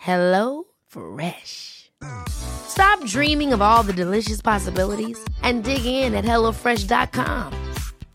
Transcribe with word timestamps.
Hello 0.00 0.64
Fresh. 0.86 1.90
Stop 2.28 3.04
dreaming 3.04 3.52
of 3.52 3.60
all 3.60 3.82
the 3.82 3.92
delicious 3.92 4.40
possibilities 4.40 5.22
and 5.42 5.62
dig 5.62 5.84
in 5.84 6.14
at 6.14 6.24
HelloFresh.com. 6.24 7.52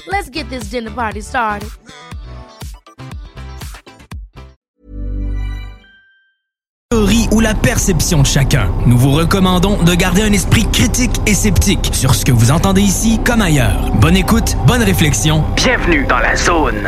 Let's 0.07 0.29
get 0.29 0.49
this 0.49 0.69
dinner 0.71 0.91
party 0.91 1.21
started. 1.21 1.69
théorie 6.89 7.27
ou 7.31 7.39
la 7.41 7.53
perception 7.53 8.21
de 8.21 8.27
chacun. 8.27 8.71
Nous 8.85 8.97
vous 8.97 9.11
recommandons 9.11 9.83
de 9.83 9.93
garder 9.95 10.21
un 10.21 10.31
esprit 10.31 10.65
critique 10.71 11.11
et 11.27 11.33
sceptique 11.33 11.89
sur 11.93 12.15
ce 12.15 12.23
que 12.23 12.31
vous 12.31 12.51
entendez 12.51 12.81
ici 12.81 13.19
comme 13.25 13.41
ailleurs. 13.41 13.91
Bonne 13.95 14.15
écoute, 14.15 14.55
bonne 14.65 14.83
réflexion. 14.83 15.43
Bienvenue 15.55 16.05
dans 16.07 16.19
la 16.19 16.35
zone. 16.35 16.87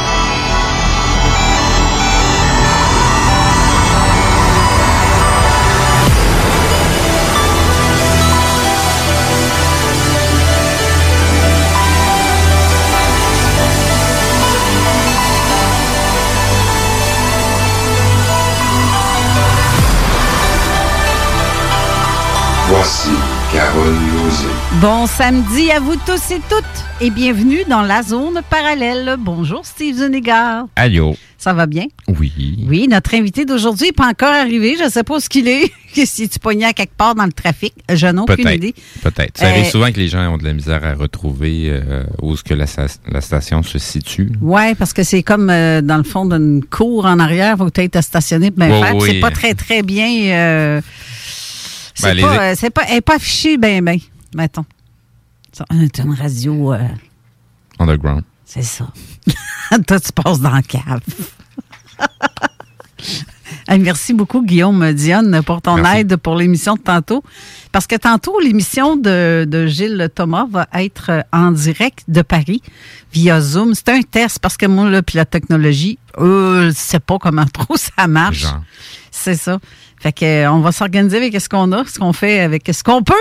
Voici 22.83 23.09
Carole 23.53 23.93
Lozé. 23.93 24.47
Bon 24.81 25.05
samedi 25.05 25.69
à 25.69 25.79
vous 25.79 25.95
tous 25.97 26.31
et 26.31 26.41
toutes 26.49 26.65
et 26.99 27.11
bienvenue 27.11 27.59
dans 27.69 27.83
la 27.83 28.01
zone 28.01 28.41
parallèle. 28.49 29.17
Bonjour 29.19 29.63
Steve 29.67 29.97
Zuniga. 29.97 30.65
Allô. 30.75 31.15
Ça 31.37 31.53
va 31.53 31.67
bien? 31.67 31.85
Oui. 32.07 32.31
Oui, 32.67 32.87
notre 32.89 33.13
invité 33.13 33.45
d'aujourd'hui 33.45 33.87
n'est 33.87 33.91
pas 33.91 34.07
encore 34.07 34.33
arrivé. 34.33 34.77
Je 34.79 34.85
ne 34.85 34.89
sais 34.89 35.03
pas 35.03 35.19
ce 35.19 35.29
qu'il 35.29 35.47
est. 35.47 35.71
si 36.05 36.27
tu 36.27 36.39
pognais 36.39 36.65
à 36.65 36.73
quelque 36.73 36.95
part 36.97 37.13
dans 37.13 37.25
le 37.25 37.31
trafic, 37.31 37.71
je 37.87 38.07
n'ai 38.07 38.19
aucune 38.19 38.35
Peut-être. 38.37 38.55
idée. 38.55 38.73
Peut-être. 39.03 39.37
Ça 39.37 39.49
arrive 39.49 39.65
Euh, 39.65 39.69
souvent 39.69 39.91
que 39.91 39.97
les 39.99 40.07
gens 40.07 40.33
ont 40.33 40.37
de 40.39 40.43
la 40.43 40.53
misère 40.53 40.83
à 40.83 40.95
retrouver 40.95 41.65
euh, 41.69 42.03
où 42.23 42.33
est-ce 42.33 42.43
que 42.43 42.55
la, 42.55 42.65
sta- 42.65 42.97
la 43.11 43.21
station 43.21 43.61
se 43.61 43.77
situe. 43.77 44.31
Oui, 44.41 44.73
parce 44.73 44.93
que 44.93 45.03
c'est 45.03 45.21
comme 45.21 45.51
euh, 45.51 45.81
dans 45.81 45.97
le 45.97 46.03
fond 46.03 46.25
d'une 46.25 46.63
cour 46.65 47.05
en 47.05 47.19
arrière, 47.19 47.57
faut 47.57 47.65
que 47.69 47.79
tu 47.79 47.81
aies 47.97 48.01
stationné 48.01 48.49
pour 48.49 48.65
bien 48.65 48.75
Oui, 48.75 48.81
faire. 48.81 48.95
oui. 48.95 49.09
C'est 49.11 49.19
pas 49.19 49.29
très, 49.31 49.53
très 49.53 49.83
bien. 49.83 50.81
Euh, 52.05 52.09
c'est 52.09 52.15
Ben, 52.15 52.15
les- 52.15 52.21
pas, 52.37 52.55
c'est 52.55 52.69
pas, 52.69 52.81
elle 52.89 52.97
est 52.97 53.01
pas 53.01 53.15
affichée 53.15 53.57
bien, 53.57 53.81
bien, 53.81 53.97
mettons. 54.35 54.65
Ça, 55.53 55.65
C'est 55.69 55.99
une 55.99 56.13
radio, 56.13 56.73
euh, 56.73 56.79
Underground. 57.79 58.23
c'est 58.45 58.61
ça. 58.63 58.87
Toi, 59.87 59.99
tu 59.99 60.11
passes 60.13 60.39
dans 60.39 60.51
la 60.51 60.61
cave. 60.61 61.01
Merci 63.79 64.13
beaucoup, 64.13 64.41
Guillaume 64.43 64.91
Dionne, 64.93 65.41
pour 65.43 65.61
ton 65.61 65.75
Merci. 65.75 65.99
aide 65.99 66.15
pour 66.17 66.35
l'émission 66.35 66.75
de 66.75 66.81
tantôt. 66.81 67.23
Parce 67.71 67.87
que 67.87 67.95
tantôt, 67.95 68.37
l'émission 68.41 68.97
de, 68.97 69.45
de 69.47 69.65
Gilles 69.67 70.09
Thomas 70.13 70.45
va 70.49 70.67
être 70.73 71.09
euh, 71.09 71.21
en 71.31 71.51
direct 71.51 72.03
de 72.09 72.21
Paris 72.21 72.61
via 73.13 73.39
Zoom. 73.39 73.73
C'est 73.73 73.89
un 73.89 74.01
test 74.01 74.39
parce 74.39 74.57
que 74.57 74.65
moi, 74.65 74.89
là, 74.89 75.01
puis 75.01 75.15
la 75.17 75.25
technologie, 75.25 75.97
euh, 76.17 76.69
je 76.69 76.75
sais 76.75 76.99
pas 76.99 77.17
comment 77.17 77.45
trop 77.53 77.77
ça 77.77 78.07
marche. 78.07 78.39
Genre. 78.39 78.61
C'est 79.09 79.35
ça. 79.35 79.59
Fait 80.01 80.11
que, 80.11 80.25
euh, 80.25 80.51
on 80.51 80.61
va 80.61 80.71
s'organiser 80.71 81.17
avec 81.17 81.39
ce 81.39 81.47
qu'on 81.47 81.71
a, 81.73 81.85
ce 81.85 81.99
qu'on 81.99 82.11
fait 82.11 82.39
avec 82.39 82.69
ce 82.73 82.83
qu'on 82.83 83.03
peut, 83.03 83.13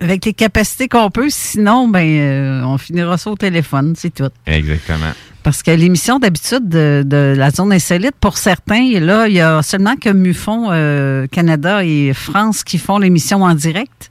avec 0.00 0.24
les 0.24 0.34
capacités 0.34 0.88
qu'on 0.88 1.10
peut. 1.10 1.28
Sinon, 1.30 1.86
ben, 1.86 2.04
euh, 2.04 2.62
on 2.64 2.76
finira 2.76 3.16
ça 3.18 3.30
au 3.30 3.36
téléphone, 3.36 3.94
c'est 3.96 4.12
tout. 4.12 4.30
Exactement. 4.46 5.12
Parce 5.44 5.62
que 5.62 5.70
l'émission 5.70 6.18
d'habitude 6.18 6.68
de, 6.68 7.04
de 7.06 7.34
la 7.36 7.50
zone 7.50 7.72
insolite, 7.72 8.16
pour 8.20 8.36
certains, 8.36 8.82
et 8.82 8.98
là, 8.98 9.28
il 9.28 9.34
y 9.34 9.40
a 9.40 9.62
seulement 9.62 9.94
que 9.94 10.10
MUFON 10.10 10.72
euh, 10.72 11.28
Canada 11.28 11.84
et 11.84 12.12
France 12.14 12.64
qui 12.64 12.78
font 12.78 12.98
l'émission 12.98 13.42
en 13.42 13.54
direct. 13.54 14.10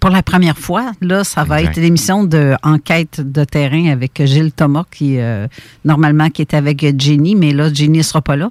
Pour 0.00 0.10
la 0.10 0.22
première 0.22 0.58
fois, 0.58 0.92
là, 1.00 1.24
ça 1.24 1.44
va 1.44 1.60
Exact. 1.60 1.76
être 1.76 1.82
l'émission 1.82 2.24
de 2.24 2.54
enquête 2.62 3.20
de 3.20 3.44
terrain 3.44 3.90
avec 3.92 4.24
Gilles 4.24 4.52
Thomas, 4.52 4.84
qui 4.90 5.18
euh, 5.18 5.46
normalement 5.84 6.30
qui 6.30 6.42
est 6.42 6.54
avec 6.54 6.84
Jenny, 6.98 7.34
mais 7.34 7.52
là, 7.52 7.72
Jenny 7.72 7.98
ne 7.98 8.02
sera 8.02 8.22
pas 8.22 8.36
là. 8.36 8.48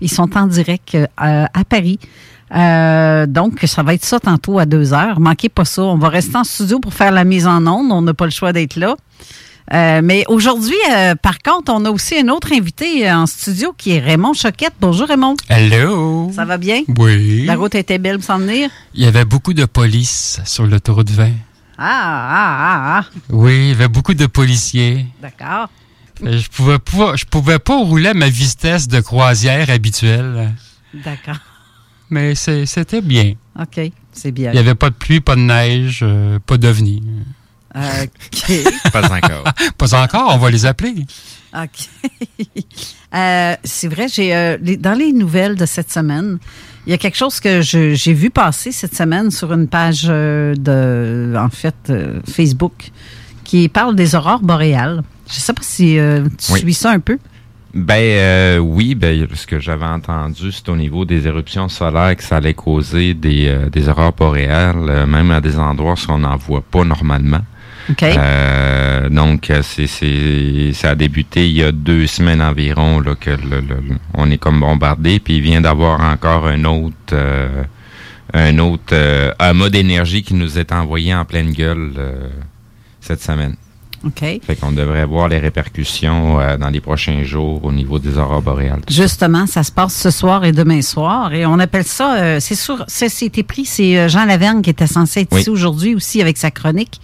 Ils 0.00 0.10
sont 0.10 0.36
en 0.36 0.46
direct 0.46 0.94
euh, 0.94 1.06
à, 1.16 1.46
à 1.58 1.64
Paris. 1.64 1.98
Euh, 2.54 3.26
donc, 3.26 3.60
ça 3.64 3.82
va 3.82 3.94
être 3.94 4.04
ça 4.04 4.18
tantôt 4.18 4.58
à 4.58 4.66
deux 4.66 4.92
heures. 4.92 5.20
Manquez 5.20 5.48
pas 5.48 5.64
ça. 5.64 5.82
On 5.82 5.98
va 5.98 6.08
rester 6.08 6.36
en 6.36 6.44
studio 6.44 6.78
pour 6.80 6.94
faire 6.94 7.12
la 7.12 7.24
mise 7.24 7.46
en 7.46 7.66
onde. 7.66 7.92
On 7.92 8.02
n'a 8.02 8.14
pas 8.14 8.24
le 8.24 8.30
choix 8.32 8.52
d'être 8.52 8.76
là. 8.76 8.96
Euh, 9.72 10.00
mais 10.02 10.24
aujourd'hui, 10.28 10.74
euh, 10.90 11.14
par 11.14 11.38
contre, 11.38 11.72
on 11.72 11.84
a 11.84 11.90
aussi 11.90 12.18
un 12.18 12.28
autre 12.28 12.52
invité 12.52 13.08
euh, 13.08 13.16
en 13.16 13.26
studio 13.26 13.72
qui 13.76 13.92
est 13.92 14.00
Raymond 14.00 14.34
Choquette. 14.34 14.74
Bonjour 14.80 15.06
Raymond. 15.06 15.36
Hello! 15.48 16.30
Ça 16.34 16.44
va 16.44 16.58
bien? 16.58 16.82
Oui. 16.98 17.44
La 17.46 17.56
route 17.56 17.74
était 17.74 17.98
belle 17.98 18.16
pour 18.16 18.24
s'en 18.24 18.38
venir? 18.38 18.70
Il 18.94 19.04
y 19.04 19.06
avait 19.06 19.24
beaucoup 19.24 19.54
de 19.54 19.64
police 19.64 20.40
sur 20.44 20.66
l'autoroute 20.66 21.10
20. 21.10 21.30
Ah, 21.78 21.82
ah, 21.82 22.58
ah, 22.58 22.98
ah. 22.98 23.18
Oui, 23.30 23.54
il 23.54 23.68
y 23.68 23.72
avait 23.72 23.88
beaucoup 23.88 24.14
de 24.14 24.26
policiers. 24.26 25.06
D'accord. 25.22 25.68
Je 26.22 26.48
pouvais 26.48 26.78
pas, 26.78 27.16
je 27.16 27.24
pouvais 27.24 27.58
pas 27.58 27.78
rouler 27.78 28.08
à 28.10 28.14
ma 28.14 28.28
vitesse 28.28 28.88
de 28.88 29.00
croisière 29.00 29.70
habituelle. 29.70 30.52
D'accord. 30.92 31.38
Mais 32.10 32.34
c'était 32.34 33.00
bien. 33.00 33.34
OK. 33.58 33.80
C'est 34.12 34.32
bien. 34.32 34.50
Il 34.50 34.54
n'y 34.54 34.58
avait 34.58 34.74
pas 34.74 34.90
de 34.90 34.94
pluie, 34.94 35.20
pas 35.20 35.36
de 35.36 35.40
neige, 35.40 36.00
euh, 36.02 36.38
pas 36.44 36.58
d'ovnis. 36.58 37.02
OK. 37.74 38.52
Pas 38.92 39.04
encore. 39.12 39.44
Pas 39.78 39.94
encore, 40.02 40.32
on 40.34 40.38
va 40.38 40.50
les 40.50 40.66
appeler. 40.66 40.94
OK. 41.54 41.88
Euh, 43.14 43.54
c'est 43.64 43.88
vrai, 43.88 44.06
j'ai 44.08 44.34
euh, 44.34 44.56
les- 44.62 44.76
dans 44.76 44.92
les 44.94 45.12
nouvelles 45.12 45.56
de 45.56 45.66
cette 45.66 45.90
semaine, 45.90 46.38
il 46.86 46.90
y 46.90 46.92
a 46.94 46.98
quelque 46.98 47.16
chose 47.16 47.40
que 47.40 47.60
je- 47.60 47.94
j'ai 47.94 48.12
vu 48.12 48.30
passer 48.30 48.70
cette 48.72 48.94
semaine 48.94 49.30
sur 49.32 49.52
une 49.52 49.66
page 49.66 50.06
euh, 50.08 50.54
de, 50.54 51.34
en 51.36 51.48
fait, 51.48 51.92
Facebook, 52.30 52.90
qui 53.44 53.68
parle 53.68 53.96
des 53.96 54.14
aurores 54.14 54.40
boréales. 54.42 55.02
Je 55.28 55.34
sais 55.40 55.52
pas 55.52 55.62
si 55.62 55.96
tu 56.38 56.52
Oui. 56.52 56.60
suis 56.60 56.74
ça 56.74 56.90
un 56.90 57.00
peu. 57.00 57.18
Ben 57.72 57.94
euh, 58.00 58.58
oui, 58.58 58.96
ben 58.96 59.28
ce 59.32 59.46
que 59.46 59.60
j'avais 59.60 59.86
entendu, 59.86 60.50
c'est 60.50 60.68
au 60.68 60.76
niveau 60.76 61.04
des 61.04 61.28
éruptions 61.28 61.68
solaires 61.68 62.16
que 62.16 62.22
ça 62.24 62.36
allait 62.38 62.54
causer 62.54 63.14
des, 63.14 63.56
des 63.70 63.88
aurores 63.88 64.12
boréales, 64.12 65.06
même 65.06 65.30
à 65.30 65.40
des 65.40 65.56
endroits 65.56 65.94
où 65.94 66.12
on 66.12 66.18
n'en 66.18 66.36
voit 66.36 66.62
pas 66.62 66.82
normalement. 66.84 67.40
Euh, 68.02 69.08
donc, 69.08 69.50
euh, 69.50 69.60
c'est, 69.62 69.86
c'est, 69.86 70.72
ça 70.74 70.90
a 70.90 70.94
débuté 70.94 71.46
il 71.48 71.56
y 71.56 71.62
a 71.62 71.72
deux 71.72 72.06
semaines 72.06 72.42
environ 72.42 73.00
là, 73.00 73.14
que 73.14 73.30
le- 73.30 73.60
le- 73.60 73.80
le- 73.88 73.96
on 74.14 74.30
est 74.30 74.38
comme 74.38 74.60
bombardé, 74.60 75.18
puis 75.20 75.36
il 75.36 75.42
vient 75.42 75.60
d'avoir 75.60 76.00
encore 76.00 76.46
un 76.46 76.64
autre, 76.64 76.94
euh, 77.12 77.62
un 78.32 78.58
autre, 78.58 78.92
euh, 78.92 79.32
un 79.38 79.52
mode 79.52 79.72
d'énergie 79.72 80.22
qui 80.22 80.34
nous 80.34 80.58
est 80.58 80.72
envoyé 80.72 81.14
en 81.14 81.24
pleine 81.24 81.52
gueule 81.52 81.92
cette 83.00 83.22
semaine. 83.22 83.56
OK. 84.02 84.20
Fait 84.20 84.56
qu'on 84.58 84.72
devrait 84.72 85.04
voir 85.04 85.28
les 85.28 85.38
répercussions 85.38 86.40
euh, 86.40 86.56
dans 86.56 86.70
les 86.70 86.80
prochains 86.80 87.22
jours 87.22 87.62
au 87.64 87.70
niveau 87.70 87.98
des 87.98 88.16
aurores 88.16 88.40
boréales. 88.40 88.80
Justement, 88.88 89.46
ça 89.46 89.62
se 89.62 89.70
passe 89.70 89.94
ce 89.94 90.10
soir 90.10 90.42
et 90.46 90.52
demain 90.52 90.80
soir. 90.80 91.34
Et 91.34 91.44
on 91.44 91.58
appelle 91.58 91.84
ça, 91.84 92.16
euh, 92.16 92.40
c'est 92.40 92.54
sûr, 92.54 92.82
ça, 92.88 93.10
c'était 93.10 93.42
pris, 93.42 93.66
c'est 93.66 93.98
euh, 93.98 94.08
Jean 94.08 94.24
Lavergne 94.24 94.62
qui 94.62 94.70
était 94.70 94.86
censé 94.86 95.20
être 95.20 95.32
Oui. 95.34 95.40
ici 95.42 95.50
aujourd'hui 95.50 95.94
aussi 95.94 96.22
avec 96.22 96.38
sa 96.38 96.50
chronique, 96.50 96.98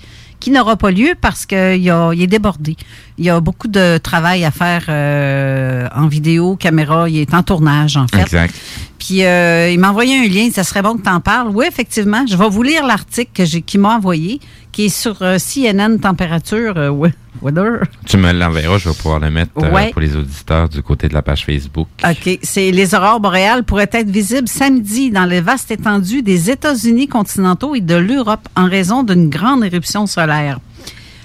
qui 0.47 0.53
n'aura 0.53 0.77
pas 0.77 0.93
lieu 0.93 1.15
parce 1.21 1.45
qu'il 1.45 1.59
est 1.59 2.27
débordé. 2.29 2.77
Il 3.19 3.25
y 3.25 3.31
a 3.31 3.41
beaucoup 3.41 3.67
de 3.67 3.99
travail 3.99 4.45
à 4.45 4.53
faire 4.53 4.85
euh, 4.89 5.89
en 5.93 6.07
vidéo, 6.07 6.55
caméra, 6.55 7.09
il 7.09 7.19
est 7.19 7.35
en 7.35 7.43
tournage 7.43 7.97
en 7.97 8.07
fait. 8.07 8.21
Exact. 8.21 8.55
Puis 8.97 9.25
euh, 9.25 9.69
il 9.73 9.81
m'a 9.81 9.91
envoyé 9.91 10.17
un 10.17 10.29
lien, 10.29 10.49
ça 10.53 10.63
serait 10.63 10.83
bon 10.83 10.99
que 10.99 11.03
tu 11.03 11.11
en 11.11 11.19
parles. 11.19 11.49
Oui, 11.53 11.65
effectivement, 11.67 12.25
je 12.29 12.37
vais 12.37 12.49
vous 12.49 12.63
lire 12.63 12.87
l'article 12.87 13.33
que 13.35 13.45
j'ai 13.45 13.61
qu'il 13.61 13.81
m'a 13.81 13.97
envoyé, 13.97 14.39
qui 14.77 14.85
est 14.85 14.89
sur 14.91 15.17
euh, 15.23 15.39
CNN 15.39 15.97
Température 15.99 16.75
euh, 16.77 16.91
we- 16.91 17.11
Weather. 17.41 17.85
Tu 18.05 18.19
me 18.19 18.31
l'enverras, 18.31 18.77
je 18.77 18.91
vais 18.91 18.95
pouvoir 18.95 19.21
le 19.21 19.31
mettre 19.31 19.53
euh, 19.63 19.71
Ouais. 19.71 19.91
pour 19.91 20.03
les 20.03 20.15
auditeurs 20.15 20.69
du 20.69 20.83
côté 20.83 21.09
de 21.09 21.15
la 21.15 21.23
page 21.23 21.47
Facebook. 21.47 21.89
OK. 22.05 22.39
C'est 22.43 22.71
les 22.73 22.95
aurores 22.95 23.21
boréales 23.21 23.65
pourraient 23.65 23.89
être 23.91 24.11
visibles 24.11 24.49
samedi 24.49 25.11
dans 25.11 25.25
les 25.25 25.41
vastes 25.41 25.71
étendues 25.71 26.21
des 26.21 26.51
États-Unis 26.51 27.09
continentaux 27.09 27.75
et 27.75 27.81
de 27.81 27.95
l'Europe 27.95 28.47
en 28.55 28.69
raison 28.69 29.03
d'une 29.03 29.31
grande 29.31 29.65
éruption 29.65 30.07
solaire. 30.07 30.61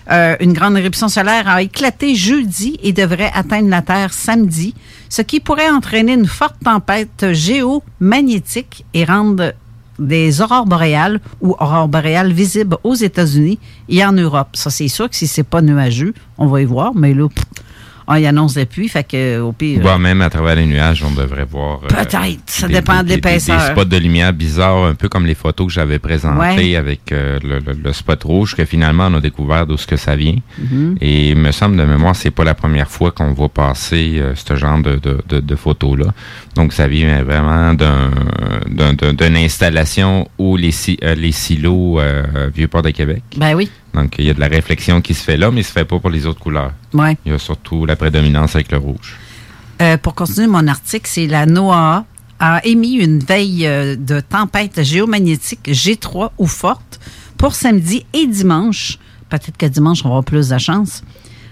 Euh, 0.09 0.38
une 0.39 0.54
grande 0.54 0.77
éruption 0.77 1.09
solaire 1.09 1.50
a 1.50 1.62
éclaté 1.62 2.15
jeudi 2.15 2.80
et 2.81 2.94
devrait 2.94 3.31
atteindre 3.33 3.69
la 3.69 3.81
Terre 3.81 4.13
samedi, 4.13 4.74
ce 5.09 5.21
qui 5.21 5.42
pourrait 5.42 5.69
entraîner 5.69 6.13
une 6.13 6.25
forte 6.25 6.56
tempête 6.63 7.33
géomagnétique 7.33 8.86
et 8.94 9.04
rendre 9.04 9.54
des 10.01 10.42
aurores 10.42 10.65
boréales 10.65 11.19
ou 11.42 11.56
aurores 11.59 11.88
boréales 11.88 12.33
visibles 12.33 12.77
aux 12.83 12.95
États-Unis 12.95 13.59
et 13.88 14.03
en 14.03 14.12
Europe. 14.12 14.50
Ça, 14.53 14.69
c'est 14.69 14.88
sûr 14.88 15.09
que 15.09 15.15
si 15.15 15.27
c'est 15.27 15.44
pas 15.44 15.62
nuageux, 15.62 16.13
on 16.38 16.48
va 16.48 16.62
y 16.62 16.65
voir, 16.65 16.94
mais 16.95 17.13
là, 17.13 17.27
ah, 18.07 18.19
il 18.19 18.25
annonce 18.25 18.53
des 18.56 18.65
pluies, 18.65 18.88
fait 18.89 19.03
que 19.03 19.39
au 19.39 19.51
pire. 19.51 19.80
Voire 19.81 20.00
même 20.00 20.21
à 20.21 20.30
travers 20.30 20.56
les 20.56 20.65
nuages, 20.65 21.03
on 21.03 21.12
devrait 21.12 21.45
voir. 21.45 21.81
euh, 21.83 21.88
Peut-être, 21.88 22.39
ça 22.48 22.68
des- 22.68 22.74
dépend 22.75 23.03
de 23.03 23.07
des- 23.09 23.15
l'épaisseur. 23.15 23.59
Des 23.59 23.71
spots 23.71 23.86
de 23.86 23.98
lumière 23.98 24.33
bizarres, 24.33 24.83
un 24.86 24.95
peu 24.95 25.09
comme 25.09 25.25
les 25.25 25.36
photos 25.36 25.68
que 25.68 25.74
j'avais 25.74 26.00
présentées 26.00 26.39
Ouais. 26.71 26.75
avec 26.75 27.12
euh, 27.12 27.39
le, 27.44 27.59
le- 27.59 27.77
le 27.83 27.94
spot 27.94 28.24
rouge, 28.24 28.56
que 28.56 28.65
finalement 28.65 29.07
on 29.09 29.15
a 29.15 29.21
découvert 29.21 29.65
d'où 29.68 29.77
ce 29.77 29.88
que 29.88 29.98
ça 29.98 30.15
vient. 30.15 30.38
Mhm. 30.59 30.98
Et 31.01 31.30
il 31.30 31.36
me 31.38 31.51
semble 31.51 31.77
de 31.77 31.83
mémoire, 31.83 32.15
c'est 32.15 32.31
pas 32.31 32.44
la 32.44 32.53
première 32.56 32.89
fois 32.89 33.12
qu'on 33.12 33.33
voit 33.33 33.50
passer 33.50 34.15
euh, 34.19 34.33
ce 34.36 34.56
genre 34.56 34.80
de, 34.81 34.95
de, 34.95 35.18
de, 35.30 35.39
de 35.39 35.56
photos-là. 35.56 36.07
Donc 36.56 36.74
ça 36.74 36.88
vient 36.88 37.24
vraiment 37.24 37.74
d'un, 37.74 38.12
d'un- 38.69 38.94
d'un- 38.94 39.13
d'une 39.13 39.38
installation 39.38 40.27
où 40.38 40.57
les, 40.57 40.71
euh, 41.04 41.15
les 41.15 41.31
silos 41.31 42.00
euh, 42.00 42.50
Vieux-Port 42.54 42.81
de 42.81 42.89
Québec. 42.92 43.24
Ben 43.38 43.56
oui. 43.56 43.69
Donc 43.94 44.16
il 44.18 44.26
y 44.26 44.30
a 44.30 44.34
de 44.34 44.40
la 44.40 44.48
réflexion 44.48 45.02
qui 45.02 45.14
se 45.14 45.24
fait 45.24 45.38
là, 45.38 45.52
mais 45.52 45.62
il 45.62 45.64
se 45.64 45.72
fait 45.72 45.86
pas 45.86 46.00
pour 46.00 46.10
les 46.10 46.26
autres 46.26 46.40
couleurs. 46.40 46.74
Ouais. 46.94 47.18
Il 47.26 47.32
y 47.32 47.36
a 47.36 47.40
surtout 47.40 47.86
la 47.86 47.96
prédominance 47.96 48.56
avec 48.56 48.72
le 48.72 48.78
rouge. 48.78 49.18
Euh, 49.82 49.98
pour 49.98 50.16
continuer 50.16 50.48
mon 50.48 50.68
article, 50.68 51.10
c'est 51.10 51.28
la 51.28 51.46
NOAA 51.46 52.06
a 52.40 52.66
émis 52.66 52.94
une 52.94 53.20
veille 53.20 53.68
euh, 53.68 53.96
de 53.96 54.20
tempête 54.20 54.84
géomagnétique 54.84 55.70
G3 55.70 56.32
ou 56.38 56.48
forte 56.48 57.00
pour 57.38 57.54
samedi 57.54 58.06
et 58.14 58.28
dimanche. 58.28 58.98
Peut-être 59.30 59.58
que 59.58 59.66
dimanche, 59.66 60.04
on 60.04 60.10
avoir 60.10 60.24
plus 60.24 60.50
de 60.50 60.58
chance. 60.58 61.04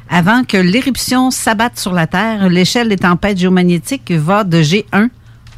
Avant 0.09 0.43
que 0.43 0.57
l'éruption 0.57 1.29
s'abatte 1.29 1.77
sur 1.77 1.93
la 1.93 2.07
Terre, 2.07 2.49
l'échelle 2.49 2.89
des 2.89 2.97
tempêtes 2.97 3.37
géomagnétiques 3.37 4.11
va 4.11 4.43
de 4.43 4.61
G1 4.61 5.09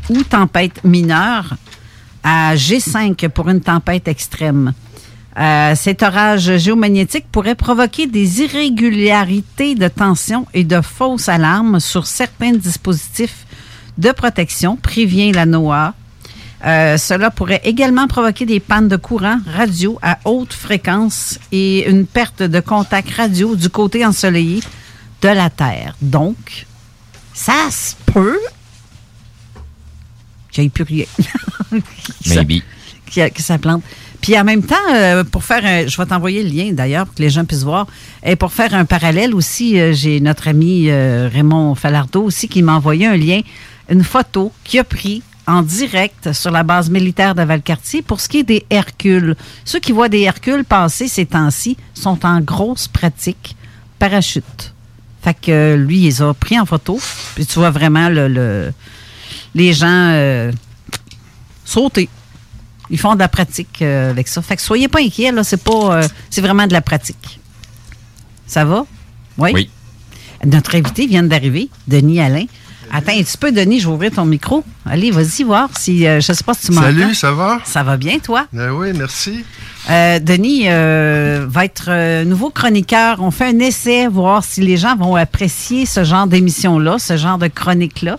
ou 0.10 0.24
tempête 0.24 0.83
mineure 0.83 1.56
à 2.24 2.56
G5 2.56 3.30
pour 3.30 3.50
une 3.50 3.62
tempête 3.62 4.07
extrême. 4.10 4.74
Euh, 5.38 5.75
cet 5.75 6.04
orage 6.04 6.57
géomagnétique 6.57 7.25
pourrait 7.31 7.56
provoquer 7.56 8.06
des 8.06 8.42
irrégularités 8.42 9.75
de 9.75 9.88
tension 9.88 10.45
et 10.54 10.63
de 10.63 10.81
fausses 10.81 11.30
alarmes 11.30 11.80
sur 11.80 12.06
certains 12.06 12.51
dispositifs 12.51 13.45
de 13.98 14.12
protection, 14.12 14.75
prévient 14.75 15.31
la 15.31 15.45
NOAA. 15.45 15.94
Euh, 16.63 16.98
cela 16.98 17.31
pourrait 17.31 17.62
également 17.63 18.07
provoquer 18.07 18.45
des 18.45 18.60
pannes 18.60 18.88
de 18.88 18.95
courant 18.95 19.39
radio 19.48 19.98
à 20.01 20.19
haute 20.25 20.54
fréquence 20.54 21.39
et 21.51 21.89
une 21.89 22.06
perte 22.06 22.44
de 22.44 22.60
contact 22.60 23.10
radio 23.12 23.56
du 23.56 23.69
côté 23.69 24.06
ensoleillé 24.06 24.60
de 25.22 25.30
la 25.30 25.50
Terre. 25.50 25.95
Donc, 26.01 26.68
ça 27.33 27.72
se 27.72 27.95
peut. 28.06 28.39
J'ai 30.51 30.69
plus 30.69 30.83
rien. 30.83 31.06
Maybe. 32.28 32.62
que 33.16 33.42
ça 33.42 33.57
plante. 33.57 33.83
Puis 34.21 34.38
en 34.39 34.44
même 34.44 34.62
temps, 34.62 34.75
euh, 34.94 35.23
pour 35.23 35.44
faire 35.44 35.65
un, 35.65 35.88
je 35.88 35.97
vais 35.97 36.06
t'envoyer 36.06 36.44
le 36.44 36.50
lien 36.50 36.71
d'ailleurs 36.73 37.06
pour 37.07 37.15
que 37.15 37.21
les 37.23 37.31
gens 37.31 37.44
puissent 37.44 37.63
voir. 37.63 37.88
Et 38.23 38.35
pour 38.35 38.53
faire 38.53 38.73
un 38.75 38.85
parallèle 38.85 39.33
aussi, 39.33 39.79
euh, 39.79 39.94
j'ai 39.94 40.19
notre 40.19 40.47
ami 40.47 40.89
euh, 40.89 41.27
Raymond 41.31 41.73
Falardeau 41.75 42.23
aussi 42.23 42.47
qui 42.47 42.62
m'a 42.62 42.73
envoyé 42.75 43.07
un 43.07 43.18
lien, 43.18 43.41
une 43.89 44.03
photo 44.03 44.51
qu'il 44.63 44.79
a 44.79 44.83
pris 44.83 45.23
en 45.47 45.63
direct 45.63 46.33
sur 46.33 46.51
la 46.51 46.62
base 46.62 46.91
militaire 46.91 47.33
de 47.33 47.41
Valcartier 47.41 48.03
pour 48.03 48.21
ce 48.21 48.29
qui 48.29 48.38
est 48.39 48.44
des 48.44 48.63
Hercules. 48.69 49.35
Ceux 49.65 49.79
qui 49.79 49.91
voient 49.91 50.07
des 50.07 50.21
Hercules 50.21 50.63
passer 50.65 51.07
ces 51.07 51.25
temps-ci 51.25 51.75
sont 51.95 52.23
en 52.23 52.41
grosse 52.41 52.88
pratique 52.88 53.56
parachute. 53.97 54.73
Fait 55.23 55.35
que 55.39 55.75
lui, 55.75 55.97
il 55.97 56.03
les 56.06 56.21
a 56.21 56.31
pris 56.35 56.59
en 56.59 56.65
photo. 56.68 57.00
Puis 57.35 57.45
tu 57.47 57.57
vois 57.57 57.71
vraiment 57.71 58.07
le, 58.07 58.27
le- 58.27 58.71
les 59.56 59.73
gens 59.73 60.51
sauter. 61.65 62.07
Ils 62.91 62.99
font 62.99 63.15
de 63.15 63.19
la 63.19 63.27
pratique 63.29 63.81
euh, 63.81 64.11
avec 64.11 64.27
ça. 64.27 64.41
Fait 64.41 64.55
que 64.57 64.61
soyez 64.61 64.88
pas 64.88 64.99
inquiets, 64.99 65.31
là, 65.31 65.43
c'est 65.43 65.63
pas. 65.63 65.95
euh, 66.03 66.07
c'est 66.29 66.41
vraiment 66.41 66.67
de 66.67 66.73
la 66.73 66.81
pratique. 66.81 67.39
Ça 68.45 68.65
va? 68.65 68.85
Oui? 69.38 69.51
Oui. 69.53 69.69
Notre 70.45 70.75
invité 70.75 71.07
vient 71.07 71.23
d'arriver, 71.23 71.69
Denis 71.88 72.19
Alain. 72.19 72.45
Attends 72.93 73.13
un 73.13 73.23
petit 73.23 73.38
peu, 73.38 73.53
Denis, 73.53 73.79
je 73.79 73.88
vais 73.88 73.93
ouvrir 73.93 74.11
ton 74.11 74.25
micro. 74.25 74.65
Allez, 74.85 75.11
vas-y 75.11 75.43
voir 75.43 75.69
si. 75.79 76.05
euh, 76.05 76.19
je 76.19 76.33
sais 76.33 76.43
pas 76.43 76.53
si 76.53 76.65
tu 76.67 76.71
m'entends. 76.73 76.88
Salut, 76.88 77.15
ça 77.15 77.31
va? 77.31 77.59
Ça 77.63 77.83
va 77.83 77.95
bien, 77.95 78.19
toi? 78.19 78.47
Ben 78.51 78.71
oui, 78.71 78.91
merci. 78.94 79.45
Euh, 79.89 80.19
Denis 80.19 80.63
euh, 80.65 81.45
va 81.47 81.63
être 81.63 81.85
euh, 81.87 82.25
nouveau 82.25 82.49
chroniqueur. 82.49 83.21
On 83.21 83.31
fait 83.31 83.45
un 83.45 83.59
essai, 83.59 84.07
voir 84.07 84.44
si 84.44 84.59
les 84.59 84.75
gens 84.75 84.97
vont 84.97 85.15
apprécier 85.15 85.85
ce 85.85 86.03
genre 86.03 86.27
d'émission-là, 86.27 86.99
ce 86.99 87.15
genre 87.15 87.37
de 87.37 87.47
chronique-là. 87.47 88.17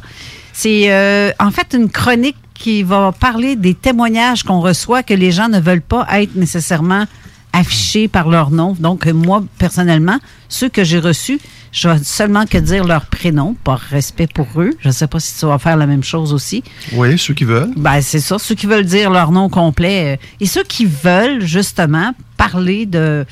C'est 0.55 0.91
euh, 0.91 1.31
en 1.39 1.51
fait 1.51 1.75
une 1.75 1.91
chronique 1.91 2.37
qui 2.63 2.85
va 2.85 3.11
parler 3.11 3.57
des 3.57 3.75
témoignages 3.75 4.45
qu'on 4.45 4.61
reçoit 4.61 5.03
que 5.03 5.15
les 5.15 5.33
gens 5.33 5.49
ne 5.49 5.59
veulent 5.59 5.83
pas 5.83 6.07
être 6.13 6.37
nécessairement 6.37 7.07
affichés 7.53 8.07
par 8.07 8.29
leur 8.29 8.53
nom. 8.53 8.77
Donc, 8.79 9.05
moi, 9.07 9.43
personnellement, 9.59 10.19
ceux 10.49 10.69
que 10.69 10.85
j'ai 10.85 11.01
reçus, 11.01 11.41
je 11.73 11.89
vais 11.89 11.99
seulement 12.05 12.47
que 12.47 12.59
dire 12.59 12.85
leur 12.85 13.07
prénom, 13.07 13.57
par 13.65 13.81
respect 13.81 14.29
pour 14.33 14.47
eux. 14.59 14.71
Je 14.79 14.89
ne 14.89 14.93
sais 14.93 15.09
pas 15.09 15.19
si 15.19 15.37
tu 15.37 15.45
vas 15.45 15.59
faire 15.59 15.77
la 15.77 15.87
même 15.89 16.05
chose 16.05 16.33
aussi. 16.33 16.63
Oui, 16.93 17.19
ceux 17.19 17.35
qui 17.35 17.43
veulent. 17.43 17.73
Ben, 17.77 18.01
c'est 18.01 18.21
ça. 18.21 18.39
Ceux 18.39 18.55
qui 18.55 18.67
veulent 18.67 18.87
dire 18.87 19.11
leur 19.11 19.33
nom 19.33 19.49
complet. 19.49 20.15
euh, 20.15 20.25
et 20.41 20.47
ceux 20.47 20.63
qui 20.63 20.85
veulent, 20.87 21.45
justement, 21.45 22.13
parler 22.37 22.87
de 22.87 23.27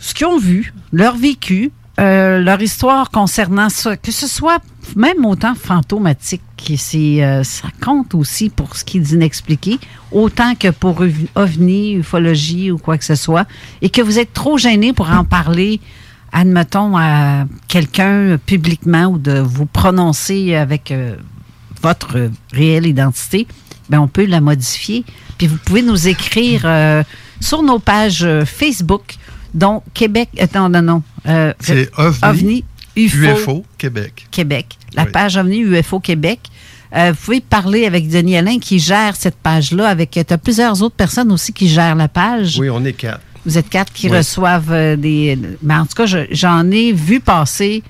ce 0.00 0.12
qu'ils 0.12 0.26
ont 0.26 0.40
vu, 0.40 0.74
leur 0.92 1.16
vécu, 1.16 1.70
euh, 2.02 2.40
leur 2.40 2.60
histoire 2.60 3.10
concernant 3.10 3.68
ça, 3.68 3.96
que 3.96 4.10
ce 4.12 4.26
soit 4.26 4.58
même 4.96 5.24
autant 5.24 5.54
fantomatique, 5.54 6.42
que 6.56 6.76
c'est, 6.76 7.22
euh, 7.24 7.44
ça 7.44 7.68
compte 7.80 8.14
aussi 8.14 8.50
pour 8.50 8.76
ce 8.76 8.84
qui 8.84 8.98
est 8.98 9.00
d'inexpliqué, 9.00 9.78
autant 10.10 10.54
que 10.54 10.68
pour 10.68 11.00
ov- 11.02 11.26
ovni, 11.36 11.94
ufologie 11.94 12.70
ou 12.70 12.78
quoi 12.78 12.98
que 12.98 13.04
ce 13.04 13.14
soit, 13.14 13.46
et 13.80 13.88
que 13.90 14.02
vous 14.02 14.18
êtes 14.18 14.32
trop 14.32 14.58
gêné 14.58 14.92
pour 14.92 15.10
en 15.10 15.24
parler, 15.24 15.80
admettons, 16.32 16.96
à 16.96 17.44
quelqu'un 17.68 18.36
publiquement 18.44 19.06
ou 19.06 19.18
de 19.18 19.38
vous 19.38 19.66
prononcer 19.66 20.54
avec 20.56 20.90
euh, 20.90 21.14
votre 21.82 22.30
réelle 22.52 22.86
identité, 22.86 23.46
ben 23.88 24.00
on 24.00 24.08
peut 24.08 24.26
la 24.26 24.40
modifier. 24.40 25.04
Puis 25.38 25.46
vous 25.46 25.58
pouvez 25.64 25.82
nous 25.82 26.08
écrire 26.08 26.62
euh, 26.64 27.02
sur 27.40 27.62
nos 27.62 27.78
pages 27.78 28.26
Facebook, 28.46 29.16
dont 29.54 29.82
Québec. 29.94 30.28
Attends, 30.38 30.68
non, 30.68 30.82
non. 30.82 31.02
euh, 31.26 31.52
C'est 31.60 31.90
OVNI, 31.98 32.18
OVNI 32.22 32.64
UFO, 32.96 33.26
UFO, 33.26 33.64
Québec. 33.78 34.26
Québec. 34.30 34.78
La 34.94 35.04
Oui. 35.04 35.10
page 35.12 35.36
OVNI 35.36 35.60
UFO 35.60 36.00
Québec. 36.00 36.40
Euh, 36.94 37.12
vous 37.12 37.24
pouvez 37.24 37.40
parler 37.40 37.86
avec 37.86 38.08
Denis 38.08 38.36
Alain 38.36 38.58
qui 38.58 38.78
gère 38.78 39.16
cette 39.16 39.36
page-là. 39.36 39.88
Avec, 39.88 40.10
tu 40.10 40.20
as 40.32 40.38
plusieurs 40.38 40.82
autres 40.82 40.94
personnes 40.96 41.32
aussi 41.32 41.52
qui 41.52 41.68
gèrent 41.68 41.94
la 41.94 42.08
page. 42.08 42.58
Oui, 42.58 42.68
on 42.68 42.84
est 42.84 42.92
quatre. 42.92 43.22
Vous 43.46 43.56
êtes 43.56 43.68
quatre 43.70 43.92
qui 43.92 44.08
Oui. 44.10 44.16
reçoivent 44.18 44.70
euh, 44.72 44.96
des. 44.96 45.38
Mais 45.62 45.74
en 45.74 45.86
tout 45.86 45.94
cas, 45.94 46.06
je- 46.06 46.26
j'en 46.30 46.70
ai 46.70 46.92
vu 46.92 47.18
passer 47.20 47.82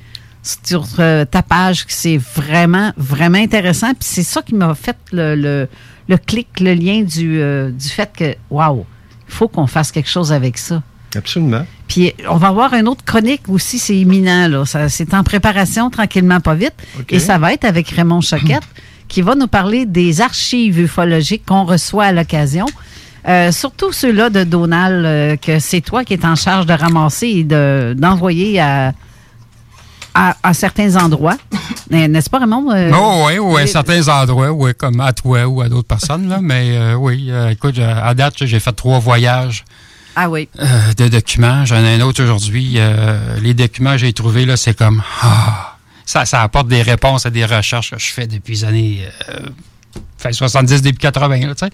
sur 0.64 0.84
euh, 0.98 1.24
ta 1.24 1.42
page 1.42 1.84
que 1.84 1.92
c'est 1.92 2.16
vraiment, 2.36 2.92
vraiment 2.96 3.38
intéressant. 3.38 3.88
Puis 3.94 4.02
c'est 4.08 4.22
ça 4.22 4.40
qui 4.42 4.54
m'a 4.54 4.74
fait 4.74 4.96
le, 5.12 5.34
le, 5.34 5.68
le 6.08 6.16
clic, 6.16 6.60
le 6.60 6.74
lien 6.74 7.02
du, 7.02 7.40
du 7.72 7.88
fait 7.88 8.10
que, 8.16 8.34
waouh, 8.50 8.84
il 9.28 9.34
faut 9.34 9.48
qu'on 9.48 9.66
fasse 9.66 9.90
quelque 9.92 10.08
chose 10.10 10.32
avec 10.32 10.58
ça. 10.58 10.82
Absolument. 11.16 11.66
Puis 11.88 12.12
on 12.28 12.36
va 12.36 12.48
avoir 12.48 12.72
une 12.74 12.88
autre 12.88 13.04
chronique 13.04 13.42
aussi, 13.48 13.78
c'est 13.78 13.96
imminent. 13.96 14.48
Là. 14.48 14.64
Ça, 14.64 14.88
c'est 14.88 15.12
en 15.14 15.22
préparation, 15.22 15.90
tranquillement, 15.90 16.40
pas 16.40 16.54
vite. 16.54 16.74
Et 17.10 17.18
ça 17.18 17.38
va 17.38 17.52
être 17.52 17.64
avec 17.64 17.88
Raymond 17.90 18.20
Choquette, 18.22 18.62
qui 19.08 19.20
va 19.22 19.34
nous 19.34 19.46
parler 19.46 19.84
des 19.86 20.20
archives 20.22 20.78
ufologiques 20.80 21.44
qu'on 21.46 21.64
reçoit 21.64 22.04
à 22.06 22.12
l'occasion. 22.12 22.66
Euh, 23.28 23.52
surtout 23.52 23.92
ceux-là 23.92 24.30
de 24.30 24.42
Donald, 24.42 25.04
euh, 25.04 25.36
que 25.36 25.58
c'est 25.60 25.80
toi 25.80 26.02
qui 26.04 26.14
es 26.14 26.26
en 26.26 26.34
charge 26.34 26.66
de 26.66 26.72
ramasser 26.72 27.28
et 27.28 27.44
de, 27.44 27.94
d'envoyer 27.96 28.58
à, 28.58 28.94
à, 30.14 30.36
à 30.42 30.54
certains 30.54 30.96
endroits. 30.96 31.36
Euh, 31.92 32.08
N'est-ce 32.08 32.30
pas, 32.30 32.38
Raymond? 32.38 32.70
Euh, 32.72 32.90
oh, 32.94 33.26
oui, 33.26 33.38
oui, 33.38 33.60
à 33.60 33.64
les- 33.64 33.70
certains 33.70 34.08
endroits, 34.08 34.50
oui, 34.50 34.70
comme 34.74 34.98
à 35.00 35.12
toi 35.12 35.44
ou 35.46 35.60
à 35.60 35.68
d'autres 35.68 35.88
personnes, 35.88 36.26
là. 36.26 36.38
Mais 36.40 36.70
euh, 36.74 36.94
oui, 36.94 37.26
euh, 37.28 37.50
écoute, 37.50 37.76
euh, 37.78 37.94
à 38.02 38.14
date, 38.14 38.46
j'ai 38.46 38.60
fait 38.60 38.72
trois 38.72 38.98
voyages 38.98 39.62
Ah 40.16 40.28
oui. 40.28 40.48
euh, 40.60 40.92
de 40.94 41.08
documents. 41.08 41.64
J'en 41.64 41.82
ai 41.84 41.94
un 41.94 42.00
autre 42.02 42.22
aujourd'hui. 42.22 42.74
Euh, 42.76 43.38
les 43.40 43.54
documents 43.54 43.92
que 43.92 43.98
j'ai 43.98 44.12
trouvés, 44.12 44.44
là, 44.44 44.56
c'est 44.56 44.74
comme. 44.76 45.02
ah, 45.22 45.76
ça, 46.04 46.24
ça 46.26 46.42
apporte 46.42 46.68
des 46.68 46.82
réponses 46.82 47.26
à 47.26 47.30
des 47.30 47.44
recherches 47.44 47.90
que 47.92 47.98
je 47.98 48.10
fais 48.12 48.26
depuis 48.26 48.54
les 48.54 48.64
années. 48.64 49.08
Euh, 49.28 49.40
fait 50.18 50.32
70, 50.32 50.82
début 50.82 50.98
80, 50.98 51.46
là, 51.46 51.54
tu 51.54 51.66
sais. 51.66 51.72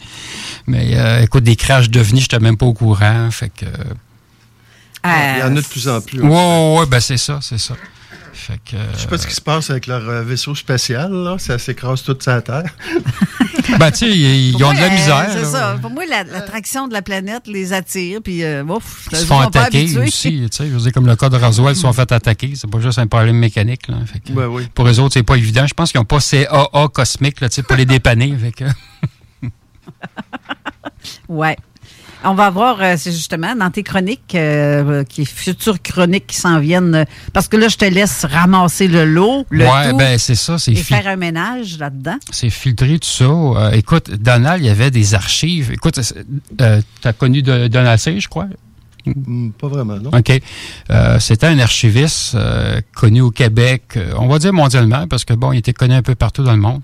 Mais 0.67 0.97
euh, 0.97 1.23
écoute, 1.23 1.45
des 1.45 1.57
crashs 1.57 1.91
d'OVNI, 1.91 2.21
je 2.21 2.25
n'étais 2.25 2.39
même 2.39 2.57
pas 2.57 2.67
au 2.67 2.75
courant. 2.75 3.31
Fait 3.31 3.51
que. 3.51 3.67
Il 5.05 5.39
y 5.41 5.43
en 5.43 5.47
a 5.57 5.61
de 5.61 5.67
plus 5.67 5.89
en 5.89 6.01
plus. 6.01 6.21
Ouais, 6.21 6.29
ouais, 6.29 6.79
ouais, 6.81 6.87
ben 6.87 7.01
c'est 7.01 7.17
ça, 7.17 7.39
c'est 7.41 7.59
ça. 7.59 7.75
Fait 8.39 8.59
que. 8.65 8.77
Je 8.95 8.99
sais 9.01 9.07
pas 9.09 9.19
ce 9.19 9.27
qui 9.27 9.35
se 9.35 9.41
passe 9.41 9.69
avec 9.71 9.87
leur 9.89 10.09
euh, 10.09 10.23
vaisseau 10.23 10.55
spatial, 10.55 11.13
là. 11.13 11.37
Ça 11.39 11.59
s'écrase 11.59 12.03
toute 12.03 12.23
sa 12.23 12.41
terre. 12.43 12.65
Ben, 13.79 13.91
tu 13.91 13.99
sais, 13.99 14.09
ils, 14.11 14.49
ils 14.57 14.65
ont 14.65 14.73
de 14.73 14.79
la 14.79 14.85
Ouais, 14.89 14.91
misère. 14.95 15.27
C'est 15.31 15.45
ça. 15.45 15.77
Pour 15.83 15.91
moi, 15.91 16.05
la- 16.09 16.25
l'attraction 16.25 16.89
de 16.89 16.95
la 16.95 17.03
planète 17.03 17.43
les 17.47 17.75
attire, 17.75 18.21
puis 18.25 18.43
euh, 18.43 18.65
ouf, 18.65 19.09
Ils 19.13 19.19
se 19.19 19.27
font 19.27 19.41
attaquer 19.41 19.99
aussi, 19.99 20.49
tu 20.51 20.57
sais. 20.57 20.67
Je 20.69 20.73
veux 20.73 20.81
dire, 20.81 20.93
comme 20.93 21.07
le 21.07 21.17
cas 21.17 21.29
de 21.29 21.37
Roswell, 21.37 21.73
ils 21.73 21.77
se 21.77 21.83
sont 21.83 21.93
fait 21.93 22.11
attaquer. 22.11 22.55
C'est 22.57 22.71
pas 22.71 22.81
juste 22.81 22.99
un 22.99 23.07
problème 23.07 23.37
mécanique, 23.37 23.87
là. 23.89 23.97
Fait 24.11 24.21
que, 24.21 24.33
Ben 24.33 24.47
oui. 24.47 24.67
Pour 24.75 24.89
eux 24.89 24.99
autres, 25.01 25.13
c'est 25.13 25.23
pas 25.23 25.37
évident. 25.37 25.67
Je 25.67 25.75
pense 25.75 25.93
qu'ils 25.93 26.01
n'ont 26.01 26.07
pas 26.07 26.19
CAA 26.19 26.89
cosmique, 26.89 27.43
là, 27.43 27.51
tu 27.51 27.57
sais, 27.57 27.63
pour 27.63 27.77
les 27.77 27.85
dépanner. 27.85 28.35
Fait 28.41 28.53
que- 28.53 28.65
Ouais. 31.29 31.57
On 32.25 32.35
va 32.35 32.51
voir, 32.51 32.79
euh, 32.81 32.95
c'est 32.97 33.13
justement 33.13 33.55
dans 33.55 33.71
tes 33.71 33.83
chroniques, 33.83 34.35
euh, 34.35 35.05
qui 35.05 35.25
futures 35.25 35.81
chroniques 35.81 36.27
qui 36.27 36.37
s'en 36.37 36.59
viennent, 36.59 36.95
euh, 36.95 37.05
parce 37.33 37.47
que 37.49 37.57
là, 37.57 37.69
je 37.69 37.77
te 37.77 37.85
laisse 37.85 38.25
ramasser 38.25 38.89
le 38.89 39.05
lot, 39.05 39.47
le 39.51 39.65
ouais, 39.67 39.91
tout, 39.91 39.97
ben 39.97 40.19
c'est 40.19 40.35
ça, 40.35 40.59
c'est 40.59 40.73
et 40.73 40.77
fil- 40.77 40.97
faire 40.97 41.07
un 41.07 41.17
ménage 41.17 41.79
là-dedans. 41.79 42.17
c'est 42.31 42.51
filtré 42.51 42.99
tout 42.99 43.09
ça. 43.09 43.25
Euh, 43.25 43.71
écoute, 43.71 44.11
Donald, 44.11 44.63
il 44.63 44.67
y 44.67 44.71
avait 44.71 44.91
des 44.91 45.15
archives. 45.15 45.71
Écoute, 45.73 46.01
euh, 46.61 46.81
tu 47.01 47.09
as 47.09 47.13
connu 47.13 47.43
de- 47.43 47.69
Donald 47.69 47.99
C, 48.01 48.19
je 48.19 48.29
crois? 48.29 48.47
Hmm, 49.07 49.51
pas 49.53 49.69
vraiment, 49.69 49.97
non? 49.97 50.11
OK. 50.13 50.43
Euh, 50.91 51.19
C'était 51.21 51.47
un 51.47 51.59
archiviste 51.61 52.35
euh, 52.35 52.81
connu 52.95 53.21
au 53.23 53.31
Québec, 53.31 53.99
on 54.19 54.27
va 54.27 54.39
dire 54.39 54.53
mondialement, 54.53 55.07
parce 55.07 55.25
que 55.25 55.33
bon, 55.35 55.53
il 55.53 55.59
était 55.59 55.73
connu 55.73 55.95
un 55.95 56.03
peu 56.03 56.15
partout 56.17 56.43
dans 56.43 56.53
le 56.53 56.61
monde. 56.61 56.83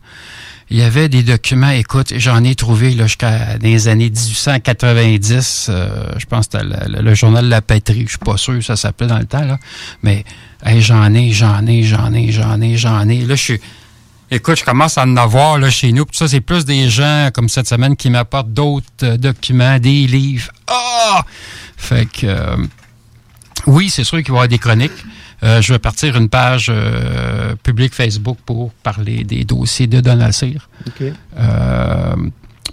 Il 0.75 0.81
y 0.81 0.83
avait 0.83 1.09
des 1.09 1.23
documents, 1.23 1.71
écoute, 1.71 2.15
j'en 2.17 2.43
ai 2.43 2.57
trouvé 2.57 2.99
jusqu'à 2.99 3.59
les 3.59 3.87
années 3.87 4.11
1890. 4.11 5.67
euh, 5.69 5.89
je 6.19 6.27
pense 6.27 6.49
que 6.49 6.59
c'était 6.59 6.89
le, 7.01 7.15
journal 7.15 7.49
La 7.49 7.63
Patrie, 7.63 8.03
je 8.07 8.09
suis 8.09 8.19
pas 8.19 8.37
sûr, 8.37 8.61
ça 8.61 8.75
s'appelait 8.75 9.07
dans 9.07 9.21
le 9.21 9.25
temps, 9.25 9.45
là. 9.45 9.61
Mais 10.03 10.25
j'en 10.67 11.15
ai, 11.15 11.31
j'en 11.31 11.65
ai, 11.69 11.85
j'en 11.85 12.13
ai, 12.13 12.33
j'en 12.33 12.61
ai, 12.61 12.77
j'en 12.77 13.09
ai. 13.09 13.21
Là, 13.21 13.37
je 13.37 13.41
suis. 13.41 13.61
Écoute, 14.33 14.59
je 14.59 14.65
commence 14.65 14.99
à 14.99 15.05
en 15.05 15.17
avoir 15.17 15.61
là, 15.61 15.71
chez 15.71 15.93
nous. 15.93 16.07
Puis 16.07 16.17
ça, 16.17 16.27
c'est 16.27 16.41
plus 16.41 16.65
des 16.65 16.91
gens 16.91 17.29
comme 17.33 17.49
cette 17.49 17.69
semaine 17.69 17.95
qui 17.95 18.11
m'apportent 18.11 18.53
d'autres 18.53 18.87
euh, 19.05 19.17
documents, 19.17 19.79
des 19.79 20.09
livres. 20.09 20.51
Ah! 20.67 21.25
Fait 21.77 22.07
que 22.07 22.27
euh, 22.27 22.57
oui, 23.69 23.91
c'est 23.91 24.03
sûr 24.03 24.19
qu'il 24.25 24.33
va 24.33 24.39
y 24.39 24.39
avoir 24.39 24.49
des 24.49 24.59
chroniques. 24.59 24.91
Euh, 25.45 25.61
je 25.61 25.73
vais 25.73 25.79
partir 25.79 26.17
une 26.17 26.29
page 26.29 26.69
euh, 26.71 27.55
publique 27.63 27.95
Facebook 27.95 28.39
pour 28.47 28.73
parler 28.73 29.25
des 29.25 29.45
dossiers 29.45 29.87
de 29.87 30.01
Donald 30.01 30.33
Cyr. 30.33 30.69
Euh, 31.01 32.17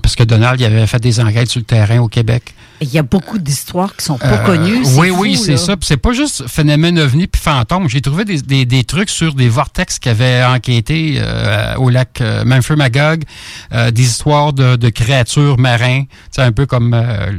parce 0.01 0.16
que 0.16 0.24
Donald, 0.24 0.60
il 0.60 0.66
avait 0.66 0.88
fait 0.88 1.00
des 1.00 1.20
enquêtes 1.20 1.50
sur 1.50 1.60
le 1.60 1.66
terrain 1.66 2.00
au 2.00 2.08
Québec. 2.08 2.54
Il 2.82 2.92
y 2.92 2.98
a 2.98 3.04
beaucoup 3.04 3.38
d'histoires 3.38 3.96
qui 3.96 4.04
sont 4.04 4.18
pas 4.18 4.42
Euh, 4.42 4.46
connues. 4.46 4.82
Oui, 4.98 5.10
fou, 5.10 5.16
oui, 5.22 5.38
c'est 5.38 5.58
ça. 5.58 5.78
Puis 5.78 5.86
c'est 5.86 5.98
pas 5.98 6.14
juste 6.14 6.48
phénomène 6.48 6.98
ovni 6.98 7.28
puis 7.28 7.40
fantôme. 7.42 7.88
J'ai 7.88 8.02
trouvé 8.02 8.26
des, 8.26 8.42
des, 8.42 8.66
des 8.66 8.84
trucs 8.84 9.10
sur 9.12 9.36
des 9.36 9.50
vortex 9.50 10.00
qui 10.00 10.10
avaient 10.10 10.44
enquêté 10.44 11.18
euh, 11.20 11.76
au 11.76 11.90
lac 11.90 12.20
euh, 12.22 12.44
Memphrey 12.44 12.76
Magog, 12.76 13.24
euh, 13.72 13.92
des 13.92 14.04
histoires 14.04 14.54
de, 14.54 14.78
de 14.78 14.90
créatures 14.90 15.60
marins, 15.60 16.04
c'est 16.32 16.42
un 16.42 16.52
peu 16.52 16.66
comme 16.66 16.94
euh, 16.96 17.32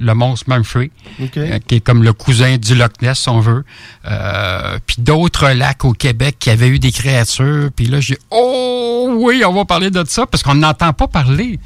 le 0.00 0.14
monstre 0.14 0.44
euh, 0.48 1.58
qui 1.66 1.74
est 1.74 1.80
comme 1.80 2.04
le 2.04 2.12
cousin 2.12 2.56
du 2.56 2.76
Loch 2.76 2.92
Ness, 3.02 3.18
si 3.18 3.28
on 3.28 3.40
veut. 3.40 3.64
Euh, 4.08 4.78
puis 4.86 4.96
d'autres 5.00 5.48
lacs 5.50 5.84
au 5.84 5.92
Québec 5.92 6.36
qui 6.38 6.50
avaient 6.50 6.68
eu 6.68 6.78
des 6.78 6.92
créatures. 6.92 7.70
Puis 7.74 7.86
là, 7.86 7.98
j'ai 8.00 8.16
oh 8.30 9.10
oui, 9.18 9.42
on 9.44 9.52
va 9.52 9.64
parler 9.64 9.90
de 9.90 10.04
ça 10.06 10.26
parce 10.26 10.42
qu'on 10.44 10.54
n'entend 10.54 10.92
pas 10.92 11.08
parler. 11.08 11.58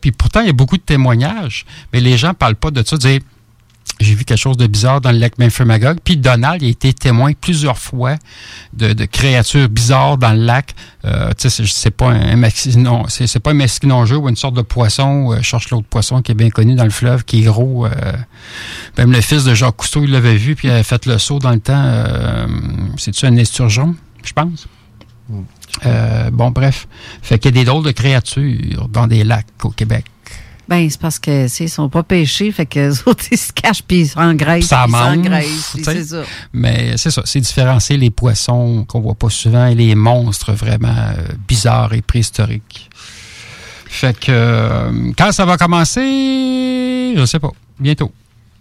Puis 0.00 0.12
pourtant, 0.12 0.40
il 0.40 0.46
y 0.46 0.50
a 0.50 0.54
beaucoup 0.54 0.76
de 0.76 0.82
témoignages, 0.82 1.64
mais 1.92 2.00
les 2.00 2.16
gens 2.16 2.34
parlent 2.34 2.56
pas 2.56 2.70
de 2.70 2.82
ça. 2.86 2.96
Dire, 2.96 3.20
j'ai 4.00 4.14
vu 4.14 4.24
quelque 4.24 4.38
chose 4.38 4.56
de 4.56 4.66
bizarre 4.66 5.00
dans 5.00 5.10
le 5.12 5.18
lac 5.18 5.38
Memphrey 5.38 5.64
Magog. 5.64 5.98
Puis 6.02 6.16
Donald 6.16 6.62
a 6.62 6.66
été 6.66 6.92
témoin 6.92 7.32
plusieurs 7.38 7.78
fois 7.78 8.16
de, 8.72 9.04
créatures 9.04 9.68
bizarres 9.68 10.18
dans 10.18 10.32
le 10.32 10.44
lac. 10.44 10.74
Euh, 11.04 11.30
c'est- 11.36 11.90
pas 11.90 12.10
un 12.10 12.36
maxinon, 12.36 13.04
c'est 13.08 13.38
pas 13.40 13.50
un 13.50 13.54
masquinongeux 13.54 14.16
ou 14.16 14.28
une 14.28 14.36
sorte 14.36 14.54
de 14.54 14.62
poisson. 14.62 15.32
Euh, 15.32 15.42
cherche 15.42 15.70
l'autre 15.70 15.86
poisson 15.88 16.22
qui 16.22 16.32
est 16.32 16.36
bien 16.36 16.50
connu 16.50 16.74
dans 16.74 16.84
le 16.84 16.90
fleuve, 16.90 17.24
qui 17.24 17.40
est 17.40 17.44
gros. 17.46 17.86
euh, 17.86 17.90
même 18.98 19.12
le 19.12 19.20
fils 19.20 19.44
de 19.44 19.54
Jacques 19.54 19.76
Cousteau, 19.76 20.04
il 20.04 20.10
l'avait 20.12 20.36
vu, 20.36 20.54
puis 20.54 20.68
il 20.68 20.70
avait 20.70 20.82
fait 20.84 21.04
le 21.06 21.18
saut 21.18 21.38
dans 21.40 21.50
le 21.52 21.60
temps. 21.60 21.74
Euh, 21.84 22.46
C'est-tu 22.96 23.26
un 23.26 23.36
esturgeon, 23.36 23.94
je 24.24 24.32
pense? 24.32 24.66
Euh, 25.86 26.30
bon, 26.30 26.50
bref. 26.50 26.86
Fait 27.22 27.38
qu'il 27.38 27.54
y 27.54 27.58
a 27.58 27.60
des 27.60 27.64
drôles 27.64 27.84
de 27.84 27.90
créatures 27.90 28.88
dans 28.88 29.06
des 29.06 29.24
lacs 29.24 29.46
au 29.64 29.70
Québec. 29.70 30.04
Ben, 30.68 30.88
c'est 30.88 31.00
parce 31.00 31.18
que, 31.18 31.46
ils 31.62 31.68
sont 31.68 31.88
pas 31.88 32.02
pêchés, 32.02 32.52
fait 32.52 32.66
que 32.66 32.78
les 32.78 33.02
autres, 33.06 33.24
ils 33.30 33.38
se 33.38 33.52
cachent 33.52 33.82
puis 33.82 34.02
ils 34.02 34.08
s'engraissent. 34.08 34.66
Ça 34.66 34.86
s'engraissent, 34.88 35.76
c'est. 35.82 36.24
Mais 36.52 36.96
c'est 36.96 37.10
ça, 37.10 37.22
c'est 37.24 37.40
différencier 37.40 37.96
les 37.96 38.10
poissons 38.10 38.84
qu'on 38.88 39.00
voit 39.00 39.14
pas 39.14 39.28
souvent 39.28 39.66
et 39.66 39.74
les 39.74 39.94
monstres 39.94 40.52
vraiment 40.52 40.88
euh, 40.88 41.26
bizarres 41.48 41.92
et 41.94 42.00
préhistoriques. 42.00 42.88
Fait 43.86 44.18
que 44.18 44.30
euh, 44.30 45.12
quand 45.18 45.32
ça 45.32 45.44
va 45.44 45.58
commencer, 45.58 47.14
je 47.16 47.24
sais 47.26 47.40
pas, 47.40 47.50
bientôt. 47.78 48.12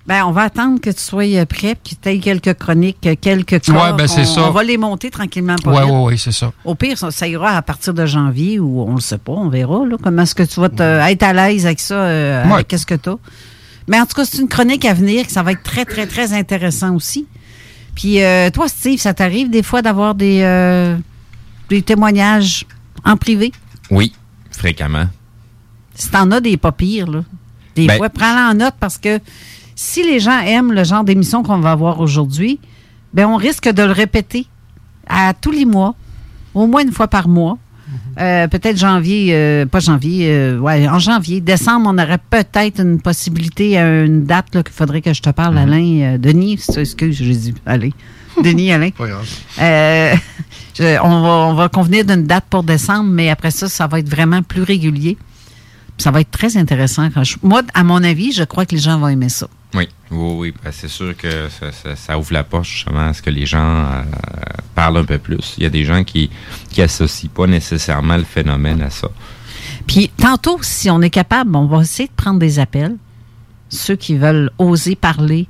Ben, 0.07 0.25
on 0.25 0.31
va 0.31 0.41
attendre 0.43 0.81
que 0.81 0.89
tu 0.89 0.99
sois 0.99 1.25
euh, 1.35 1.45
prêt, 1.45 1.75
puis 1.81 1.95
tu 2.01 2.09
aies 2.09 2.17
quelques 2.19 2.55
chroniques, 2.55 3.05
euh, 3.05 3.15
quelques 3.19 3.61
cas. 3.61 3.71
Ouais, 3.91 3.97
ben, 3.97 4.07
c'est 4.07 4.21
on, 4.21 4.25
ça. 4.25 4.41
On 4.47 4.51
va 4.51 4.63
les 4.63 4.77
monter 4.77 5.11
tranquillement. 5.11 5.55
Ouais, 5.65 5.81
vite. 5.81 5.91
ouais, 5.91 5.99
ouais, 6.05 6.17
c'est 6.17 6.31
ça. 6.31 6.51
Au 6.65 6.73
pire, 6.73 6.97
ça, 6.97 7.11
ça 7.11 7.27
ira 7.27 7.55
à 7.55 7.61
partir 7.61 7.93
de 7.93 8.05
janvier 8.07 8.59
ou 8.59 8.81
on 8.81 8.95
le 8.95 8.99
sait 9.01 9.19
pas, 9.19 9.31
on 9.33 9.49
verra. 9.49 9.85
Là, 9.85 9.97
comment 10.01 10.23
est-ce 10.23 10.33
que 10.35 10.43
tu 10.43 10.59
vas 10.59 10.69
te- 10.69 10.81
être 11.11 11.23
à 11.23 11.33
l'aise 11.33 11.65
avec 11.67 11.79
ça, 11.79 11.93
euh, 11.95 12.45
Ouais. 12.45 12.53
avec 12.53 12.67
qu'est-ce 12.67 12.85
que 12.87 12.95
tu 12.95 13.09
as. 13.09 13.17
Mais 13.87 13.99
en 13.99 14.05
tout 14.07 14.15
cas, 14.15 14.25
c'est 14.25 14.39
une 14.39 14.47
chronique 14.47 14.85
à 14.85 14.93
venir, 14.93 15.25
ça 15.29 15.43
va 15.43 15.51
être 15.51 15.63
très, 15.63 15.85
très, 15.85 16.07
très 16.07 16.33
intéressant 16.33 16.95
aussi. 16.95 17.27
Puis 17.95 18.23
euh, 18.23 18.49
toi, 18.49 18.67
Steve, 18.67 18.99
ça 18.99 19.13
t'arrive 19.13 19.49
des 19.49 19.63
fois 19.63 19.81
d'avoir 19.83 20.15
des, 20.15 20.41
euh, 20.43 20.97
des 21.69 21.81
témoignages 21.83 22.65
en 23.05 23.17
privé? 23.17 23.51
Oui, 23.91 24.13
fréquemment. 24.49 25.05
Si 25.93 26.09
t'en 26.09 26.31
as 26.31 26.39
des 26.39 26.57
pas 26.57 26.71
pires, 26.71 27.07
là. 27.09 27.23
Des 27.75 27.85
Ben- 27.87 27.97
fois, 27.97 28.09
prends-la 28.09 28.49
en 28.49 28.53
note 28.53 28.75
parce 28.79 28.97
que 28.97 29.19
si 29.83 30.03
les 30.03 30.19
gens 30.19 30.39
aiment 30.41 30.71
le 30.73 30.83
genre 30.83 31.03
d'émission 31.03 31.41
qu'on 31.43 31.57
va 31.59 31.71
avoir 31.71 31.99
aujourd'hui, 31.99 32.59
ben 33.13 33.25
on 33.27 33.35
risque 33.35 33.67
de 33.69 33.83
le 33.83 33.91
répéter 33.91 34.45
à 35.07 35.33
tous 35.33 35.51
les 35.51 35.65
mois, 35.65 35.95
au 36.53 36.67
moins 36.67 36.83
une 36.83 36.91
fois 36.91 37.07
par 37.07 37.27
mois. 37.27 37.57
Euh, 38.19 38.47
peut-être 38.47 38.77
janvier, 38.77 39.29
euh, 39.31 39.65
pas 39.65 39.79
janvier, 39.79 40.27
euh, 40.29 40.57
ouais, 40.59 40.87
en 40.87 40.99
janvier, 40.99 41.41
décembre, 41.41 41.89
on 41.93 41.97
aurait 41.97 42.19
peut-être 42.29 42.79
une 42.81 43.01
possibilité 43.01 43.77
à 43.77 44.03
une 44.03 44.23
date 44.25 44.51
qu'il 44.51 44.71
faudrait 44.73 45.01
que 45.01 45.13
je 45.13 45.21
te 45.21 45.29
parle, 45.31 45.57
Alain. 45.57 46.01
euh, 46.01 46.17
Denis, 46.17 46.59
excuse, 46.77 47.15
j'ai 47.17 47.33
dit 47.35 47.53
Alain. 47.65 47.89
Denis, 48.43 48.71
Alain. 48.71 48.91
Pas 48.91 49.07
grave. 49.07 49.27
Euh, 49.61 50.13
je- 50.77 50.99
on, 51.03 51.21
va, 51.21 51.29
on 51.49 51.53
va 51.55 51.69
convenir 51.69 52.05
d'une 52.05 52.23
date 52.23 52.45
pour 52.49 52.63
décembre, 52.63 53.09
mais 53.09 53.29
après 53.29 53.51
ça, 53.51 53.67
ça 53.67 53.87
va 53.87 53.99
être 53.99 54.09
vraiment 54.09 54.41
plus 54.43 54.61
régulier. 54.63 55.17
Ça 56.01 56.09
va 56.11 56.21
être 56.21 56.31
très 56.31 56.57
intéressant. 56.57 57.09
Quand 57.11 57.23
je- 57.23 57.37
moi, 57.43 57.61
à 57.75 57.83
mon 57.83 58.03
avis, 58.03 58.31
je 58.31 58.43
crois 58.43 58.65
que 58.65 58.73
les 58.73 58.81
gens 58.81 58.97
vont 58.99 59.07
aimer 59.07 59.29
ça. 59.29 59.47
Oui, 59.75 59.87
oui, 60.09 60.33
oui. 60.37 60.53
Ben, 60.63 60.71
c'est 60.73 60.87
sûr 60.87 61.15
que 61.15 61.47
ça, 61.49 61.71
ça- 61.71 61.95
ça 61.95 62.17
ouvre 62.17 62.33
la 62.33 62.43
porte 62.43 62.65
justement 62.65 63.07
à 63.09 63.13
ce 63.13 63.21
que 63.21 63.29
les 63.29 63.45
gens 63.45 63.85
euh, 63.85 64.03
parlent 64.73 64.97
un 64.97 65.03
peu 65.05 65.19
plus. 65.19 65.53
Il 65.57 65.63
y 65.63 65.65
a 65.65 65.69
des 65.69 65.85
gens 65.85 66.03
qui 66.03 66.29
qui 66.71 66.81
associent 66.81 67.29
pas 67.33 67.45
nécessairement 67.47 68.17
le 68.17 68.23
phénomène 68.23 68.81
à 68.81 68.89
ça. 68.89 69.09
Puis 69.85 70.09
tantôt, 70.17 70.57
si 70.63 70.89
on 70.89 71.01
est 71.01 71.09
capable, 71.11 71.55
on 71.55 71.67
va 71.67 71.81
essayer 71.81 72.07
de 72.07 72.13
prendre 72.15 72.39
des 72.39 72.57
appels. 72.59 72.95
Ceux 73.69 73.95
qui 73.95 74.17
veulent 74.17 74.49
oser 74.57 74.95
parler 74.95 75.47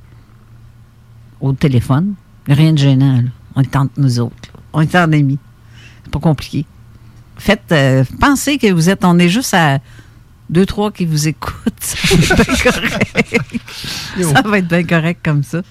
au 1.40 1.54
téléphone. 1.54 2.14
Rien 2.48 2.74
de 2.74 2.78
gênant. 2.78 3.18
là. 3.22 3.30
On 3.56 3.62
est 3.62 3.76
entre 3.76 3.94
nous 3.98 4.20
autres. 4.20 4.36
là. 4.54 4.60
On 4.74 4.82
est 4.82 4.96
en 4.96 5.12
amis. 5.14 5.40
C'est 6.04 6.12
pas 6.12 6.20
compliqué. 6.20 6.66
Faites, 7.38 7.72
euh, 7.72 8.04
pensez 8.20 8.58
que 8.58 8.72
vous 8.72 8.90
êtes, 8.90 9.04
on 9.06 9.18
est 9.18 9.30
juste 9.30 9.54
à 9.54 9.80
deux, 10.52 10.66
trois 10.66 10.92
qui 10.92 11.06
vous 11.06 11.28
écoutent. 11.28 11.56
Ça 11.80 12.36
va 12.36 12.44
être 12.44 12.46
bien 12.46 12.72
correct. 12.72 13.42
ça 14.22 14.42
va 14.42 14.58
être 14.58 14.68
bien 14.68 14.84
correct 14.84 15.20
comme 15.24 15.44
ça. 15.44 15.62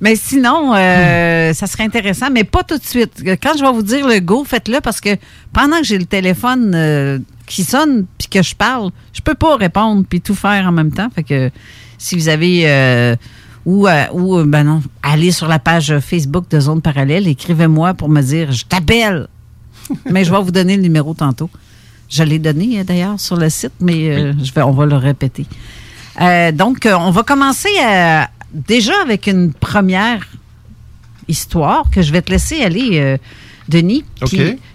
Mais 0.00 0.16
sinon, 0.16 0.74
euh, 0.74 1.52
ça 1.52 1.66
serait 1.66 1.84
intéressant, 1.84 2.30
mais 2.32 2.42
pas 2.44 2.64
tout 2.64 2.78
de 2.78 2.84
suite. 2.84 3.22
Quand 3.42 3.52
je 3.56 3.62
vais 3.62 3.72
vous 3.72 3.82
dire 3.82 4.08
le 4.08 4.18
go, 4.20 4.44
faites-le 4.44 4.80
parce 4.80 5.00
que 5.00 5.16
pendant 5.52 5.78
que 5.78 5.84
j'ai 5.84 5.98
le 5.98 6.06
téléphone 6.06 6.72
euh, 6.74 7.18
qui 7.46 7.62
sonne 7.62 8.06
puis 8.18 8.28
que 8.28 8.42
je 8.42 8.54
parle, 8.54 8.90
je 9.12 9.20
peux 9.20 9.34
pas 9.34 9.56
répondre 9.56 10.04
puis 10.08 10.20
tout 10.20 10.34
faire 10.34 10.66
en 10.66 10.72
même 10.72 10.92
temps. 10.92 11.08
Fait 11.14 11.22
que 11.22 11.50
si 11.98 12.16
vous 12.16 12.28
avez 12.28 12.62
euh, 12.64 13.14
ou, 13.66 13.86
euh, 13.86 14.04
ou 14.12 14.42
ben 14.44 14.64
non, 14.64 14.82
allez 15.02 15.30
sur 15.30 15.46
la 15.46 15.58
page 15.58 15.98
Facebook 16.00 16.48
de 16.48 16.58
Zone 16.58 16.80
Parallèle, 16.80 17.28
écrivez-moi 17.28 17.94
pour 17.94 18.08
me 18.08 18.22
dire 18.22 18.50
je 18.50 18.64
t'appelle. 18.64 19.28
mais 20.10 20.24
je 20.24 20.32
vais 20.32 20.40
vous 20.40 20.50
donner 20.50 20.76
le 20.76 20.82
numéro 20.82 21.12
tantôt. 21.14 21.50
Je 22.12 22.22
l'ai 22.24 22.38
donné 22.38 22.78
euh, 22.80 22.84
d'ailleurs 22.84 23.18
sur 23.18 23.36
le 23.36 23.48
site, 23.48 23.72
mais 23.80 24.10
euh, 24.10 24.32
je 24.42 24.52
vais, 24.52 24.60
on 24.62 24.72
va 24.72 24.84
le 24.84 24.96
répéter. 24.96 25.46
Euh, 26.20 26.52
donc, 26.52 26.84
euh, 26.84 26.94
on 26.98 27.10
va 27.10 27.22
commencer 27.22 27.70
déjà 28.52 28.92
avec 29.02 29.26
une 29.26 29.52
première 29.54 30.20
histoire 31.28 31.84
que 31.90 32.02
je 32.02 32.12
vais 32.12 32.20
te 32.22 32.30
laisser 32.30 32.62
aller, 32.62 33.00
euh, 33.00 33.16
Denis. 33.68 34.04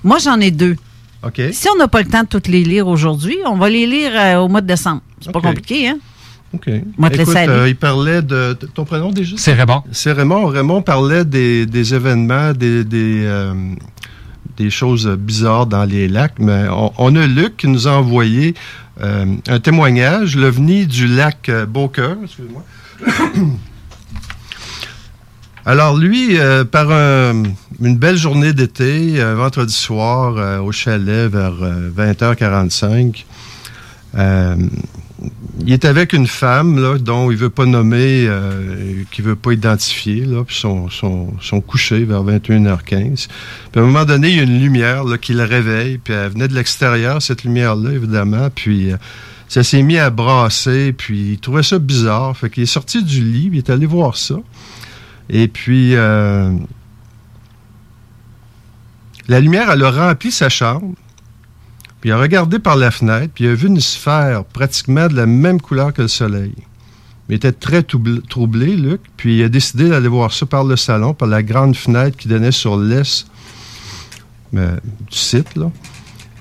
Moi, 0.04 0.18
j'en 0.20 0.40
ai 0.40 0.50
deux. 0.52 0.76
OK. 1.24 1.42
Si 1.52 1.68
on 1.70 1.78
n'a 1.78 1.88
pas 1.88 2.02
le 2.02 2.08
temps 2.08 2.24
de 2.24 2.28
toutes 2.28 2.48
les 2.48 2.64
lire 2.64 2.88
aujourd'hui, 2.88 3.38
on 3.46 3.56
va 3.58 3.70
les 3.70 3.86
lire 3.86 4.12
euh, 4.16 4.38
au 4.38 4.48
mois 4.48 4.62
de 4.62 4.68
décembre. 4.68 5.02
C'est 5.22 5.32
pas 5.32 5.40
OK. 5.40 5.46
compliqué, 5.46 5.90
hein? 5.90 5.98
OK. 6.54 6.70
va 6.98 7.10
te 7.10 7.16
Écoute, 7.16 7.28
laisser 7.28 7.38
aller. 7.40 7.52
euh, 7.52 7.68
il 7.70 7.76
parlait 7.76 8.22
de, 8.22 8.58
de- 8.60 8.68
Ton 8.74 8.86
prénom 8.86 9.12
déjà? 9.12 9.36
C'est 9.38 9.54
Raymond. 9.54 9.84
C'est 9.92 10.14
Raymond. 10.14 10.46
Raymond 10.48 10.82
parlait 10.82 11.26
des, 11.26 11.66
des 11.66 11.94
événements, 11.94 12.54
des, 12.54 12.84
des, 12.86 13.24
euh, 13.26 13.54
des 14.58 14.70
choses 14.70 15.08
bizarres 15.08 15.68
dans 15.68 15.84
les 15.86 16.08
lacs, 16.08 16.40
mais 16.40 16.66
on, 16.98 17.16
a 17.16 17.28
Luc 17.28 17.58
qui 17.58 17.68
nous 17.68 17.88
a 17.88 17.92
envoyé 17.92 18.56
euh, 19.02 19.26
un 19.48 19.60
témoignage, 19.60 20.36
l'OVNI 20.36 20.88
du 20.88 21.08
lac 21.08 21.50
euh, 21.50 21.66
Beaucœur, 21.66 22.18
excuse-moi. 22.24 22.64
Alors 25.66 25.98
lui, 25.98 26.38
euh, 26.40 26.64
par 26.64 26.90
un- 26.92 27.44
une 27.82 27.98
belle 27.98 28.16
journée 28.18 28.54
d'été, 28.54 29.22
vendredi 29.36 29.74
soir 29.74 30.64
au 30.64 30.72
chalet 30.72 31.30
vers 31.30 31.62
euh, 31.62 31.92
20h45, 31.96 33.26
euh, 34.18 34.56
il 35.66 35.74
est 35.74 35.86
avec 35.86 36.14
une 36.14 36.28
femme 36.28 36.80
là, 36.82 36.98
dont 36.98 37.32
il 37.32 37.38
veut 37.38 37.50
pas 37.50 37.66
nommer, 37.66 38.26
euh, 38.28 39.04
qu'il 39.12 39.26
veut 39.26 39.36
pas 39.36 39.54
identifier, 39.54 40.26
là, 40.26 40.44
puis 40.44 40.56
sont, 40.56 40.90
sont, 40.90 41.34
vers 41.92 42.24
21h15. 42.24 43.28
Puis 43.28 43.28
à 43.76 43.80
un 43.80 43.86
moment 43.86 44.06
donné, 44.06 44.30
il 44.30 44.38
y 44.38 44.40
a 44.40 44.44
une 44.44 44.60
lumière 44.60 45.04
là, 45.04 45.18
qui 45.18 45.34
le 45.34 45.44
réveille, 45.44 45.98
puis 45.98 46.14
elle 46.14 46.32
venait 46.32 46.48
de 46.48 46.54
l'extérieur, 46.54 47.22
cette 47.22 47.44
lumière-là, 47.44 47.92
évidemment, 47.92 48.50
puis 48.54 48.92
euh, 48.92 48.98
ça 49.48 49.64
s'est 49.64 49.82
mis 49.82 49.98
à 49.98 50.10
brasser, 50.10 50.94
puis 50.94 51.32
il 51.32 51.40
trouvait 51.40 51.64
ça 51.64 51.80
bizarre. 51.80 52.36
Fait 52.36 52.50
qu'il 52.50 52.64
est 52.64 52.68
sorti 52.68 53.04
du 53.04 53.24
lit, 53.24 53.50
il 53.52 53.58
est 53.58 53.70
allé 53.70 53.86
voir 53.86 54.18
ça. 54.18 54.36
Et 55.30 55.48
puis, 55.48 55.96
euh, 55.96 56.52
la 59.28 59.40
lumière, 59.40 59.72
elle 59.72 59.84
a 59.84 59.92
rempli 59.92 60.32
sa 60.32 60.50
chambre. 60.50 60.94
Il 62.08 62.14
a 62.14 62.18
regardé 62.18 62.58
par 62.58 62.78
la 62.78 62.90
fenêtre, 62.90 63.34
puis 63.36 63.44
il 63.44 63.50
a 63.50 63.54
vu 63.54 63.68
une 63.68 63.82
sphère 63.82 64.46
pratiquement 64.46 65.08
de 65.10 65.14
la 65.18 65.26
même 65.26 65.60
couleur 65.60 65.92
que 65.92 66.04
le 66.04 66.08
soleil. 66.08 66.54
Il 67.28 67.36
était 67.36 67.52
très 67.52 67.82
troubl- 67.82 68.22
troublé, 68.30 68.78
Luc, 68.78 69.02
puis 69.18 69.40
il 69.40 69.44
a 69.44 69.50
décidé 69.50 69.90
d'aller 69.90 70.08
voir 70.08 70.32
ça 70.32 70.46
par 70.46 70.64
le 70.64 70.78
salon, 70.78 71.14
par 71.14 71.28
la 71.28 71.44
grande 71.44 71.76
fenêtre 71.76 72.16
qui 72.16 72.30
donnait 72.30 72.54
sur 72.54 72.78
l'est 72.78 73.28
euh, 74.56 74.78
du 75.12 75.18
site. 75.18 75.58
Là. 75.58 75.70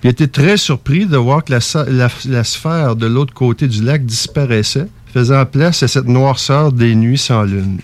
Puis 0.01 0.05
il 0.05 0.11
était 0.11 0.29
très 0.29 0.57
surpris 0.57 1.05
de 1.05 1.17
voir 1.17 1.43
que 1.43 1.53
la- 1.53 2.09
la 2.27 2.45
sphère 2.45 2.95
de 2.95 3.07
l'autre 3.09 3.35
côté 3.35 3.67
du 3.67 3.83
lac 3.83 4.07
disparaissait, 4.07 4.87
faisant 5.13 5.45
place 5.47 5.83
à 5.83 5.89
cette 5.89 6.07
noirceur 6.07 6.71
des 6.71 6.95
nuits 6.95 7.19
sans 7.19 7.43
lune. 7.43 7.81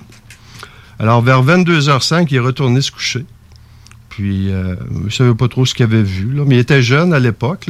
Alors, 1.00 1.20
vers 1.20 1.42
22h05, 1.42 2.28
il 2.30 2.36
est 2.36 2.38
retourné 2.38 2.80
se 2.80 2.92
coucher. 2.92 3.24
Puis, 4.12 4.52
euh, 4.52 4.74
je 4.98 5.04
ne 5.04 5.10
savais 5.10 5.34
pas 5.34 5.48
trop 5.48 5.64
ce 5.64 5.74
qu'il 5.74 5.84
avait 5.84 6.02
vu, 6.02 6.34
là, 6.34 6.42
mais 6.46 6.56
il 6.56 6.58
était 6.58 6.82
jeune 6.82 7.14
à 7.14 7.18
l'époque. 7.18 7.68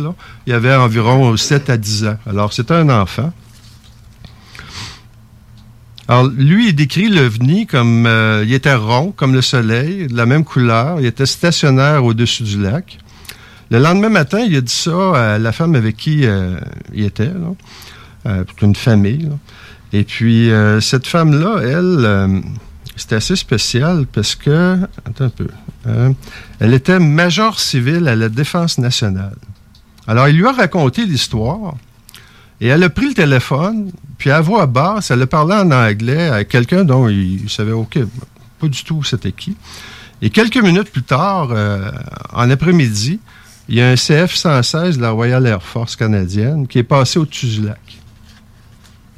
Il 0.48 0.52
avait 0.52 0.74
environ 0.74 1.36
7 1.36 1.70
à 1.70 1.76
10 1.76 2.06
ans. 2.06 2.16
Alors, 2.26 2.52
c'était 2.52 2.74
un 2.74 2.88
enfant. 2.88 3.32
Alors, 6.08 6.26
lui, 6.26 6.70
il 6.70 6.74
décrit 6.74 7.08
l'OVNI 7.08 7.68
comme... 7.68 8.06
euh, 8.06 8.42
il 8.44 8.52
était 8.52 8.74
rond, 8.74 9.12
comme 9.12 9.34
le 9.34 9.40
soleil, 9.40 10.08
de 10.08 10.16
la 10.16 10.26
même 10.26 10.42
couleur. 10.42 10.98
Il 10.98 11.06
était 11.06 11.26
stationnaire 11.26 12.04
au-dessus 12.04 12.42
du 12.42 12.60
lac. 12.60 12.98
Le 13.70 13.78
lendemain 13.78 14.08
matin, 14.08 14.40
il 14.40 14.56
a 14.56 14.60
dit 14.60 14.72
ça 14.72 15.34
à 15.34 15.38
la 15.38 15.52
femme 15.52 15.76
avec 15.76 15.96
qui 15.96 16.26
euh, 16.26 16.58
il 16.92 17.04
était, 17.04 17.26
là. 17.26 17.54
Euh, 18.26 18.42
pour 18.42 18.66
une 18.66 18.74
famille. 18.74 19.30
Et 19.92 20.02
puis, 20.02 20.50
cette 20.80 21.06
femme-là, 21.06 21.60
elle, 21.62 22.42
euh, 23.02 23.08
c'était 23.08 23.16
assez 23.16 23.36
spécial 23.36 24.06
parce 24.12 24.34
que... 24.34 24.78
Attends 25.04 25.24
un 25.24 25.28
peu. 25.28 25.48
hein, 25.86 26.14
elle 26.60 26.74
était 26.74 26.98
major 26.98 27.58
civile 27.58 28.08
à 28.08 28.16
la 28.16 28.28
Défense 28.28 28.78
nationale. 28.78 29.36
Alors, 30.06 30.28
il 30.28 30.36
lui 30.36 30.46
a 30.46 30.52
raconté 30.52 31.04
l'histoire 31.06 31.74
et 32.60 32.68
elle 32.68 32.82
a 32.82 32.90
pris 32.90 33.08
le 33.08 33.14
téléphone, 33.14 33.90
puis 34.18 34.30
à 34.30 34.40
voix 34.40 34.66
basse, 34.66 35.10
elle 35.10 35.22
a 35.22 35.26
parlé 35.26 35.54
en 35.54 35.70
anglais 35.70 36.28
à 36.28 36.44
quelqu'un 36.44 36.84
dont 36.84 37.08
il, 37.08 37.42
il 37.42 37.50
savait 37.50 37.72
pas 38.60 38.68
du 38.68 38.84
tout 38.84 39.02
c'était 39.02 39.32
qui. 39.32 39.56
Et 40.20 40.30
quelques 40.30 40.62
minutes 40.62 40.90
plus 40.90 41.02
tard, 41.02 41.48
euh, 41.50 41.90
en 42.32 42.48
après-midi, 42.48 43.18
il 43.68 43.74
y 43.74 43.80
a 43.80 43.90
un 43.90 43.94
CF-116 43.94 44.96
de 44.96 45.02
la 45.02 45.10
Royal 45.10 45.44
Air 45.46 45.62
Force 45.62 45.96
canadienne 45.96 46.68
qui 46.68 46.78
est 46.78 46.84
passé 46.84 47.18
au-dessus 47.18 47.46
du 47.46 47.62
lac. 47.66 47.80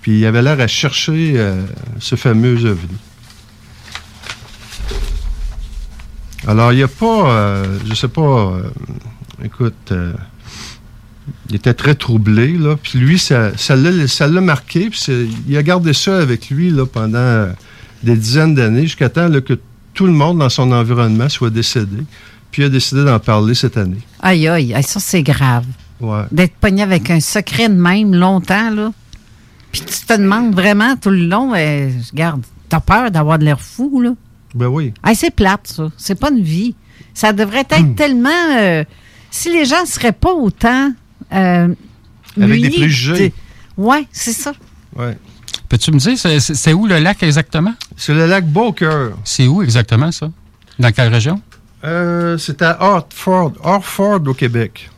Puis 0.01 0.20
il 0.20 0.27
avait 0.27 0.42
l'air 0.42 0.61
à 0.61 0.66
chercher 0.66 1.35
euh, 1.37 1.62
ce 1.99 2.14
fameux 2.14 2.64
ovni. 2.64 2.97
Alors, 6.46 6.72
il 6.72 6.76
n'y 6.76 6.83
a 6.83 6.88
pas, 6.88 7.30
euh, 7.30 7.78
je 7.88 7.94
sais 7.94 8.09
pas, 8.09 8.20
euh, 8.20 8.62
écoute, 9.44 9.92
euh, 9.92 10.12
il 11.48 11.57
était 11.57 11.74
très 11.74 11.94
troublé, 11.94 12.52
là, 12.52 12.76
puis 12.80 12.98
lui, 12.98 13.18
ça 13.18 13.50
l'a 13.50 14.09
ça 14.09 14.28
marqué, 14.28 14.90
puis 14.90 15.00
il 15.48 15.57
a 15.57 15.62
gardé 15.62 15.94
ça 15.94 16.18
avec 16.18 16.50
lui 16.50 16.70
là, 16.70 16.85
pendant 16.85 17.48
des 18.02 18.16
dizaines 18.16 18.54
d'années, 18.54 18.83
jusqu'à 18.83 19.09
temps 19.09 19.28
là, 19.28 19.40
que 19.40 19.59
tout 19.94 20.07
le 20.07 20.12
monde 20.12 20.38
dans 20.38 20.50
son 20.50 20.70
environnement 20.72 21.28
soit 21.28 21.50
décédé, 21.50 22.04
puis 22.50 22.62
il 22.62 22.66
a 22.66 22.68
décidé 22.68 23.04
d'en 23.04 23.18
parler 23.18 23.54
cette 23.54 23.78
année. 23.78 24.00
Aïe, 24.20 24.46
aïe, 24.48 24.74
ça, 24.83 25.00
c'est 25.00 25.22
grave. 25.22 25.64
Ouais. 26.00 26.24
D'être 26.30 26.54
pogné 26.57 26.83
avec 26.83 27.11
un 27.11 27.20
secret 27.20 27.68
de 27.68 27.74
même 27.74 28.14
longtemps, 28.14 28.70
là. 28.70 28.92
Puis 29.72 29.80
tu 29.80 30.07
te 30.07 30.12
demandes 30.12 30.54
vraiment 30.54 30.96
tout 30.96 31.11
le 31.11 31.26
long, 31.26 31.54
euh, 31.54 31.88
regarde, 32.12 32.42
t'as 32.68 32.80
peur 32.80 33.11
d'avoir 33.11 33.38
de 33.38 33.44
l'air 33.44 33.61
fou, 33.61 34.00
là. 34.02 34.11
Ben 34.55 34.67
oui. 34.69 34.95
Hey, 35.05 35.17
c'est 35.17 35.31
plate, 35.31 35.67
ça. 35.67 35.88
C'est 35.97 36.14
pas 36.19 36.31
une 36.31 36.43
vie. 36.43 36.75
Ça 37.12 37.33
devrait 37.33 37.61
être 37.69 37.81
Hmm. 37.81 37.95
tellement. 37.95 38.31
euh, 38.57 38.85
si 39.31 39.53
les 39.53 39.64
gens 39.64 39.83
ne 39.83 39.87
seraient 39.87 40.12
pas 40.12 40.33
autant. 40.33 40.93
euh, 41.33 41.75
Avec 42.40 42.61
des 42.62 42.71
préjugés. 42.71 43.29
de- 43.31 43.35
Ouais, 43.83 44.07
c'est 44.12 44.33
ça. 44.33 44.53
Ouais. 44.97 45.17
Peux-tu 45.69 45.90
me 45.90 45.99
dire, 45.99 46.17
c'est- 46.19 46.73
où 46.73 46.87
le 46.87 46.99
lac 47.01 47.23
exactement? 47.23 47.75
C'est 47.97 48.14
le 48.14 48.27
lac 48.27 48.47
Beaucœur. 48.47 49.17
C'est 49.25 49.47
où 49.49 49.62
exactement 49.62 50.12
ça? 50.12 50.31
Dans 50.79 50.93
quelle 50.93 51.12
région? 51.12 51.40
Euh, 51.83 52.38
c'est 52.38 52.62
à 52.62 52.77
Hartford, 52.81 53.53
Hartford 53.64 54.21
au 54.27 54.35
Québec. 54.35 54.88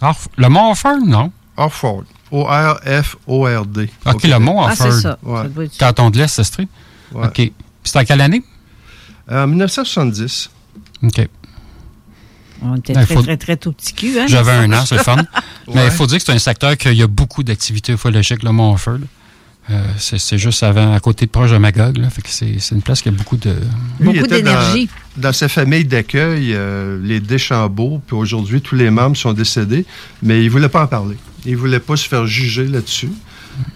Harf- 0.00 0.28
le 0.36 0.48
Mont 0.48 0.70
Harford, 0.70 1.00
non? 1.04 1.32
Hartford. 1.56 2.04
O-R-F-O-R-D. 2.30 3.90
OK, 4.06 4.22
le. 4.24 4.38
Mont 4.38 4.60
Ah, 4.62 4.68
Harford. 4.70 4.92
c'est 4.92 5.00
ça. 5.00 5.18
Ouais. 5.22 5.42
Ça 5.72 5.86
Canton 5.86 6.10
de 6.10 6.18
l'Est, 6.18 6.42
c'est? 6.42 6.58
Ouais. 7.12 7.26
OK. 7.26 7.32
Puis 7.34 7.52
c'est 7.84 7.98
en 7.98 8.04
quelle 8.04 8.20
année? 8.20 8.42
En 9.30 9.46
1970. 9.46 10.50
OK. 11.02 11.28
On 12.62 12.76
était 12.76 12.92
Ben, 12.92 13.04
très, 13.06 13.14
faut- 13.14 13.22
très, 13.22 13.36
très 13.36 13.56
tout 13.56 13.72
petit 13.72 13.94
cul. 13.94 14.18
Hein, 14.18 14.26
J'avais 14.28 14.52
un 14.52 14.70
an, 14.72 14.84
c'est 14.84 14.96
le 14.96 15.02
fun. 15.02 15.16
Mais 15.74 15.86
il 15.86 15.90
faut 15.90 16.06
dire 16.06 16.18
que 16.18 16.24
c'est 16.24 16.32
un 16.32 16.38
secteur 16.38 16.76
qu'il 16.76 16.92
y 16.94 17.02
a 17.02 17.06
beaucoup 17.06 17.42
d'activités 17.42 17.92
ufologiques, 17.94 18.42
le 18.42 18.52
Mont 18.52 18.72
Harford. 18.72 18.98
Euh, 19.70 19.82
c'est 19.98 20.36
juste 20.36 20.62
avant, 20.62 20.92
à 20.94 21.00
côté 21.00 21.26
de 21.26 21.30
proche 21.30 21.52
de 21.52 21.56
Magog. 21.56 21.96
Là, 21.98 22.10
fait 22.10 22.22
que 22.22 22.28
c'est 22.28 22.56
une 22.72 22.82
place 22.82 23.02
qui 23.02 23.08
a 23.08 23.12
beaucoup 23.12 23.36
de. 23.36 23.50
Lui, 24.00 24.06
Beaucoup 24.06 24.26
dans- 24.26 24.26
d'énergie. 24.36 24.88
Dans, 25.16 25.32
sa 25.32 25.48
famille 25.48 25.84
d'accueil, 25.84 26.52
euh, 26.54 26.98
les 27.02 27.20
Deschambault, 27.20 28.00
puis 28.06 28.16
aujourd'hui, 28.16 28.60
tous 28.60 28.74
les 28.74 28.90
membres 28.90 29.16
sont 29.16 29.32
décédés, 29.32 29.86
mais 30.22 30.40
il 30.40 30.46
ne 30.46 30.50
voulait 30.50 30.68
pas 30.68 30.82
en 30.82 30.86
parler. 30.88 31.16
Il 31.46 31.52
ne 31.52 31.56
voulait 31.56 31.78
pas 31.80 31.96
se 31.96 32.08
faire 32.08 32.26
juger 32.26 32.66
là-dessus. 32.66 33.10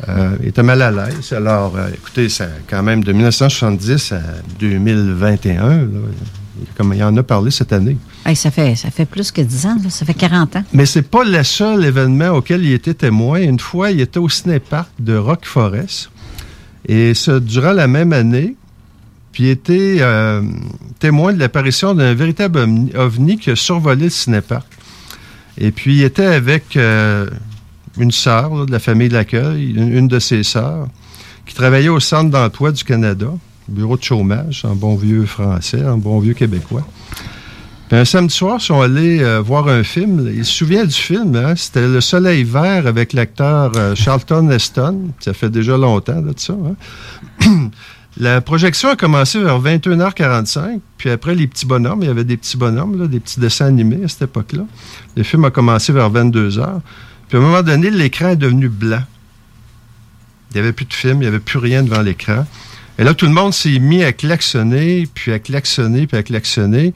Euh, 0.09 0.37
il 0.42 0.49
était 0.49 0.62
mal 0.62 0.83
à 0.83 0.90
l'aise. 0.90 1.33
Alors, 1.33 1.77
euh, 1.77 1.88
écoutez, 1.92 2.29
ça, 2.29 2.47
quand 2.68 2.83
même, 2.83 3.03
de 3.03 3.12
1970 3.12 4.12
à 4.12 4.20
2021, 4.59 5.68
là, 5.68 5.85
comme 6.77 6.92
il 6.94 7.03
en 7.03 7.16
a 7.16 7.23
parlé 7.23 7.51
cette 7.51 7.73
année. 7.73 7.97
Hey, 8.25 8.37
ça, 8.37 8.51
fait, 8.51 8.75
ça 8.75 8.90
fait 8.90 9.05
plus 9.05 9.31
que 9.31 9.40
10 9.40 9.66
ans, 9.66 9.77
là. 9.83 9.90
ça 9.90 10.05
fait 10.05 10.14
40 10.14 10.57
ans. 10.57 10.64
Mais 10.73 10.87
c'est 10.87 11.03
pas 11.03 11.25
le 11.25 11.42
seul 11.42 11.85
événement 11.85 12.31
auquel 12.31 12.64
il 12.64 12.73
était 12.73 12.94
témoin. 12.94 13.40
Une 13.40 13.61
fois, 13.61 13.90
il 13.90 14.01
était 14.01 14.18
au 14.18 14.29
cinéparc 14.29 14.88
de 14.99 15.16
Rock 15.16 15.44
Forest. 15.44 16.11
Et 16.87 17.14
ça, 17.14 17.40
durant 17.40 17.73
la 17.73 17.87
même 17.87 18.12
année, 18.12 18.57
puis 19.33 19.44
il 19.44 19.51
était 19.51 19.97
euh, 20.01 20.42
témoin 21.01 21.33
de 21.33 21.40
l'apparition 21.40 21.94
d'un 21.94 22.14
véritable 22.14 22.61
ovni, 22.94 23.38
qui 23.38 23.51
a 23.51 23.57
survolé 23.57 24.05
le 24.05 24.11
cinéparc. 24.11 24.66
Et 25.59 25.70
puis, 25.70 25.97
il 25.97 26.03
était 26.03 26.25
avec 26.25 26.77
euh, 26.77 27.29
une 27.98 28.11
sœur 28.11 28.66
de 28.66 28.72
la 28.72 28.78
famille 28.78 29.09
de 29.09 29.14
l'accueil, 29.14 29.72
une, 29.72 30.09
de 30.09 30.18
ses 30.18 30.42
sœurs, 30.42 30.88
qui 31.46 31.54
travaillait 31.54 31.88
au 31.88 32.00
Centre 32.00 32.30
d'emploi 32.30 32.72
du 32.72 32.85
Canada. 32.85 33.28
bureau 33.68 33.96
de 33.96 34.02
chômage, 34.02 34.64
en 34.64 34.74
bon 34.74 34.96
vieux 34.96 35.26
français, 35.26 35.85
en 35.85 35.98
bon 35.98 36.18
vieux 36.18 36.35
québécois. 36.35 36.87
Puis 37.88 37.98
un 37.98 38.04
samedi 38.04 38.35
soir, 38.35 38.57
ils 38.61 38.64
sont 38.64 38.80
allés 38.80 39.22
euh, 39.22 39.40
voir 39.40 39.68
un 39.68 39.83
film. 39.83 40.30
Ils 40.35 40.44
se 40.44 40.52
souviennent 40.52 40.87
du 40.87 40.94
film, 40.94 41.37
hein? 41.37 41.54
C'était 41.54 41.87
Le 41.87 42.00
Soleil 42.00 42.42
vert 42.42 42.87
avec 42.87 43.12
l'acteur 43.12 43.72
euh, 43.76 43.94
Charlton 43.94 44.50
Heston. 44.50 45.11
Ça 45.20 45.35
fait 45.35 45.50
déjà 45.50 45.76
longtemps 45.76 46.22
de 46.22 46.33
ça. 46.37 46.54
Hein? 47.42 47.70
La 48.16 48.40
projection 48.40 48.90
a 48.90 48.96
commencé 48.96 49.40
vers 49.40 49.61
21h45, 49.61 50.78
puis 50.96 51.11
après 51.11 51.35
les 51.35 51.48
petits 51.48 51.66
bonhommes, 51.66 51.98
il 52.02 52.07
y 52.07 52.11
avait 52.11 52.22
des 52.22 52.37
petits 52.37 52.57
bonhommes, 52.57 53.09
des 53.09 53.18
petits 53.18 53.40
dessins 53.40 53.66
animés 53.66 54.04
à 54.04 54.09
cette 54.09 54.22
époque-là. 54.22 54.62
Le 55.16 55.22
film 55.24 55.44
a 55.44 55.50
commencé 55.50 55.92
vers 55.92 56.12
22h. 56.12 56.80
Puis 57.35 57.42
à 57.42 57.44
un 57.44 57.49
moment 57.49 57.64
donné, 57.64 57.90
l'écran 57.90 58.29
est 58.29 58.37
devenu 58.37 58.68
blanc. 58.68 59.03
Il 60.51 60.55
n'y 60.55 60.61
avait 60.61 60.73
plus 60.73 60.85
de 60.85 60.94
film, 60.94 61.16
il 61.16 61.23
n'y 61.23 61.27
avait 61.27 61.40
plus 61.40 61.59
rien 61.59 61.83
devant 61.83 62.01
l'écran. 62.01 62.47
Et 62.97 63.03
là, 63.03 63.12
tout 63.12 63.27
le 63.27 63.33
monde 63.33 63.53
s'est 63.53 63.81
mis 63.81 64.05
à 64.05 64.12
klaxonner, 64.12 65.09
puis 65.12 65.33
à 65.33 65.40
klaxonner, 65.40 66.07
puis 66.07 66.16
à 66.16 66.23
klaxonner. 66.23 66.94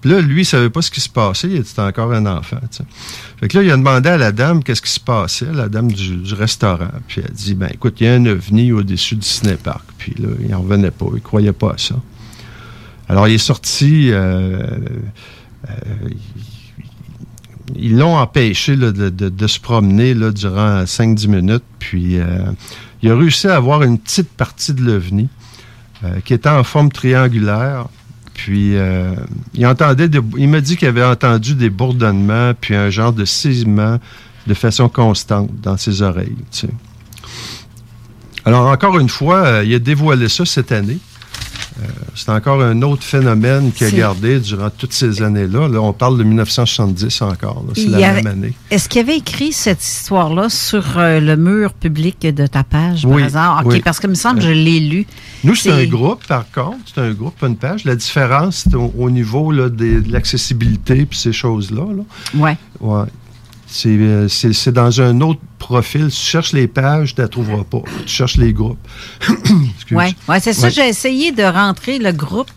Puis 0.00 0.10
là, 0.10 0.20
lui, 0.20 0.42
il 0.42 0.44
savait 0.44 0.70
pas 0.70 0.82
ce 0.82 0.90
qui 0.90 1.00
se 1.00 1.08
passait. 1.08 1.46
Il 1.46 1.58
était 1.58 1.78
encore 1.78 2.12
un 2.12 2.26
enfant. 2.26 2.58
Fait 3.38 3.46
que 3.46 3.58
là, 3.58 3.62
il 3.62 3.70
a 3.70 3.76
demandé 3.76 4.08
à 4.08 4.16
la 4.16 4.32
dame 4.32 4.64
qu'est-ce 4.64 4.82
qui 4.82 4.90
se 4.90 4.98
passait, 4.98 5.52
la 5.52 5.68
dame 5.68 5.92
du, 5.92 6.34
restaurant. 6.34 6.90
Puis 7.06 7.20
elle 7.20 7.30
a 7.30 7.32
dit, 7.32 7.54
ben 7.54 7.68
écoute, 7.72 8.00
il 8.00 8.08
y 8.08 8.10
a 8.10 8.14
un 8.14 8.26
ovni 8.26 8.72
au-dessus 8.72 9.14
du 9.14 9.24
cinépark. 9.24 9.84
Puis 9.98 10.16
là, 10.18 10.30
il 10.40 10.50
n'en 10.50 10.62
revenait 10.62 10.90
pas. 10.90 11.06
Il 11.14 11.22
croyait 11.22 11.52
pas 11.52 11.74
à 11.74 11.78
ça. 11.78 11.94
Alors, 13.08 13.28
il 13.28 13.34
est 13.34 13.38
sorti... 13.38 14.10
euh, 14.10 14.66
euh, 15.68 16.08
ils 17.74 17.96
l'ont 17.96 18.16
empêché 18.16 18.76
de, 18.76 19.46
se 19.46 19.60
promener 19.60 20.14
durant 20.14 20.84
5-10 20.84 21.28
minutes. 21.28 21.64
Puis, 21.78 22.18
euh, 22.18 22.38
il 23.02 23.10
a 23.10 23.16
réussi 23.16 23.48
à 23.48 23.56
avoir 23.56 23.82
une 23.82 23.98
petite 23.98 24.30
partie 24.30 24.72
de 24.72 24.82
l'OVNI 24.82 25.28
euh, 26.04 26.20
qui 26.24 26.34
était 26.34 26.48
en 26.48 26.62
forme 26.64 26.90
triangulaire. 26.90 27.86
Puis, 28.34 28.76
euh, 28.76 29.14
il 29.54 29.66
entendait, 29.66 30.08
il 30.36 30.48
m'a 30.48 30.60
dit 30.60 30.76
qu'il 30.76 30.88
avait 30.88 31.04
entendu 31.04 31.54
des 31.54 31.70
bourdonnements, 31.70 32.52
puis 32.60 32.74
un 32.74 32.90
genre 32.90 33.12
de 33.12 33.24
sifflement 33.24 33.98
de 34.46 34.54
façon 34.54 34.88
constante 34.88 35.50
dans 35.62 35.76
ses 35.76 36.02
oreilles. 36.02 36.36
Alors, 38.44 38.68
encore 38.68 38.98
une 38.98 39.08
fois, 39.08 39.64
il 39.64 39.74
a 39.74 39.78
dévoilé 39.78 40.28
ça 40.28 40.44
cette 40.44 40.70
année. 40.70 40.98
Euh, 41.78 41.86
c'est 42.14 42.30
encore 42.30 42.62
un 42.62 42.80
autre 42.82 43.02
phénomène 43.02 43.70
qu'il 43.70 43.86
a 43.86 43.90
gardé 43.90 44.40
durant 44.40 44.70
toutes 44.70 44.94
ces 44.94 45.20
années-là. 45.22 45.68
Là, 45.68 45.80
on 45.82 45.92
parle 45.92 46.16
de 46.16 46.24
1970 46.24 47.20
encore. 47.22 47.64
C'est 47.74 47.86
la 47.88 48.08
avait- 48.10 48.22
même 48.22 48.26
année. 48.32 48.54
Est-ce 48.70 48.88
qu'il 48.88 49.00
avait 49.02 49.16
écrit 49.18 49.52
cette 49.52 49.84
histoire-là 49.84 50.48
sur 50.48 50.98
euh, 50.98 51.20
le 51.20 51.36
mur 51.36 51.74
public 51.74 52.20
de 52.22 52.46
ta 52.46 52.64
page, 52.64 53.04
Oui, 53.04 53.16
par 53.18 53.26
hasard? 53.26 53.62
OK, 53.64 53.72
oui. 53.72 53.82
parce 53.84 54.00
que 54.00 54.06
me 54.06 54.14
semble 54.14 54.38
que 54.38 54.46
je 54.46 54.50
l'ai 54.52 54.80
lu. 54.80 55.06
Nous, 55.44 55.54
c'est 55.54 55.70
un 55.70 55.84
groupe, 55.84 56.26
par 56.26 56.50
contre. 56.50 56.78
C'est 56.94 57.00
un 57.02 57.12
groupe, 57.12 57.38
pas 57.38 57.46
une 57.48 57.56
page. 57.56 57.84
La 57.84 57.94
différence, 57.96 58.64
c'est 58.66 58.74
au, 58.74 58.92
au 58.96 59.10
niveau 59.10 59.52
là, 59.52 59.68
des- 59.68 60.00
de 60.00 60.10
l'accessibilité 60.12 61.04
puis 61.04 61.18
ces 61.18 61.32
choses-là. 61.34 61.82
Là. 61.94 62.02
Ouais. 62.34 62.56
C'est, 63.68 63.88
euh, 63.88 64.28
c'est, 64.28 64.52
c'est 64.52 64.72
dans 64.72 65.00
un 65.00 65.20
autre 65.20 65.40
profil. 65.58 66.08
Tu 66.08 66.16
cherches 66.16 66.52
les 66.52 66.68
pages, 66.68 67.14
tu 67.14 67.20
ne 67.20 67.24
la 67.24 67.28
trouveras 67.28 67.64
pas. 67.64 67.82
Tu 68.06 68.12
cherches 68.14 68.36
les 68.36 68.52
groupes. 68.52 68.78
Excuse. 69.74 69.96
Ouais, 69.96 70.14
ouais 70.28 70.40
c'est 70.40 70.52
ça. 70.52 70.68
Ouais. 70.68 70.72
J'ai 70.72 70.88
essayé 70.88 71.32
de 71.32 71.42
rentrer 71.42 71.98
le 71.98 72.12
groupe 72.12 72.50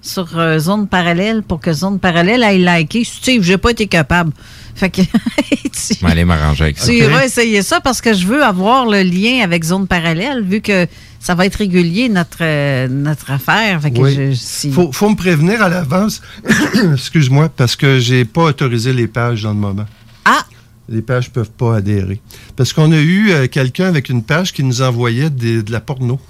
sur 0.00 0.36
euh, 0.36 0.58
Zone 0.58 0.88
Parallèle 0.88 1.42
pour 1.42 1.60
que 1.60 1.72
Zone 1.72 2.00
Parallèle 2.00 2.42
aille 2.42 2.60
liker. 2.60 3.04
Steve, 3.04 3.42
j'ai 3.42 3.56
pas 3.56 3.70
été 3.70 3.86
capable. 3.86 4.32
Fait 4.74 4.90
que 4.90 5.02
tu, 5.02 5.94
Je 6.00 6.04
vais 6.04 6.10
aller 6.10 6.24
m'arranger 6.24 6.64
avec 6.64 6.78
ça. 6.78 6.86
tu 6.88 6.94
iras 6.96 7.24
essayer 7.24 7.62
ça 7.62 7.80
parce 7.80 8.00
que 8.00 8.12
je 8.12 8.26
veux 8.26 8.42
avoir 8.42 8.86
le 8.86 9.02
lien 9.02 9.42
avec 9.44 9.62
Zone 9.62 9.86
Parallèle 9.86 10.42
vu 10.42 10.60
que 10.60 10.88
ça 11.20 11.36
va 11.36 11.46
être 11.46 11.54
régulier 11.56 12.08
notre, 12.08 12.38
euh, 12.40 12.88
notre 12.88 13.30
affaire. 13.30 13.80
Oui. 13.94 14.36
si- 14.36 14.72
faut, 14.72 14.90
faut 14.90 15.08
me 15.08 15.14
prévenir 15.14 15.62
à 15.62 15.68
l'avance. 15.68 16.20
Excuse-moi, 16.94 17.48
parce 17.56 17.76
que 17.76 18.00
j'ai 18.00 18.24
pas 18.24 18.42
autorisé 18.42 18.92
les 18.92 19.06
pages 19.06 19.42
dans 19.44 19.50
le 19.50 19.60
moment. 19.60 19.86
Ah! 20.24 20.44
Les 20.88 21.02
pages 21.02 21.30
peuvent 21.30 21.50
pas 21.50 21.76
adhérer. 21.76 22.20
Parce 22.56 22.72
qu'on 22.72 22.90
a 22.92 22.96
eu 22.98 23.30
euh, 23.30 23.46
quelqu'un 23.46 23.86
avec 23.86 24.08
une 24.08 24.22
page 24.22 24.52
qui 24.52 24.62
nous 24.64 24.82
envoyait 24.82 25.30
des- 25.30 25.62
de 25.62 25.72
la 25.72 25.80
porno. 25.80 26.20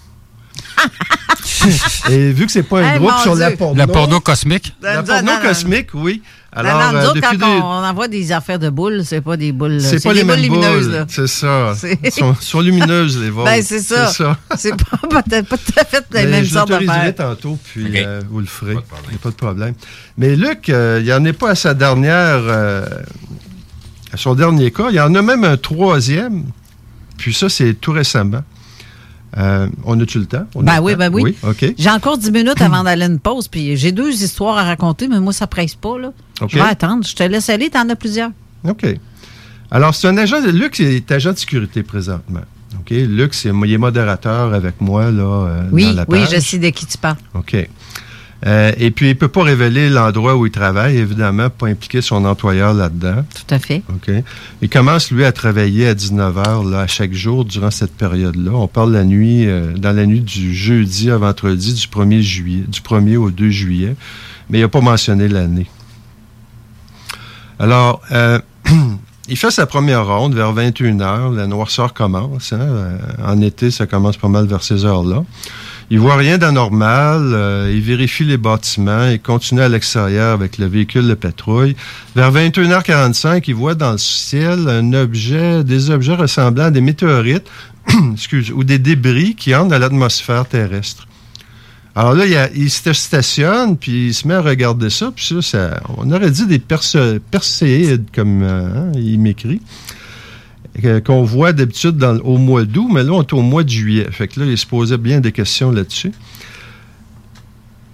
Et 2.10 2.32
vu 2.32 2.46
que 2.46 2.52
c'est 2.52 2.62
pas 2.62 2.80
un 2.80 2.92
Hey, 2.94 2.98
groupe 2.98 3.18
sur 3.22 3.34
la 3.34 3.52
porno. 3.52 3.76
La 3.76 3.86
porno 3.86 4.20
cosmique? 4.20 4.74
La 4.82 4.96
Non, 4.96 5.04
porno 5.04 5.22
non, 5.22 5.32
non. 5.38 5.42
cosmique, 5.48 5.88
oui. 5.94 6.22
Non, 6.54 6.60
Alors, 6.60 6.80
non, 6.80 6.92
nous 6.92 6.96
euh, 6.98 7.04
autres, 7.04 7.14
depuis 7.14 7.38
quand 7.38 7.46
des- 7.54 7.60
on, 7.62 7.64
envoie 7.84 8.08
des 8.08 8.30
affaires 8.32 8.58
de 8.58 8.68
boules, 8.68 9.02
c'est 9.04 9.20
pas 9.22 9.36
des 9.38 9.52
boules. 9.52 9.80
C'est 9.80 10.02
pas 10.02 10.12
des 10.12 10.20
les 10.22 10.24
boules 10.24 10.36
lumineuses. 10.36 11.06
C'est 11.08 11.26
ça. 11.26 11.74
C'est- 11.76 11.98
Elles 12.02 12.12
sont, 12.12 12.34
sont 12.34 12.60
lumineuses, 12.60 13.18
les 13.18 13.30
vols. 13.30 13.44
Ben, 13.46 13.62
c'est 13.62 13.80
ça. 13.80 14.12
C'est 14.56 14.74
pas, 14.76 14.98
peut-être 15.22 15.48
pas 15.48 15.56
tout 15.56 15.72
à 15.78 15.84
fait 15.84 16.04
je 16.44 16.52
sortes 16.52 16.68
l'autoriserai 16.70 16.96
d'affaires. 17.12 17.14
tantôt, 17.30 17.58
puis 17.64 17.84
OK. 17.86 17.96
euh, 17.96 18.20
vous 18.30 18.40
le 18.40 18.46
ferez. 18.46 18.74
Pas 18.74 18.80
de 18.80 18.84
problème. 18.86 19.04
Il 19.06 19.10
n'y 19.10 19.16
a 19.16 19.18
pas 19.22 19.30
de 19.30 19.34
problème. 19.34 19.74
Mais 20.18 20.36
Luc, 20.36 20.68
euh, 20.68 20.98
il 21.00 21.06
n'y 21.06 21.12
en 21.12 21.24
est 21.24 21.32
pas 21.32 21.50
à 21.50 21.54
sa 21.54 21.72
dernière. 21.74 22.40
À 24.12 24.16
son 24.16 24.34
dernier 24.34 24.70
cas. 24.70 24.88
Il 24.90 24.96
y 24.96 25.00
en 25.00 25.14
a 25.14 25.22
même 25.22 25.44
un 25.44 25.56
troisième. 25.56 26.44
Puis 27.16 27.32
ça, 27.34 27.48
c'est 27.48 27.74
tout 27.74 27.92
récemment. 27.92 28.42
Euh, 29.38 29.66
on 29.84 29.98
a-tu 30.00 30.18
le 30.18 30.26
temps? 30.26 30.44
On 30.54 30.62
Ben 30.62 30.76
le 30.76 30.82
oui, 30.82 30.92
temps? 30.92 30.98
ben 30.98 31.14
oui. 31.14 31.36
J'ai 31.78 31.90
encore 31.90 32.18
10 32.18 32.30
minutes 32.32 32.60
avant 32.60 32.84
d'aller 32.84 33.04
à 33.04 33.06
une 33.06 33.18
pause, 33.18 33.48
puis 33.48 33.76
j'ai 33.78 33.90
deux 33.92 34.22
histoires 34.22 34.58
à 34.58 34.64
raconter, 34.64 35.08
mais 35.08 35.20
moi, 35.20 35.32
ça 35.32 35.46
presse 35.46 35.74
pas, 35.74 35.98
là. 35.98 36.12
OK. 36.42 36.50
Je 36.50 36.56
vais 36.56 36.62
attendre. 36.64 37.06
Je 37.06 37.14
te 37.14 37.22
laisse 37.22 37.48
aller, 37.48 37.70
t'en 37.70 37.88
as 37.88 37.96
plusieurs. 37.96 38.30
OK. 38.68 38.84
Alors, 39.70 39.94
c'est 39.94 40.06
un 40.08 40.18
agent 40.18 40.42
de 40.42 40.50
Luc, 40.50 40.78
est 40.80 41.10
agent 41.10 41.32
de 41.32 41.38
sécurité 41.38 41.82
présentement. 41.82 42.42
OK? 42.78 42.90
Luc, 42.90 43.32
c'est, 43.32 43.48
il 43.64 43.72
est 43.72 43.78
modérateur 43.78 44.52
avec 44.52 44.80
moi, 44.82 45.10
là, 45.10 45.22
euh, 45.22 45.62
Oui, 45.72 45.86
dans 45.86 45.92
la 45.92 46.04
oui, 46.08 46.20
je 46.30 46.38
sais 46.40 46.58
de 46.58 46.68
qui 46.68 46.84
tu 46.84 46.98
parles. 46.98 47.16
OK. 47.34 47.56
Euh, 48.44 48.72
et 48.76 48.90
puis, 48.90 49.06
il 49.06 49.10
ne 49.10 49.14
peut 49.14 49.28
pas 49.28 49.44
révéler 49.44 49.88
l'endroit 49.88 50.34
où 50.36 50.46
il 50.46 50.50
travaille, 50.52 50.96
évidemment, 50.96 51.48
pas 51.48 51.68
impliquer 51.68 52.02
son 52.02 52.24
employeur 52.24 52.74
là-dedans. 52.74 53.24
Tout 53.34 53.54
à 53.54 53.58
fait. 53.60 53.82
OK. 53.88 54.12
Il 54.62 54.68
commence, 54.68 55.10
lui, 55.12 55.24
à 55.24 55.30
travailler 55.30 55.86
à 55.86 55.94
19h 55.94 56.68
là, 56.68 56.80
à 56.80 56.86
chaque 56.88 57.12
jour 57.12 57.44
durant 57.44 57.70
cette 57.70 57.94
période-là. 57.96 58.50
On 58.52 58.66
parle 58.66 58.92
la 58.92 59.04
nuit, 59.04 59.46
euh, 59.46 59.72
dans 59.74 59.92
la 59.94 60.06
nuit 60.06 60.20
du 60.20 60.52
jeudi 60.54 61.10
à 61.10 61.18
vendredi, 61.18 61.72
du 61.72 61.86
1er 61.86 62.20
juillet, 62.20 62.64
du 62.66 62.80
1er 62.80 63.16
au 63.16 63.30
2 63.30 63.50
juillet, 63.50 63.94
mais 64.50 64.58
il 64.58 64.62
n'a 64.62 64.68
pas 64.68 64.80
mentionné 64.80 65.28
l'année. 65.28 65.68
Alors, 67.60 68.00
euh, 68.10 68.40
il 69.28 69.36
fait 69.36 69.50
sa 69.52 69.66
première 69.66 70.06
ronde 70.06 70.34
vers 70.34 70.52
21h. 70.52 71.34
La 71.34 71.46
noirceur 71.46 71.94
commence. 71.94 72.52
hein. 72.52 72.98
En 73.24 73.40
été, 73.40 73.70
ça 73.70 73.86
commence 73.86 74.16
pas 74.16 74.28
mal 74.28 74.46
vers 74.46 74.62
ces 74.64 74.84
heures-là. 74.84 75.22
Il 75.92 76.00
voit 76.00 76.16
rien 76.16 76.38
d'anormal. 76.38 77.20
euh, 77.34 77.70
il 77.70 77.82
vérifie 77.82 78.24
les 78.24 78.38
bâtiments. 78.38 79.10
Il 79.10 79.20
continue 79.20 79.60
à 79.60 79.68
l'extérieur 79.68 80.32
avec 80.32 80.56
le 80.56 80.64
véhicule 80.64 81.06
de 81.06 81.12
patrouille. 81.12 81.76
Vers 82.16 82.32
21h45, 82.32 83.44
il 83.46 83.54
voit 83.54 83.74
dans 83.74 83.92
le 83.92 83.98
ciel 83.98 84.70
un 84.70 84.94
objet, 84.94 85.62
des 85.62 85.90
objets 85.90 86.14
ressemblant 86.14 86.64
à 86.64 86.70
des 86.70 86.80
météorites, 86.80 87.46
excuse, 88.14 88.50
ou 88.52 88.64
des 88.64 88.78
débris 88.78 89.34
qui 89.34 89.54
entrent 89.54 89.68
dans 89.68 89.78
l'atmosphère 89.78 90.46
terrestre. 90.46 91.06
Alors 91.94 92.14
là, 92.14 92.24
il, 92.54 92.70
se 92.70 92.90
stationne, 92.94 93.76
puis 93.76 94.06
il 94.06 94.14
se 94.14 94.26
met 94.26 94.32
à 94.32 94.40
regarder 94.40 94.88
ça, 94.88 95.12
puis 95.14 95.26
ça, 95.26 95.42
ça- 95.42 95.82
on 95.98 96.10
aurait 96.10 96.30
dit 96.30 96.46
des 96.46 96.58
perséides, 96.58 98.06
comme 98.14 98.42
euh, 98.42 98.66
hein, 98.74 98.92
il 98.94 99.20
m'écrit, 99.20 99.60
qu'on 101.04 101.22
voit 101.22 101.52
d'habitude 101.52 101.96
dans- 101.96 102.18
au 102.18 102.38
mois 102.38 102.64
d'août, 102.64 102.88
mais 102.90 103.02
là, 103.02 103.12
on 103.12 103.22
est 103.22 103.32
au 103.32 103.42
mois 103.42 103.62
de 103.62 103.68
juillet. 103.68 104.08
Fait 104.10 104.28
que 104.28 104.40
là, 104.40 104.46
il 104.46 104.56
se 104.56 104.66
posait 104.66 104.96
bien 104.98 105.20
des 105.20 105.32
questions 105.32 105.70
là-dessus. 105.70 106.12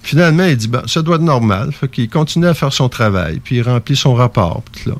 Finalement, 0.02 0.44
il 0.44 0.56
dit, 0.56 0.68
ben, 0.68 0.82
ça 0.86 1.02
doit 1.02 1.16
être 1.16 1.22
normal. 1.22 1.72
Fait 1.72 1.88
qu'il 1.88 2.08
continue 2.08 2.46
à 2.46 2.54
faire 2.54 2.72
son 2.72 2.88
travail, 2.88 3.40
puis 3.42 3.56
il 3.56 3.62
remplit 3.62 3.96
son 3.96 4.14
rapport. 4.14 4.62
là. 4.86 4.94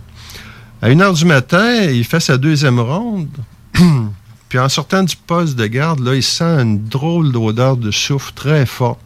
À 0.82 0.90
une 0.90 1.00
heure 1.02 1.14
du 1.14 1.24
matin, 1.24 1.84
il 1.84 2.04
fait 2.04 2.20
sa 2.20 2.36
deuxième 2.36 2.78
ronde. 2.78 3.28
Puis 4.48 4.58
en 4.58 4.68
sortant 4.68 5.02
du 5.02 5.14
poste 5.16 5.56
de 5.56 5.66
garde, 5.66 6.00
là, 6.00 6.14
il 6.14 6.22
sent 6.22 6.44
une 6.44 6.84
drôle 6.84 7.32
d'odeur 7.32 7.76
de 7.76 7.90
soufre 7.90 8.32
très 8.32 8.64
forte. 8.64 9.00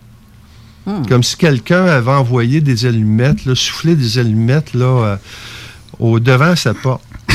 Hmm. 0.86 1.04
Comme 1.08 1.22
si 1.22 1.36
quelqu'un 1.36 1.84
avait 1.86 2.12
envoyé 2.12 2.60
des 2.60 2.86
allumettes, 2.86 3.44
là, 3.44 3.54
soufflé 3.54 3.96
des 3.96 4.18
allumettes 4.18 4.74
là, 4.74 4.84
euh, 4.84 5.16
au 5.98 6.20
devant 6.20 6.54
sa 6.56 6.74
porte. 6.74 7.02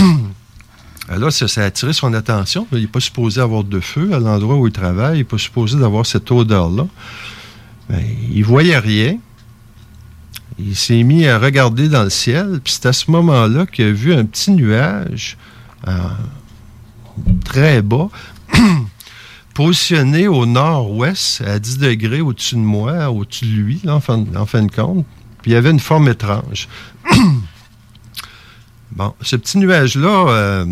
Alors 1.09 1.29
là, 1.29 1.31
ça, 1.31 1.61
a 1.61 1.65
attiré 1.65 1.93
son 1.93 2.13
attention. 2.13 2.67
Il 2.71 2.81
n'est 2.81 2.87
pas 2.87 2.99
supposé 2.99 3.39
avoir 3.39 3.63
de 3.63 3.79
feu 3.79 4.13
à 4.13 4.19
l'endroit 4.19 4.55
où 4.55 4.67
il 4.67 4.73
travaille. 4.73 5.15
Il 5.15 5.19
n'est 5.19 5.23
pas 5.23 5.37
supposé 5.37 5.77
d'avoir 5.77 6.05
cette 6.05 6.29
odeur-là. 6.29 6.85
Mais 7.89 8.05
il 8.31 8.43
voyait 8.43 8.77
rien. 8.77 9.17
Il 10.59 10.75
s'est 10.75 11.03
mis 11.03 11.25
à 11.27 11.39
regarder 11.39 11.87
dans 11.87 12.03
le 12.03 12.09
ciel. 12.09 12.59
Puis 12.63 12.73
c'est 12.73 12.87
à 12.87 12.93
ce 12.93 13.09
moment-là 13.11 13.65
qu'il 13.65 13.85
a 13.85 13.91
vu 13.91 14.13
un 14.13 14.25
petit 14.25 14.51
nuage 14.51 15.37
euh, 15.87 15.93
très 17.45 17.81
bas, 17.81 18.09
positionné 19.53 20.27
au 20.27 20.45
nord-ouest, 20.45 21.41
à 21.41 21.59
10 21.59 21.77
degrés 21.77 22.21
au-dessus 22.21 22.55
de 22.55 22.59
moi, 22.59 23.09
au-dessus 23.09 23.45
de 23.45 23.51
lui, 23.51 23.81
en, 23.87 24.01
fin, 24.01 24.25
en 24.35 24.45
fin 24.45 24.63
de 24.63 24.71
compte. 24.71 25.05
Puis 25.41 25.51
il 25.51 25.53
y 25.53 25.57
avait 25.57 25.71
une 25.71 25.79
forme 25.79 26.09
étrange. 26.09 26.67
bon, 28.91 29.13
ce 29.21 29.35
petit 29.35 29.57
nuage-là 29.57 30.29
euh, 30.29 30.65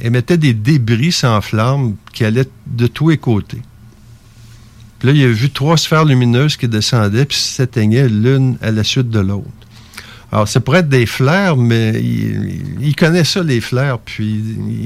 émettait 0.00 0.36
des 0.36 0.54
débris 0.54 1.12
sans 1.12 1.40
flamme 1.40 1.96
qui 2.12 2.24
allaient 2.24 2.48
de 2.66 2.86
tous 2.86 3.10
les 3.10 3.18
côtés. 3.18 3.62
Puis 4.98 5.08
là, 5.08 5.14
il 5.14 5.22
a 5.24 5.28
vu 5.28 5.50
trois 5.50 5.76
sphères 5.76 6.04
lumineuses 6.04 6.56
qui 6.56 6.66
descendaient 6.68 7.24
puis 7.24 7.36
s'éteignaient 7.36 8.08
l'une 8.08 8.58
à 8.62 8.70
la 8.70 8.82
suite 8.82 9.10
de 9.10 9.20
l'autre. 9.20 9.46
Alors, 10.30 10.46
ça 10.46 10.60
pourrait 10.60 10.80
être 10.80 10.88
des 10.88 11.06
flares, 11.06 11.56
mais 11.56 11.92
il, 12.02 12.94
connaît 12.94 13.24
ça, 13.24 13.42
les 13.42 13.60
flares, 13.60 13.98
puis 13.98 14.26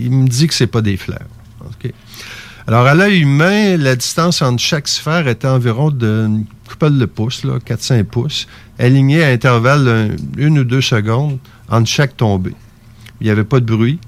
il 0.04 0.10
me 0.10 0.28
dit 0.28 0.46
que 0.46 0.54
c'est 0.54 0.68
pas 0.68 0.82
des 0.82 0.96
flares. 0.96 1.26
Alors, 2.68 2.86
à 2.86 2.94
l'œil 2.94 3.22
humain, 3.22 3.76
la 3.76 3.96
distance 3.96 4.40
entre 4.40 4.62
chaque 4.62 4.86
sphère 4.86 5.26
était 5.26 5.48
environ 5.48 5.90
d'une 5.90 6.44
couple 6.68 6.96
de 6.96 7.06
pouces, 7.06 7.42
là, 7.42 7.58
4-5 7.58 8.04
pouces, 8.04 8.46
alignée 8.78 9.24
à 9.24 9.28
intervalles 9.30 10.16
une 10.36 10.60
ou 10.60 10.64
deux 10.64 10.80
secondes 10.80 11.38
entre 11.68 11.88
chaque 11.88 12.16
tombée. 12.16 12.54
Il 13.22 13.26
n'y 13.26 13.30
avait 13.30 13.44
pas 13.44 13.60
de 13.60 13.66
bruit. 13.66 14.00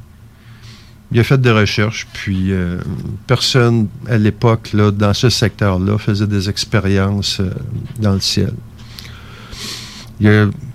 Il 1.13 1.21
a 1.21 1.23
fait 1.23 1.41
des 1.41 1.53
recherches, 1.53 2.09
puis 2.13 2.51
euh, 2.51 2.81
personne 3.29 3.87
à 4.09 4.19
l'époque, 4.19 4.75
dans 4.75 5.15
ce 5.15 5.31
secteur-là, 5.31 5.99
faisait 5.99 6.27
des 6.27 6.51
expériences 6.51 7.39
euh, 7.39 7.51
dans 8.01 8.15
le 8.15 8.21
ciel. 8.21 8.53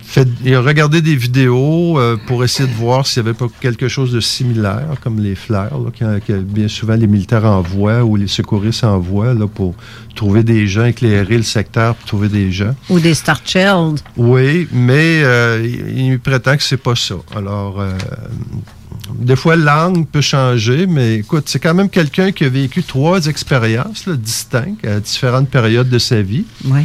Fait, 0.10 0.28
il 0.43 0.56
a 0.56 0.62
regardé 0.62 1.02
des 1.02 1.15
vidéos 1.15 2.00
euh, 2.00 2.17
pour 2.28 2.43
essayer 2.43 2.67
de 2.67 2.74
voir 2.74 3.06
s'il 3.06 3.24
n'y 3.24 3.30
avait 3.30 3.38
pas 3.38 3.48
quelque 3.62 3.88
chose 3.88 4.12
de 4.12 4.19
similaire, 4.19 4.95
comme 5.02 5.19
les 5.19 5.36
flares, 5.36 5.80
là, 5.80 5.91
que, 5.98 6.19
que 6.19 6.39
bien 6.39 6.67
souvent 6.67 6.95
les 6.95 7.08
militaires 7.08 7.45
envoient 7.45 8.04
ou 8.04 8.15
les 8.15 8.28
secouristes 8.28 8.84
envoient 8.84 9.34
là, 9.34 9.48
pour 9.48 9.76
trouver 10.15 10.43
des 10.43 10.67
gens, 10.67 10.86
éclairer 10.86 11.38
le 11.38 11.43
secteur 11.43 11.95
pour 11.95 12.08
trouver 12.08 12.30
des 12.30 12.52
gens. 12.52 12.76
Ou 12.89 13.00
des 13.00 13.13
Star 13.13 13.41
Child. 13.45 14.00
Oui, 14.17 14.67
mais 14.72 15.22
euh, 15.24 15.63
il, 15.63 16.12
il 16.12 16.19
prétend 16.19 16.58
que 16.58 16.63
c'est 16.63 16.78
pas 16.78 16.95
ça. 16.95 17.15
Alors, 17.36 17.80
euh, 17.80 17.91
des 19.15 19.36
fois, 19.36 19.56
l'angle 19.56 20.06
peut 20.06 20.22
changer, 20.22 20.88
mais 20.88 21.15
écoute, 21.15 21.43
c'est 21.48 21.60
quand 21.60 21.74
même 21.74 21.89
quelqu'un 21.89 22.32
qui 22.32 22.45
a 22.45 22.50
vécu 22.50 22.84
trois 22.84 23.26
expériences 23.28 24.06
là, 24.06 24.15
distinctes 24.15 24.86
à 24.86 25.00
différentes 25.00 25.50
périodes 25.50 25.89
de 25.89 26.00
sa 26.00 26.22
vie. 26.22 26.45
Oui. 26.65 26.82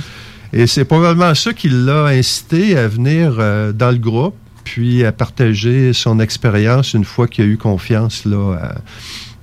Et 0.56 0.68
c'est 0.68 0.84
probablement 0.84 1.34
ça 1.34 1.52
qui 1.52 1.68
l'a 1.68 2.06
incité 2.06 2.78
à 2.78 2.86
venir 2.86 3.36
euh, 3.38 3.72
dans 3.72 3.90
le 3.90 3.98
groupe, 3.98 4.36
puis 4.62 5.04
à 5.04 5.10
partager 5.10 5.92
son 5.92 6.20
expérience 6.20 6.94
une 6.94 7.04
fois 7.04 7.26
qu'il 7.26 7.44
a 7.44 7.48
eu 7.48 7.58
confiance 7.58 8.24
là, 8.24 8.72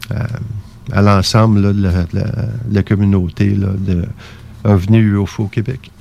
à, 0.09 1.01
l'ensemble 1.01 1.75
de, 1.75 1.89
de 1.91 2.23
la 2.71 2.83
communauté 2.83 3.49
là, 3.49 3.67
de 3.77 4.05
OVNI 4.63 4.99
UFO 4.99 5.43
au 5.43 5.47
Québec. 5.47 5.91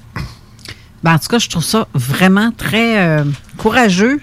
Ben, 1.02 1.14
en 1.14 1.18
tout 1.18 1.28
cas, 1.28 1.38
je 1.38 1.48
trouve 1.48 1.64
ça 1.64 1.88
vraiment 1.94 2.52
très 2.52 2.98
euh, 2.98 3.24
courageux 3.56 4.20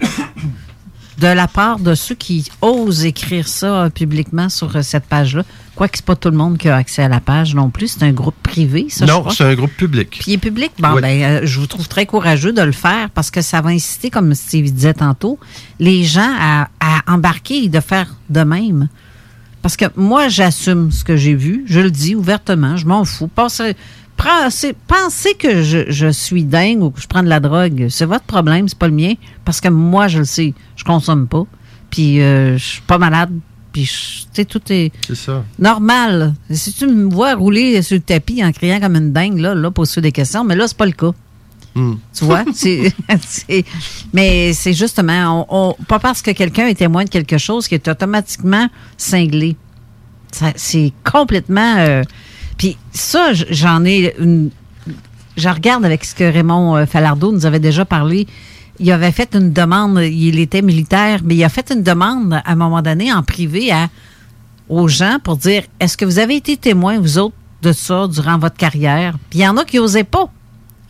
de 1.18 1.26
la 1.26 1.48
part 1.48 1.78
de 1.80 1.94
ceux 1.94 2.14
qui 2.14 2.48
osent 2.62 3.04
écrire 3.04 3.48
ça 3.48 3.66
euh, 3.84 3.90
publiquement 3.90 4.48
sur 4.48 4.76
euh, 4.76 4.82
cette 4.82 5.04
page-là. 5.04 5.42
Quoique 5.74 5.96
c'est 5.98 6.04
pas 6.04 6.16
tout 6.16 6.30
le 6.30 6.36
monde 6.36 6.58
qui 6.58 6.68
a 6.68 6.76
accès 6.76 7.02
à 7.02 7.08
la 7.08 7.20
page 7.20 7.54
non 7.54 7.70
plus. 7.70 7.88
C'est 7.88 8.04
un 8.04 8.12
groupe 8.12 8.34
privé, 8.42 8.86
ça, 8.88 9.06
non, 9.06 9.28
c'est 9.30 9.44
un 9.44 9.54
groupe 9.54 9.72
public. 9.72 10.10
Puis 10.10 10.24
il 10.28 10.32
est 10.34 10.38
public. 10.38 10.72
Bon, 10.78 10.94
Oui. 10.94 11.02
ben, 11.02 11.22
euh, 11.22 11.40
je 11.44 11.58
vous 11.60 11.66
trouve 11.66 11.88
très 11.88 12.06
courageux 12.06 12.52
de 12.52 12.62
le 12.62 12.72
faire 12.72 13.10
parce 13.10 13.30
que 13.30 13.42
ça 13.42 13.60
va 13.60 13.70
inciter, 13.70 14.10
comme 14.10 14.34
Steve 14.34 14.72
disait 14.72 14.94
tantôt, 14.94 15.38
les 15.80 16.04
gens 16.04 16.32
à, 16.38 16.68
à 16.80 17.12
embarquer 17.12 17.64
et 17.64 17.68
de 17.68 17.80
faire 17.80 18.14
de 18.30 18.40
même. 18.42 18.88
Parce 19.62 19.76
que 19.76 19.86
moi, 19.96 20.28
j'assume 20.28 20.92
ce 20.92 21.02
que 21.04 21.16
j'ai 21.16 21.34
vu. 21.34 21.64
Je 21.66 21.80
le 21.80 21.90
dis 21.90 22.14
ouvertement. 22.14 22.76
Je 22.76 22.86
m'en 22.86 23.04
fous. 23.04 23.28
Pensez, 24.18 24.74
pensez 24.86 25.32
que 25.34 25.62
je, 25.62 25.90
je 25.90 26.08
suis 26.08 26.44
dingue 26.44 26.82
ou 26.82 26.90
que 26.90 27.00
je 27.00 27.06
prends 27.06 27.22
de 27.22 27.28
la 27.28 27.40
drogue. 27.40 27.86
C'est 27.88 28.04
votre 28.04 28.24
problème, 28.24 28.68
c'est 28.68 28.78
pas 28.78 28.88
le 28.88 28.94
mien. 28.94 29.14
Parce 29.46 29.60
que 29.62 29.68
moi, 29.68 30.08
je 30.08 30.18
le 30.18 30.24
sais. 30.26 30.52
Je 30.76 30.84
consomme 30.84 31.26
pas. 31.26 31.44
Puis 31.90 32.20
euh, 32.20 32.58
je 32.58 32.64
suis 32.64 32.80
pas 32.82 32.98
malade. 32.98 33.30
Puis, 33.72 33.84
je- 33.84 34.22
tu 34.24 34.28
sais, 34.32 34.44
tout 34.44 34.62
est 34.70 34.90
ça. 35.14 35.44
normal. 35.58 36.34
Si 36.50 36.72
tu 36.72 36.86
me 36.86 37.08
vois 37.10 37.34
rouler 37.34 37.80
sur 37.82 37.96
le 37.96 38.02
tapis 38.02 38.42
en 38.44 38.50
criant 38.52 38.80
comme 38.80 38.96
une 38.96 39.12
dingue, 39.12 39.38
là, 39.38 39.54
là, 39.54 39.70
pose 39.70 39.94
des 39.98 40.10
questions, 40.12 40.42
mais 40.44 40.56
là, 40.56 40.66
c'est 40.66 40.76
pas 40.76 40.86
le 40.86 40.92
cas. 40.92 41.12
Hmm. 41.74 41.94
Tu 42.14 42.24
vois? 42.24 42.44
Mais 44.12 44.52
c'est 44.52 44.72
justement, 44.72 45.46
on- 45.48 45.70
on- 45.78 45.84
pas 45.84 45.98
parce 45.98 46.22
que 46.22 46.30
quelqu'un 46.32 46.66
est 46.66 46.74
témoin 46.74 47.04
de 47.04 47.08
quelque 47.10 47.38
chose 47.38 47.68
qui 47.68 47.74
est 47.74 47.88
automatiquement 47.88 48.68
cinglé. 48.96 49.56
C'est 50.56 50.92
complètement. 51.10 51.76
euh, 51.78 52.02
Puis 52.58 52.76
ça, 52.92 53.32
j'en 53.32 53.84
ai 53.84 54.14
une. 54.18 54.50
Je 55.36 55.48
regarde 55.48 55.84
avec 55.84 56.04
ce 56.04 56.14
que 56.14 56.24
Raymond 56.24 56.76
euh, 56.76 56.86
Falardeau 56.86 57.32
nous 57.32 57.46
avait 57.46 57.60
déjà 57.60 57.84
parlé. 57.84 58.26
Il 58.80 58.90
avait 58.92 59.12
fait 59.12 59.34
une 59.34 59.52
demande, 59.52 60.00
il 60.02 60.38
était 60.38 60.62
militaire, 60.62 61.20
mais 61.24 61.36
il 61.36 61.44
a 61.44 61.48
fait 61.48 61.70
une 61.72 61.82
demande 61.82 62.34
à 62.34 62.42
un 62.52 62.54
moment 62.56 62.82
donné 62.82 63.12
en 63.12 63.22
privé 63.22 63.72
à, 63.72 63.88
aux 64.68 64.86
gens 64.88 65.18
pour 65.22 65.36
dire 65.36 65.62
est-ce 65.80 65.96
que 65.96 66.04
vous 66.04 66.18
avez 66.18 66.36
été 66.36 66.56
témoin, 66.56 66.98
vous 67.00 67.18
autres, 67.18 67.34
de 67.62 67.72
ça 67.72 68.06
durant 68.08 68.38
votre 68.38 68.56
carrière? 68.56 69.16
Puis 69.30 69.40
il 69.40 69.42
y 69.42 69.48
en 69.48 69.56
a 69.56 69.64
qui 69.64 69.78
n'osaient 69.78 70.04
pas 70.04 70.28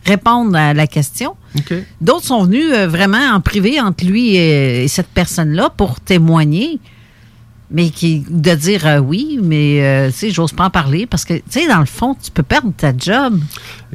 répondre 0.05 0.55
à 0.55 0.73
la 0.73 0.87
question. 0.87 1.35
D'autres 2.01 2.25
sont 2.25 2.43
venus 2.43 2.65
euh, 2.73 2.87
vraiment 2.87 3.33
en 3.33 3.41
privé 3.41 3.79
entre 3.81 4.05
lui 4.05 4.35
et, 4.35 4.83
et 4.83 4.87
cette 4.87 5.09
personne-là 5.09 5.71
pour 5.75 5.99
témoigner, 5.99 6.79
mais 7.71 7.89
qui 7.91 8.25
de 8.27 8.55
dire 8.55 8.87
euh, 8.87 8.97
oui, 8.99 9.39
mais 9.41 9.83
euh, 9.83 10.07
tu 10.07 10.17
sais, 10.17 10.31
j'ose 10.31 10.53
pas 10.53 10.65
en 10.65 10.69
parler 10.69 11.05
parce 11.05 11.23
que, 11.23 11.35
tu 11.35 11.43
sais, 11.49 11.67
dans 11.67 11.79
le 11.79 11.85
fond, 11.85 12.15
tu 12.21 12.31
peux 12.31 12.43
perdre 12.43 12.71
ta 12.75 12.95
job. 12.97 13.39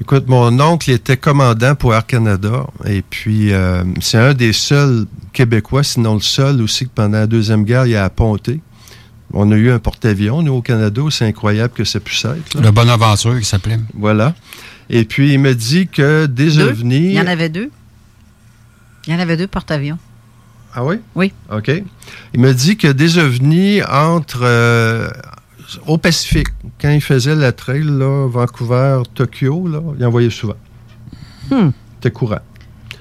Écoute, 0.00 0.28
mon 0.28 0.58
oncle 0.60 0.90
était 0.90 1.16
commandant 1.16 1.74
pour 1.74 1.94
Air 1.94 2.06
Canada 2.06 2.66
et 2.86 3.02
puis 3.02 3.52
euh, 3.52 3.82
c'est 4.00 4.18
un 4.18 4.34
des 4.34 4.52
seuls 4.52 5.06
Québécois, 5.32 5.82
sinon 5.82 6.14
le 6.14 6.20
seul 6.20 6.62
aussi 6.62 6.84
que 6.84 6.90
pendant 6.94 7.18
la 7.18 7.26
Deuxième 7.26 7.64
Guerre, 7.64 7.86
il 7.86 7.96
a 7.96 8.04
apponté. 8.04 8.60
On 9.32 9.50
a 9.50 9.56
eu 9.56 9.72
un 9.72 9.80
porte-avions, 9.80 10.42
nous, 10.42 10.52
au 10.52 10.62
Canada, 10.62 11.02
c'est 11.10 11.26
incroyable 11.26 11.74
que 11.74 11.82
ça 11.82 11.98
puisse 11.98 12.24
être. 12.24 12.54
là. 12.54 12.60
Le 12.60 12.70
Bonaventure 12.70 13.36
qui 13.36 13.44
s'appelait. 13.44 13.80
Voilà. 13.94 14.34
Et 14.88 15.04
puis, 15.04 15.32
il 15.32 15.40
me 15.40 15.54
dit 15.56 15.88
que 15.88 16.26
des 16.26 16.52
Deux? 16.52 16.68
ovnis... 16.68 16.96
Il 17.06 17.12
y 17.14 17.20
en 17.20 17.26
avait 17.26 17.48
deux. 17.48 17.70
Il 19.08 19.12
y 19.12 19.16
en 19.16 19.18
avait 19.18 19.36
deux 19.36 19.48
porte-avions. 19.48 19.98
Ah 20.74 20.84
oui? 20.84 20.96
Oui. 21.14 21.32
OK. 21.52 21.70
Il 22.32 22.40
me 22.40 22.52
dit 22.52 22.76
que 22.76 22.88
des 22.88 23.18
ovnis 23.18 23.82
entre 23.82 24.40
euh, 24.42 25.08
au 25.86 25.98
Pacifique, 25.98 26.48
quand 26.80 26.90
il 26.90 27.00
faisait 27.00 27.34
la 27.34 27.52
trail, 27.52 27.84
là, 27.84 28.26
Vancouver-Tokyo, 28.28 29.68
là, 29.68 29.80
il 29.98 30.04
en 30.04 30.10
voyait 30.10 30.30
souvent. 30.30 30.56
Hmm. 31.50 31.70
C'était 31.96 32.10
courant. 32.10 32.40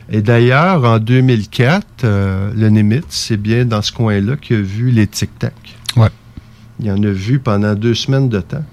Et 0.09 0.21
d'ailleurs, 0.21 0.83
en 0.83 0.99
2004, 0.99 1.85
euh, 2.03 2.51
le 2.55 2.69
Nimitz, 2.69 3.05
c'est 3.09 3.37
bien 3.37 3.65
dans 3.65 3.81
ce 3.81 3.91
coin-là 3.91 4.35
qu'il 4.35 4.57
a 4.57 4.61
vu 4.61 4.91
les 4.91 5.07
tic-tac. 5.07 5.53
Ouais. 5.95 6.09
Il 6.79 6.91
en 6.91 7.01
a 7.01 7.09
vu 7.09 7.39
pendant 7.39 7.73
deux 7.73 7.95
semaines 7.95 8.29
de 8.29 8.39
temps. 8.39 8.63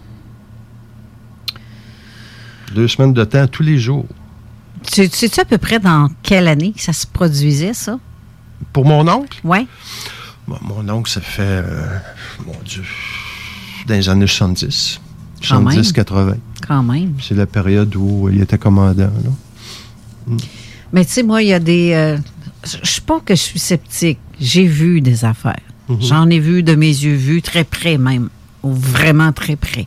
Deux 2.75 2.89
semaines 2.89 3.15
de 3.15 3.25
temps 3.25 3.47
tous 3.47 3.63
les 3.63 3.79
jours. 3.79 4.07
Tu 4.83 5.09
tu 5.09 5.17
sais-tu 5.17 5.41
à 5.41 5.45
peu 5.45 5.59
près 5.59 5.79
dans 5.79 6.09
quelle 6.23 6.49
année 6.49 6.73
que 6.73 6.81
ça 6.81 6.93
se 6.93 7.07
produisait, 7.07 7.75
ça? 7.75 7.99
Pour 8.73 8.85
mon 8.85 9.07
oncle, 9.09 9.39
Oui. 9.45 9.67
Bon, 10.49 10.59
mon 10.63 10.89
oncle, 10.89 11.11
ça 11.11 11.21
fait, 11.21 11.43
euh, 11.43 11.87
mon 12.47 12.57
Dieu, 12.65 12.83
dans 13.87 13.95
les 13.95 14.09
années 14.09 14.27
70. 14.27 15.01
Quand 15.49 15.61
même. 15.63 15.81
70-80. 15.81 16.35
Quand 16.67 16.83
même. 16.83 17.15
C'est 17.23 17.35
la 17.37 17.47
période 17.47 17.95
où 17.97 18.29
il 18.31 18.41
était 18.43 18.59
commandant. 18.59 19.11
là. 20.29 20.37
Mais 20.93 21.05
tu 21.05 21.13
sais, 21.13 21.23
moi, 21.23 21.43
il 21.43 21.49
y 21.49 21.53
a 21.53 21.59
des. 21.61 21.93
euh, 21.95 22.19
je 22.65 22.91
suis 22.91 23.01
pas 23.01 23.21
que 23.21 23.35
je 23.35 23.41
suis 23.41 23.59
sceptique. 23.59 24.19
J'ai 24.41 24.67
vu 24.67 25.01
des 25.01 25.25
affaires. 25.25 25.61
Mhm. 25.89 26.03
J'en 26.03 26.29
ai 26.31 26.39
vu 26.39 26.63
de 26.63 26.75
mes 26.75 26.89
yeux 26.89 27.15
vus, 27.15 27.43
très 27.43 27.65
près 27.65 27.97
même. 27.99 28.29
Ou 28.63 28.73
vraiment 28.75 29.33
très 29.33 29.57
près. 29.57 29.87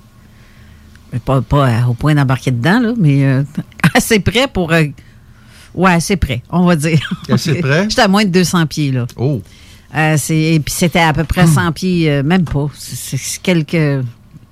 Mais 1.11 1.19
Pas, 1.19 1.41
pas 1.41 1.67
euh, 1.69 1.85
au 1.89 1.93
point 1.93 2.15
d'embarquer 2.15 2.51
dedans, 2.51 2.79
là, 2.79 2.93
mais 2.97 3.23
euh, 3.25 3.43
assez 3.93 4.19
près 4.19 4.47
pour. 4.47 4.71
euh, 4.71 4.85
ouais, 5.75 5.91
assez 5.91 6.15
près, 6.17 6.41
on 6.49 6.65
va 6.65 6.75
dire. 6.75 6.99
Assez 7.29 7.55
près? 7.61 7.89
J'étais 7.89 8.01
à 8.01 8.07
moins 8.07 8.25
de 8.25 8.29
200 8.29 8.65
pieds, 8.67 8.91
là. 8.91 9.05
Oh, 9.17 9.41
Euh, 9.95 10.15
c'est, 10.17 10.37
et 10.37 10.59
puis 10.59 10.73
c'était 10.73 10.99
à 10.99 11.13
peu 11.13 11.23
près 11.23 11.45
100 11.45 11.71
pieds, 11.71 12.09
euh, 12.09 12.23
même 12.23 12.45
pas. 12.45 12.67
C'est, 12.77 13.17
c'est 13.17 13.41
quelques. 13.41 14.03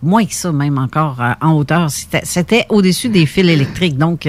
Moins 0.04 0.26
que 0.26 0.34
ça, 0.34 0.52
même 0.52 0.78
encore, 0.80 1.22
euh, 1.22 1.34
en 1.42 1.52
hauteur. 1.54 1.90
C'était, 1.92 2.66
au-dessus 2.70 3.10
des 3.10 3.28
fils 3.28 3.48
électriques. 3.48 3.98
Donc, 3.98 4.28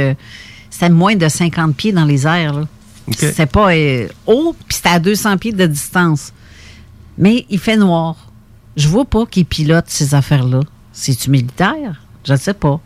c'était 0.69 0.91
moins 0.91 1.17
de 1.17 1.29
50 1.29 1.75
pieds 1.75 1.93
dans 1.93 2.05
les 2.05 2.27
airs. 2.27 2.53
Là. 2.53 2.67
OK. 3.09 3.17
C'était 3.19 3.47
pas 3.47 3.71
haut, 4.27 4.55
puis 4.69 4.77
c'était 4.77 4.91
à 4.91 4.99
200 4.99 5.39
pieds 5.39 5.53
de 5.53 5.67
distance. 5.67 6.33
Mais 7.17 7.47
il 7.49 7.59
fait 7.59 7.77
noir. 7.77 8.17
Je 8.77 8.89
vois 8.89 9.05
pas 9.07 9.25
qui 9.27 9.45
pilote 9.45 9.87
ces 9.89 10.15
affaires-là. 10.15 10.61
C'est-tu 10.93 11.31
militaire? 11.31 12.03
Je 12.25 12.33
ne 12.33 12.39
sais 12.39 12.55
pas. 12.55 12.81